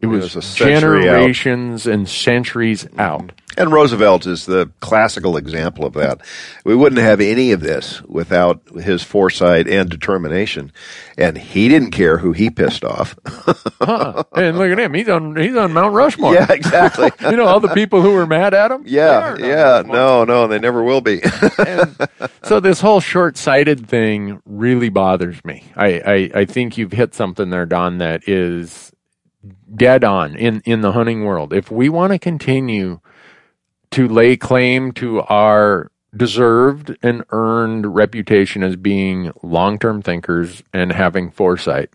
It 0.00 0.06
was, 0.06 0.34
was 0.34 0.36
a 0.36 0.42
century 0.42 1.00
out. 1.00 1.12
generations 1.12 1.86
and 1.86 2.08
centuries 2.08 2.86
out. 2.96 3.32
And 3.58 3.72
Roosevelt 3.72 4.24
is 4.24 4.46
the 4.46 4.70
classical 4.78 5.36
example 5.36 5.84
of 5.84 5.94
that. 5.94 6.20
We 6.64 6.76
wouldn't 6.76 7.00
have 7.00 7.20
any 7.20 7.50
of 7.50 7.60
this 7.60 8.00
without 8.02 8.62
his 8.80 9.02
foresight 9.02 9.66
and 9.66 9.90
determination. 9.90 10.70
And 11.16 11.36
he 11.36 11.68
didn't 11.68 11.90
care 11.90 12.18
who 12.18 12.30
he 12.30 12.50
pissed 12.50 12.84
off. 12.84 13.18
huh. 13.80 14.22
And 14.36 14.56
look 14.56 14.70
at 14.70 14.78
him. 14.78 14.94
He's 14.94 15.08
on 15.08 15.34
he's 15.34 15.56
on 15.56 15.72
Mount 15.72 15.92
Rushmore. 15.94 16.34
yeah, 16.34 16.46
exactly. 16.48 17.10
you 17.28 17.36
know, 17.36 17.46
all 17.46 17.58
the 17.58 17.74
people 17.74 18.00
who 18.00 18.12
were 18.12 18.26
mad 18.28 18.54
at 18.54 18.70
him? 18.70 18.84
Yeah, 18.86 19.34
yeah. 19.36 19.82
No, 19.84 20.22
no, 20.22 20.46
they 20.46 20.60
never 20.60 20.84
will 20.84 21.00
be. 21.00 21.20
and 21.58 21.96
so 22.44 22.60
this 22.60 22.80
whole 22.80 23.00
short-sighted 23.00 23.88
thing 23.88 24.40
really 24.46 24.88
bothers 24.88 25.44
me. 25.44 25.64
I, 25.74 25.86
I, 25.98 26.30
I 26.40 26.44
think 26.44 26.78
you've 26.78 26.92
hit 26.92 27.12
something 27.12 27.50
there, 27.50 27.66
Don, 27.66 27.98
that 27.98 28.28
is 28.28 28.92
dead 29.74 30.04
on 30.04 30.36
in, 30.36 30.62
in 30.64 30.80
the 30.80 30.92
hunting 30.92 31.24
world. 31.24 31.52
If 31.52 31.72
we 31.72 31.88
want 31.88 32.12
to 32.12 32.20
continue 32.20 33.00
to 33.92 34.08
lay 34.08 34.36
claim 34.36 34.92
to 34.92 35.20
our 35.22 35.90
deserved 36.16 36.96
and 37.02 37.24
earned 37.30 37.94
reputation 37.94 38.62
as 38.62 38.76
being 38.76 39.30
long-term 39.42 40.02
thinkers 40.02 40.62
and 40.72 40.92
having 40.92 41.30
foresight, 41.30 41.90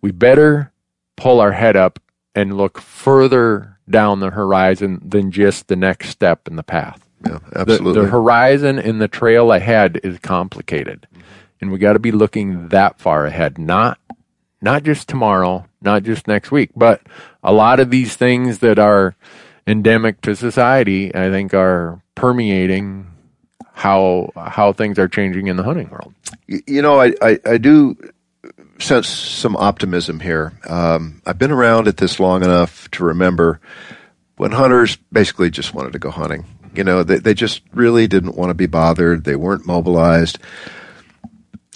we 0.00 0.10
better 0.10 0.72
pull 1.16 1.40
our 1.40 1.52
head 1.52 1.76
up 1.76 1.98
and 2.34 2.56
look 2.56 2.78
further 2.80 3.78
down 3.88 4.20
the 4.20 4.30
horizon 4.30 5.00
than 5.04 5.30
just 5.30 5.68
the 5.68 5.76
next 5.76 6.10
step 6.10 6.46
in 6.46 6.56
the 6.56 6.62
path 6.62 7.08
yeah, 7.24 7.38
the, 7.50 7.60
absolutely. 7.60 8.02
the 8.02 8.08
horizon 8.08 8.78
and 8.78 9.00
the 9.00 9.08
trail 9.08 9.50
ahead 9.50 9.98
is 10.04 10.18
complicated 10.18 11.06
and 11.60 11.72
we 11.72 11.78
got 11.78 11.94
to 11.94 11.98
be 11.98 12.12
looking 12.12 12.68
that 12.68 12.98
far 12.98 13.26
ahead 13.26 13.58
not 13.58 13.98
not 14.60 14.82
just 14.82 15.08
tomorrow 15.08 15.66
not 15.80 16.02
just 16.02 16.28
next 16.28 16.50
week 16.50 16.70
but 16.76 17.02
a 17.42 17.52
lot 17.52 17.80
of 17.80 17.90
these 17.90 18.14
things 18.14 18.58
that 18.58 18.78
are 18.78 19.16
endemic 19.68 20.20
to 20.20 20.34
society 20.34 21.14
i 21.14 21.30
think 21.30 21.54
are 21.54 22.02
permeating 22.14 23.06
how 23.72 24.32
how 24.36 24.72
things 24.72 24.98
are 24.98 25.08
changing 25.08 25.46
in 25.46 25.56
the 25.56 25.62
hunting 25.62 25.88
world 25.90 26.12
you 26.48 26.82
know, 26.82 27.00
I, 27.00 27.14
I, 27.20 27.38
I 27.44 27.58
do 27.58 27.96
sense 28.78 29.08
some 29.08 29.56
optimism 29.56 30.20
here. 30.20 30.52
Um, 30.68 31.20
I've 31.26 31.38
been 31.38 31.50
around 31.50 31.88
at 31.88 31.96
this 31.96 32.18
long 32.18 32.42
enough 32.42 32.90
to 32.92 33.04
remember 33.04 33.60
when 34.36 34.52
hunters 34.52 34.96
basically 35.12 35.50
just 35.50 35.74
wanted 35.74 35.92
to 35.92 35.98
go 35.98 36.10
hunting. 36.10 36.44
You 36.74 36.84
know, 36.84 37.02
they, 37.02 37.18
they 37.18 37.34
just 37.34 37.62
really 37.72 38.06
didn't 38.06 38.36
want 38.36 38.50
to 38.50 38.54
be 38.54 38.66
bothered. 38.66 39.24
They 39.24 39.36
weren't 39.36 39.66
mobilized. 39.66 40.38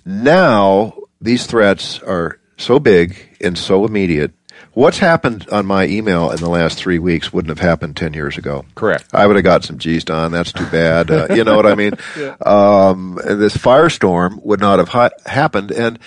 Now, 0.04 0.94
these 1.20 1.46
threats 1.46 2.00
are 2.00 2.38
so 2.56 2.78
big 2.78 3.36
and 3.40 3.58
so 3.58 3.84
immediate. 3.84 4.32
What's 4.74 4.98
happened 4.98 5.48
on 5.50 5.66
my 5.66 5.86
email 5.86 6.30
in 6.30 6.38
the 6.38 6.48
last 6.48 6.78
three 6.78 6.98
weeks 6.98 7.32
wouldn't 7.32 7.50
have 7.50 7.66
happened 7.66 7.96
10 7.96 8.14
years 8.14 8.38
ago. 8.38 8.64
correct 8.74 9.06
I 9.12 9.26
would 9.26 9.36
have 9.36 9.44
got 9.44 9.64
some 9.64 9.78
G's 9.78 10.04
done. 10.04 10.32
That's 10.32 10.52
too 10.52 10.66
bad. 10.66 11.10
Uh, 11.10 11.26
you 11.34 11.44
know 11.44 11.56
what 11.56 11.66
I 11.66 11.74
mean? 11.74 11.92
um, 12.46 13.18
this 13.22 13.56
firestorm 13.56 14.42
would 14.42 14.60
not 14.60 14.78
have 14.78 14.88
ha- 14.88 15.10
happened. 15.26 15.72
And 15.72 15.98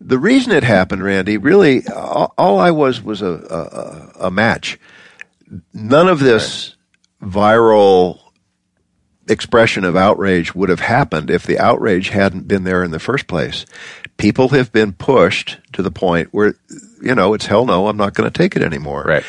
the 0.00 0.18
reason 0.18 0.52
it 0.52 0.64
happened, 0.64 1.04
Randy, 1.04 1.36
really, 1.36 1.86
all, 1.86 2.34
all 2.36 2.58
I 2.58 2.72
was 2.72 3.02
was 3.02 3.22
a, 3.22 4.12
a, 4.20 4.26
a 4.26 4.30
match. 4.30 4.78
None 5.72 6.08
of 6.08 6.18
this 6.18 6.76
viral 7.22 8.20
expression 9.28 9.84
of 9.84 9.96
outrage 9.96 10.54
would 10.54 10.68
have 10.68 10.80
happened 10.80 11.30
if 11.30 11.44
the 11.44 11.58
outrage 11.58 12.08
hadn't 12.08 12.48
been 12.48 12.64
there 12.64 12.82
in 12.82 12.90
the 12.90 12.98
first 12.98 13.26
place. 13.26 13.66
People 14.16 14.48
have 14.48 14.72
been 14.72 14.92
pushed 14.92 15.58
to 15.72 15.82
the 15.82 15.90
point 15.90 16.28
where, 16.32 16.54
you 17.02 17.14
know, 17.14 17.34
it's 17.34 17.46
hell 17.46 17.64
no, 17.66 17.88
I'm 17.88 17.96
not 17.96 18.14
going 18.14 18.30
to 18.30 18.36
take 18.36 18.56
it 18.56 18.62
anymore. 18.62 19.04
Right. 19.06 19.24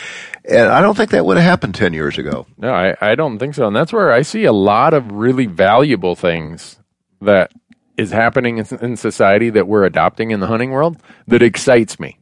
And 0.46 0.68
I 0.70 0.82
don't 0.82 0.96
think 0.96 1.12
that 1.12 1.26
would 1.26 1.38
have 1.38 1.46
happened 1.46 1.76
10 1.76 1.94
years 1.94 2.18
ago. 2.18 2.48
No, 2.58 2.74
I, 2.74 2.96
I 3.02 3.16
don't 3.16 3.38
think 3.40 3.54
so. 3.56 3.68
And 3.68 3.76
that's 3.76 3.94
where 3.94 4.12
I 4.12 4.22
see 4.24 4.46
a 4.46 4.54
lot 4.54 4.94
of 4.94 5.12
really 5.12 5.46
valuable 5.46 6.16
things 6.16 6.80
that 7.22 7.52
is 7.98 8.12
happening 8.12 8.58
in, 8.58 8.66
in 8.82 8.96
society 8.98 9.50
that 9.52 9.68
we're 9.68 9.84
adopting 9.84 10.32
in 10.32 10.40
the 10.40 10.48
hunting 10.48 10.72
world 10.72 10.98
that 11.28 11.42
excites 11.42 12.00
me. 12.00 12.18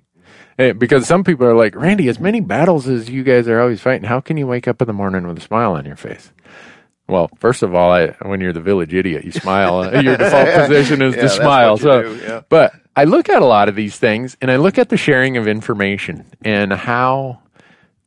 Eh, 0.58 0.74
Because 0.74 1.06
some 1.08 1.24
people 1.24 1.46
are 1.46 1.56
like, 1.56 1.76
Randy, 1.76 2.10
as 2.10 2.20
many 2.20 2.42
battles 2.42 2.88
as 2.88 3.10
you 3.10 3.24
guys 3.24 3.48
are 3.48 3.62
always 3.62 3.80
fighting, 3.80 4.04
how 4.10 4.20
can 4.20 4.36
you 4.38 4.48
wake 4.48 4.68
up 4.68 4.82
in 4.82 4.88
the 4.88 4.94
morning 4.94 5.28
with 5.28 5.38
a 5.38 5.42
smile 5.42 5.74
on 5.74 5.86
your 5.86 5.96
face? 5.96 6.32
Well, 7.08 7.30
first 7.38 7.64
of 7.64 7.74
all, 7.76 7.92
I, 7.94 8.08
when 8.24 8.42
you're 8.42 8.52
the 8.52 8.60
village 8.60 8.94
idiot, 8.94 9.24
you 9.24 9.32
smile. 9.32 9.86
Your 10.04 10.18
default 10.18 10.50
position 10.68 11.02
is 11.02 11.16
Yeah, 11.16 11.22
to 11.22 11.30
smile. 11.30 11.78
So, 11.78 12.12
yeah. 12.16 12.42
but 12.50 12.74
I 12.98 13.04
look 13.04 13.30
at 13.30 13.44
a 13.44 13.46
lot 13.46 13.70
of 13.70 13.76
these 13.76 14.00
things, 14.00 14.36
and 14.42 14.50
I 14.50 14.56
look 14.56 14.80
at 14.80 14.90
the 14.90 14.98
sharing 14.98 15.38
of 15.38 15.48
information 15.48 16.26
and 16.42 16.74
how 16.74 17.44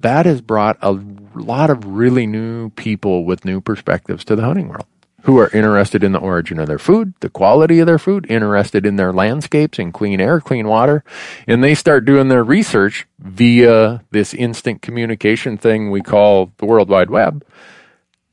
that 0.01 0.27
has 0.27 0.41
brought 0.41 0.79
a 0.83 0.99
lot 1.33 1.71
of 1.71 1.87
really 1.87 2.27
new 2.27 2.71
people 2.71 3.25
with 3.25 3.45
new 3.45 3.61
perspectives 3.61 4.25
to 4.25 4.35
the 4.35 4.43
hunting 4.43 4.67
world 4.67 4.87
who 5.23 5.39
are 5.39 5.49
interested 5.51 6.03
in 6.03 6.11
the 6.11 6.19
origin 6.19 6.59
of 6.59 6.67
their 6.67 6.79
food, 6.81 7.15
the 7.21 7.31
quality 7.31 7.79
of 7.79 7.87
their 7.87 8.01
food, 8.01 8.27
interested 8.29 8.85
in 8.85 8.97
their 8.97 9.13
landscapes 9.13 9.79
and 9.79 9.95
clean 9.95 10.21
air, 10.21 10.41
clean 10.41 10.67
water. 10.67 11.05
And 11.47 11.63
they 11.63 11.77
start 11.77 12.05
doing 12.05 12.27
their 12.27 12.43
research 12.43 13.07
via 13.21 14.03
this 14.11 14.35
instant 14.35 14.83
communication 14.83 15.57
thing 15.57 15.93
we 15.93 16.01
call 16.01 16.51
the 16.57 16.67
World 16.67 16.89
Wide 16.89 17.11
Web. 17.11 17.45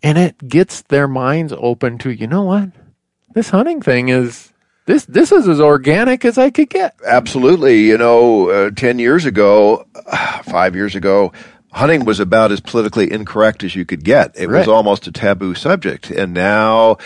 And 0.02 0.18
it 0.18 0.48
gets 0.48 0.82
their 0.82 1.08
minds 1.08 1.54
open 1.56 2.00
to, 2.00 2.10
you 2.10 2.26
know 2.26 2.44
what? 2.44 2.70
This 3.36 3.52
hunting 3.52 3.80
thing 3.80 4.10
is 4.10 4.54
this 4.88 5.06
this 5.06 5.32
is 5.32 5.48
as 5.48 5.60
organic 5.60 6.26
as 6.26 6.38
I 6.38 6.50
could 6.50 6.70
get. 6.70 6.96
Absolutely. 7.06 7.84
You 7.84 7.98
know, 7.98 8.50
uh, 8.50 8.72
10 8.72 8.98
years 8.98 9.26
ago, 9.26 9.86
five 10.44 10.76
years 10.76 10.96
ago, 10.96 11.34
hunting 11.72 12.06
was 12.06 12.20
about 12.20 12.52
as 12.52 12.62
politically 12.62 13.12
incorrect 13.12 13.64
as 13.64 13.76
you 13.76 13.86
could 13.86 14.04
get. 14.04 14.32
It 14.36 14.48
was 14.48 14.68
almost 14.68 15.06
a 15.06 15.12
taboo 15.12 15.54
subject. 15.54 16.10
And 16.10 16.34
now 16.34 16.98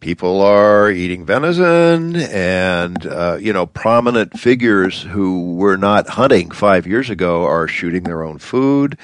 people 0.00 0.40
are 0.40 0.90
eating 0.90 1.26
venison 1.26 2.16
and, 2.16 3.04
uh, 3.04 3.36
you 3.38 3.52
know, 3.52 3.66
prominent 3.66 4.38
figures 4.38 5.02
who 5.02 5.54
were 5.54 5.76
not 5.76 6.08
hunting 6.08 6.50
five 6.50 6.86
years 6.86 7.10
ago 7.10 7.44
are 7.44 7.68
shooting 7.68 8.04
their 8.04 8.22
own 8.22 8.38
food. 8.38 8.96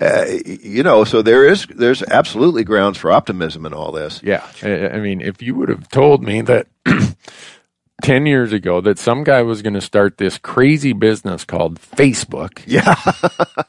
Uh, 0.00 0.24
you 0.44 0.82
know, 0.82 1.04
so 1.04 1.22
there 1.22 1.46
is, 1.46 1.66
there's 1.66 2.02
absolutely 2.02 2.64
grounds 2.64 2.98
for 2.98 3.12
optimism 3.12 3.64
in 3.64 3.72
all 3.72 3.92
this. 3.92 4.20
Yeah. 4.24 4.44
I, 4.62 4.88
I 4.88 4.98
mean, 4.98 5.20
if 5.20 5.40
you 5.40 5.54
would 5.54 5.68
have 5.68 5.88
told 5.88 6.24
me 6.24 6.40
that 6.42 6.66
10 8.02 8.26
years 8.26 8.52
ago 8.52 8.80
that 8.80 8.98
some 8.98 9.24
guy 9.24 9.42
was 9.42 9.62
going 9.62 9.74
to 9.74 9.80
start 9.80 10.18
this 10.18 10.38
crazy 10.38 10.92
business 10.92 11.44
called 11.44 11.80
Facebook, 11.80 12.62
Yeah. 12.66 12.94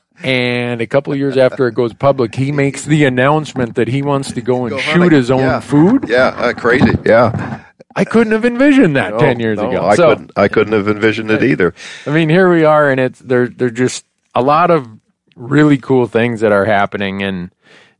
and 0.23 0.81
a 0.81 0.87
couple 0.87 1.13
of 1.13 1.19
years 1.19 1.35
after 1.37 1.67
it 1.67 1.73
goes 1.73 1.93
public, 1.93 2.35
he 2.35 2.51
makes 2.51 2.85
the 2.85 3.05
announcement 3.05 3.75
that 3.75 3.87
he 3.87 4.01
wants 4.01 4.31
to 4.33 4.41
go 4.41 4.65
and 4.65 4.71
Go 4.71 4.77
shoot 4.79 5.11
his 5.11 5.31
own 5.31 5.39
Yeah. 5.41 5.59
food, 5.59 6.05
Yeah. 6.07 6.27
Uh, 6.37 6.53
crazy. 6.53 6.93
Yeah. 7.05 7.61
I 7.95 8.05
couldn't 8.05 8.33
have 8.33 8.45
envisioned 8.45 8.95
that 8.95 9.17
10 9.19 9.39
years 9.39 9.57
No, 9.57 9.69
ago. 9.71 9.85
I 9.85 9.95
so, 9.95 10.09
couldn't, 10.09 10.31
I 10.37 10.47
couldn't 10.47 10.73
have 10.73 10.87
envisioned 10.87 11.31
it 11.31 11.43
either. 11.43 11.73
I 12.05 12.11
mean, 12.11 12.29
here 12.29 12.49
we 12.49 12.63
are, 12.63 12.89
and 12.91 12.99
it's 12.99 13.19
there. 13.19 13.47
There're 13.47 13.71
just 13.71 14.05
a 14.35 14.43
lot 14.43 14.69
of 14.69 14.87
really 15.35 15.77
cool 15.79 16.05
things 16.05 16.41
that 16.41 16.51
are 16.51 16.65
happening, 16.65 17.23
and 17.23 17.49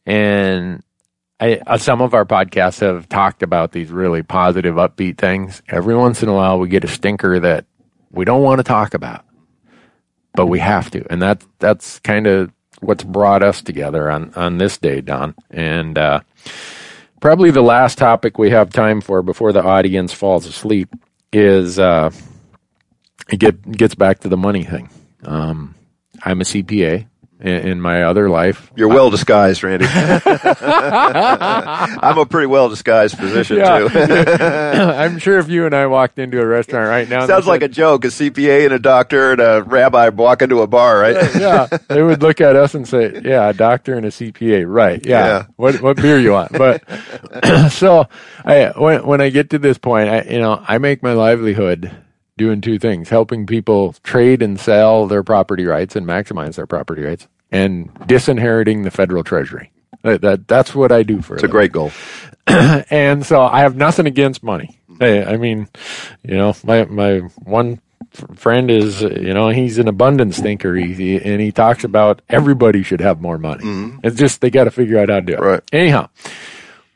and 0.06 0.84
I, 1.40 1.60
uh, 1.66 1.78
some 1.78 2.02
of 2.02 2.14
our 2.14 2.26
podcasts 2.26 2.82
have 2.82 3.08
talked 3.08 3.44
about 3.44 3.72
these 3.72 3.92
really 3.92 4.24
positive, 4.24 4.76
upbeat 4.76 5.18
things. 5.18 5.62
Every 5.70 5.96
once 5.96 6.22
in 6.22 6.30
a 6.30 6.34
while, 6.34 6.60
we 6.60 6.68
get 6.68 6.84
a 6.84 6.88
stinker 6.88 7.40
that 7.40 7.66
we 8.12 8.26
don't 8.26 8.44
want 8.44 8.60
to 8.60 8.64
talk 8.64 8.94
about, 8.94 9.24
but 10.34 10.48
we 10.48 10.60
have 10.60 10.92
to, 10.92 11.06
and 11.10 11.22
that 11.22 11.44
that's 11.60 12.00
kind 12.00 12.28
of 12.28 12.52
what's 12.82 13.04
brought 13.04 13.44
us 13.44 13.62
together 13.62 14.10
on 14.10 14.34
on 14.36 14.58
this 14.58 14.78
day, 14.78 15.02
Don. 15.02 15.36
And 15.50 15.98
uh, 15.98 16.22
probably 17.22 17.52
the 17.52 17.62
last 17.62 17.98
topic 17.98 18.38
we 18.38 18.50
have 18.50 18.72
time 18.72 19.00
for 19.00 19.22
before 19.22 19.54
the 19.54 19.64
audience 19.64 20.14
falls 20.14 20.46
asleep 20.46 20.90
is. 21.32 21.80
Uh, 21.80 22.12
it 23.32 23.38
get, 23.38 23.72
gets 23.72 23.96
back 23.96 24.20
to 24.20 24.30
the 24.30 24.38
money 24.38 24.64
thing. 24.64 24.90
Um, 25.24 25.76
I'm 26.24 26.42
a 26.42 26.44
CPA 26.44 27.08
in, 27.40 27.68
in 27.68 27.82
my 27.82 28.04
other 28.04 28.30
life. 28.30 28.72
You're 28.76 28.90
well 28.90 29.08
uh, 29.08 29.12
disguised, 29.12 29.64
Randy. 29.64 29.86
I'm 29.90 30.18
a 32.18 32.26
pretty 32.26 32.48
well 32.48 32.70
disguised 32.70 33.18
physician 33.18 33.58
Yeah. 33.58 33.88
too. 33.88 33.90
I'm 34.00 35.20
sure 35.20 35.40
if 35.40 35.50
you 35.50 35.66
and 35.66 35.76
I 35.76 35.88
walked 35.88 36.20
into 36.20 36.42
a 36.42 36.46
restaurant 36.46 36.90
right 36.90 37.08
now, 37.08 37.26
Sounds 37.28 37.48
like 37.48 37.62
a 37.62 37.68
joke. 37.68 38.06
A 38.06 38.10
CPA 38.10 38.66
and 38.66 38.74
a 38.74 38.80
doctor 38.80 39.32
and 39.34 39.42
a 39.42 39.64
rabbi 39.64 40.10
walk 40.10 40.42
into 40.42 40.62
a 40.62 40.68
bar, 40.68 41.00
right? 41.00 41.16
yeah, 41.36 41.68
they 41.88 42.02
would 42.04 42.22
look 42.22 42.42
at 42.42 42.56
us 42.56 42.76
and 42.76 42.88
say, 42.88 43.22
"Yeah, 43.24 43.50
a 43.50 43.54
doctor 43.54 43.96
and 43.96 44.06
a 44.06 44.10
CPA, 44.10 44.66
right? 44.68 45.04
Yeah, 45.06 45.26
Yeah. 45.26 45.46
what 45.56 45.82
what 45.82 45.98
beer 45.98 46.20
you 46.20 46.32
want?" 46.32 46.52
But 46.52 46.84
so, 47.72 48.08
I 48.46 48.72
when 48.76 49.06
when 49.06 49.22
I 49.22 49.30
get 49.30 49.50
to 49.52 49.60
this 49.60 49.78
point, 49.78 50.10
I 50.10 50.22
you 50.24 50.40
know 50.40 50.64
I 50.68 50.78
make 50.78 51.04
my 51.04 51.14
livelihood 51.14 51.92
doing 52.40 52.62
two 52.62 52.80
things: 52.80 53.10
helping 53.10 53.46
people 53.46 53.94
trade 54.02 54.42
and 54.42 54.60
sell 54.60 55.06
their 55.06 55.22
property 55.22 55.66
rights 55.66 55.96
and 55.96 56.08
maximize 56.08 56.56
their 56.56 56.66
property 56.66 57.04
rights, 57.04 57.28
and 57.52 57.92
disinheriting 58.08 58.82
the 58.82 58.92
federal 58.92 59.24
treasury. 59.24 59.72
That, 60.02 60.22
that 60.22 60.48
that's 60.48 60.74
what 60.74 60.92
I 60.92 61.04
do 61.04 61.22
for 61.22 61.36
it. 61.36 61.38
It's 61.38 61.44
a 61.44 61.48
great 61.48 61.72
goal. 61.72 61.92
and 62.48 63.24
so 63.24 63.42
I 63.42 63.60
have 63.60 63.76
nothing 63.76 64.08
against 64.08 64.42
money. 64.42 64.80
I, 65.00 65.24
I 65.24 65.38
mean, 65.38 65.68
you 66.24 66.36
know, 66.36 66.56
my 66.64 66.86
my 66.86 67.20
one 67.44 67.80
friend 68.36 68.72
is, 68.72 69.02
you 69.02 69.34
know, 69.34 69.50
he's 69.50 69.78
an 69.78 69.88
abundance 69.88 70.40
thinker, 70.40 70.76
he, 70.76 71.18
and 71.18 71.40
he 71.40 71.52
talks 71.52 71.84
about 71.84 72.22
everybody 72.28 72.82
should 72.84 73.02
have 73.02 73.22
more 73.22 73.38
money. 73.38 73.64
It's 74.04 74.16
just 74.16 74.42
they 74.42 74.50
got 74.50 74.64
to 74.66 74.72
figure 74.72 74.98
out 74.98 75.10
how 75.10 75.16
to 75.16 75.22
do 75.22 75.34
it. 75.34 75.40
Right. 75.40 75.62
Anyhow, 75.72 76.10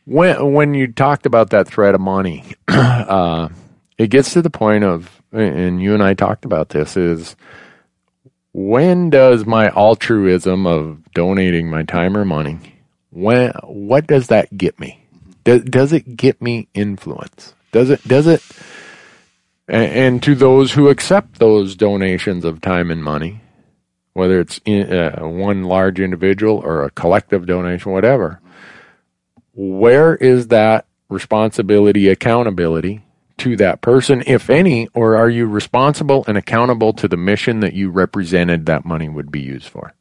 when 0.06 0.54
when 0.54 0.74
you 0.74 0.88
talked 0.92 1.26
about 1.26 1.52
that 1.52 1.68
threat 1.68 1.96
of 1.96 2.02
money, 2.02 2.44
uh, 2.68 3.50
it 3.98 4.08
gets 4.08 4.34
to 4.34 4.42
the 4.42 4.50
point 4.50 4.84
of, 4.84 5.22
and 5.34 5.82
you 5.82 5.94
and 5.94 6.04
I 6.04 6.14
talked 6.14 6.46
about 6.46 6.70
this, 6.70 6.96
is 6.96 7.36
when 8.54 9.10
does 9.10 9.46
my 9.46 9.70
altruism 9.70 10.66
of 10.68 11.12
donating 11.14 11.70
my 11.70 11.84
time 11.84 12.16
or 12.16 12.24
money, 12.24 12.60
when 13.10 13.52
what 13.64 14.08
does 14.08 14.28
that 14.28 14.56
get 14.58 14.80
me? 14.80 15.04
Does, 15.44 15.64
does 15.64 15.92
it 15.92 16.16
get 16.16 16.42
me 16.42 16.68
influence? 16.74 17.54
Does 17.72 17.90
it 17.90 18.08
does 18.08 18.28
it 18.28 18.42
and, 19.68 19.92
and 19.92 20.24
to 20.24 20.36
those 20.36 20.74
who 20.74 20.90
accept 20.90 21.40
those 21.40 21.76
donations 21.76 22.46
of 22.46 22.62
time 22.62 22.92
and 22.92 23.04
money, 23.04 23.42
whether 24.14 24.40
it's 24.40 24.60
in, 24.66 24.92
uh, 24.94 25.20
one 25.22 25.64
large 25.64 26.00
individual 26.00 26.58
or 26.58 26.84
a 26.84 26.92
collective 26.92 27.46
donation, 27.46 27.92
whatever, 27.92 28.40
where 29.54 30.16
is 30.16 30.48
that 30.50 30.86
responsibility, 31.10 32.10
accountability 32.10 33.04
to 33.38 33.56
that 33.58 33.82
person, 33.82 34.24
if 34.26 34.50
any, 34.50 34.88
or 34.94 35.16
are 35.16 35.30
you 35.30 35.46
responsible 35.46 36.24
and 36.28 36.38
accountable 36.38 36.94
to 36.94 37.08
the 37.08 37.18
mission 37.18 37.60
that 37.62 37.74
you 37.74 37.90
represented 37.90 38.66
that 38.66 38.86
money 38.86 39.10
would 39.10 39.32
be 39.32 39.42
used 39.42 39.68
for? 39.68 39.94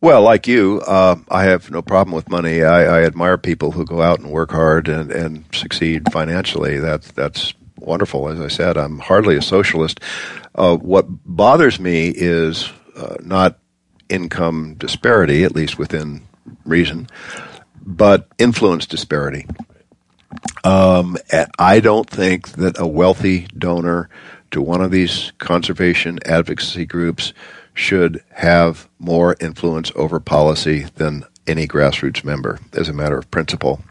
Well, 0.00 0.22
like 0.22 0.48
you, 0.48 0.82
uh, 0.84 1.16
I 1.28 1.44
have 1.44 1.70
no 1.70 1.80
problem 1.80 2.14
with 2.14 2.28
money. 2.28 2.64
I, 2.64 2.98
I 3.00 3.04
admire 3.04 3.38
people 3.38 3.70
who 3.70 3.84
go 3.84 4.02
out 4.02 4.18
and 4.18 4.30
work 4.32 4.50
hard 4.50 4.88
and, 4.88 5.12
and 5.12 5.44
succeed 5.52 6.10
financially. 6.12 6.80
That's 6.80 7.12
that's 7.12 7.54
wonderful. 7.78 8.28
As 8.28 8.40
I 8.40 8.48
said, 8.48 8.76
I'm 8.76 8.98
hardly 8.98 9.36
a 9.36 9.42
socialist. 9.42 10.00
Uh, 10.56 10.76
what 10.76 11.06
bothers 11.08 11.78
me 11.78 12.08
is 12.08 12.68
uh, 12.96 13.14
not 13.20 13.58
income 14.08 14.74
disparity, 14.74 15.44
at 15.44 15.54
least 15.54 15.78
within 15.78 16.22
reason, 16.64 17.08
but 17.80 18.26
influence 18.38 18.86
disparity. 18.86 19.46
Um, 20.64 21.16
I 21.58 21.80
don't 21.80 22.08
think 22.08 22.50
that 22.52 22.78
a 22.78 22.86
wealthy 22.86 23.46
donor 23.56 24.08
to 24.52 24.62
one 24.62 24.80
of 24.80 24.90
these 24.90 25.32
conservation 25.38 26.18
advocacy 26.24 26.86
groups 26.86 27.32
should 27.74 28.22
have 28.30 28.88
more 28.98 29.36
influence 29.40 29.90
over 29.94 30.20
policy 30.20 30.86
than 30.96 31.24
any 31.46 31.66
grassroots 31.66 32.22
member, 32.24 32.58
as 32.72 32.88
a 32.88 32.92
matter 32.92 33.18
of 33.18 33.30
principle. 33.30 33.82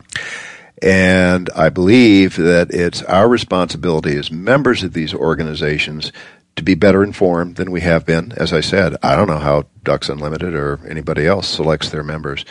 And 0.81 1.49
I 1.55 1.69
believe 1.69 2.37
that 2.37 2.71
it's 2.71 3.03
our 3.03 3.27
responsibility 3.27 4.15
as 4.17 4.31
members 4.31 4.83
of 4.83 4.93
these 4.93 5.13
organizations 5.13 6.11
to 6.55 6.63
be 6.63 6.75
better 6.75 7.03
informed 7.03 7.55
than 7.55 7.71
we 7.71 7.81
have 7.81 8.05
been. 8.05 8.31
As 8.33 8.51
I 8.51 8.61
said, 8.61 8.95
I 9.03 9.15
don't 9.15 9.27
know 9.27 9.37
how 9.37 9.67
Ducks 9.83 10.09
Unlimited 10.09 10.53
or 10.53 10.79
anybody 10.87 11.25
else 11.25 11.47
selects 11.47 11.89
their 11.89 12.03
members. 12.03 12.45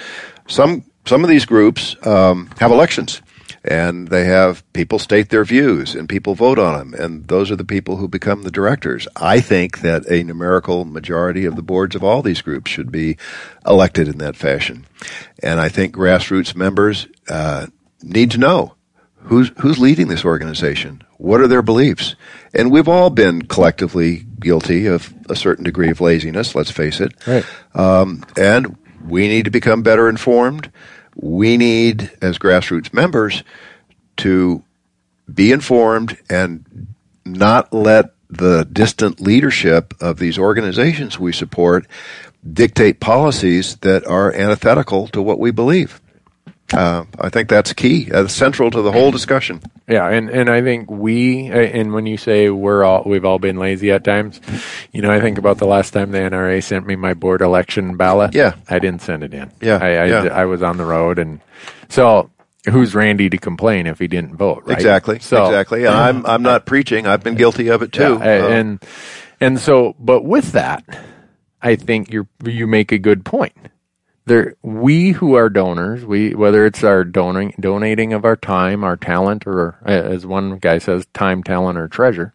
Some 0.49 0.85
some 1.07 1.25
of 1.25 1.31
these 1.31 1.47
groups 1.47 1.97
um, 2.07 2.51
have 2.59 2.71
elections, 2.71 3.23
and 3.65 4.09
they 4.09 4.24
have 4.24 4.70
people 4.73 4.99
state 4.99 5.28
their 5.28 5.45
views, 5.45 5.95
and 5.95 6.09
people 6.09 6.35
vote 6.35 6.59
on 6.59 6.78
them, 6.78 6.95
and 6.95 7.28
those 7.28 7.51
are 7.51 7.57
the 7.57 7.65
people 7.65 7.97
who 7.97 8.09
become 8.09 8.43
the 8.43 8.51
directors. 8.51 9.07
I 9.16 9.41
think 9.41 9.81
that 9.81 10.11
a 10.11 10.23
numerical 10.23 10.85
majority 10.85 11.45
of 11.45 11.57
the 11.57 11.62
boards 11.62 11.95
of 11.95 12.03
all 12.03 12.23
these 12.23 12.43
groups 12.43 12.70
should 12.70 12.91
be 12.91 13.16
elected 13.66 14.09
in 14.09 14.19
that 14.19 14.37
fashion, 14.37 14.87
and 15.43 15.61
I 15.61 15.69
think 15.69 15.95
grassroots 15.95 16.55
members 16.55 17.07
uh, 17.28 17.66
need 18.03 18.31
to 18.32 18.39
know 18.39 18.74
who's 19.24 19.51
who's 19.59 19.78
leading 19.78 20.09
this 20.09 20.24
organization. 20.24 21.03
What 21.19 21.41
are 21.41 21.49
their 21.49 21.62
beliefs? 21.62 22.16
And 22.55 22.70
we've 22.70 22.89
all 22.89 23.11
been 23.11 23.43
collectively 23.43 24.24
guilty 24.41 24.87
of 24.87 25.12
a 25.28 25.37
certain 25.37 25.65
degree 25.65 25.91
of 25.91 26.01
laziness 26.01 26.55
let's 26.55 26.70
face 26.70 27.01
it. 27.01 27.12
Right. 27.27 27.45
um, 27.74 28.24
and 28.37 28.78
we 29.05 29.28
need 29.28 29.45
to 29.45 29.51
become 29.51 29.82
better 29.82 30.09
informed 30.09 30.73
we 31.15 31.57
need 31.57 32.11
as 32.23 32.39
grassroots 32.39 32.93
members 32.93 33.43
to 34.19 34.62
be 35.32 35.53
informed 35.53 36.16
and 36.28 36.87
not 37.24 37.73
let 37.73 38.15
the 38.28 38.66
distant 38.73 39.20
leadership 39.20 39.95
of 40.01 40.19
these 40.19 40.39
organizations 40.39 41.19
we 41.19 41.32
support 41.32 41.87
dictate 42.53 43.01
policies 43.01 43.77
that 43.78 44.07
are 44.07 44.32
antithetical 44.32 45.09
to 45.09 45.20
what 45.20 45.39
we 45.39 45.51
believe 45.51 46.01
uh, 46.73 47.05
I 47.19 47.29
think 47.31 47.49
that's 47.49 47.73
key, 47.73 48.11
uh, 48.13 48.27
central 48.29 48.71
to 48.71 48.83
the 48.83 48.93
whole 48.93 49.11
discussion. 49.11 49.61
Yeah, 49.89 50.09
and, 50.09 50.31
and 50.31 50.49
I 50.49 50.63
think 50.63 50.91
we 50.91 51.51
uh, 51.51 51.55
and 51.57 51.93
when 51.93 52.07
you 52.07 52.17
say 52.17 52.49
we're 52.49 52.85
all 52.85 53.03
we've 53.05 53.25
all 53.25 53.39
been 53.39 53.57
lazy 53.57 53.91
at 53.91 54.05
times, 54.05 54.41
you 54.93 55.03
know, 55.03 55.11
I 55.11 55.21
think 55.21 55.39
about 55.39 55.59
the 55.59 55.67
last 55.67 55.91
time 55.93 56.11
the 56.13 56.19
NRA 56.19 56.63
sent 56.63 56.87
me 56.87 56.97
my 56.97 57.15
board 57.15 57.41
election 57.43 57.97
ballot. 57.97 58.35
Yeah. 58.35 58.55
I 58.69 58.79
didn't 58.79 59.03
send 59.03 59.25
it 59.25 59.35
in. 59.35 59.51
Yeah, 59.61 59.79
I 59.83 59.87
I, 59.89 60.05
yeah. 60.07 60.23
I 60.33 60.45
was 60.45 60.63
on 60.63 60.77
the 60.77 60.85
road, 60.85 61.19
and 61.19 61.41
so 61.89 62.31
who's 62.69 62.95
Randy 62.95 63.29
to 63.31 63.39
complain 63.39 63.87
if 63.87 63.99
he 63.99 64.07
didn't 64.07 64.37
vote? 64.37 64.63
Right? 64.67 64.77
Exactly, 64.77 65.19
So 65.19 65.47
exactly. 65.47 65.87
And 65.87 65.95
I'm 65.95 66.27
I'm 66.27 66.43
not 66.43 66.67
preaching. 66.67 67.07
I've 67.07 67.23
been 67.25 67.35
guilty 67.35 67.69
of 67.69 67.83
it 67.83 67.93
too. 67.93 68.19
Yeah, 68.21 68.45
Uh, 68.45 68.49
and 68.49 68.85
and 69.41 69.59
so, 69.59 69.97
but 69.99 70.23
with 70.23 70.53
that, 70.53 70.85
I 71.63 71.75
think 71.77 72.13
you 72.13 72.29
you 72.45 72.67
make 72.67 72.93
a 72.93 72.99
good 72.99 73.25
point. 73.25 73.57
There, 74.31 74.55
we 74.62 75.11
who 75.11 75.35
are 75.35 75.48
donors, 75.48 76.05
we 76.05 76.35
whether 76.35 76.65
it's 76.65 76.85
our 76.85 77.02
donating 77.02 77.55
donating 77.59 78.12
of 78.12 78.24
our 78.24 78.36
time, 78.36 78.85
our 78.85 78.97
talent, 78.97 79.44
or 79.44 79.78
uh, 79.85 79.90
as 79.90 80.24
one 80.24 80.59
guy 80.59 80.78
says, 80.78 81.07
time, 81.12 81.43
talent, 81.43 81.78
or 81.78 81.89
treasure, 81.89 82.32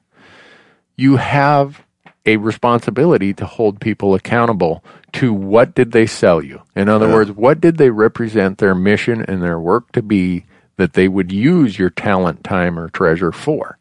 you 0.97 1.15
have 1.15 1.85
a 2.25 2.35
responsibility 2.35 3.33
to 3.35 3.45
hold 3.45 3.79
people 3.79 4.13
accountable 4.13 4.83
to 5.13 5.33
what 5.33 5.73
did 5.73 5.93
they 5.93 6.05
sell 6.05 6.43
you. 6.43 6.61
In 6.75 6.89
other 6.89 7.07
words, 7.07 7.31
what 7.31 7.61
did 7.61 7.77
they 7.77 7.91
represent 7.91 8.57
their 8.57 8.75
mission 8.75 9.21
and 9.21 9.41
their 9.41 9.59
work 9.59 9.91
to 9.93 10.01
be 10.01 10.45
that 10.77 10.93
they 10.93 11.07
would 11.07 11.31
use 11.31 11.79
your 11.79 11.89
talent, 11.89 12.43
time, 12.43 12.77
or 12.77 12.89
treasure 12.89 13.31
for. 13.31 13.77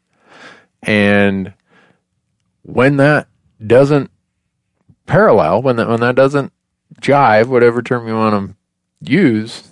And 0.83 1.55
when 2.63 2.97
that 2.99 3.29
doesn't 3.65 4.11
parallel, 5.07 5.63
when 5.63 5.77
that 5.77 5.89
when 5.89 6.01
that 6.01 6.15
doesn't 6.15 6.53
jive, 7.01 7.47
whatever 7.47 7.83
term 7.83 8.07
you 8.09 8.15
want 8.15 8.51
to 8.51 9.11
use, 9.13 9.69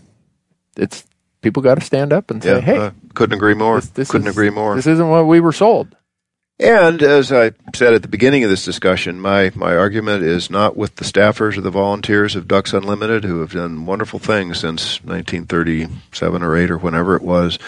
it's 0.77 1.05
people 1.41 1.63
got 1.63 1.77
to 1.77 1.81
stand 1.85 2.13
up 2.13 2.31
and 2.31 2.43
say, 2.43 2.55
yeah, 2.55 2.61
"Hey, 2.61 2.77
uh, 2.79 2.91
couldn't 3.15 3.37
agree 3.37 3.55
more. 3.55 3.81
this, 3.81 3.91
this 3.91 4.11
couldn't 4.11 4.29
is- 4.29 4.35
agree 4.35 4.51
more. 4.51 4.75
This 4.77 4.87
isn't 4.87 5.09
what 5.09 5.27
we 5.27 5.41
were 5.41 5.53
sold." 5.53 5.97
And 6.61 7.03
as 7.03 7.33
I 7.33 7.53
said 7.75 7.93
at 7.95 8.03
the 8.03 8.09
beginning 8.09 8.45
of 8.45 8.51
this 8.51 8.65
discussion, 8.65 9.21
my, 9.21 9.51
my 9.57 9.75
argument 9.75 10.23
is 10.23 10.49
not 10.49 10.77
with 10.77 10.95
the 10.97 11.05
staffers 11.05 11.57
or 11.57 11.61
the 11.61 11.71
volunteers 11.71 12.37
of 12.37 12.47
Ducks 12.47 12.73
Unlimited 12.73 13.25
who 13.25 13.41
have 13.41 13.53
done 13.53 13.85
wonderful 13.85 14.21
things 14.21 14.61
since 14.61 15.03
1937 15.03 16.43
or 16.43 16.57
8 16.57 16.71
or 16.71 16.79
whenever 16.79 17.17
it 17.17 17.23
was. 17.23 17.59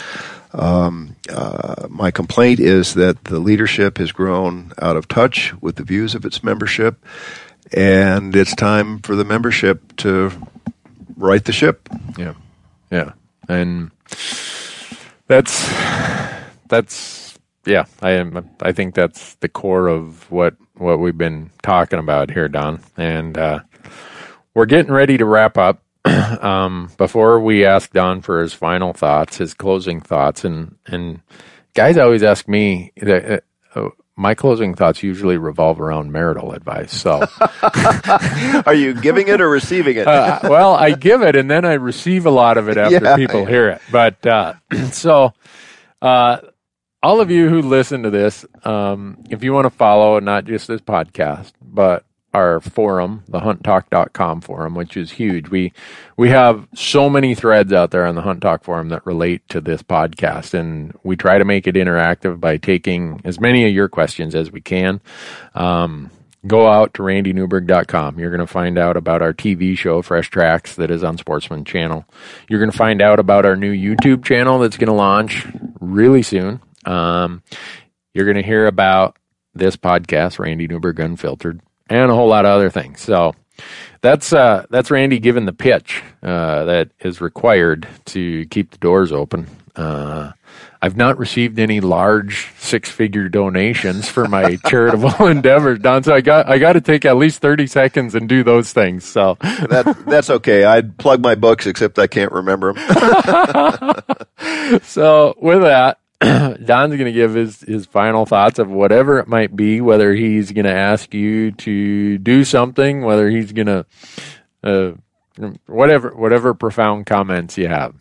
Um, 0.52 1.16
uh, 1.28 1.88
my 1.88 2.12
complaint 2.12 2.60
is 2.60 2.94
that 2.94 3.24
the 3.24 3.40
leadership 3.40 3.98
has 3.98 4.12
grown 4.12 4.70
out 4.80 4.96
of 4.96 5.08
touch 5.08 5.52
with 5.60 5.74
the 5.74 5.82
views 5.82 6.14
of 6.14 6.24
its 6.24 6.44
membership, 6.44 7.04
and 7.74 8.34
it's 8.36 8.54
time 8.54 9.00
for 9.00 9.16
the 9.16 9.24
membership 9.24 9.96
to 9.96 10.30
right 11.16 11.44
the 11.44 11.52
ship. 11.52 11.88
Yeah, 12.16 12.34
yeah, 12.90 13.12
and 13.48 13.90
that's 15.26 15.68
that's 16.68 17.38
yeah. 17.66 17.86
I 18.00 18.12
am. 18.12 18.48
I 18.60 18.72
think 18.72 18.94
that's 18.94 19.34
the 19.36 19.48
core 19.48 19.88
of 19.88 20.30
what 20.30 20.54
what 20.74 21.00
we've 21.00 21.18
been 21.18 21.50
talking 21.62 21.98
about 21.98 22.30
here, 22.30 22.48
Don. 22.48 22.80
And 22.96 23.36
uh, 23.36 23.60
we're 24.54 24.66
getting 24.66 24.92
ready 24.92 25.18
to 25.18 25.24
wrap 25.24 25.58
up. 25.58 25.80
um, 26.04 26.90
before 26.98 27.40
we 27.40 27.64
ask 27.64 27.90
Don 27.92 28.20
for 28.20 28.42
his 28.42 28.52
final 28.52 28.92
thoughts, 28.92 29.38
his 29.38 29.54
closing 29.54 30.00
thoughts, 30.00 30.44
and 30.44 30.76
and 30.86 31.22
guys 31.74 31.98
always 31.98 32.22
ask 32.22 32.46
me 32.46 32.92
that. 32.98 33.44
Uh, 33.74 33.88
my 34.16 34.34
closing 34.34 34.74
thoughts 34.74 35.02
usually 35.02 35.36
revolve 35.36 35.80
around 35.80 36.12
marital 36.12 36.52
advice. 36.52 36.92
So, 36.92 37.26
Are 38.66 38.74
you 38.74 38.94
giving 38.94 39.28
it 39.28 39.40
or 39.40 39.48
receiving 39.50 39.96
it? 39.96 40.06
uh, 40.06 40.40
well, 40.44 40.74
I 40.74 40.92
give 40.92 41.22
it 41.22 41.36
and 41.36 41.50
then 41.50 41.64
I 41.64 41.74
receive 41.74 42.26
a 42.26 42.30
lot 42.30 42.56
of 42.56 42.68
it 42.68 42.76
after 42.76 42.92
Yeah, 43.04 43.16
people 43.16 43.40
yeah. 43.40 43.48
hear 43.48 43.68
it. 43.70 43.82
But 43.90 44.24
uh, 44.26 44.54
so, 44.92 45.32
uh, 46.00 46.38
all 47.02 47.20
of 47.20 47.30
you 47.30 47.48
who 47.48 47.60
listen 47.62 48.04
to 48.04 48.10
this, 48.10 48.46
um, 48.64 49.18
if 49.30 49.42
you 49.44 49.52
want 49.52 49.64
to 49.66 49.70
follow 49.70 50.18
not 50.20 50.44
just 50.44 50.68
this 50.68 50.80
podcast, 50.80 51.52
but 51.60 52.04
our 52.34 52.60
forum, 52.60 53.22
the 53.28 53.40
hunttalk.com 53.40 54.40
forum, 54.40 54.74
which 54.74 54.96
is 54.96 55.12
huge. 55.12 55.48
We 55.48 55.72
we 56.16 56.28
have 56.30 56.66
so 56.74 57.08
many 57.08 57.34
threads 57.34 57.72
out 57.72 57.90
there 57.90 58.04
on 58.06 58.16
the 58.16 58.22
Hunt 58.22 58.40
Talk 58.42 58.64
forum 58.64 58.88
that 58.90 59.06
relate 59.06 59.48
to 59.50 59.60
this 59.60 59.82
podcast 59.82 60.52
and 60.54 60.92
we 61.04 61.16
try 61.16 61.38
to 61.38 61.44
make 61.44 61.66
it 61.66 61.76
interactive 61.76 62.40
by 62.40 62.56
taking 62.56 63.20
as 63.24 63.40
many 63.40 63.66
of 63.66 63.72
your 63.72 63.88
questions 63.88 64.34
as 64.34 64.50
we 64.50 64.60
can. 64.60 65.00
Um, 65.54 66.10
go 66.46 66.68
out 66.68 66.94
to 66.94 67.02
randynewberg.com. 67.02 68.18
You're 68.18 68.30
going 68.30 68.40
to 68.40 68.46
find 68.46 68.78
out 68.78 68.96
about 68.96 69.22
our 69.22 69.32
TV 69.32 69.76
show, 69.78 70.02
Fresh 70.02 70.30
Tracks, 70.30 70.76
that 70.76 70.90
is 70.90 71.02
on 71.02 71.16
Sportsman 71.16 71.64
Channel. 71.64 72.04
You're 72.48 72.60
going 72.60 72.70
to 72.70 72.76
find 72.76 73.00
out 73.00 73.18
about 73.18 73.46
our 73.46 73.56
new 73.56 73.72
YouTube 73.72 74.24
channel 74.24 74.58
that's 74.58 74.76
going 74.76 74.88
to 74.88 74.94
launch 74.94 75.46
really 75.80 76.22
soon. 76.22 76.60
Um, 76.84 77.42
you're 78.12 78.26
going 78.26 78.36
to 78.36 78.42
hear 78.42 78.66
about 78.66 79.18
this 79.54 79.76
podcast, 79.76 80.38
Randy 80.38 80.66
Newberg 80.68 81.00
Unfiltered, 81.00 81.60
and 81.88 82.10
a 82.10 82.14
whole 82.14 82.28
lot 82.28 82.44
of 82.44 82.50
other 82.52 82.70
things. 82.70 83.00
So 83.00 83.34
that's 84.00 84.32
uh, 84.32 84.66
that's 84.70 84.90
Randy 84.90 85.18
giving 85.18 85.46
the 85.46 85.52
pitch 85.52 86.02
uh, 86.22 86.64
that 86.64 86.90
is 87.00 87.20
required 87.20 87.88
to 88.06 88.46
keep 88.46 88.70
the 88.70 88.78
doors 88.78 89.12
open. 89.12 89.46
Uh, 89.76 90.32
I've 90.80 90.96
not 90.98 91.18
received 91.18 91.58
any 91.58 91.80
large 91.80 92.52
six 92.58 92.90
figure 92.90 93.30
donations 93.30 94.06
for 94.08 94.28
my 94.28 94.56
charitable 94.66 95.26
endeavors, 95.26 95.78
Don. 95.78 96.02
So 96.02 96.14
I 96.14 96.20
got 96.20 96.46
I 96.48 96.58
got 96.58 96.74
to 96.74 96.82
take 96.82 97.06
at 97.06 97.16
least 97.16 97.40
thirty 97.40 97.66
seconds 97.66 98.14
and 98.14 98.28
do 98.28 98.44
those 98.44 98.72
things. 98.72 99.04
So 99.04 99.38
that 99.40 100.04
that's 100.06 100.28
okay. 100.28 100.64
I'd 100.64 100.98
plug 100.98 101.22
my 101.22 101.34
books, 101.34 101.66
except 101.66 101.98
I 101.98 102.06
can't 102.06 102.32
remember 102.32 102.74
them. 102.74 103.94
so 104.82 105.34
with 105.40 105.62
that, 105.62 105.98
Don's 106.64 106.94
going 106.94 107.06
to 107.06 107.12
give 107.12 107.34
his, 107.34 107.60
his 107.60 107.86
final 107.86 108.26
thoughts 108.26 108.58
of 108.58 108.70
whatever 108.70 109.18
it 109.18 109.28
might 109.28 109.54
be, 109.54 109.80
whether 109.80 110.14
he's 110.14 110.52
going 110.52 110.64
to 110.64 110.74
ask 110.74 111.12
you 111.12 111.52
to 111.52 112.18
do 112.18 112.44
something, 112.44 113.02
whether 113.02 113.28
he's 113.28 113.52
going 113.52 113.66
to, 113.66 113.86
uh, 114.62 114.92
whatever, 115.66 116.14
whatever 116.14 116.54
profound 116.54 117.06
comments 117.06 117.58
you 117.58 117.68
have. 117.68 117.94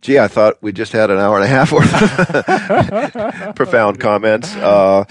Gee, 0.00 0.18
I 0.18 0.28
thought 0.28 0.62
we 0.62 0.72
just 0.72 0.92
had 0.92 1.10
an 1.10 1.18
hour 1.18 1.36
and 1.36 1.44
a 1.44 1.48
half 1.48 1.72
worth 1.72 1.92
of 3.48 3.54
profound 3.56 3.98
comments. 3.98 4.54
Uh, 4.54 5.04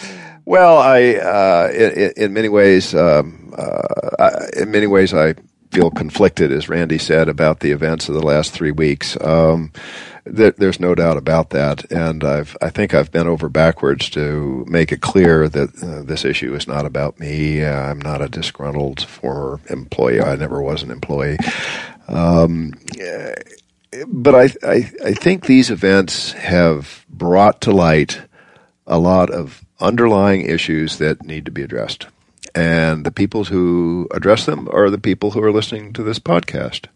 well, 0.45 0.77
I, 0.77 1.15
uh, 1.15 1.71
in, 1.73 2.13
in, 2.15 2.33
many 2.33 2.47
ways, 2.47 2.95
um, 2.95 3.53
uh, 3.57 4.47
in 4.55 4.71
many 4.71 4.87
ways, 4.87 5.13
I 5.13 5.35
feel 5.71 5.91
conflicted, 5.91 6.53
as 6.53 6.69
Randy 6.69 6.97
said, 6.97 7.27
about 7.27 7.59
the 7.59 7.71
events 7.71 8.07
of 8.07 8.15
the 8.15 8.25
last 8.25 8.53
three 8.53 8.71
weeks. 8.71 9.17
Um, 9.19 9.73
there's 10.29 10.79
no 10.79 10.95
doubt 10.95 11.17
about 11.17 11.51
that, 11.51 11.91
and 11.91 12.23
I've 12.23 12.55
I 12.61 12.69
think 12.69 12.93
I've 12.93 13.11
bent 13.11 13.27
over 13.27 13.49
backwards 13.49 14.09
to 14.11 14.65
make 14.67 14.91
it 14.91 15.01
clear 15.01 15.47
that 15.49 15.83
uh, 15.83 16.03
this 16.03 16.25
issue 16.25 16.53
is 16.55 16.67
not 16.67 16.85
about 16.85 17.19
me. 17.19 17.63
Uh, 17.63 17.73
I'm 17.73 17.99
not 17.99 18.21
a 18.21 18.29
disgruntled 18.29 19.01
former 19.03 19.59
employee. 19.69 20.21
I 20.21 20.35
never 20.35 20.61
was 20.61 20.83
an 20.83 20.91
employee. 20.91 21.37
Um, 22.07 22.73
but 24.07 24.35
I, 24.35 24.49
I 24.63 24.91
I 25.05 25.13
think 25.13 25.45
these 25.45 25.69
events 25.69 26.33
have 26.33 27.05
brought 27.09 27.61
to 27.61 27.71
light 27.71 28.21
a 28.85 28.99
lot 28.99 29.29
of 29.29 29.63
underlying 29.79 30.41
issues 30.45 30.97
that 30.97 31.23
need 31.23 31.45
to 31.45 31.51
be 31.51 31.63
addressed. 31.63 32.07
And 32.55 33.05
the 33.05 33.11
people 33.11 33.43
who 33.43 34.07
address 34.11 34.45
them 34.45 34.67
are 34.71 34.89
the 34.89 34.97
people 34.97 35.31
who 35.31 35.43
are 35.43 35.51
listening 35.51 35.93
to 35.93 36.03
this 36.03 36.19
podcast 36.19 36.87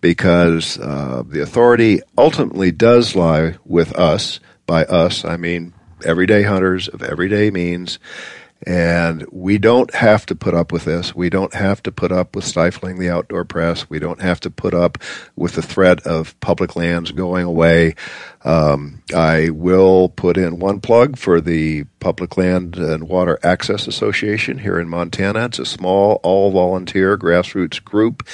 because 0.00 0.78
uh, 0.78 1.22
the 1.26 1.42
authority 1.42 2.00
ultimately 2.16 2.70
does 2.70 3.16
lie 3.16 3.56
with 3.64 3.92
us. 3.94 4.40
By 4.66 4.84
us, 4.84 5.24
I 5.24 5.36
mean 5.36 5.72
everyday 6.04 6.42
hunters 6.42 6.88
of 6.88 7.02
everyday 7.02 7.50
means. 7.50 7.98
And 8.66 9.24
we 9.30 9.58
don't 9.58 9.94
have 9.94 10.26
to 10.26 10.34
put 10.34 10.52
up 10.52 10.72
with 10.72 10.84
this. 10.84 11.14
We 11.14 11.30
don't 11.30 11.54
have 11.54 11.80
to 11.84 11.92
put 11.92 12.10
up 12.10 12.34
with 12.34 12.44
stifling 12.44 12.98
the 12.98 13.08
outdoor 13.08 13.44
press. 13.44 13.88
We 13.88 14.00
don't 14.00 14.20
have 14.20 14.40
to 14.40 14.50
put 14.50 14.74
up 14.74 14.98
with 15.36 15.52
the 15.52 15.62
threat 15.62 16.00
of 16.06 16.38
public 16.40 16.74
lands 16.74 17.12
going 17.12 17.44
away. 17.44 17.94
Um, 18.48 19.02
I 19.14 19.50
will 19.50 20.08
put 20.08 20.38
in 20.38 20.58
one 20.58 20.80
plug 20.80 21.18
for 21.18 21.38
the 21.38 21.84
Public 22.00 22.38
Land 22.38 22.76
and 22.76 23.06
Water 23.06 23.38
Access 23.42 23.86
Association 23.86 24.56
here 24.56 24.80
in 24.80 24.88
Montana. 24.88 25.44
It's 25.44 25.58
a 25.58 25.66
small, 25.66 26.18
all 26.22 26.50
volunteer 26.50 27.18
grassroots 27.18 27.84
group 27.84 28.26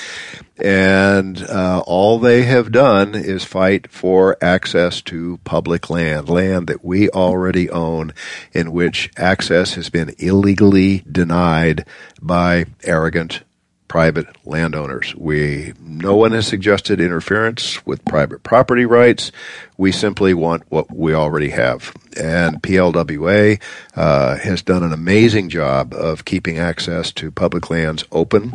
and 0.58 1.42
uh, 1.42 1.82
all 1.84 2.18
they 2.18 2.42
have 2.42 2.70
done 2.70 3.14
is 3.14 3.44
fight 3.44 3.90
for 3.90 4.36
access 4.40 5.02
to 5.02 5.40
public 5.42 5.90
land, 5.90 6.28
land 6.28 6.68
that 6.68 6.84
we 6.84 7.08
already 7.10 7.68
own, 7.70 8.12
in 8.52 8.70
which 8.72 9.10
access 9.16 9.74
has 9.74 9.90
been 9.90 10.14
illegally 10.18 11.02
denied 11.10 11.86
by 12.22 12.66
arrogant 12.84 13.42
private 13.94 14.26
landowners. 14.44 15.14
We 15.14 15.72
no 15.80 16.16
one 16.16 16.32
has 16.32 16.48
suggested 16.48 17.00
interference 17.00 17.86
with 17.86 18.04
private 18.04 18.42
property 18.42 18.84
rights. 18.84 19.30
We 19.76 19.92
simply 19.92 20.34
want 20.34 20.64
what 20.68 20.92
we 20.92 21.14
already 21.14 21.50
have. 21.50 21.94
And 22.16 22.60
PLWA 22.60 23.62
uh, 23.94 24.36
has 24.38 24.62
done 24.62 24.82
an 24.82 24.92
amazing 24.92 25.48
job 25.48 25.94
of 25.94 26.24
keeping 26.24 26.58
access 26.58 27.12
to 27.12 27.30
public 27.30 27.70
lands 27.70 28.04
open 28.10 28.54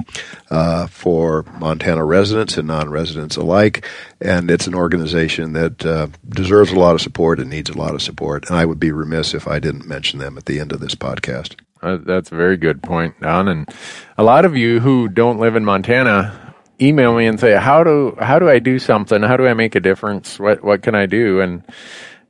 uh, 0.51 0.87
for 0.87 1.43
Montana 1.57 2.03
residents 2.03 2.57
and 2.57 2.67
non-residents 2.67 3.37
alike. 3.37 3.87
And 4.19 4.51
it's 4.51 4.67
an 4.67 4.75
organization 4.75 5.53
that 5.53 5.85
uh, 5.85 6.07
deserves 6.27 6.73
a 6.73 6.79
lot 6.79 6.95
of 6.95 7.01
support 7.01 7.39
and 7.39 7.49
needs 7.49 7.69
a 7.69 7.77
lot 7.77 7.95
of 7.95 8.01
support. 8.01 8.49
And 8.49 8.59
I 8.59 8.65
would 8.65 8.79
be 8.79 8.91
remiss 8.91 9.33
if 9.33 9.47
I 9.47 9.59
didn't 9.59 9.87
mention 9.87 10.19
them 10.19 10.37
at 10.37 10.47
the 10.47 10.59
end 10.59 10.73
of 10.73 10.81
this 10.81 10.95
podcast. 10.95 11.55
Uh, 11.81 11.97
that's 11.97 12.31
a 12.31 12.35
very 12.35 12.57
good 12.57 12.81
point, 12.83 13.19
Don. 13.21 13.47
And 13.47 13.69
a 14.17 14.23
lot 14.23 14.45
of 14.45 14.57
you 14.57 14.79
who 14.79 15.07
don't 15.07 15.39
live 15.39 15.55
in 15.55 15.65
Montana 15.65 16.53
email 16.81 17.15
me 17.15 17.25
and 17.25 17.39
say, 17.39 17.55
"How 17.55 17.83
do 17.83 18.15
how 18.19 18.39
do 18.39 18.49
I 18.49 18.59
do 18.59 18.79
something? 18.79 19.21
How 19.21 19.37
do 19.37 19.47
I 19.47 19.53
make 19.53 19.75
a 19.75 19.79
difference? 19.79 20.39
What 20.39 20.63
what 20.63 20.81
can 20.81 20.95
I 20.95 21.05
do?" 21.05 21.41
And 21.41 21.63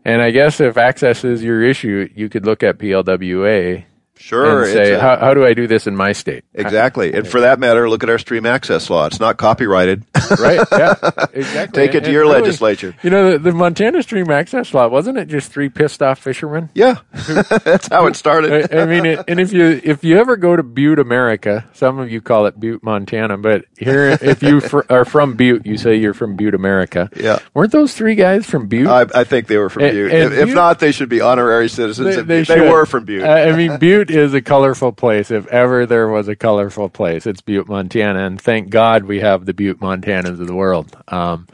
and 0.06 0.22
I 0.22 0.32
guess 0.32 0.60
if 0.60 0.78
access 0.78 1.24
is 1.24 1.44
your 1.44 1.64
issue, 1.64 2.10
you 2.16 2.30
could 2.30 2.46
look 2.46 2.64
at 2.64 2.78
PLWA 2.78 3.86
Sure. 4.20 4.64
And 4.64 4.74
say, 4.74 4.94
a, 4.94 5.00
how, 5.00 5.18
how 5.18 5.34
do 5.34 5.46
I 5.46 5.54
do 5.54 5.66
this 5.66 5.88
in 5.88 5.96
my 5.96 6.12
state? 6.12 6.44
Exactly. 6.54 7.14
And 7.14 7.26
for 7.26 7.40
that 7.40 7.58
matter, 7.58 7.90
look 7.90 8.04
at 8.04 8.10
our 8.10 8.18
stream 8.18 8.46
access 8.46 8.90
law. 8.90 9.06
It's 9.06 9.20
not 9.20 9.38
copyrighted. 9.38 10.04
right. 10.40 10.68
Yeah. 10.72 10.96
Exactly. 11.34 11.88
Take 11.88 11.96
it 11.96 12.02
to 12.02 12.06
and 12.06 12.14
your 12.14 12.24
really, 12.24 12.42
legislature. 12.42 12.96
You 13.04 13.10
know, 13.10 13.32
the, 13.32 13.40
the, 13.40 13.52
Montana 13.52 14.02
stream 14.04 14.30
access 14.32 14.74
law, 14.74 14.88
wasn't 14.88 15.18
it 15.18 15.28
just 15.28 15.52
three 15.52 15.70
pissed 15.70 16.02
off 16.02 16.20
fishermen? 16.20 16.70
Yeah. 16.74 16.98
That's 17.12 17.88
how 17.88 18.08
it 18.08 18.16
started. 18.16 18.74
I, 18.74 18.82
I 18.82 18.86
mean, 18.86 19.06
it, 19.06 19.24
and 19.28 19.40
if 19.40 19.52
you, 19.52 19.82
if 19.84 20.04
you 20.04 20.18
ever 20.18 20.38
go 20.38 20.56
to 20.56 20.64
Butte, 20.64 21.00
America, 21.00 21.68
some 21.74 22.00
of 22.00 22.12
you 22.12 22.22
call 22.22 22.46
it 22.46 22.60
Butte, 22.60 22.84
Montana, 22.84 23.38
but 23.38 23.66
here, 23.78 24.10
if 24.22 24.42
you 24.44 24.62
fr- 24.62 24.82
are 24.90 25.06
from 25.06 25.36
Butte, 25.36 25.66
you 25.66 25.78
say 25.78 25.96
you're 25.96 26.14
from 26.14 26.36
Butte, 26.36 26.56
America. 26.56 27.10
Yeah. 27.16 27.40
Weren't 27.54 27.72
those 27.72 27.94
three 27.94 28.16
guys 28.16 28.46
from 28.46 28.68
Butte? 28.68 28.88
I, 28.88 29.06
I 29.14 29.24
think 29.24 29.48
they 29.48 29.58
were 29.58 29.70
from 29.70 29.84
and, 29.84 29.94
Butte. 29.94 30.12
And 30.12 30.34
if, 30.34 30.46
Butte, 30.48 30.56
not, 30.56 30.80
they 30.80 30.92
should 30.92 31.10
be 31.10 31.22
honorary 31.22 31.70
citizens. 31.70 32.16
They, 32.16 32.22
they, 32.22 32.44
they 32.44 32.70
were 32.70 32.86
from 32.86 33.06
Butte. 33.06 33.24
I 33.24 33.56
mean, 33.56 33.78
Butte 33.78 34.12
is 34.12 34.34
a 34.34 34.42
colorful 34.42 34.92
place. 34.92 35.32
If 35.32 35.48
ever 35.48 35.86
there 35.86 36.08
was 36.08 36.28
a 36.28 36.36
colorful 36.36 36.90
place, 36.90 37.26
it's 37.26 37.42
Butte, 37.42 37.68
Montana. 37.68 38.26
And 38.26 38.42
thank 38.42 38.70
God 38.70 39.06
we 39.06 39.20
have 39.20 39.46
the 39.46 39.54
Butte 39.54 39.82
Of 40.10 40.48
the 40.48 40.56
world. 40.56 40.96
Um, 41.08 41.48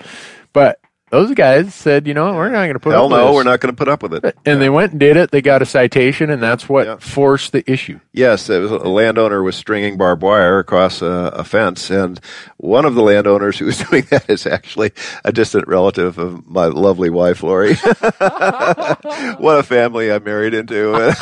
but 0.54 0.80
those 1.12 1.34
guys 1.34 1.74
said, 1.74 2.08
you 2.08 2.14
know, 2.14 2.34
we're 2.34 2.50
not 2.50 2.64
going 2.64 2.74
to 2.74 2.80
put 2.80 2.92
Hell 2.92 3.06
up 3.06 3.12
no, 3.12 3.34
we're 3.34 3.44
not 3.44 3.60
going 3.60 3.74
to 3.74 3.78
put 3.78 3.88
up 3.88 4.04
with 4.04 4.14
it. 4.14 4.24
And 4.24 4.36
yeah. 4.46 4.56
they 4.56 4.70
went 4.70 4.92
and 4.92 5.00
did 5.00 5.18
it. 5.18 5.32
They 5.32 5.42
got 5.42 5.62
a 5.62 5.66
citation, 5.66 6.30
and 6.30 6.42
that's 6.42 6.68
what 6.68 6.88
yeah. 6.88 6.98
forced 6.98 7.52
the 7.52 7.70
issue. 7.72 8.00
Yes, 8.12 8.50
it 8.50 8.60
was 8.60 8.72
a 8.72 8.78
landowner 8.80 9.44
was 9.44 9.56
stringing 9.56 9.98
barbed 9.98 10.24
wire 10.24 10.60
across 10.60 11.02
a, 11.02 11.32
a, 11.36 11.44
fence, 11.44 11.90
and 11.90 12.20
one 12.58 12.86
of 12.86 12.96
the 12.96 13.02
landowners 13.02 13.58
who 13.58 13.66
was 13.66 13.78
doing 13.90 14.06
that 14.10 14.30
is 14.30 14.46
actually 14.46 14.92
a 15.24 15.32
distant 15.32 15.68
relative 15.68 16.18
of 16.18 16.46
my 16.48 16.66
lovely 16.66 17.10
wife, 17.10 17.44
Lori. 17.44 17.76
what 17.76 19.60
a 19.60 19.64
family 19.64 20.12
I'm 20.12 20.24
married 20.24 20.54
into. 20.54 21.16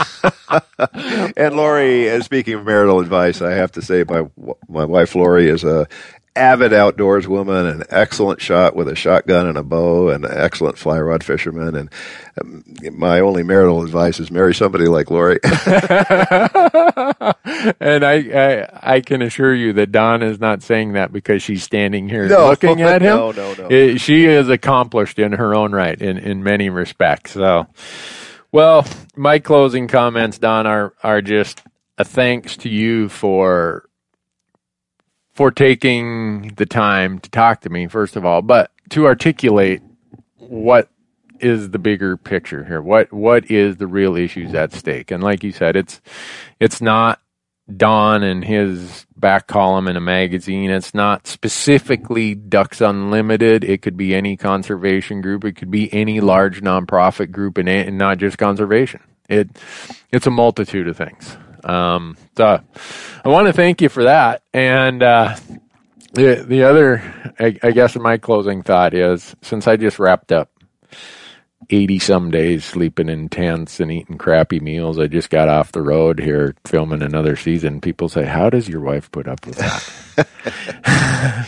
and 1.38 1.56
Lori, 1.56 2.10
uh, 2.10 2.22
speaking 2.22 2.56
of 2.56 2.66
marital 2.66 3.00
advice, 3.00 3.42
I 3.42 3.52
have 3.52 3.74
to 3.74 3.82
say 3.82 4.06
my 4.08 4.28
my 4.70 4.86
wife 4.86 5.14
Lori 5.14 5.50
is 5.50 5.64
a 5.64 5.88
avid 6.36 6.74
outdoors 6.74 7.28
woman, 7.28 7.68
an 7.68 7.84
excellent 7.90 8.42
shot 8.42 8.76
with 8.76 8.88
a 8.88 8.96
shotgun 8.96 9.48
and 9.48 9.58
a 9.58 9.64
bow, 9.64 10.10
and 10.10 10.26
an 10.26 10.32
excellent 10.36 10.78
fly 10.78 11.00
rod 11.00 11.24
fisherman. 11.24 11.76
And 11.76 11.90
um, 12.42 12.64
my 12.98 13.20
only 13.20 13.44
marital 13.44 13.84
advice 13.84 14.20
is 14.20 14.32
marry 14.32 14.56
somebody 14.56 14.88
like 14.88 15.12
Lori. 15.12 15.40
and 15.44 15.54
I, 18.04 18.16
I, 18.34 18.96
I, 18.96 19.02
can 19.02 19.22
assure 19.22 19.54
you 19.54 19.74
that 19.74 19.92
Don 19.92 20.24
is 20.24 20.40
not 20.40 20.64
saying 20.64 20.94
that 20.94 21.14
because 21.14 21.44
she's 21.44 21.64
standing 21.64 22.10
here 22.10 22.28
no, 22.28 22.48
looking 22.48 22.82
at 22.82 23.02
him. 23.02 23.16
No, 23.16 23.32
no, 23.32 23.54
no. 23.54 23.68
It, 23.70 24.00
she 24.00 24.26
is 24.26 24.50
accomplished 24.50 25.20
in 25.20 25.34
her 25.34 25.54
own 25.54 25.72
right 25.72 26.02
in, 26.02 26.18
in 26.18 26.44
many 26.44 26.70
respects. 26.70 27.32
So, 27.32 27.68
well, 28.52 28.86
my 29.16 29.40
closing 29.40 29.88
comments, 29.88 30.40
Don, 30.40 30.66
are, 30.66 30.94
are 31.04 31.22
just 31.22 31.62
a 31.98 32.04
thanks 32.04 32.58
to 32.58 32.70
you 32.70 33.10
for 33.10 33.88
for 35.34 35.52
taking 35.52 36.50
the 36.56 36.66
time 36.66 37.20
to 37.20 37.30
talk 37.30 37.62
to 37.62 37.70
me, 37.70 37.88
first 37.88 38.16
of 38.16 38.26
all, 38.26 38.42
but 38.42 38.72
to 38.90 39.06
articulate 39.06 39.82
what 40.38 40.90
is 41.40 41.72
the 41.72 41.80
bigger 41.80 42.16
picture 42.16 42.64
here. 42.64 42.82
What 42.82 43.12
what 43.12 43.50
is 43.52 43.78
the 43.78 43.88
real 43.88 44.16
issues 44.16 44.54
at 44.54 44.72
stake? 44.74 45.12
And 45.12 45.24
like 45.24 45.44
you 45.44 45.52
said, 45.52 45.76
it's 45.76 46.02
it's 46.60 46.82
not 46.82 47.20
Don 47.76 48.24
and 48.24 48.44
his 48.44 49.06
back 49.16 49.48
column 49.48 49.88
in 49.88 49.96
a 49.96 50.02
magazine. 50.02 50.70
It's 50.70 50.94
not 50.94 51.28
specifically 51.28 52.36
Ducks 52.36 52.82
Unlimited. 52.82 53.64
It 53.64 53.82
could 53.82 53.98
be 53.98 54.14
any 54.14 54.36
conservation 54.36 55.22
group. 55.22 55.46
It 55.46 55.54
could 55.54 55.72
be 55.72 55.94
any 55.94 56.20
large 56.20 56.62
nonprofit 56.62 57.32
group, 57.32 57.58
and, 57.58 57.98
not 57.98 58.18
just 58.18 58.38
conservation. 58.38 59.02
It 59.30 59.50
it's 60.12 60.28
a 60.28 60.32
multitude 60.32 60.88
of 60.88 60.98
things. 60.98 61.38
Um, 61.64 62.18
so 62.38 62.62
I 63.24 63.30
want 63.30 63.48
to 63.48 63.54
thank 63.54 63.82
you 63.82 63.90
for 63.90 64.04
that. 64.04 64.44
And 64.54 65.02
uh, 65.02 65.36
the 66.14 66.46
the 66.48 66.64
other, 66.64 67.02
I, 67.40 67.58
I 67.64 67.72
guess, 67.72 67.96
my 67.96 68.18
closing 68.18 68.64
thought 68.64 68.94
is 68.94 69.36
since 69.42 69.68
I 69.68 69.78
just 69.78 70.00
wrapped 70.00 70.32
up 70.32 70.50
80 71.70 72.00
some 72.00 72.32
days 72.32 72.66
sleeping 72.66 73.10
in 73.10 73.30
tents 73.30 73.80
and 73.80 73.92
eating 73.92 74.18
crappy 74.18 74.60
meals. 74.60 75.00
I 75.00 75.08
just 75.08 75.30
got 75.30 75.50
off 75.50 75.72
the 75.72 75.82
road 75.82 76.20
here 76.20 76.56
filming 76.66 77.02
another 77.02 77.36
season. 77.36 77.82
People 77.82 78.10
say, 78.10 78.26
How 78.26 78.50
does 78.50 78.68
your 78.68 78.82
wife 78.82 79.12
put 79.12 79.28
up 79.28 79.46
with 79.46 79.58
that? 79.58 80.28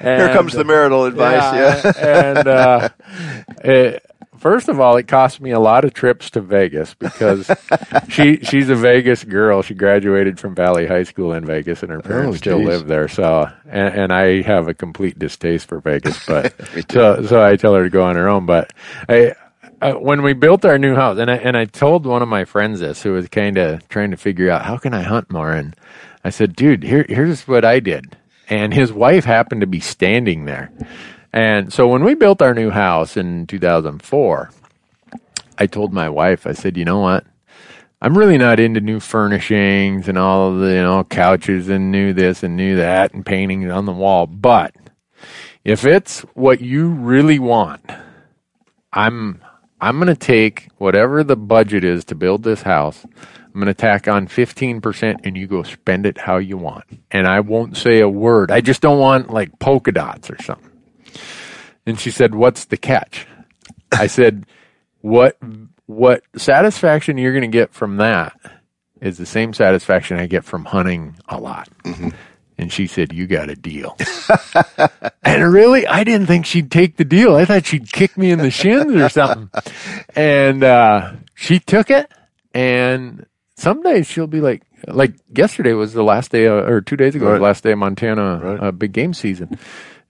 Here 0.00 0.32
comes 0.34 0.52
the 0.52 0.64
marital 0.64 1.04
advice. 1.04 1.54
Yeah. 1.54 1.92
yeah. 1.96 2.30
and 2.38 2.48
uh, 2.48 2.88
it, 3.64 4.09
first 4.40 4.68
of 4.68 4.80
all, 4.80 4.96
it 4.96 5.06
cost 5.06 5.40
me 5.40 5.52
a 5.52 5.60
lot 5.60 5.84
of 5.84 5.94
trips 5.94 6.30
to 6.30 6.40
Vegas 6.40 6.94
because 6.94 7.50
she 8.08 8.38
she's 8.38 8.68
a 8.68 8.74
Vegas 8.74 9.22
girl. 9.22 9.62
She 9.62 9.74
graduated 9.74 10.40
from 10.40 10.54
Valley 10.54 10.86
High 10.86 11.04
School 11.04 11.32
in 11.32 11.44
Vegas, 11.46 11.82
and 11.82 11.92
her 11.92 12.00
parents 12.00 12.34
Oh, 12.34 12.38
still 12.38 12.62
live 12.62 12.86
there. 12.88 13.06
So, 13.08 13.48
and, 13.66 13.94
and 13.94 14.12
I 14.12 14.42
have 14.42 14.66
a 14.68 14.74
complete 14.74 15.18
distaste 15.18 15.68
for 15.68 15.80
Vegas, 15.80 16.26
but 16.26 16.54
so 16.90 17.24
so 17.26 17.44
I 17.44 17.56
tell 17.56 17.74
her 17.74 17.84
to 17.84 17.90
go 17.90 18.02
on 18.02 18.16
her 18.16 18.28
own. 18.28 18.46
But 18.46 18.72
I. 19.08 19.34
Uh, 19.82 19.94
when 19.94 20.20
we 20.20 20.34
built 20.34 20.66
our 20.66 20.76
new 20.78 20.94
house, 20.94 21.16
and 21.18 21.30
I 21.30 21.36
and 21.36 21.56
I 21.56 21.64
told 21.64 22.04
one 22.04 22.20
of 22.20 22.28
my 22.28 22.44
friends 22.44 22.80
this, 22.80 23.02
who 23.02 23.14
was 23.14 23.28
kind 23.28 23.56
of 23.56 23.88
trying 23.88 24.10
to 24.10 24.18
figure 24.18 24.50
out 24.50 24.62
how 24.66 24.76
can 24.76 24.92
I 24.92 25.00
hunt 25.00 25.32
more, 25.32 25.52
and 25.52 25.74
I 26.22 26.28
said, 26.28 26.54
"Dude, 26.54 26.82
here 26.82 27.06
here's 27.08 27.48
what 27.48 27.64
I 27.64 27.80
did." 27.80 28.14
And 28.50 28.74
his 28.74 28.92
wife 28.92 29.24
happened 29.24 29.62
to 29.62 29.66
be 29.66 29.80
standing 29.80 30.44
there, 30.44 30.70
and 31.32 31.72
so 31.72 31.86
when 31.86 32.04
we 32.04 32.14
built 32.14 32.42
our 32.42 32.54
new 32.54 32.70
house 32.70 33.16
in 33.16 33.46
2004, 33.46 34.50
I 35.58 35.66
told 35.66 35.92
my 35.92 36.08
wife, 36.08 36.46
I 36.46 36.52
said, 36.52 36.76
you 36.76 36.84
know 36.84 37.00
what? 37.00 37.24
I'm 38.02 38.16
really 38.16 38.38
not 38.38 38.58
into 38.58 38.80
new 38.80 38.98
furnishings 38.98 40.08
and 40.08 40.16
all 40.16 40.56
the, 40.56 40.68
you 40.68 40.82
know, 40.82 41.04
couches 41.04 41.68
and 41.68 41.92
new 41.92 42.14
this 42.14 42.42
and 42.42 42.56
new 42.56 42.76
that 42.76 43.12
and 43.12 43.26
paintings 43.26 43.70
on 43.70 43.84
the 43.84 43.92
wall. 43.92 44.26
But 44.26 44.74
if 45.64 45.84
it's 45.84 46.20
what 46.32 46.62
you 46.62 46.88
really 46.88 47.38
want, 47.38 47.82
I'm, 48.92 49.42
I'm 49.82 49.96
going 49.98 50.08
to 50.08 50.16
take 50.16 50.68
whatever 50.78 51.22
the 51.22 51.36
budget 51.36 51.84
is 51.84 52.04
to 52.06 52.14
build 52.14 52.42
this 52.42 52.62
house. 52.62 53.04
I'm 53.04 53.60
going 53.60 53.66
to 53.66 53.74
tack 53.74 54.08
on 54.08 54.28
15% 54.28 55.20
and 55.22 55.36
you 55.36 55.46
go 55.46 55.62
spend 55.62 56.06
it 56.06 56.16
how 56.16 56.38
you 56.38 56.56
want. 56.56 56.84
And 57.10 57.26
I 57.26 57.40
won't 57.40 57.76
say 57.76 58.00
a 58.00 58.08
word. 58.08 58.50
I 58.50 58.62
just 58.62 58.80
don't 58.80 58.98
want 58.98 59.30
like 59.30 59.58
polka 59.58 59.92
dots 59.92 60.30
or 60.30 60.42
something. 60.42 60.69
And 61.86 61.98
she 61.98 62.10
said, 62.10 62.34
what's 62.34 62.66
the 62.66 62.76
catch? 62.76 63.26
I 63.92 64.06
said, 64.06 64.46
what 65.00 65.36
what 65.86 66.22
satisfaction 66.36 67.18
you're 67.18 67.32
going 67.32 67.42
to 67.42 67.48
get 67.48 67.72
from 67.72 67.96
that 67.96 68.38
is 69.00 69.18
the 69.18 69.26
same 69.26 69.52
satisfaction 69.54 70.18
I 70.18 70.26
get 70.26 70.44
from 70.44 70.66
hunting 70.66 71.16
a 71.28 71.40
lot. 71.40 71.68
And 72.58 72.70
she 72.70 72.86
said, 72.86 73.12
"You 73.14 73.26
got 73.26 73.48
a 73.48 73.56
deal." 73.56 73.96
and 75.24 75.50
really, 75.52 75.86
I 75.86 76.04
didn't 76.04 76.26
think 76.26 76.44
she'd 76.44 76.70
take 76.70 76.98
the 76.98 77.04
deal. 77.06 77.34
I 77.34 77.46
thought 77.46 77.64
she'd 77.64 77.90
kick 77.90 78.18
me 78.18 78.30
in 78.30 78.38
the 78.38 78.50
shins 78.50 78.94
or 78.94 79.08
something. 79.08 79.48
And 80.14 80.62
uh, 80.62 81.12
she 81.34 81.58
took 81.58 81.90
it. 81.90 82.12
And 82.52 83.24
some 83.56 83.80
days 83.82 84.06
she'll 84.06 84.26
be 84.26 84.42
like, 84.42 84.62
like 84.86 85.14
yesterday 85.34 85.72
was 85.72 85.94
the 85.94 86.02
last 86.04 86.30
day, 86.32 86.46
uh, 86.48 86.52
or 86.52 86.82
two 86.82 86.96
days 86.96 87.14
ago, 87.14 87.30
was 87.30 87.38
the 87.38 87.42
last 87.44 87.64
day 87.64 87.72
of 87.72 87.78
Montana 87.78 88.38
Right. 88.42 88.60
uh, 88.68 88.72
big 88.72 88.92
game 88.92 89.14
season. 89.14 89.58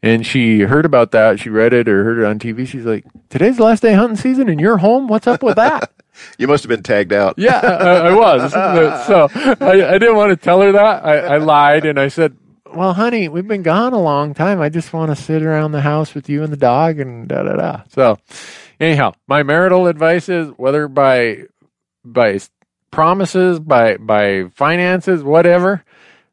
And 0.03 0.25
she 0.27 0.61
heard 0.61 0.87
about 0.87 1.11
that. 1.11 1.41
She 1.41 1.51
read 1.51 1.75
it 1.75 1.87
or 1.89 2.05
heard 2.05 2.19
it 2.21 2.25
on 2.25 2.39
TV. 2.39 2.67
She's 2.67 2.87
like, 2.87 3.05
"Today's 3.29 3.59
the 3.59 3.65
last 3.65 3.83
day 3.83 3.93
hunting 3.93 4.17
season, 4.17 4.49
and 4.49 4.59
you're 4.59 4.79
home. 4.79 5.09
What's 5.09 5.27
up 5.27 5.43
with 5.43 5.57
that?" 5.57 5.93
You 6.37 6.49
must 6.49 6.65
have 6.65 6.69
been 6.69 6.83
tagged 6.83 7.15
out. 7.15 7.37
yeah, 7.39 7.61
I, 7.61 8.09
I 8.09 8.15
was. 8.15 8.53
So 9.07 9.29
I, 9.65 9.95
I 9.95 9.99
didn't 9.99 10.17
want 10.17 10.31
to 10.31 10.37
tell 10.37 10.61
her 10.61 10.73
that. 10.73 11.05
I, 11.05 11.17
I 11.19 11.37
lied 11.39 11.87
and 11.87 11.99
I 11.99 12.09
said, 12.09 12.37
"Well, 12.75 12.93
honey, 12.93 13.29
we've 13.29 13.47
been 13.49 13.63
gone 13.63 13.95
a 13.95 14.01
long 14.01 14.35
time. 14.35 14.61
I 14.61 14.69
just 14.69 14.93
want 14.93 15.17
to 15.17 15.23
sit 15.23 15.43
around 15.43 15.73
the 15.73 15.81
house 15.81 16.15
with 16.15 16.29
you 16.29 16.43
and 16.43 16.53
the 16.53 16.59
dog 16.59 16.99
and 17.01 17.27
da 17.27 17.43
da 17.45 17.57
da." 17.57 17.83
So, 17.89 18.19
anyhow, 18.79 19.13
my 19.29 19.43
marital 19.43 19.87
advice 19.87 20.29
is 20.29 20.49
whether 20.59 20.89
by 20.89 21.45
by 22.05 22.39
promises, 22.91 23.59
by 23.59 23.97
by 23.97 24.45
finances, 24.55 25.23
whatever. 25.23 25.85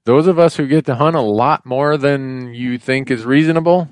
Those 0.08 0.28
of 0.28 0.40
us 0.40 0.56
who 0.56 0.68
get 0.68 0.86
to 0.86 0.96
hunt 0.96 1.18
a 1.18 1.22
lot 1.22 1.66
more 1.66 1.98
than 1.98 2.54
you 2.54 2.78
think 2.78 3.12
is 3.12 3.26
reasonable, 3.26 3.90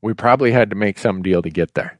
we 0.00 0.14
probably 0.14 0.52
had 0.52 0.70
to 0.70 0.74
make 0.74 0.98
some 0.98 1.20
deal 1.20 1.42
to 1.42 1.50
get 1.50 1.74
there. 1.74 1.98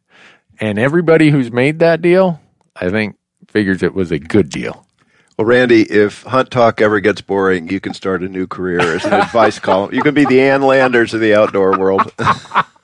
And 0.60 0.78
everybody 0.78 1.28
who's 1.28 1.52
made 1.52 1.78
that 1.80 2.00
deal, 2.00 2.40
I 2.74 2.88
think, 2.88 3.16
figures 3.48 3.82
it 3.82 3.92
was 3.92 4.10
a 4.10 4.18
good 4.18 4.48
deal. 4.48 4.86
Well, 5.36 5.46
Randy, 5.46 5.82
if 5.82 6.22
Hunt 6.22 6.50
Talk 6.50 6.80
ever 6.80 7.00
gets 7.00 7.20
boring, 7.20 7.68
you 7.68 7.80
can 7.80 7.92
start 7.92 8.22
a 8.22 8.30
new 8.30 8.46
career 8.46 8.80
as 8.80 9.04
an 9.04 9.12
advice 9.12 9.58
column. 9.60 9.92
You 9.92 10.00
can 10.00 10.14
be 10.14 10.24
the 10.24 10.40
Ann 10.40 10.62
Landers 10.62 11.12
of 11.12 11.20
the 11.20 11.34
outdoor 11.34 11.78
world. 11.78 12.10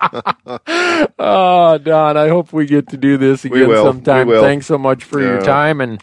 Oh, 1.19 1.79
Don, 1.79 2.17
I 2.17 2.29
hope 2.29 2.53
we 2.53 2.67
get 2.67 2.89
to 2.89 2.97
do 2.97 3.17
this 3.17 3.45
again 3.45 3.71
sometime. 3.75 4.29
Thanks 4.29 4.67
so 4.67 4.77
much 4.77 5.05
for 5.05 5.21
your 5.21 5.41
time 5.43 5.81
and 5.81 6.03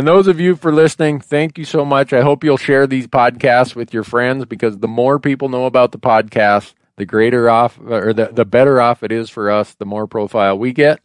and 0.00 0.08
those 0.08 0.28
of 0.28 0.40
you 0.40 0.56
for 0.56 0.72
listening, 0.72 1.20
thank 1.20 1.58
you 1.58 1.66
so 1.66 1.84
much. 1.84 2.14
I 2.14 2.22
hope 2.22 2.42
you'll 2.42 2.56
share 2.56 2.86
these 2.86 3.06
podcasts 3.06 3.74
with 3.76 3.92
your 3.92 4.02
friends 4.02 4.46
because 4.46 4.78
the 4.78 4.88
more 4.88 5.20
people 5.20 5.50
know 5.50 5.66
about 5.66 5.92
the 5.92 5.98
podcast, 5.98 6.72
the 6.96 7.04
greater 7.04 7.50
off 7.50 7.78
uh, 7.78 7.96
or 7.96 8.14
the, 8.14 8.30
the 8.32 8.46
better 8.46 8.80
off 8.80 9.02
it 9.02 9.12
is 9.12 9.28
for 9.28 9.50
us, 9.50 9.74
the 9.74 9.84
more 9.84 10.06
profile 10.06 10.58
we 10.58 10.72
get. 10.72 11.00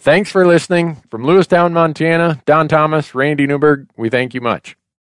Thanks 0.00 0.32
for 0.32 0.44
listening. 0.44 0.96
From 1.12 1.22
Lewistown, 1.22 1.70
Montana, 1.70 2.42
Don 2.44 2.66
Thomas, 2.66 3.14
Randy 3.14 3.46
Newberg, 3.46 3.86
we 3.96 4.10
thank 4.10 4.34
you 4.34 4.40
much. 4.40 4.76